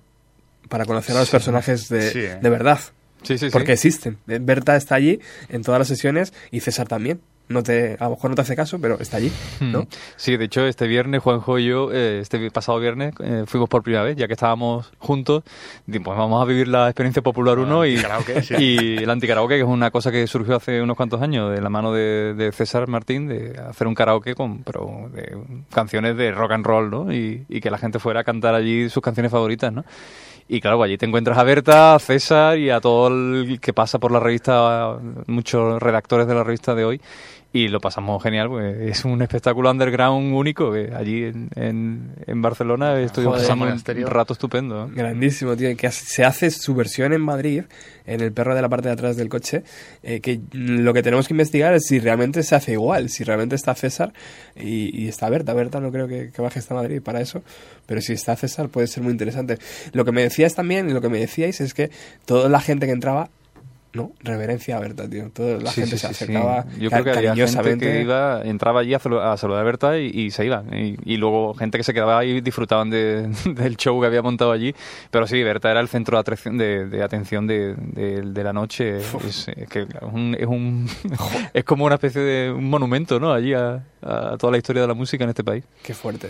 Para 0.68 0.84
conocer 0.84 1.16
a 1.16 1.20
los 1.20 1.30
personajes 1.30 1.88
de, 1.88 2.10
Sí, 2.10 2.20
¿eh? 2.20 2.38
de 2.40 2.50
verdad. 2.50 2.78
Sí, 3.22 3.36
sí, 3.38 3.46
sí. 3.46 3.50
Porque 3.52 3.72
existen. 3.72 4.18
Eh, 4.28 4.38
Berta 4.40 4.76
está 4.76 4.94
allí 4.94 5.20
en 5.48 5.62
todas 5.62 5.78
las 5.80 5.88
sesiones 5.88 6.32
y 6.50 6.60
César 6.60 6.86
también. 6.88 7.20
No 7.48 7.62
te, 7.62 7.96
a 7.98 8.04
lo 8.04 8.10
mejor 8.10 8.30
no 8.30 8.36
te 8.36 8.42
hace 8.42 8.56
caso, 8.56 8.78
pero 8.80 8.98
está 8.98 9.18
allí, 9.18 9.30
¿no? 9.60 9.82
Mm. 9.82 9.86
Sí, 10.16 10.36
de 10.36 10.44
hecho, 10.44 10.64
este 10.66 10.86
viernes, 10.86 11.22
Juanjo 11.22 11.58
y 11.58 11.66
yo, 11.66 11.92
eh, 11.92 12.20
este 12.20 12.50
pasado 12.50 12.78
viernes, 12.78 13.14
eh, 13.20 13.44
fuimos 13.46 13.68
por 13.68 13.82
primera 13.82 14.04
vez, 14.04 14.16
ya 14.16 14.26
que 14.26 14.32
estábamos 14.32 14.90
juntos, 14.98 15.42
pues 15.86 16.04
vamos 16.04 16.40
a 16.40 16.44
vivir 16.46 16.68
la 16.68 16.88
experiencia 16.88 17.20
Popular 17.22 17.58
1 17.58 17.86
y, 17.86 17.96
antikaraoke, 17.96 18.42
sí. 18.42 18.54
y 18.58 18.96
el 18.98 19.10
antikaraoke, 19.10 19.56
que 19.56 19.62
es 19.62 19.66
una 19.66 19.90
cosa 19.90 20.10
que 20.10 20.26
surgió 20.26 20.56
hace 20.56 20.80
unos 20.80 20.96
cuantos 20.96 21.20
años 21.20 21.52
de 21.54 21.60
la 21.60 21.68
mano 21.68 21.92
de, 21.92 22.34
de 22.34 22.52
César 22.52 22.88
Martín, 22.88 23.28
de 23.28 23.58
hacer 23.58 23.86
un 23.86 23.94
karaoke 23.94 24.34
con 24.34 24.62
pero 24.62 25.10
de 25.12 25.36
canciones 25.72 26.16
de 26.16 26.32
rock 26.32 26.52
and 26.52 26.64
roll, 26.64 26.90
¿no? 26.90 27.12
Y, 27.12 27.44
y 27.48 27.60
que 27.60 27.70
la 27.70 27.78
gente 27.78 27.98
fuera 27.98 28.20
a 28.20 28.24
cantar 28.24 28.54
allí 28.54 28.88
sus 28.88 29.02
canciones 29.02 29.32
favoritas, 29.32 29.72
¿no? 29.72 29.84
Y 30.48 30.60
claro, 30.60 30.82
allí 30.82 30.98
te 30.98 31.06
encuentras 31.06 31.38
a 31.38 31.44
Berta, 31.44 31.94
a 31.94 31.98
César 31.98 32.58
y 32.58 32.70
a 32.70 32.80
todo 32.80 33.08
el 33.08 33.58
que 33.60 33.72
pasa 33.72 33.98
por 33.98 34.12
la 34.12 34.20
revista, 34.20 34.98
muchos 35.26 35.80
redactores 35.80 36.26
de 36.26 36.34
la 36.34 36.44
revista 36.44 36.74
de 36.74 36.84
hoy. 36.84 37.00
Y 37.54 37.68
lo 37.68 37.80
pasamos 37.80 38.22
genial, 38.22 38.48
pues 38.48 38.78
es 38.80 39.04
un 39.04 39.20
espectáculo 39.20 39.70
underground 39.70 40.32
único 40.32 40.72
que 40.72 40.90
allí 40.94 41.24
en, 41.24 41.50
en, 41.54 42.14
en 42.26 42.40
Barcelona 42.40 42.98
estuvimos 42.98 43.42
Joder, 43.42 43.46
pasando 43.46 44.06
un 44.06 44.10
rato 44.10 44.32
estupendo. 44.32 44.86
¿eh? 44.86 44.90
Grandísimo, 44.94 45.54
tío. 45.54 45.68
y 45.70 45.76
Que 45.76 45.90
se 45.90 46.24
hace 46.24 46.50
su 46.50 46.74
versión 46.74 47.12
en 47.12 47.20
Madrid, 47.20 47.64
en 48.06 48.22
el 48.22 48.32
perro 48.32 48.54
de 48.54 48.62
la 48.62 48.70
parte 48.70 48.88
de 48.88 48.94
atrás 48.94 49.16
del 49.18 49.28
coche. 49.28 49.64
eh, 50.02 50.20
que 50.20 50.40
lo 50.52 50.94
que 50.94 51.02
tenemos 51.02 51.28
que 51.28 51.34
investigar 51.34 51.74
es 51.74 51.84
si 51.86 51.98
realmente 52.00 52.42
se 52.42 52.54
hace 52.54 52.72
igual, 52.72 53.10
si 53.10 53.22
realmente 53.22 53.54
está 53.54 53.74
César 53.74 54.14
y, 54.56 55.02
y 55.02 55.08
está 55.08 55.28
Berta. 55.28 55.52
Berta 55.52 55.78
no 55.78 55.92
creo 55.92 56.08
que, 56.08 56.30
que 56.34 56.40
baje 56.40 56.58
hasta 56.58 56.74
Madrid 56.74 57.02
para 57.02 57.20
eso, 57.20 57.42
pero 57.84 58.00
si 58.00 58.14
está 58.14 58.34
César 58.34 58.70
puede 58.70 58.86
ser 58.86 59.02
muy 59.02 59.12
interesante. 59.12 59.58
Lo 59.92 60.06
que 60.06 60.12
me 60.12 60.22
decías 60.22 60.54
también, 60.54 60.88
y 60.88 60.94
lo 60.94 61.02
que 61.02 61.10
me 61.10 61.18
decíais, 61.18 61.60
es 61.60 61.74
que 61.74 61.90
toda 62.24 62.48
la 62.48 62.60
gente 62.62 62.86
que 62.86 62.92
entraba. 62.92 63.28
No, 63.94 64.12
reverencia 64.20 64.78
a 64.78 64.80
Berta, 64.80 65.06
tío. 65.08 65.30
Toda 65.30 65.58
la 65.58 65.70
Sí, 65.70 65.82
gente 65.82 65.98
sí, 65.98 66.06
se 66.06 66.08
sí, 66.08 66.14
sí. 66.14 66.24
acercaba 66.24 66.64
Yo 66.78 66.88
creo 66.90 67.04
que 67.04 67.10
había 67.10 67.34
gente 67.46 67.76
que 67.78 68.00
iba, 68.00 68.40
entraba 68.42 68.80
allí 68.80 68.94
a, 68.94 68.98
salu- 68.98 69.20
a 69.20 69.36
saludar 69.36 69.60
a 69.60 69.64
Berta 69.64 69.98
y, 69.98 70.06
y 70.06 70.30
se 70.30 70.46
iba. 70.46 70.64
Y, 70.72 70.96
y 71.04 71.18
luego 71.18 71.52
gente 71.52 71.76
que 71.76 71.84
se 71.84 71.92
quedaba 71.92 72.18
ahí 72.18 72.40
disfrutaban 72.40 72.88
de- 72.88 73.28
del 73.54 73.76
show 73.76 74.00
que 74.00 74.06
había 74.06 74.22
montado 74.22 74.50
allí. 74.50 74.74
Pero 75.10 75.26
sí, 75.26 75.42
Berta 75.42 75.70
era 75.70 75.80
el 75.80 75.88
centro 75.88 76.16
de 76.16 76.20
atención 76.22 76.56
de, 76.56 76.86
de 76.86 77.02
atención 77.02 77.46
de, 77.46 78.42
la 78.42 78.52
noche. 78.54 78.96
Es, 78.96 79.48
es 79.48 79.68
que 79.68 79.80
es, 79.82 79.88
un, 80.10 80.36
es, 80.40 80.46
un- 80.46 80.88
es 81.52 81.64
como 81.64 81.84
una 81.84 81.96
especie 81.96 82.22
de 82.22 82.50
un 82.50 82.70
monumento, 82.70 83.20
¿no? 83.20 83.30
Allí 83.32 83.52
a, 83.52 83.84
a 84.00 84.36
toda 84.38 84.52
la 84.52 84.56
historia 84.56 84.80
de 84.80 84.88
la 84.88 84.94
música 84.94 85.24
en 85.24 85.30
este 85.30 85.44
país. 85.44 85.64
Qué 85.82 85.92
fuerte. 85.92 86.28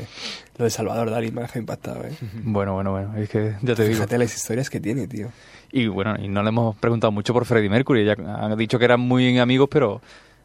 Lo 0.58 0.64
de 0.64 0.70
Salvador 0.70 1.10
Dalí 1.10 1.30
me 1.30 1.42
ha 1.42 1.58
impactado, 1.58 2.02
¿eh? 2.04 2.10
Bueno, 2.42 2.74
bueno, 2.74 2.90
bueno. 2.90 3.16
Es 3.16 3.28
que 3.28 3.54
ya 3.62 3.74
te 3.76 3.82
digo. 3.84 3.94
Fíjate 3.94 4.18
las 4.18 4.34
historias 4.34 4.68
que 4.68 4.80
tiene, 4.80 5.06
tío. 5.06 5.28
Y 5.72 5.86
bueno, 5.86 6.14
y 6.22 6.28
no 6.28 6.42
le 6.42 6.50
hemos 6.50 6.76
preguntado 6.76 7.10
mucho 7.10 7.32
por 7.32 7.46
Freddie 7.46 7.70
Mercury. 7.70 8.02
Ella 8.02 8.14
ha 8.18 8.54
dicho 8.54 8.78
que 8.78 8.84
eran 8.84 9.00
muy 9.00 9.38
amigos, 9.38 9.68
pero 9.70 10.02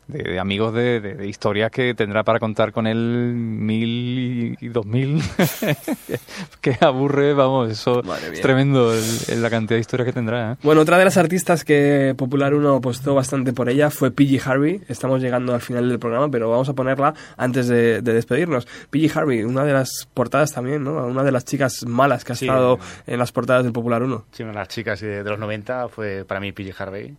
de, 0.08 0.24
de 0.24 0.40
amigos 0.40 0.74
de, 0.74 1.00
de- 1.02 1.16
de 1.16 1.28
historias 1.28 1.70
que 1.72 1.94
tendrá 1.94 2.24
para 2.24 2.40
contar 2.40 2.72
con 2.72 2.88
él 2.88 3.34
mil 3.36 4.58
y 4.60 4.68
dos 4.70 4.86
mil. 4.86 5.22
que 6.62 6.78
aburre, 6.82 7.34
vamos, 7.34 7.70
eso 7.72 8.02
es 8.32 8.42
tremendo 8.42 8.94
el- 8.94 9.04
el- 9.30 9.42
la 9.42 9.50
cantidad 9.50 9.76
de 9.78 9.82
historias 9.82 10.06
que 10.06 10.14
tendrá. 10.14 10.54
¿eh? 10.54 10.56
Bueno, 10.64 10.82
otra 10.82 10.98
de 10.98 11.06
las 11.06 11.18
artistas 11.18 11.64
que 11.64 12.14
Popular 12.18 12.54
1 12.54 12.76
apostó 12.76 13.14
bastante 13.16 13.54
por 13.54 13.70
ella 13.70 13.90
fue 13.90 14.12
PG 14.12 14.42
Harvey. 14.46 14.82
Estamos 14.88 15.22
llegando 15.22 15.54
al 15.54 15.62
final 15.62 15.88
del 15.90 16.00
programa, 16.00 16.30
pero 16.30 16.50
vamos 16.50 16.70
a 16.70 16.74
ponerla 16.74 17.14
antes 17.38 17.68
de, 17.68 18.02
de 18.02 18.14
despedirnos. 18.14 18.68
PG 18.90 19.18
Harvey, 19.18 19.44
una 19.44 19.64
de 19.66 19.74
las 19.74 20.08
portadas 20.14 20.52
también, 20.54 20.84
¿no? 20.84 21.06
Una 21.06 21.24
de 21.24 21.32
las 21.32 21.46
chicas 21.46 21.86
malas 21.86 22.24
que 22.24 22.34
ha 22.34 22.36
Sí. 22.36 22.46
estado 22.46 22.80
en 23.08 23.18
las 23.20 23.32
portadas 23.32 23.64
del 23.64 23.74
Popular 23.74 24.04
1. 24.04 24.26
Sí, 24.32 24.44
una 24.44 24.52
de 24.52 24.58
las 24.60 24.68
chicas 24.68 25.00
de, 25.02 25.24
de 25.24 25.30
los 25.30 25.40
90 25.40 25.90
fue 25.90 26.24
para 26.26 26.40
mí 26.40 26.52
PJ 26.52 26.72
Harvey 26.84 27.16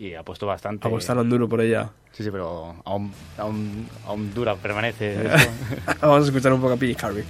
y 0.00 0.14
apuesto 0.14 0.46
bastante. 0.46 0.88
Apostaron 0.88 1.28
duro 1.28 1.46
por 1.46 1.60
ella. 1.60 1.90
Sí, 2.12 2.24
sí, 2.24 2.30
pero 2.30 2.74
aún, 2.86 3.12
aún, 3.36 3.86
aún 4.06 4.32
dura, 4.32 4.56
permanece. 4.56 5.28
Vamos 6.00 6.22
a 6.22 6.26
escuchar 6.26 6.54
un 6.54 6.60
poco 6.60 6.72
a 6.72 6.76
PG 6.76 7.04
Harvey. 7.04 7.24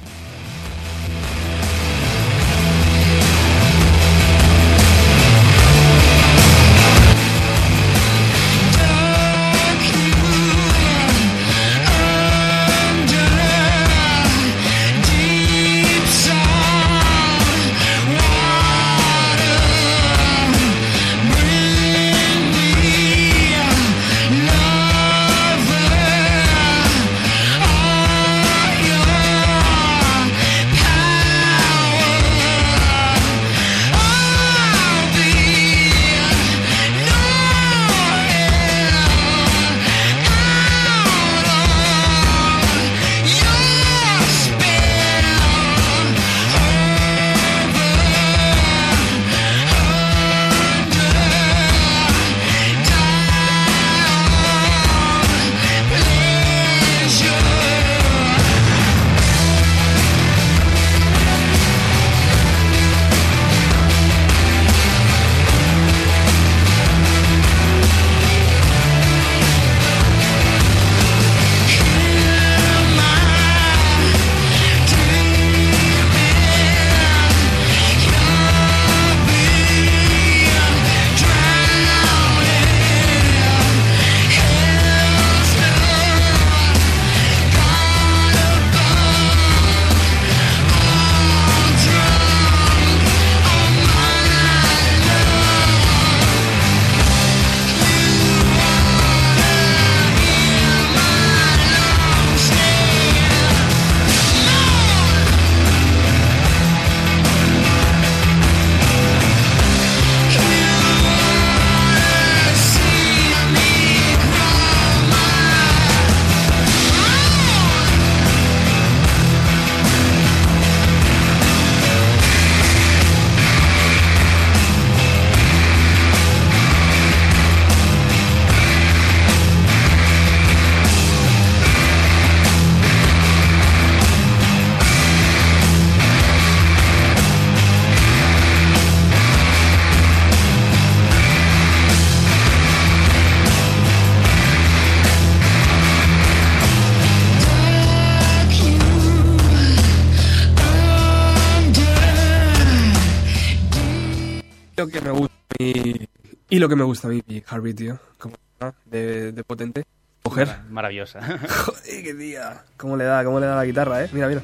Que 156.70 156.76
me 156.76 156.84
gusta 156.84 157.08
a 157.08 157.10
mí, 157.10 157.22
Harvey, 157.48 157.74
tío. 157.74 157.98
Como, 158.18 158.36
¿no? 158.60 158.74
de, 158.86 159.32
de 159.32 159.44
potente. 159.44 159.84
Mujer. 160.24 160.48
Maravillosa. 160.70 161.20
Joder, 161.48 162.02
qué 162.02 162.14
tía. 162.14 162.64
¿Cómo 162.78 162.96
le 162.96 163.04
da? 163.04 163.22
¿Cómo 163.24 163.38
le 163.40 163.46
da 163.46 163.56
la 163.56 163.64
guitarra, 163.66 164.02
eh? 164.04 164.08
Mira, 164.12 164.28
mira. 164.28 164.42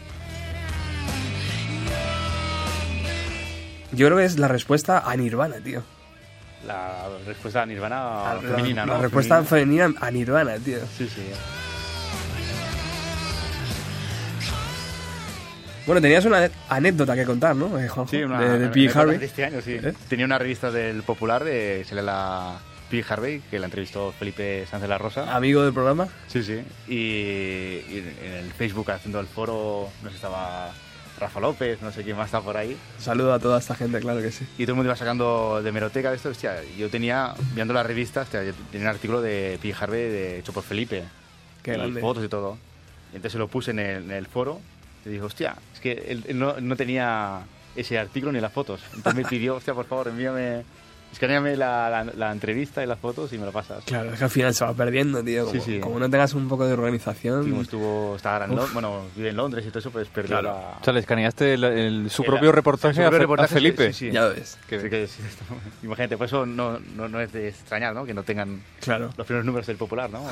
Yo 3.92 4.06
creo 4.06 4.18
que 4.18 4.24
es 4.24 4.38
la 4.38 4.48
respuesta 4.48 4.98
a 5.10 5.16
Nirvana, 5.16 5.56
tío. 5.62 5.82
la 6.66 7.08
respuesta 7.26 7.62
a 7.62 7.66
Nirvana 7.66 8.34
La- 8.34 8.40
femenina, 8.40 8.84
la, 8.84 8.96
¿no? 8.96 9.02
respuesta 9.02 9.42
Femenina. 9.44 9.84
femenina 9.86 10.06
a 10.06 10.10
Nirvana, 10.10 10.56
tío. 10.58 10.78
Sí, 10.98 11.08
sí. 11.08 11.22
Bueno, 15.86 16.00
tenías 16.00 16.24
una 16.24 16.50
anécdota 16.68 17.14
que 17.14 17.24
contar, 17.24 17.54
¿no, 17.54 17.78
eh, 17.78 17.88
Juanjo? 17.88 18.10
Sí, 18.10 18.22
una, 18.24 18.40
de, 18.40 18.68
P. 18.68 18.90
Harvey. 18.92 19.18
de 19.18 19.26
este 19.26 19.44
año, 19.44 19.60
sí. 19.60 19.74
¿Eh? 19.74 19.94
Tenía 20.08 20.26
una 20.26 20.36
revista 20.36 20.72
del 20.72 21.04
Popular 21.04 21.44
de 21.44 21.84
se 21.88 21.94
lee 21.94 22.02
la 22.02 22.58
P. 22.90 23.04
Harvey, 23.08 23.40
que 23.50 23.60
la 23.60 23.66
entrevistó 23.66 24.12
Felipe 24.18 24.66
Sánchez 24.68 24.88
la 24.88 24.98
Rosa. 24.98 25.36
Amigo 25.36 25.62
del 25.62 25.72
programa. 25.72 26.08
Sí, 26.26 26.42
sí. 26.42 26.60
Y, 26.88 26.94
y 26.94 28.14
en 28.20 28.32
el 28.32 28.52
Facebook 28.52 28.90
haciendo 28.90 29.20
el 29.20 29.28
foro, 29.28 29.88
no 30.02 30.10
sé, 30.10 30.16
estaba 30.16 30.72
Rafa 31.20 31.38
López, 31.38 31.80
no 31.80 31.92
sé 31.92 32.02
quién 32.02 32.16
más 32.16 32.26
está 32.26 32.40
por 32.40 32.56
ahí. 32.56 32.76
Saludo 32.98 33.32
a 33.32 33.38
toda 33.38 33.60
esta 33.60 33.76
gente, 33.76 34.00
claro 34.00 34.20
que 34.20 34.32
sí. 34.32 34.44
Y 34.58 34.64
todo 34.64 34.72
el 34.72 34.76
mundo 34.76 34.88
iba 34.88 34.96
sacando 34.96 35.62
de 35.62 35.70
meroteca 35.70 36.10
de 36.10 36.16
esto. 36.16 36.30
Hostia, 36.30 36.56
yo 36.76 36.90
tenía, 36.90 37.32
viendo 37.54 37.72
la 37.72 37.84
revista, 37.84 38.22
hostia, 38.22 38.42
yo 38.42 38.52
tenía 38.72 38.88
un 38.88 38.94
artículo 38.94 39.22
de 39.22 39.58
P. 39.62 39.72
Harvey 39.72 40.02
de, 40.10 40.38
hecho 40.40 40.52
por 40.52 40.64
Felipe. 40.64 41.04
Qué 41.62 41.76
y 41.76 41.92
fotos 42.00 42.24
y 42.24 42.28
todo. 42.28 42.58
Y 43.12 43.16
entonces 43.16 43.32
se 43.32 43.38
lo 43.38 43.46
puse 43.46 43.70
en 43.70 43.78
el, 43.78 44.02
en 44.04 44.10
el 44.10 44.26
foro 44.26 44.60
y 45.06 45.10
dijo, 45.10 45.26
hostia, 45.26 45.56
que 45.94 46.22
él, 46.28 46.38
no, 46.38 46.60
no 46.60 46.76
tenía 46.76 47.40
ese 47.74 47.98
artículo 47.98 48.32
ni 48.32 48.40
las 48.40 48.52
fotos. 48.52 48.82
Entonces 48.94 49.14
me 49.14 49.28
pidió, 49.28 49.56
hostia, 49.56 49.74
por 49.74 49.86
favor, 49.86 50.08
envíame, 50.08 50.64
escaneame 51.16 51.56
la, 51.56 51.88
la, 51.90 52.04
la 52.04 52.30
entrevista 52.32 52.82
y 52.82 52.86
las 52.86 52.98
fotos 52.98 53.32
y 53.32 53.38
me 53.38 53.46
lo 53.46 53.52
pasas. 53.52 53.82
Claro, 53.84 54.12
es 54.12 54.18
que 54.18 54.24
al 54.24 54.30
final 54.30 54.54
se 54.54 54.64
va 54.64 54.74
perdiendo, 54.74 55.22
tío. 55.24 55.46
Como, 55.46 55.52
Sí, 55.60 55.72
sí. 55.74 55.80
como 55.80 55.98
no 55.98 56.10
tengas 56.10 56.34
un 56.34 56.46
poco 56.48 56.66
de 56.66 56.74
organización. 56.74 57.44
Sí, 57.44 57.50
como 57.50 57.62
estuvo, 57.62 58.16
estaba 58.16 58.44
en. 58.44 58.50
Londres, 58.50 58.72
bueno, 58.74 59.02
vive 59.16 59.30
en 59.30 59.36
Londres 59.36 59.64
y 59.66 59.68
todo 59.68 59.78
eso, 59.78 59.90
pues 59.90 60.08
perdió 60.08 60.38
Claro. 60.40 60.48
la... 60.58 60.78
O 60.80 60.84
sea, 60.84 60.92
le 60.92 61.00
escaneaste 61.00 61.54
el- 61.54 61.64
el- 61.64 62.10
su 62.10 62.22
Era- 62.22 62.32
propio 62.32 62.52
reportaje, 62.52 62.94
su 62.94 63.00
propio 63.00 63.08
a, 63.08 63.10
Fe- 63.12 63.18
reportaje, 63.18 63.54
a 63.54 63.54
Felipe. 63.54 63.92
sí, 63.92 64.06
sí. 64.08 64.12
Ya 64.12 64.26
ves. 64.26 64.58
Que, 64.68 64.80
sí 64.80 64.90
que 64.90 65.06
sí, 65.06 65.22
esto- 65.26 65.44
imagínate, 65.82 66.16
por 66.16 66.26
eso 66.26 66.44
no, 66.46 66.78
no, 66.94 67.08
no 67.08 67.20
es 67.20 67.32
de 67.32 67.48
extrañar, 67.48 67.94
¿no? 67.94 68.04
Que 68.04 68.12
no 68.14 68.22
tengan 68.22 68.60
Claro. 68.80 69.10
los 69.16 69.26
primeros 69.26 69.44
números 69.46 69.66
del 69.66 69.76
Popular, 69.76 70.10
¿no? 70.10 70.22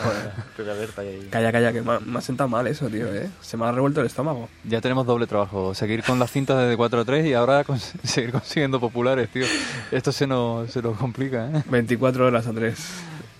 Y... 0.58 1.26
Calla, 1.30 1.52
calla, 1.52 1.72
que 1.72 1.82
me 1.82 1.92
ha, 1.92 2.00
me 2.00 2.18
ha 2.18 2.22
sentado 2.22 2.48
mal 2.48 2.66
eso, 2.66 2.88
tío, 2.88 3.06
¿eh? 3.14 3.28
Se 3.40 3.56
me 3.56 3.64
ha 3.66 3.72
revuelto 3.72 4.00
el 4.00 4.06
estómago. 4.06 4.48
Ya 4.64 4.80
tenemos 4.80 5.06
doble 5.06 5.26
trabajo, 5.26 5.74
seguir 5.74 6.02
con 6.02 6.18
las 6.18 6.30
cintas 6.30 6.58
desde 6.58 6.76
4 6.76 7.00
a 7.00 7.04
3 7.04 7.26
y 7.26 7.32
ahora 7.34 7.64
cons- 7.64 7.92
seguir 8.04 8.32
consiguiendo 8.32 8.80
populares, 8.80 9.28
tío. 9.30 9.46
Esto 9.90 10.12
se 10.12 10.26
nos, 10.26 10.73
se 10.74 10.82
nos 10.82 10.96
complica, 10.98 11.48
¿eh? 11.50 11.62
24 11.70 12.26
horas 12.26 12.46
a 12.46 12.52
3. 12.52 12.78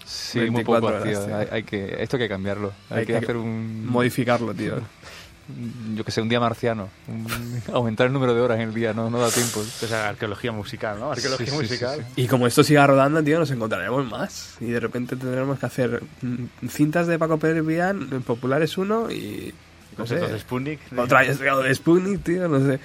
Sí, 0.06 0.38
24 0.40 0.50
muy 0.50 0.64
poco, 0.64 0.86
horas, 0.86 1.02
tío. 1.04 1.20
tío. 1.26 1.36
Hay, 1.36 1.46
hay 1.50 1.62
que, 1.64 1.96
esto 2.02 2.16
hay 2.16 2.22
que 2.22 2.28
cambiarlo. 2.28 2.72
Hay, 2.90 3.00
Hay 3.00 3.06
que, 3.06 3.12
que 3.12 3.18
hacer 3.18 3.36
un... 3.36 3.86
Modificarlo, 3.86 4.54
tío. 4.54 4.74
Yo 5.94 6.04
que 6.04 6.10
sé, 6.10 6.22
un 6.22 6.28
día 6.30 6.40
marciano. 6.40 6.88
Un- 7.08 7.62
aumentar 7.74 8.06
el 8.06 8.12
número 8.14 8.34
de 8.34 8.40
horas 8.40 8.58
en 8.60 8.68
el 8.68 8.74
día, 8.74 8.92
no, 8.94 9.10
no 9.10 9.18
da 9.20 9.30
tiempo. 9.30 9.60
Entonces, 9.60 9.92
arqueología 9.92 10.52
musical, 10.52 10.98
¿no? 10.98 11.12
Arqueología 11.12 11.46
Sí, 11.46 11.52
sí, 11.52 11.56
sí, 11.58 11.62
musical. 11.62 12.06
Y 12.16 12.26
como 12.26 12.46
esto 12.46 12.62
siga 12.64 12.86
rodando, 12.86 13.22
tío, 13.22 13.38
nos 13.38 13.50
encontraremos 13.50 14.06
más. 14.10 14.56
Y 14.60 14.66
de 14.66 14.80
repente 14.80 15.16
tendremos 15.16 15.58
que 15.58 15.66
hacer 15.66 16.02
mm, 16.22 16.66
cintas 16.68 17.06
de 17.06 17.18
Paco 17.18 17.38
Pérez 17.38 17.64
Vian, 17.64 18.22
Populares 18.26 18.78
1 18.78 19.10
y... 19.10 19.52
No 19.96 20.06
sé, 20.06 20.14
Conceptos 20.16 20.32
de 20.32 20.38
Sputnik. 20.40 20.80
otra 20.98 21.24
historia 21.24 21.54
de 21.56 21.72
Sputnik, 21.74 22.22
tío, 22.24 22.48
no 22.48 22.58
sé. 22.66 22.80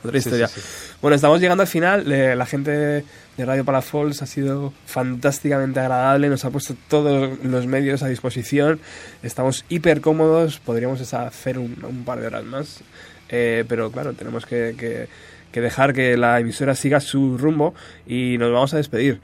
Otra 0.00 0.12
Sí, 0.12 0.18
historia. 0.18 0.48
sí, 0.48 0.60
Bueno, 1.02 1.14
estamos 1.14 1.40
llegando 1.40 1.62
al 1.62 1.68
final. 1.68 2.08
la 2.38 2.46
gente 2.46 2.70
de 2.70 3.04
Radio 3.44 3.64
Palafols 3.64 4.22
ha 4.22 4.26
sido 4.26 4.72
fantásticamente 4.86 5.80
agradable. 5.80 6.28
Nos 6.28 6.44
ha 6.44 6.50
puesto 6.50 6.74
todos 6.88 7.38
los 7.42 7.66
medios 7.66 8.02
a 8.02 8.08
disposición. 8.08 8.80
Estamos 9.22 9.64
hiper 9.68 10.00
cómodos. 10.00 10.58
Podríamos 10.58 11.12
hacer 11.12 11.58
un, 11.58 11.84
un 11.86 12.04
par 12.04 12.20
de 12.20 12.26
horas 12.28 12.44
más. 12.44 12.80
Eh, 13.28 13.64
pero 13.68 13.90
claro, 13.92 14.12
tenemos 14.14 14.46
que, 14.46 14.74
que- 14.78 15.08
que 15.52 15.60
dejar 15.60 15.92
que 15.92 16.16
la 16.16 16.38
emisora 16.38 16.76
siga 16.76 17.00
su 17.00 17.36
rumbo 17.36 17.74
y 18.06 18.36
nos 18.38 18.52
vamos 18.52 18.72
a 18.72 18.76
despedir. 18.76 19.20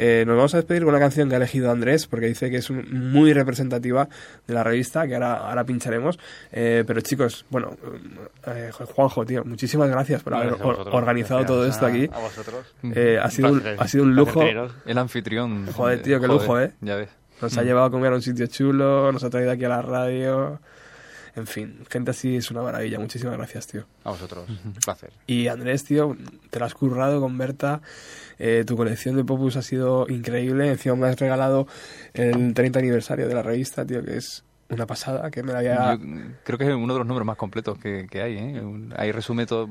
Eh, 0.00 0.22
nos 0.26 0.36
vamos 0.36 0.54
a 0.54 0.58
despedir 0.58 0.82
con 0.84 0.90
una 0.90 1.00
canción 1.00 1.28
que 1.28 1.34
ha 1.34 1.38
elegido 1.38 1.72
Andrés 1.72 2.06
porque 2.06 2.26
dice 2.26 2.50
que 2.50 2.58
es 2.58 2.70
un- 2.70 2.86
muy 3.12 3.32
representativa 3.32 4.08
de 4.46 4.54
la 4.54 4.62
revista 4.62 5.08
que 5.08 5.14
ahora, 5.14 5.34
ahora 5.48 5.64
pincharemos. 5.64 6.18
Eh, 6.52 6.84
pero 6.86 7.00
chicos, 7.00 7.44
bueno, 7.50 7.76
eh, 8.46 8.70
Juanjo, 8.94 9.26
tío, 9.26 9.44
muchísimas 9.44 9.90
gracias 9.90 10.22
por 10.22 10.34
haber 10.34 10.50
Gracias 10.56 10.66
organizado 10.92 11.40
Gracias 11.40 11.46
todo 11.46 11.66
esto 11.66 11.86
a- 11.86 11.88
aquí. 11.88 12.08
A 12.12 12.18
vosotros. 12.20 12.66
Eh, 12.94 13.18
ha, 13.20 13.28
sido 13.30 13.50
un, 13.52 13.62
ha 13.78 13.88
sido 13.88 14.04
un 14.04 14.14
lujo. 14.14 14.40
El 14.86 14.98
anfitrión. 14.98 15.66
Joder, 15.72 16.00
tío, 16.02 16.20
qué 16.20 16.26
Joder, 16.28 16.40
lujo, 16.42 16.60
¿eh? 16.60 16.72
Ya 16.80 16.94
ves. 16.94 17.08
Nos 17.42 17.56
ha 17.58 17.62
llevado 17.64 17.86
a 17.86 17.90
comer 17.90 18.12
a 18.12 18.16
un 18.16 18.22
sitio 18.22 18.46
chulo, 18.46 19.10
nos 19.12 19.24
ha 19.24 19.30
traído 19.30 19.50
aquí 19.50 19.64
a 19.64 19.68
la 19.68 19.82
radio. 19.82 20.60
En 21.36 21.46
fin, 21.46 21.84
gente 21.88 22.10
así 22.10 22.36
es 22.36 22.50
una 22.50 22.62
maravilla. 22.62 22.98
Muchísimas 22.98 23.36
gracias, 23.36 23.66
tío. 23.68 23.84
A 24.02 24.10
vosotros. 24.10 24.48
Un 24.48 24.72
placer. 24.84 25.10
Y 25.28 25.46
Andrés, 25.46 25.84
tío, 25.84 26.16
te 26.50 26.58
lo 26.58 26.64
has 26.64 26.74
currado 26.74 27.20
con 27.20 27.38
Berta. 27.38 27.80
Eh, 28.38 28.64
tu 28.66 28.76
colección 28.76 29.16
de 29.16 29.24
Popus 29.24 29.56
ha 29.56 29.62
sido 29.62 30.06
increíble. 30.08 30.68
Encima 30.70 30.96
me 30.96 31.08
has 31.08 31.18
regalado 31.18 31.66
el 32.14 32.54
30 32.54 32.78
aniversario 32.78 33.28
de 33.28 33.34
la 33.34 33.42
revista, 33.42 33.84
tío, 33.84 34.04
que 34.04 34.16
es 34.16 34.44
una 34.70 34.86
pasada. 34.86 35.30
Que 35.30 35.42
me 35.42 35.52
la 35.52 35.58
había. 35.60 35.94
Yo 35.96 36.00
creo 36.44 36.58
que 36.58 36.64
es 36.68 36.74
uno 36.74 36.92
de 36.92 36.98
los 37.00 37.06
números 37.08 37.26
más 37.26 37.36
completos 37.36 37.78
que, 37.78 38.06
que 38.10 38.22
hay. 38.22 38.36
¿eh? 38.36 38.62
Ahí 38.96 39.10
resume 39.12 39.46
todo, 39.46 39.68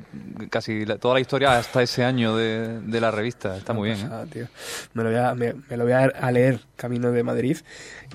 casi 0.50 0.86
la- 0.86 0.98
toda 0.98 1.14
la 1.14 1.20
historia 1.20 1.58
hasta 1.58 1.82
ese 1.84 2.04
año 2.04 2.36
de, 2.36 2.80
de 2.82 3.00
la 3.02 3.12
revista. 3.12 3.56
Está 3.58 3.74
muy 3.74 3.90
bien. 3.90 4.00
¿eh? 4.12 4.26
tío. 4.32 4.48
Me 4.94 5.04
lo 5.04 5.10
voy, 5.12 5.20
a, 5.20 5.34
me, 5.36 5.54
me 5.70 5.78
lo 5.78 5.84
voy 5.84 5.94
a 5.94 6.32
leer 6.32 6.60
camino 6.76 7.12
de 7.12 7.24
Madrid. 7.24 7.58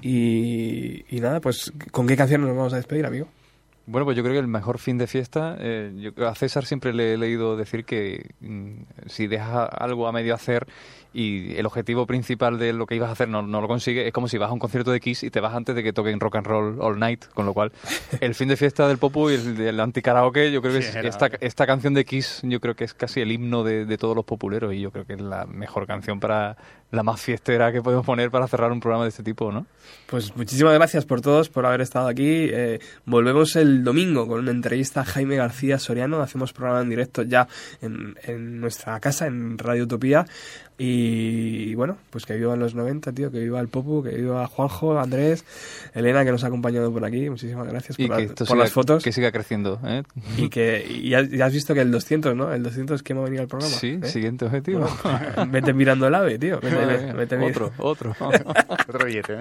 Y, 0.02 1.04
y 1.16 1.20
nada, 1.20 1.40
pues, 1.40 1.72
¿con 1.92 2.06
qué 2.06 2.16
canción 2.16 2.40
nos 2.42 2.50
vamos 2.56 2.72
a 2.72 2.76
despedir, 2.76 3.06
amigo? 3.06 3.28
Bueno, 3.86 4.04
pues 4.04 4.16
yo 4.16 4.22
creo 4.22 4.34
que 4.34 4.38
el 4.38 4.46
mejor 4.46 4.78
fin 4.78 4.96
de 4.96 5.08
fiesta, 5.08 5.56
eh, 5.58 5.92
yo 5.96 6.28
a 6.28 6.34
César 6.36 6.64
siempre 6.64 6.92
le 6.92 7.14
he 7.14 7.18
leído 7.18 7.56
decir 7.56 7.84
que 7.84 8.30
mm, 8.40 8.82
si 9.06 9.26
dejas 9.26 9.68
algo 9.72 10.06
a 10.06 10.12
medio 10.12 10.34
hacer 10.34 10.68
y 11.14 11.54
el 11.56 11.66
objetivo 11.66 12.06
principal 12.06 12.58
de 12.58 12.72
lo 12.72 12.86
que 12.86 12.96
ibas 12.96 13.08
a 13.08 13.12
hacer 13.12 13.28
no, 13.28 13.42
no 13.42 13.60
lo 13.60 13.68
consigues, 13.68 14.06
es 14.06 14.12
como 14.12 14.28
si 14.28 14.38
vas 14.38 14.50
a 14.50 14.52
un 14.52 14.58
concierto 14.58 14.90
de 14.92 15.00
Kiss 15.00 15.22
y 15.24 15.30
te 15.30 15.40
vas 15.40 15.54
antes 15.54 15.74
de 15.74 15.82
que 15.82 15.92
toquen 15.92 16.20
rock 16.20 16.36
and 16.36 16.46
roll 16.46 16.76
all 16.80 16.98
night, 16.98 17.24
con 17.34 17.46
lo 17.46 17.52
cual 17.54 17.72
el 18.20 18.34
fin 18.34 18.48
de 18.48 18.56
fiesta 18.56 18.88
del 18.88 18.98
Popu 18.98 19.30
y 19.30 19.34
el 19.34 19.56
del 19.56 19.78
anti-karaoke, 19.80 20.50
yo 20.52 20.62
creo 20.62 20.74
que 20.74 20.82
Sí, 20.82 20.98
es- 20.98 21.04
esta, 21.04 21.26
esta 21.40 21.66
canción 21.66 21.94
de 21.94 22.04
Kiss 22.04 22.40
yo 22.44 22.60
creo 22.60 22.74
que 22.74 22.84
es 22.84 22.94
casi 22.94 23.20
el 23.20 23.30
himno 23.32 23.62
de, 23.64 23.84
de 23.84 23.98
todos 23.98 24.16
los 24.16 24.24
populeros 24.24 24.72
y 24.74 24.80
yo 24.80 24.90
creo 24.90 25.04
que 25.04 25.14
es 25.14 25.20
la 25.20 25.46
mejor 25.46 25.86
canción 25.86 26.20
para 26.20 26.56
la 26.90 27.02
más 27.02 27.20
fiestera 27.20 27.72
que 27.72 27.80
podemos 27.80 28.04
poner 28.04 28.30
para 28.30 28.46
cerrar 28.46 28.70
un 28.70 28.78
programa 28.80 29.04
de 29.04 29.08
este 29.10 29.22
tipo, 29.22 29.50
¿no? 29.50 29.66
Pues 30.06 30.36
muchísimas 30.36 30.74
gracias 30.74 31.06
por 31.06 31.22
todos, 31.22 31.48
por 31.48 31.64
haber 31.64 31.80
estado 31.80 32.06
aquí. 32.06 32.48
Eh, 32.50 32.80
volvemos 33.06 33.56
el 33.56 33.82
domingo 33.82 34.26
con 34.26 34.40
una 34.40 34.50
entrevista 34.50 35.00
a 35.00 35.04
Jaime 35.06 35.36
García 35.36 35.78
Soriano. 35.78 36.20
Hacemos 36.20 36.52
programa 36.52 36.82
en 36.82 36.90
directo 36.90 37.22
ya 37.22 37.48
en, 37.80 38.14
en 38.24 38.60
nuestra 38.60 39.00
casa, 39.00 39.26
en 39.26 39.56
Radio 39.56 39.84
Utopía. 39.84 40.26
Y, 40.84 41.76
bueno, 41.76 41.96
pues 42.10 42.26
que 42.26 42.36
vivan 42.36 42.58
los 42.58 42.74
90, 42.74 43.12
tío, 43.12 43.30
que 43.30 43.38
viva 43.38 43.60
el 43.60 43.68
Popu, 43.68 44.02
que 44.02 44.10
viva 44.10 44.44
Juanjo, 44.48 44.98
Andrés, 44.98 45.44
Elena, 45.94 46.24
que 46.24 46.32
nos 46.32 46.42
ha 46.42 46.48
acompañado 46.48 46.92
por 46.92 47.04
aquí. 47.04 47.30
Muchísimas 47.30 47.68
gracias 47.68 47.96
por, 47.96 48.04
Y 48.04 48.08
la- 48.08 48.16
que 48.16 48.22
esto 48.24 48.44
por 48.44 48.56
siga, 48.56 48.64
las 48.64 48.72
fotos. 48.72 49.04
que 49.04 49.12
siga 49.12 49.30
creciendo, 49.30 49.78
¿eh? 49.84 50.02
Y 50.36 50.48
que 50.48 50.84
y 50.88 51.10
ya, 51.10 51.22
ya 51.22 51.46
has 51.46 51.52
visto 51.52 51.72
que 51.72 51.82
el 51.82 51.92
200, 51.92 52.34
¿no? 52.34 52.52
El 52.52 52.64
200 52.64 53.00
que 53.04 53.12
hemos 53.12 53.24
venido 53.26 53.42
al 53.42 53.48
programa. 53.48 53.72
Sí, 53.76 54.00
¿eh? 54.02 54.06
siguiente 54.08 54.44
objetivo. 54.44 54.84
Vete 55.48 55.72
mirando 55.72 56.08
el 56.08 56.14
ave, 56.16 56.36
tío. 56.38 56.58
Vete, 56.62 57.12
vete 57.12 57.36
otro, 57.36 57.72
otro. 57.78 58.16
Otro 58.88 59.06
billete. 59.06 59.38